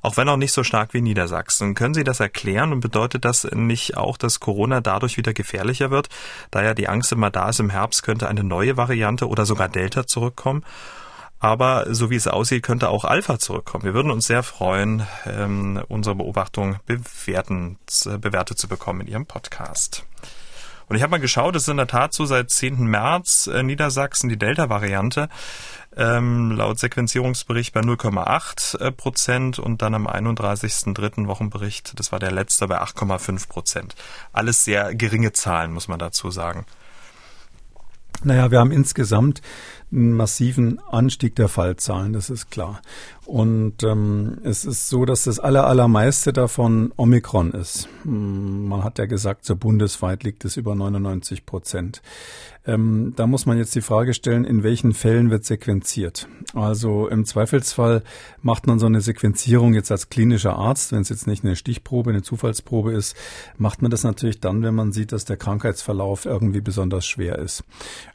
auch 0.03 0.17
wenn 0.17 0.29
auch 0.29 0.37
nicht 0.37 0.53
so 0.53 0.65
stark 0.65 0.95
wie 0.95 1.01
Niedersachsen. 1.01 1.75
Können 1.75 1.95
Sie 1.95 2.05
das 2.05 2.21
erklären 2.21 2.73
und 2.73 2.81
bedeutet 2.81 3.25
das 3.25 3.45
nicht 3.53 3.97
auch, 3.97 4.17
dass 4.17 4.41
Corona 4.41 4.81
dadurch 4.81 5.17
wieder 5.17 5.33
gefährlicher 5.33 5.91
wird, 5.91 6.09
da 6.51 6.63
ja 6.63 6.75
die 6.75 6.89
Angst 6.89 7.13
immer 7.13 7.31
da 7.31 7.49
ist, 7.49 7.61
im 7.61 7.71
Herbst 7.71 8.03
könnte 8.03 8.29
eine 8.29 8.45
neue 8.45 8.77
Variante 8.77 9.29
oder 9.29 9.47
sogar 9.47 9.69
Delta 9.69 10.07
zurückkommen. 10.07 10.65
Aber 11.39 11.95
so 11.95 12.09
wie 12.11 12.17
es 12.17 12.27
aussieht, 12.27 12.63
könnte 12.63 12.89
auch 12.89 13.05
Alpha 13.05 13.39
zurückkommen. 13.39 13.85
Wir 13.85 13.95
würden 13.95 14.11
uns 14.11 14.27
sehr 14.27 14.43
freuen, 14.43 15.07
ähm, 15.27 15.83
unsere 15.89 16.15
Beobachtung 16.15 16.77
bewerten, 16.87 17.79
bewertet 18.21 18.59
zu 18.59 18.69
bekommen 18.69 19.03
in 19.03 19.09
Ihrem 19.09 19.27
Podcast. 19.27 20.07
Und 20.89 20.97
ich 20.97 21.03
habe 21.03 21.11
mal 21.11 21.21
geschaut, 21.21 21.57
es 21.57 21.63
ist 21.63 21.69
in 21.69 21.79
der 21.79 21.89
Tat 21.89 22.15
so 22.15 22.27
seit 22.27 22.51
10. 22.51 22.87
März 22.87 23.49
äh, 23.49 23.63
Niedersachsen 23.63 24.29
die 24.29 24.39
Delta-Variante 24.39 25.29
ähm, 25.97 26.51
laut 26.53 26.79
Sequenzierungsbericht 26.79 27.73
bei 27.73 27.81
0,8 27.81 28.79
äh, 28.79 28.93
Prozent 28.93 29.59
und 29.59 29.83
dann 29.83 29.95
am 29.95 30.07
31.3. 30.07 31.27
Wochenbericht, 31.27 31.99
das 31.99 32.13
war 32.13 32.19
der 32.19 32.33
letzte, 32.33 32.69
bei 32.69 32.81
8,5 32.81 33.49
Prozent. 33.49 33.95
Alles 34.33 34.65
sehr 34.65 34.95
geringe 34.95 35.33
Zahlen, 35.33 35.73
muss 35.73 35.89
man 35.89 35.99
dazu 35.99 36.31
sagen. 36.31 36.67
Naja, 38.25 38.51
wir 38.51 38.61
haben 38.61 38.73
insgesamt 38.73 39.43
einen 39.93 40.13
massiven 40.13 40.81
Anstieg 40.91 41.37
der 41.37 41.49
Fallzahlen, 41.49 42.13
das 42.13 42.31
ist 42.31 42.51
klar. 42.51 42.81
Und 43.25 43.83
ähm, 43.83 44.39
es 44.43 44.65
ist 44.65 44.89
so, 44.89 45.05
dass 45.05 45.25
das 45.25 45.39
aller, 45.39 45.67
allermeiste 45.67 46.33
davon 46.33 46.93
Omikron 46.97 47.53
ist. 47.53 47.89
Hm, 48.03 48.69
man 48.69 48.85
hat 48.85 48.99
ja 48.99 49.07
gesagt, 49.07 49.45
so 49.45 49.55
bundesweit 49.55 50.25
liegt 50.25 50.45
es 50.45 50.57
über 50.57 50.75
99 50.75 51.45
Prozent. 51.47 52.03
Ähm, 52.67 53.13
da 53.15 53.27
muss 53.27 53.47
man 53.47 53.59
jetzt 53.59 53.75
die 53.77 53.81
Frage 53.81 54.13
stellen, 54.13 54.45
in 54.45 54.65
welchen 54.65 54.93
Fällen 54.93 55.31
wird 55.31 55.45
sequenziert. 55.45 56.29
Also 56.53 57.07
im 57.09 57.25
Zweifelsfall 57.25 58.03
macht 58.43 58.67
man 58.67 58.79
so 58.79 58.87
eine 58.87 59.01
Sequenzierung 59.01 59.75
jetzt 59.75 59.93
als 59.93 60.09
klinischer 60.09 60.57
Arzt, 60.57 60.93
wenn 60.93 61.03
es 61.03 61.09
jetzt 61.09 61.27
nicht 61.29 61.45
eine 61.45 61.55
Stichprobe, 61.55 62.11
eine 62.11 62.23
Zufallsprobe 62.23 62.93
ist, 62.93 63.17
macht 63.57 63.83
man 63.83 63.91
das 63.91 64.03
natürlich 64.03 64.41
dann, 64.41 64.63
wenn 64.63 64.75
man 64.75 64.93
sieht, 64.93 65.13
dass 65.13 65.25
der 65.25 65.37
Krankheitsverlauf 65.37 66.27
irgendwie 66.27 66.61
besonders 66.61 67.07
schwer 67.07 67.39
ist. 67.39 67.63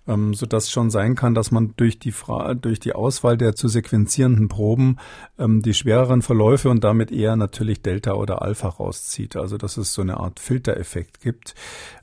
Ähm, 0.08 0.34
sodass 0.34 0.70
schon 0.70 0.90
sein 0.90 1.16
kann, 1.16 1.34
dass 1.34 1.52
man 1.52 1.74
durch 1.78 2.00
die, 2.00 2.12
Fra 2.12 2.54
durch 2.54 2.80
die 2.80 2.94
Auswahl 2.94 3.38
der 3.38 3.56
zu 3.56 3.70
sequenzierenden 3.70 4.50
Proben 4.50 4.98
ähm, 5.40 5.62
die 5.62 5.74
schwereren 5.74 6.22
Verläufe 6.22 6.70
und 6.70 6.84
damit 6.84 7.12
eher 7.12 7.36
natürlich 7.38 7.82
Delta 7.82 8.14
oder 8.14 8.42
Alpha 8.42 8.68
rauszieht. 8.68 9.36
Also 9.38 9.58
dass 9.58 9.78
es 9.78 9.94
so 9.94 10.02
eine 10.02 10.18
Art 10.18 10.40
Filtereffekt 10.40 11.22
gibt. 11.22 11.56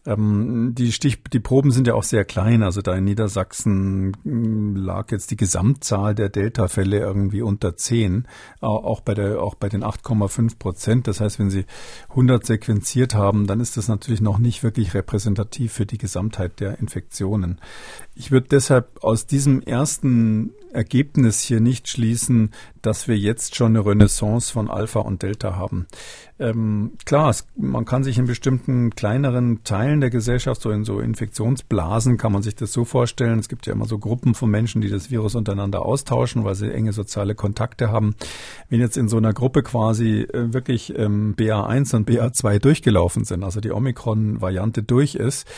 Ähm, 0.07 0.75
die, 0.77 0.93
Stich 0.93 1.23
die 1.33 1.41
Proben 1.41 1.71
sind 1.71 1.87
ja 1.87 1.95
auch 1.95 2.05
sehr 2.05 2.25
klein. 2.25 2.38
Also 2.39 2.83
da 2.83 2.95
in 2.95 3.05
Niedersachsen 3.05 4.17
hm, 4.23 4.77
lag 4.77 5.11
jetzt 5.11 5.31
die 5.31 5.37
Gesamtzahl 5.37 6.15
der 6.15 6.29
Delta-Fälle 6.29 6.99
irgendwie 6.99 7.43
unter 7.43 7.77
10, 7.77 8.27
auch 8.61 9.01
bei, 9.01 9.15
der, 9.15 9.43
auch 9.43 9.55
bei 9.55 9.69
den 9.69 9.83
8,5 9.83 10.59
Prozent. 10.59 11.09
Das 11.09 11.21
heißt, 11.21 11.39
wenn 11.39 11.51
Sie 11.51 11.65
100 12.11 12.47
sequenziert 12.47 13.15
haben, 13.15 13.47
dann 13.47 13.61
ist 13.61 13.77
das 13.77 13.89
natürlich 13.89 14.21
noch 14.21 14.39
nicht 14.39 14.63
wirklich 14.63 14.95
repräsentativ 14.95 15.73
für 15.73 15.87
die 15.87 15.99
Gesamtheit 15.99 16.61
der 16.61 16.79
Infektionen. 16.79 17.61
Ich 18.15 18.31
würde 18.31 18.49
deshalb 18.49 19.03
aus 19.03 19.27
diesem 19.27 19.61
ersten 19.61 20.53
Ergebnis 20.73 21.41
hier 21.41 21.61
nicht 21.61 21.89
schließen, 21.89 22.53
dass 22.83 23.09
wir 23.09 23.17
jetzt 23.17 23.57
schon 23.57 23.77
eine 23.77 23.85
Renaissance 23.85 24.53
von 24.53 24.71
Alpha 24.71 25.01
und 25.01 25.23
Delta 25.23 25.57
haben. 25.57 25.87
Ähm, 26.41 26.93
klar, 27.05 27.31
es, 27.31 27.47
man 27.57 27.85
kann 27.85 28.05
sich 28.05 28.17
in 28.19 28.27
bestimmten 28.27 28.91
kleineren 28.91 29.65
Teilen 29.65 30.01
der 30.01 30.11
Gesellschaft, 30.11 30.61
so 30.61 30.71
in 30.71 30.85
so 30.85 31.01
Infektionsblasen, 31.01 32.17
kann 32.17 32.33
man 32.33 32.43
sich 32.43 32.55
das 32.55 32.73
so 32.73 32.85
vorstellen. 32.85 33.41
Es 33.41 33.49
gibt 33.49 33.67
ja 33.67 33.73
immer 33.73 33.87
so 33.87 33.99
Gruppen 33.99 34.35
von 34.35 34.49
Menschen, 34.49 34.81
die 34.81 34.89
das 34.89 35.11
Virus 35.11 35.35
untereinander 35.35 35.85
austauschen, 35.85 36.45
weil 36.45 36.55
sie 36.55 36.73
enge 36.73 36.93
soziale 36.93 37.35
Kontakte 37.35 37.91
haben. 37.91 38.15
Wenn 38.69 38.81
jetzt 38.81 38.97
in 38.97 39.09
so 39.09 39.17
einer 39.17 39.33
Gruppe 39.33 39.63
quasi 39.63 40.21
äh, 40.21 40.53
wirklich 40.53 40.97
ähm, 40.97 41.35
BA1 41.37 41.97
und 41.97 42.09
BA2 42.09 42.61
durchgelaufen 42.61 43.25
sind, 43.25 43.43
also 43.43 43.61
die 43.61 43.73
Omikron-Variante 43.73 44.85
durch 44.85 45.17
ist, 45.17 45.49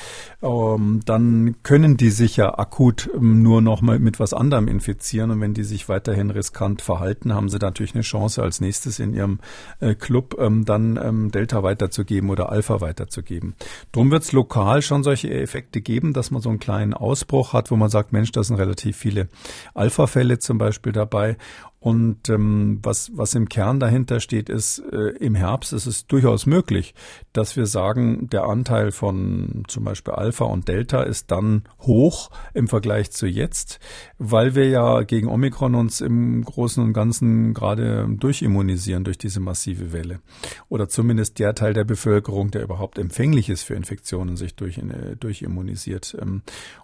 ähm, 0.43 1.01
dann 1.05 1.57
können 1.63 1.99
die 1.99 2.11
sich 2.11 2.39
ja 2.39 2.59
akut 2.59 3.11
ähm, 3.15 3.43
nur 3.43 3.61
noch 3.61 3.83
mal 3.83 3.99
mit 3.99 4.19
was 4.19 4.33
anderem 4.33 4.67
infizieren. 4.67 5.31
Und 5.31 5.41
wenn 5.43 5.53
die 5.53 5.65
sich 5.65 5.91
weiterhin 5.91 6.31
riskant 6.31 6.81
verhalten, 6.81 7.35
haben 7.35 7.51
sie 7.51 7.59
natürlich 7.59 7.95
eine 7.95 8.03
Chance 8.03 8.43
als 8.43 8.63
nächstes 8.63 8.99
in 8.99 9.13
ihrem 9.13 9.41
äh, 9.81 9.95
Club 9.95 10.37
ähm, 10.39 10.65
dann 10.71 10.99
ähm, 11.03 11.31
Delta 11.31 11.63
weiterzugeben 11.63 12.31
oder 12.31 12.51
Alpha 12.51 12.81
weiterzugeben. 12.81 13.55
Drum 13.93 14.11
wird 14.11 14.23
es 14.23 14.33
lokal 14.33 14.83
schon 14.83 15.03
solche 15.03 15.29
Effekte 15.31 15.81
geben, 15.81 16.13
dass 16.13 16.31
man 16.31 16.41
so 16.41 16.49
einen 16.49 16.61
kleinen 16.61 16.95
Ausbruch 16.95 17.53
hat, 17.53 17.71
wo 17.71 17.77
man 17.77 17.91
sagt, 17.91 18.13
Mensch, 18.13 18.31
da 18.33 18.43
sind 18.45 18.57
relativ 18.57 18.97
viele 18.97 19.29
Alpha-Fälle 19.75 20.39
zum 20.39 20.59
Beispiel 20.59 20.93
dabei. 20.93 21.37
Und 21.81 22.29
ähm, 22.29 22.79
was, 22.83 23.11
was 23.15 23.35
im 23.35 23.49
Kern 23.49 23.81
dahinter 23.81 24.21
steht, 24.21 24.51
ist, 24.51 24.81
äh, 24.93 25.17
im 25.19 25.35
Herbst 25.35 25.73
ist 25.73 25.87
es 25.87 26.07
durchaus 26.07 26.45
möglich, 26.45 26.95
dass 27.33 27.57
wir 27.57 27.65
sagen, 27.65 28.29
der 28.29 28.45
Anteil 28.45 28.93
von 28.93 29.65
zum 29.67 29.85
Beispiel 29.85 30.13
Alpha 30.13 30.45
und 30.45 30.69
Delta 30.69 31.03
ist 31.03 31.31
dann 31.31 31.63
hoch 31.81 32.31
im 32.53 32.69
Vergleich 32.69 33.13
zu 33.13 33.27
jetzt, 33.27 33.81
weil 34.19 34.55
wir 34.55 34.69
ja 34.69 35.03
gegen 35.05 35.29
Omikron 35.29 35.75
uns 35.75 36.03
im 36.03 36.45
Großen 36.45 36.85
und 36.85 36.93
Ganzen 36.93 37.55
gerade 37.55 38.07
durchimmunisieren 38.11 39.03
durch 39.05 39.17
diese 39.17 39.41
massive 39.41 39.95
Welle. 39.95 40.21
Oder 40.69 40.91
zumindest 40.91 41.39
der 41.39 41.55
Teil 41.55 41.73
der 41.73 41.85
Bevölkerung, 41.85 42.51
der 42.51 42.63
überhaupt 42.63 42.99
empfänglich 42.99 43.49
ist 43.49 43.63
für 43.63 43.75
Infektionen, 43.75 44.37
sich 44.37 44.55
durch, 44.55 44.77
äh, 44.77 45.17
durchimmunisiert. 45.19 46.15
Ähm, 46.21 46.43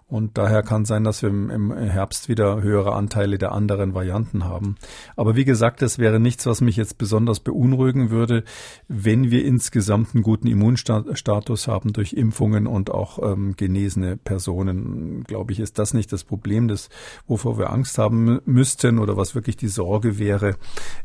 und 0.09 0.37
daher 0.37 0.63
kann 0.63 0.85
sein, 0.85 1.03
dass 1.03 1.21
wir 1.21 1.29
im 1.29 1.73
Herbst 1.73 2.29
wieder 2.29 2.61
höhere 2.61 2.95
Anteile 2.95 3.37
der 3.37 3.51
anderen 3.51 3.93
Varianten 3.93 4.45
haben. 4.45 4.77
Aber 5.17 5.35
wie 5.35 5.43
gesagt, 5.43 5.81
das 5.81 5.99
wäre 5.99 6.21
nichts, 6.21 6.45
was 6.45 6.61
mich 6.61 6.77
jetzt 6.77 6.97
besonders 6.97 7.41
beunruhigen 7.41 8.09
würde, 8.09 8.45
wenn 8.87 9.31
wir 9.31 9.43
insgesamt 9.43 10.15
einen 10.15 10.23
guten 10.23 10.47
Immunstatus 10.47 11.67
haben 11.67 11.91
durch 11.91 12.13
Impfungen 12.13 12.67
und 12.67 12.89
auch 12.89 13.19
ähm, 13.21 13.55
genesene 13.57 14.15
Personen. 14.15 15.25
Glaube 15.25 15.51
ich, 15.51 15.59
ist 15.59 15.77
das 15.77 15.93
nicht 15.93 16.13
das 16.13 16.23
Problem, 16.23 16.69
das, 16.69 16.87
wovor 17.27 17.57
wir 17.57 17.71
Angst 17.71 17.97
haben 17.97 18.39
müssten 18.45 18.99
oder 18.99 19.17
was 19.17 19.35
wirklich 19.35 19.57
die 19.57 19.67
Sorge 19.67 20.17
wäre, 20.17 20.55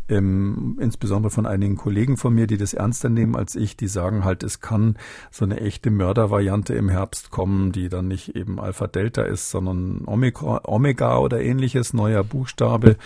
ähm, 0.08 0.78
insbesondere 0.80 1.32
von 1.32 1.46
einigen 1.46 1.76
Kollegen 1.76 2.16
von 2.16 2.34
mir, 2.34 2.46
die 2.46 2.56
das 2.56 2.72
ernster 2.72 3.08
nehmen 3.08 3.34
als 3.34 3.56
ich, 3.56 3.76
die 3.76 3.88
sagen 3.88 4.24
halt, 4.24 4.44
es 4.44 4.60
kann 4.60 4.96
so 5.32 5.44
eine 5.44 5.60
echte 5.60 5.90
Mördervariante 5.90 6.74
im 6.74 6.88
Herbst 6.88 7.32
kommen, 7.32 7.72
die 7.72 7.88
dann 7.88 8.06
nicht 8.06 8.36
eben 8.36 8.60
Alpha 8.60 8.91
Delta 8.92 9.22
ist, 9.22 9.50
sondern 9.50 10.02
Omega, 10.06 11.18
oder 11.18 11.40
ähnliches, 11.40 11.92
neuer 11.92 12.22
Buchstabe 12.22 12.96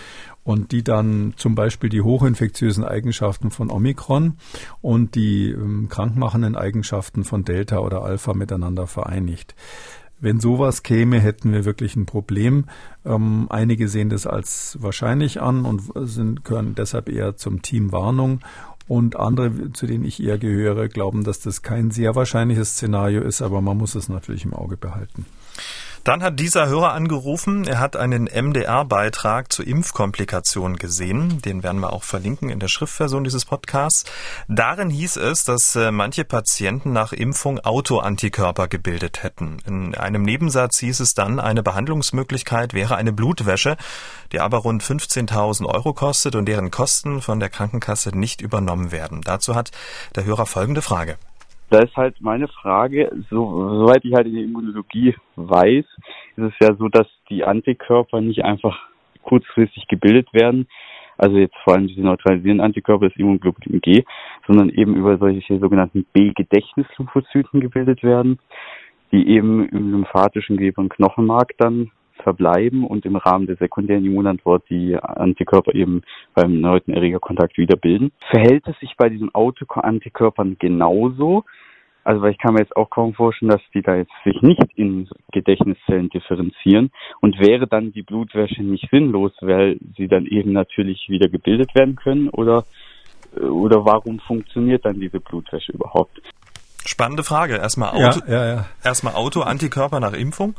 und 0.43 0.71
die 0.71 0.83
dann 0.83 1.33
zum 1.35 1.55
Beispiel 1.55 1.89
die 1.89 2.01
hochinfektiösen 2.01 2.83
Eigenschaften 2.83 3.51
von 3.51 3.69
Omikron 3.69 4.37
und 4.81 5.15
die 5.15 5.51
ähm, 5.51 5.89
krankmachenden 5.89 6.55
Eigenschaften 6.55 7.23
von 7.23 7.43
Delta 7.43 7.79
oder 7.79 8.03
Alpha 8.03 8.33
miteinander 8.33 8.87
vereinigt. 8.87 9.55
Wenn 10.19 10.39
sowas 10.39 10.81
käme, 10.81 11.19
hätten 11.19 11.51
wir 11.51 11.65
wirklich 11.65 11.95
ein 11.95 12.07
Problem. 12.07 12.65
Ähm, 13.05 13.47
einige 13.49 13.87
sehen 13.87 14.09
das 14.09 14.25
als 14.25 14.77
wahrscheinlich 14.81 15.41
an 15.41 15.65
und 15.65 15.81
sind, 15.93 16.43
gehören 16.43 16.73
deshalb 16.73 17.09
eher 17.09 17.35
zum 17.35 17.61
Team 17.61 17.91
Warnung. 17.91 18.39
Und 18.87 19.17
andere, 19.17 19.73
zu 19.73 19.85
denen 19.85 20.05
ich 20.05 20.23
eher 20.23 20.37
gehöre, 20.37 20.87
glauben, 20.87 21.23
dass 21.23 21.41
das 21.41 21.61
kein 21.61 21.91
sehr 21.91 22.15
wahrscheinliches 22.15 22.71
Szenario 22.71 23.21
ist, 23.21 23.41
aber 23.41 23.59
man 23.61 23.77
muss 23.77 23.95
es 23.95 24.07
natürlich 24.07 24.45
im 24.45 24.53
Auge 24.53 24.77
behalten. 24.77 25.25
Dann 26.07 26.23
hat 26.23 26.39
dieser 26.39 26.67
Hörer 26.69 26.93
angerufen. 26.93 27.67
Er 27.67 27.79
hat 27.79 27.97
einen 27.97 28.29
MDR-Beitrag 28.33 29.51
zu 29.51 29.61
Impfkomplikationen 29.61 30.77
gesehen. 30.77 31.41
Den 31.41 31.63
werden 31.63 31.81
wir 31.81 31.91
auch 31.91 32.03
verlinken 32.03 32.47
in 32.47 32.61
der 32.61 32.69
Schriftversion 32.69 33.25
dieses 33.25 33.43
Podcasts. 33.43 34.05
Darin 34.47 34.89
hieß 34.89 35.17
es, 35.17 35.43
dass 35.43 35.75
äh, 35.75 35.91
manche 35.91 36.23
Patienten 36.23 36.93
nach 36.93 37.11
Impfung 37.11 37.59
Autoantikörper 37.59 38.69
gebildet 38.69 39.21
hätten. 39.21 39.57
In 39.65 39.95
einem 39.95 40.21
Nebensatz 40.21 40.79
hieß 40.79 41.01
es 41.01 41.13
dann, 41.13 41.41
eine 41.41 41.61
Behandlungsmöglichkeit 41.61 42.73
wäre 42.73 42.95
eine 42.95 43.11
Blutwäsche, 43.11 43.75
die 44.31 44.39
aber 44.39 44.59
rund 44.59 44.81
15.000 44.81 45.65
Euro 45.65 45.91
kostet 45.91 46.35
und 46.35 46.45
deren 46.45 46.71
Kosten 46.71 47.21
von 47.21 47.41
der 47.41 47.49
Krankenkasse 47.49 48.17
nicht 48.17 48.39
übernommen 48.39 48.93
werden. 48.93 49.19
Dazu 49.23 49.55
hat 49.55 49.71
der 50.15 50.23
Hörer 50.23 50.45
folgende 50.45 50.81
Frage. 50.81 51.17
Da 51.69 51.79
ist 51.79 51.95
halt 51.97 52.21
meine 52.21 52.47
Frage, 52.47 53.11
so, 53.29 53.69
soweit 53.81 54.05
ich 54.05 54.13
halt 54.13 54.27
in 54.27 54.35
der 54.35 54.43
Immunologie 54.43 55.15
weiß, 55.35 55.85
ist 56.37 56.43
es 56.43 56.53
ja 56.61 56.73
so, 56.75 56.87
dass 56.87 57.07
die 57.29 57.43
Antikörper 57.43 58.21
nicht 58.21 58.43
einfach 58.45 58.77
kurzfristig 59.23 59.87
gebildet 59.87 60.33
werden, 60.33 60.67
also 61.17 61.37
jetzt 61.37 61.55
vor 61.63 61.73
allem 61.73 61.87
diese 61.87 62.01
neutralisierenden 62.01 62.63
Antikörper 62.65 63.09
des 63.09 63.17
Immunglobulin 63.17 63.81
G, 63.81 64.05
sondern 64.45 64.69
eben 64.69 64.95
über 64.95 65.17
solche 65.17 65.59
sogenannten 65.59 66.05
B-Gedächtnislymphozyten 66.13 67.59
gebildet 67.59 68.01
werden, 68.01 68.39
die 69.11 69.27
eben 69.27 69.67
im 69.69 69.91
lymphatischen 69.91 70.57
Gewebe 70.57 70.79
und 70.79 70.89
Knochenmark 70.89 71.53
dann 71.57 71.91
verbleiben 72.23 72.85
und 72.85 73.05
im 73.05 73.15
Rahmen 73.15 73.47
der 73.47 73.57
sekundären 73.57 74.05
Immunantwort 74.05 74.63
die 74.69 74.95
Antikörper 74.95 75.73
eben 75.73 76.01
beim 76.33 76.55
erneuten 76.55 76.93
Erregerkontakt 76.93 77.57
wiederbilden. 77.57 78.11
Verhält 78.29 78.67
es 78.67 78.79
sich 78.79 78.95
bei 78.97 79.09
diesen 79.09 79.33
Autoantikörpern 79.33 80.57
genauso? 80.59 81.43
Also, 82.03 82.21
weil 82.21 82.31
ich 82.31 82.37
kann 82.37 82.53
mir 82.53 82.61
jetzt 82.61 82.77
auch 82.77 82.89
kaum 82.89 83.13
vorstellen, 83.13 83.51
dass 83.51 83.61
die 83.73 83.81
da 83.81 83.95
jetzt 83.95 84.13
sich 84.23 84.41
nicht 84.41 84.63
in 84.75 85.09
Gedächtniszellen 85.33 86.09
differenzieren 86.09 86.89
und 87.19 87.37
wäre 87.37 87.67
dann 87.67 87.91
die 87.91 88.03
Blutwäsche 88.03 88.63
nicht 88.63 88.87
sinnlos, 88.89 89.33
weil 89.41 89.77
sie 89.97 90.07
dann 90.07 90.25
eben 90.25 90.53
natürlich 90.53 91.09
wieder 91.09 91.27
gebildet 91.27 91.75
werden 91.75 91.97
können 91.97 92.29
oder 92.29 92.63
oder 93.35 93.85
warum 93.85 94.19
funktioniert 94.19 94.85
dann 94.85 94.99
diese 94.99 95.19
Blutwäsche 95.19 95.71
überhaupt? 95.73 96.21
Spannende 96.85 97.23
Frage. 97.23 97.55
Erstmal 97.57 97.89
Auto, 97.89 98.21
ja, 98.27 98.33
ja, 98.33 98.55
ja. 98.55 98.65
erstmal 98.83 99.15
Autoantikörper 99.15 99.99
nach 99.99 100.13
Impfung. 100.13 100.55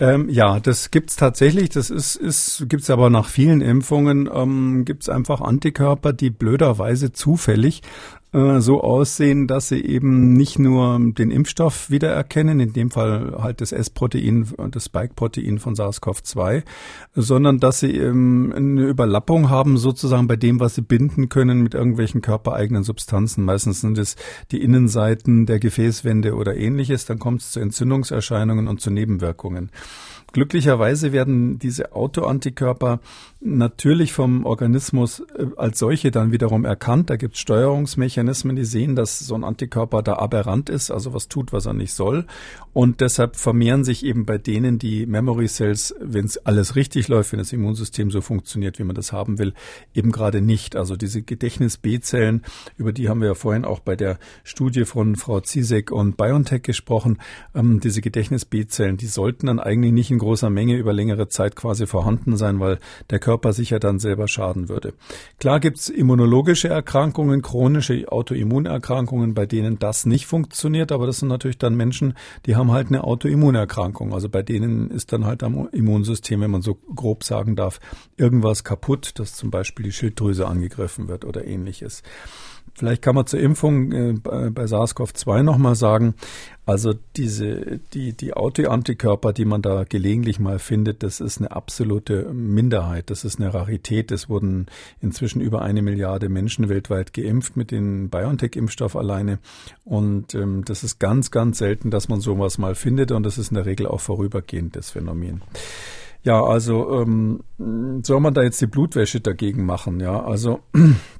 Ähm, 0.00 0.28
ja, 0.28 0.58
das 0.58 0.90
gibt's 0.90 1.16
tatsächlich. 1.16 1.68
Das 1.70 1.90
ist, 1.90 2.16
ist 2.16 2.64
gibt's 2.68 2.90
aber 2.90 3.10
nach 3.10 3.28
vielen 3.28 3.60
Impfungen 3.60 4.28
ähm, 4.32 4.84
gibt's 4.84 5.08
einfach 5.08 5.40
Antikörper, 5.40 6.12
die 6.12 6.30
blöderweise 6.30 7.12
zufällig 7.12 7.82
äh, 8.32 8.60
so 8.60 8.80
aussehen, 8.80 9.46
dass 9.46 9.68
sie 9.68 9.84
eben 9.84 10.32
nicht 10.32 10.58
nur 10.58 10.98
den 11.00 11.30
Impfstoff 11.30 11.90
wiedererkennen, 11.90 12.60
in 12.60 12.72
dem 12.72 12.90
Fall 12.90 13.36
halt 13.38 13.60
das 13.60 13.72
S-Protein, 13.72 14.48
das 14.70 14.86
Spike-Protein 14.86 15.58
von 15.58 15.74
SARS-CoV-2, 15.74 16.62
sondern 17.14 17.58
dass 17.58 17.80
sie 17.80 17.96
ähm, 17.96 18.52
eine 18.56 18.82
Überlappung 18.82 19.50
haben 19.50 19.76
sozusagen 19.76 20.28
bei 20.28 20.36
dem, 20.36 20.60
was 20.60 20.74
sie 20.74 20.82
binden 20.82 21.28
können 21.28 21.62
mit 21.62 21.74
irgendwelchen 21.74 22.22
körpereigenen 22.22 22.84
Substanzen. 22.84 23.44
Meistens 23.44 23.82
sind 23.82 23.98
es 23.98 24.16
die 24.50 24.62
Innenseiten 24.62 25.44
der 25.44 25.58
Gefäßwände 25.58 26.34
oder 26.34 26.56
ähnliches. 26.56 27.04
Dann 27.04 27.18
kommt 27.18 27.42
es 27.42 27.52
zu 27.52 27.60
Entzündungserscheinungen 27.60 28.66
und 28.66 28.80
zu 28.80 28.90
Nebenwirkungen. 28.90 29.70
Glücklicherweise 30.32 31.12
werden 31.12 31.58
diese 31.58 31.92
Autoantikörper 31.92 33.00
natürlich 33.44 34.12
vom 34.12 34.44
Organismus 34.44 35.20
äh, 35.20 35.46
als 35.56 35.78
solche 35.78 36.10
dann 36.10 36.32
wiederum 36.32 36.64
erkannt. 36.64 37.10
Da 37.10 37.16
gibt 37.16 37.34
es 37.34 37.40
Steuerungsmechanismen, 37.40 38.56
die 38.56 38.64
sehen, 38.64 38.96
dass 38.96 39.18
so 39.18 39.34
ein 39.34 39.44
Antikörper 39.44 40.02
da 40.02 40.14
aberrant 40.14 40.68
ist, 40.68 40.90
also 40.90 41.12
was 41.12 41.28
tut, 41.28 41.52
was 41.52 41.66
er 41.66 41.72
nicht 41.72 41.92
soll. 41.92 42.26
Und 42.72 43.00
deshalb 43.00 43.36
vermehren 43.36 43.84
sich 43.84 44.04
eben 44.04 44.24
bei 44.24 44.38
denen 44.38 44.78
die 44.78 45.06
Memory 45.06 45.48
Cells, 45.48 45.94
wenn 46.00 46.24
es 46.24 46.38
alles 46.38 46.76
richtig 46.76 47.08
läuft, 47.08 47.32
wenn 47.32 47.38
das 47.38 47.52
Immunsystem 47.52 48.10
so 48.10 48.20
funktioniert, 48.20 48.78
wie 48.78 48.84
man 48.84 48.96
das 48.96 49.12
haben 49.12 49.38
will, 49.38 49.52
eben 49.94 50.12
gerade 50.12 50.40
nicht. 50.40 50.76
Also 50.76 50.96
diese 50.96 51.22
Gedächtnis-B-Zellen, 51.22 52.42
über 52.76 52.92
die 52.92 53.08
haben 53.08 53.20
wir 53.20 53.28
ja 53.28 53.34
vorhin 53.34 53.64
auch 53.64 53.80
bei 53.80 53.96
der 53.96 54.18
Studie 54.44 54.84
von 54.84 55.16
Frau 55.16 55.40
Zizek 55.40 55.90
und 55.90 56.16
BioNTech 56.16 56.62
gesprochen. 56.62 57.18
Ähm, 57.54 57.80
diese 57.80 58.00
Gedächtnis-B-Zellen, 58.00 58.96
die 58.96 59.06
sollten 59.06 59.48
dann 59.48 59.58
eigentlich 59.58 59.92
nicht 59.92 60.10
in 60.10 60.18
großer 60.18 60.48
Menge 60.48 60.76
über 60.76 60.92
längere 60.92 61.28
Zeit 61.28 61.56
quasi 61.56 61.86
vorhanden 61.86 62.36
sein, 62.36 62.60
weil 62.60 62.78
der 63.10 63.18
Körper 63.18 63.31
sich 63.52 63.70
ja 63.70 63.78
dann 63.78 63.98
selber 63.98 64.28
schaden 64.28 64.68
würde. 64.68 64.94
Klar 65.38 65.60
gibt's 65.60 65.88
immunologische 65.88 66.68
Erkrankungen, 66.68 67.42
chronische 67.42 68.10
Autoimmunerkrankungen, 68.10 69.34
bei 69.34 69.46
denen 69.46 69.78
das 69.78 70.06
nicht 70.06 70.26
funktioniert, 70.26 70.92
aber 70.92 71.06
das 71.06 71.18
sind 71.18 71.28
natürlich 71.28 71.58
dann 71.58 71.74
Menschen, 71.74 72.14
die 72.46 72.56
haben 72.56 72.72
halt 72.72 72.88
eine 72.88 73.04
Autoimmunerkrankung. 73.04 74.12
Also 74.12 74.28
bei 74.28 74.42
denen 74.42 74.90
ist 74.90 75.12
dann 75.12 75.24
halt 75.24 75.42
am 75.42 75.68
Immunsystem, 75.72 76.40
wenn 76.40 76.50
man 76.50 76.62
so 76.62 76.74
grob 76.94 77.24
sagen 77.24 77.56
darf, 77.56 77.80
irgendwas 78.16 78.64
kaputt, 78.64 79.18
dass 79.18 79.34
zum 79.34 79.50
Beispiel 79.50 79.84
die 79.84 79.92
Schilddrüse 79.92 80.46
angegriffen 80.46 81.08
wird 81.08 81.24
oder 81.24 81.44
ähnliches. 81.44 82.02
Vielleicht 82.74 83.02
kann 83.02 83.14
man 83.14 83.26
zur 83.26 83.40
Impfung 83.40 83.92
äh, 83.92 84.12
bei 84.22 84.64
SARS-CoV-2 84.64 85.42
nochmal 85.42 85.74
sagen, 85.74 86.14
also 86.64 86.94
diese, 87.16 87.80
die, 87.92 88.12
die 88.12 88.34
Autoantikörper, 88.34 89.32
die 89.32 89.44
man 89.44 89.62
da 89.62 89.84
gelegentlich 89.84 90.38
mal 90.38 90.58
findet, 90.58 91.02
das 91.02 91.20
ist 91.20 91.38
eine 91.38 91.50
absolute 91.50 92.32
Minderheit. 92.32 93.10
Das 93.10 93.24
ist 93.24 93.40
eine 93.40 93.52
Rarität. 93.52 94.12
Es 94.12 94.28
wurden 94.28 94.66
inzwischen 95.00 95.40
über 95.40 95.62
eine 95.62 95.82
Milliarde 95.82 96.28
Menschen 96.28 96.68
weltweit 96.68 97.12
geimpft 97.12 97.56
mit 97.56 97.72
dem 97.72 98.10
BioNTech-Impfstoff 98.10 98.96
alleine. 98.96 99.38
Und 99.84 100.34
ähm, 100.34 100.64
das 100.64 100.84
ist 100.84 101.00
ganz, 101.00 101.30
ganz 101.30 101.58
selten, 101.58 101.90
dass 101.90 102.08
man 102.08 102.20
sowas 102.20 102.58
mal 102.58 102.74
findet. 102.74 103.10
Und 103.10 103.24
das 103.24 103.38
ist 103.38 103.50
in 103.50 103.56
der 103.56 103.66
Regel 103.66 103.86
auch 103.86 104.00
vorübergehend, 104.00 104.76
das 104.76 104.90
Phänomen. 104.90 105.42
Ja, 106.24 106.44
also 106.44 107.02
ähm, 107.02 107.40
soll 108.04 108.20
man 108.20 108.34
da 108.34 108.42
jetzt 108.42 108.60
die 108.60 108.66
Blutwäsche 108.66 109.20
dagegen 109.20 109.66
machen? 109.66 109.98
Ja, 109.98 110.22
also 110.22 110.60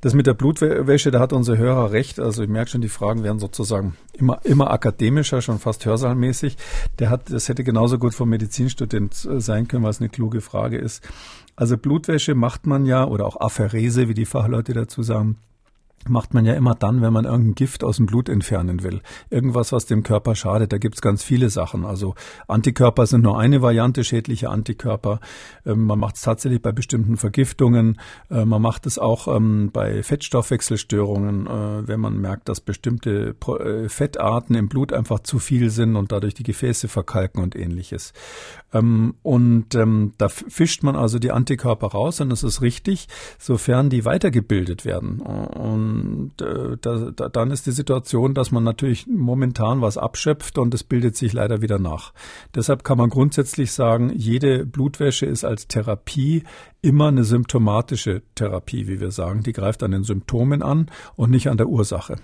das 0.00 0.14
mit 0.14 0.26
der 0.26 0.34
Blutwäsche, 0.34 1.10
da 1.10 1.20
hat 1.20 1.32
unser 1.32 1.56
Hörer 1.56 1.92
recht. 1.92 2.20
Also 2.20 2.42
ich 2.42 2.48
merke 2.48 2.70
schon, 2.70 2.80
die 2.80 2.88
Fragen 2.88 3.22
werden 3.22 3.38
sozusagen 3.38 3.96
immer, 4.12 4.40
immer 4.44 4.70
akademischer, 4.70 5.42
schon 5.42 5.58
fast 5.58 5.84
hörsaalmäßig. 5.86 6.56
Der 6.98 7.10
hat, 7.10 7.30
das 7.30 7.48
hätte 7.48 7.64
genauso 7.64 7.98
gut 7.98 8.14
vom 8.14 8.28
Medizinstudent 8.28 9.14
sein 9.14 9.68
können, 9.68 9.84
was 9.84 10.00
eine 10.00 10.08
kluge 10.08 10.40
Frage 10.40 10.78
ist. 10.78 11.02
Also 11.56 11.76
Blutwäsche 11.76 12.34
macht 12.34 12.66
man 12.66 12.86
ja, 12.86 13.06
oder 13.06 13.26
auch 13.26 13.36
Apherese, 13.36 14.08
wie 14.08 14.14
die 14.14 14.24
Fachleute 14.24 14.72
dazu 14.72 15.02
sagen, 15.02 15.36
macht 16.08 16.32
man 16.34 16.46
ja 16.46 16.54
immer 16.54 16.74
dann, 16.74 17.02
wenn 17.02 17.12
man 17.12 17.24
irgendein 17.24 17.54
Gift 17.54 17.84
aus 17.84 17.96
dem 17.96 18.06
Blut 18.06 18.28
entfernen 18.28 18.82
will. 18.82 19.02
Irgendwas, 19.28 19.72
was 19.72 19.86
dem 19.86 20.02
Körper 20.02 20.34
schadet. 20.34 20.72
Da 20.72 20.78
gibt's 20.78 21.02
ganz 21.02 21.22
viele 21.22 21.50
Sachen. 21.50 21.84
Also 21.84 22.14
Antikörper 22.48 23.06
sind 23.06 23.22
nur 23.22 23.38
eine 23.38 23.60
Variante, 23.60 24.02
schädliche 24.04 24.48
Antikörper. 24.48 25.20
Ähm, 25.66 25.84
man 25.84 25.98
macht 25.98 26.16
es 26.16 26.22
tatsächlich 26.22 26.62
bei 26.62 26.72
bestimmten 26.72 27.16
Vergiftungen. 27.16 28.00
Äh, 28.30 28.44
man 28.44 28.62
macht 28.62 28.86
es 28.86 28.98
auch 28.98 29.28
ähm, 29.28 29.70
bei 29.72 30.02
Fettstoffwechselstörungen, 30.02 31.46
äh, 31.46 31.88
wenn 31.88 32.00
man 32.00 32.18
merkt, 32.18 32.48
dass 32.48 32.60
bestimmte 32.60 33.34
äh, 33.46 33.88
Fettarten 33.88 34.56
im 34.56 34.68
Blut 34.68 34.92
einfach 34.92 35.20
zu 35.20 35.38
viel 35.38 35.70
sind 35.70 35.96
und 35.96 36.12
dadurch 36.12 36.34
die 36.34 36.44
Gefäße 36.44 36.88
verkalken 36.88 37.42
und 37.42 37.54
ähnliches. 37.54 38.12
Ähm, 38.72 39.14
und 39.22 39.74
ähm, 39.74 40.12
da 40.18 40.28
fischt 40.28 40.82
man 40.82 40.96
also 40.96 41.18
die 41.18 41.32
Antikörper 41.32 41.88
raus 41.88 42.20
und 42.20 42.30
das 42.30 42.42
ist 42.42 42.62
richtig, 42.62 43.08
sofern 43.38 43.90
die 43.90 44.04
weitergebildet 44.04 44.84
werden. 44.84 45.20
Und 45.20 46.32
äh, 46.40 46.76
da, 46.80 47.10
da, 47.10 47.28
dann 47.28 47.50
ist 47.50 47.66
die 47.66 47.72
Situation, 47.72 48.34
dass 48.34 48.52
man 48.52 48.64
natürlich 48.64 49.06
momentan 49.06 49.80
was 49.80 49.98
abschöpft 49.98 50.58
und 50.58 50.72
es 50.74 50.84
bildet 50.84 51.16
sich 51.16 51.32
leider 51.32 51.62
wieder 51.62 51.78
nach. 51.78 52.12
Deshalb 52.54 52.84
kann 52.84 52.98
man 52.98 53.10
grundsätzlich 53.10 53.72
sagen, 53.72 54.12
jede 54.14 54.66
Blutwäsche 54.66 55.26
ist 55.26 55.44
als 55.44 55.66
Therapie 55.66 56.44
immer 56.82 57.08
eine 57.08 57.24
symptomatische 57.24 58.22
Therapie, 58.34 58.88
wie 58.88 59.00
wir 59.00 59.10
sagen. 59.10 59.42
Die 59.42 59.52
greift 59.52 59.82
an 59.82 59.90
den 59.90 60.04
Symptomen 60.04 60.62
an 60.62 60.90
und 61.16 61.30
nicht 61.30 61.48
an 61.48 61.58
der 61.58 61.68
Ursache. 61.68 62.16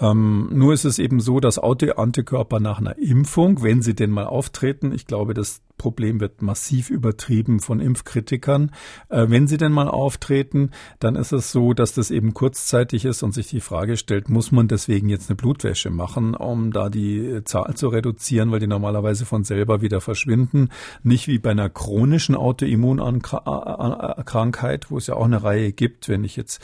Ähm, 0.00 0.48
nur 0.52 0.74
ist 0.74 0.84
es 0.84 0.98
eben 0.98 1.20
so, 1.20 1.40
dass 1.40 1.58
Autoantikörper 1.58 2.60
nach 2.60 2.78
einer 2.78 2.98
Impfung, 2.98 3.62
wenn 3.62 3.82
sie 3.82 3.94
denn 3.94 4.10
mal 4.10 4.26
auftreten, 4.26 4.92
ich 4.92 5.06
glaube, 5.06 5.34
das 5.34 5.62
Problem 5.78 6.20
wird 6.20 6.42
massiv 6.42 6.90
übertrieben 6.90 7.60
von 7.60 7.80
Impfkritikern. 7.80 8.72
Äh, 9.08 9.26
wenn 9.28 9.46
sie 9.46 9.56
denn 9.56 9.72
mal 9.72 9.88
auftreten, 9.88 10.72
dann 10.98 11.16
ist 11.16 11.32
es 11.32 11.50
so, 11.52 11.72
dass 11.72 11.94
das 11.94 12.10
eben 12.10 12.34
kurzzeitig 12.34 13.04
ist 13.04 13.22
und 13.22 13.32
sich 13.32 13.46
die 13.48 13.60
Frage 13.60 13.96
stellt, 13.96 14.28
muss 14.28 14.50
man 14.52 14.68
deswegen 14.68 15.08
jetzt 15.08 15.30
eine 15.30 15.36
Blutwäsche 15.36 15.88
machen, 15.90 16.34
um 16.34 16.72
da 16.72 16.90
die 16.90 17.40
Zahl 17.44 17.74
zu 17.74 17.88
reduzieren, 17.88 18.50
weil 18.50 18.60
die 18.60 18.66
normalerweise 18.66 19.24
von 19.24 19.44
selber 19.44 19.80
wieder 19.80 20.02
verschwinden. 20.02 20.68
Nicht 21.02 21.28
wie 21.28 21.38
bei 21.38 21.52
einer 21.52 21.70
chronischen 21.70 22.34
Autoimmunkrankheit, 22.34 24.90
wo 24.90 24.98
es 24.98 25.06
ja 25.06 25.14
auch 25.14 25.24
eine 25.24 25.42
Reihe 25.42 25.72
gibt, 25.72 26.08
wenn 26.08 26.24
ich 26.24 26.36
jetzt 26.36 26.60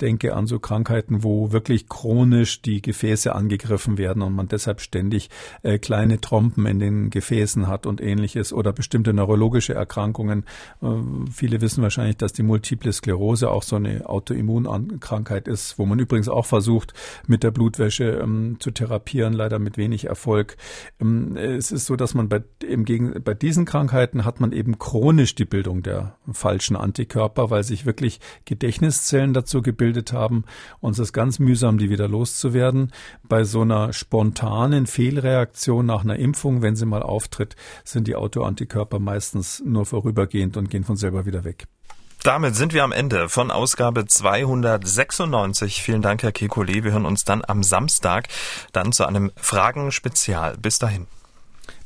denke 0.00 0.34
an 0.34 0.46
so 0.46 0.58
Krankheiten, 0.58 1.22
wo 1.22 1.52
wirklich 1.52 1.88
chronisch 1.88 2.62
die 2.62 2.82
Gefäße 2.82 3.34
angegriffen 3.34 3.98
werden 3.98 4.22
und 4.22 4.34
man 4.34 4.48
deshalb 4.48 4.80
ständig 4.80 5.30
äh, 5.62 5.78
kleine 5.78 6.20
Trompen 6.20 6.66
in 6.66 6.78
den 6.78 7.10
Gefäßen 7.10 7.66
hat 7.66 7.86
und 7.86 8.00
ähnliches 8.00 8.52
oder 8.58 8.72
bestimmte 8.72 9.14
neurologische 9.14 9.74
Erkrankungen. 9.74 10.44
Äh, 10.82 10.86
viele 11.32 11.60
wissen 11.60 11.82
wahrscheinlich, 11.82 12.16
dass 12.16 12.32
die 12.32 12.42
Multiple 12.42 12.92
Sklerose 12.92 13.50
auch 13.50 13.62
so 13.62 13.76
eine 13.76 14.08
Autoimmunkrankheit 14.08 15.48
ist, 15.48 15.78
wo 15.78 15.86
man 15.86 15.98
übrigens 15.98 16.28
auch 16.28 16.46
versucht, 16.46 16.92
mit 17.26 17.42
der 17.42 17.52
Blutwäsche 17.52 18.04
ähm, 18.22 18.56
zu 18.58 18.70
therapieren, 18.70 19.32
leider 19.32 19.58
mit 19.58 19.78
wenig 19.78 20.06
Erfolg. 20.06 20.56
Ähm, 21.00 21.36
es 21.36 21.70
ist 21.70 21.86
so, 21.86 21.96
dass 21.96 22.14
man 22.14 22.28
bei, 22.28 22.42
im 22.66 22.84
Gegen 22.84 23.22
bei 23.22 23.34
diesen 23.34 23.64
Krankheiten 23.64 24.24
hat 24.24 24.40
man 24.40 24.52
eben 24.52 24.78
chronisch 24.78 25.34
die 25.34 25.44
Bildung 25.44 25.82
der 25.82 26.16
falschen 26.30 26.76
Antikörper, 26.76 27.50
weil 27.50 27.62
sich 27.62 27.86
wirklich 27.86 28.20
Gedächtniszellen 28.44 29.32
dazu 29.32 29.62
gebildet 29.62 30.12
haben. 30.12 30.44
Uns 30.80 30.98
ist 30.98 31.12
ganz 31.12 31.38
mühsam, 31.38 31.78
die 31.78 31.90
wieder 31.90 32.08
loszuwerden. 32.08 32.92
Bei 33.22 33.44
so 33.44 33.62
einer 33.62 33.92
spontanen 33.92 34.86
Fehlreaktion 34.86 35.86
nach 35.86 36.02
einer 36.02 36.16
Impfung, 36.16 36.62
wenn 36.62 36.76
sie 36.76 36.86
mal 36.86 37.02
auftritt, 37.02 37.56
sind 37.84 38.08
die 38.08 38.16
Autoantikörper 38.48 38.98
meistens 38.98 39.62
nur 39.64 39.84
vorübergehend 39.84 40.56
und 40.56 40.70
gehen 40.70 40.84
von 40.84 40.96
selber 40.96 41.26
wieder 41.26 41.44
weg. 41.44 41.66
Damit 42.22 42.56
sind 42.56 42.72
wir 42.72 42.82
am 42.82 42.92
Ende 42.92 43.28
von 43.28 43.50
Ausgabe 43.50 44.06
296. 44.06 45.82
Vielen 45.82 46.02
Dank, 46.02 46.22
Herr 46.22 46.32
Kekulé. 46.32 46.82
Wir 46.82 46.92
hören 46.92 47.06
uns 47.06 47.24
dann 47.24 47.42
am 47.46 47.62
Samstag 47.62 48.28
dann 48.72 48.92
zu 48.92 49.06
einem 49.06 49.30
Fragen-Spezial. 49.36 50.56
Bis 50.56 50.78
dahin. 50.78 51.06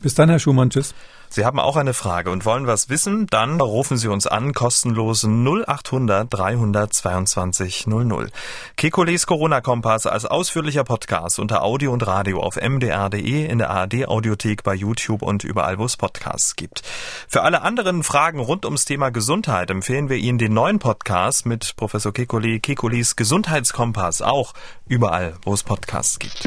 Bis 0.01 0.14
dann, 0.14 0.28
Herr 0.30 0.39
Schumann. 0.39 0.70
Tschüss. 0.70 0.94
Sie 1.34 1.46
haben 1.46 1.59
auch 1.59 1.76
eine 1.76 1.94
Frage 1.94 2.30
und 2.30 2.44
wollen 2.44 2.66
was 2.66 2.90
wissen? 2.90 3.26
Dann 3.30 3.59
rufen 3.59 3.96
Sie 3.96 4.09
uns 4.09 4.26
an, 4.26 4.52
kostenlos 4.52 5.24
0800 5.24 6.26
322 6.30 7.86
00. 7.86 8.28
Kekules 8.76 9.26
Corona-Kompass 9.26 10.06
als 10.06 10.26
ausführlicher 10.26 10.84
Podcast 10.84 11.38
unter 11.38 11.62
Audio 11.62 11.90
und 11.90 12.06
Radio 12.06 12.42
auf 12.42 12.56
mdr.de, 12.56 13.46
in 13.46 13.56
der 13.56 13.70
ARD-Audiothek, 13.70 14.62
bei 14.62 14.74
YouTube 14.74 15.22
und 15.22 15.42
überall, 15.42 15.78
wo 15.78 15.86
es 15.86 15.96
Podcasts 15.96 16.54
gibt. 16.54 16.82
Für 17.28 17.44
alle 17.44 17.62
anderen 17.62 18.02
Fragen 18.02 18.38
rund 18.38 18.66
ums 18.66 18.84
Thema 18.84 19.09
Gesundheit 19.09 19.70
empfehlen 19.70 20.10
wir 20.10 20.18
Ihnen 20.18 20.36
den 20.36 20.52
neuen 20.52 20.80
Podcast 20.80 21.46
mit 21.46 21.76
Professor 21.76 22.12
Kekulé, 22.12 22.60
Kekules 22.60 23.16
Gesundheitskompass, 23.16 24.20
auch 24.20 24.52
überall, 24.86 25.38
wo 25.44 25.54
es 25.54 25.62
Podcasts 25.62 26.18
gibt. 26.18 26.46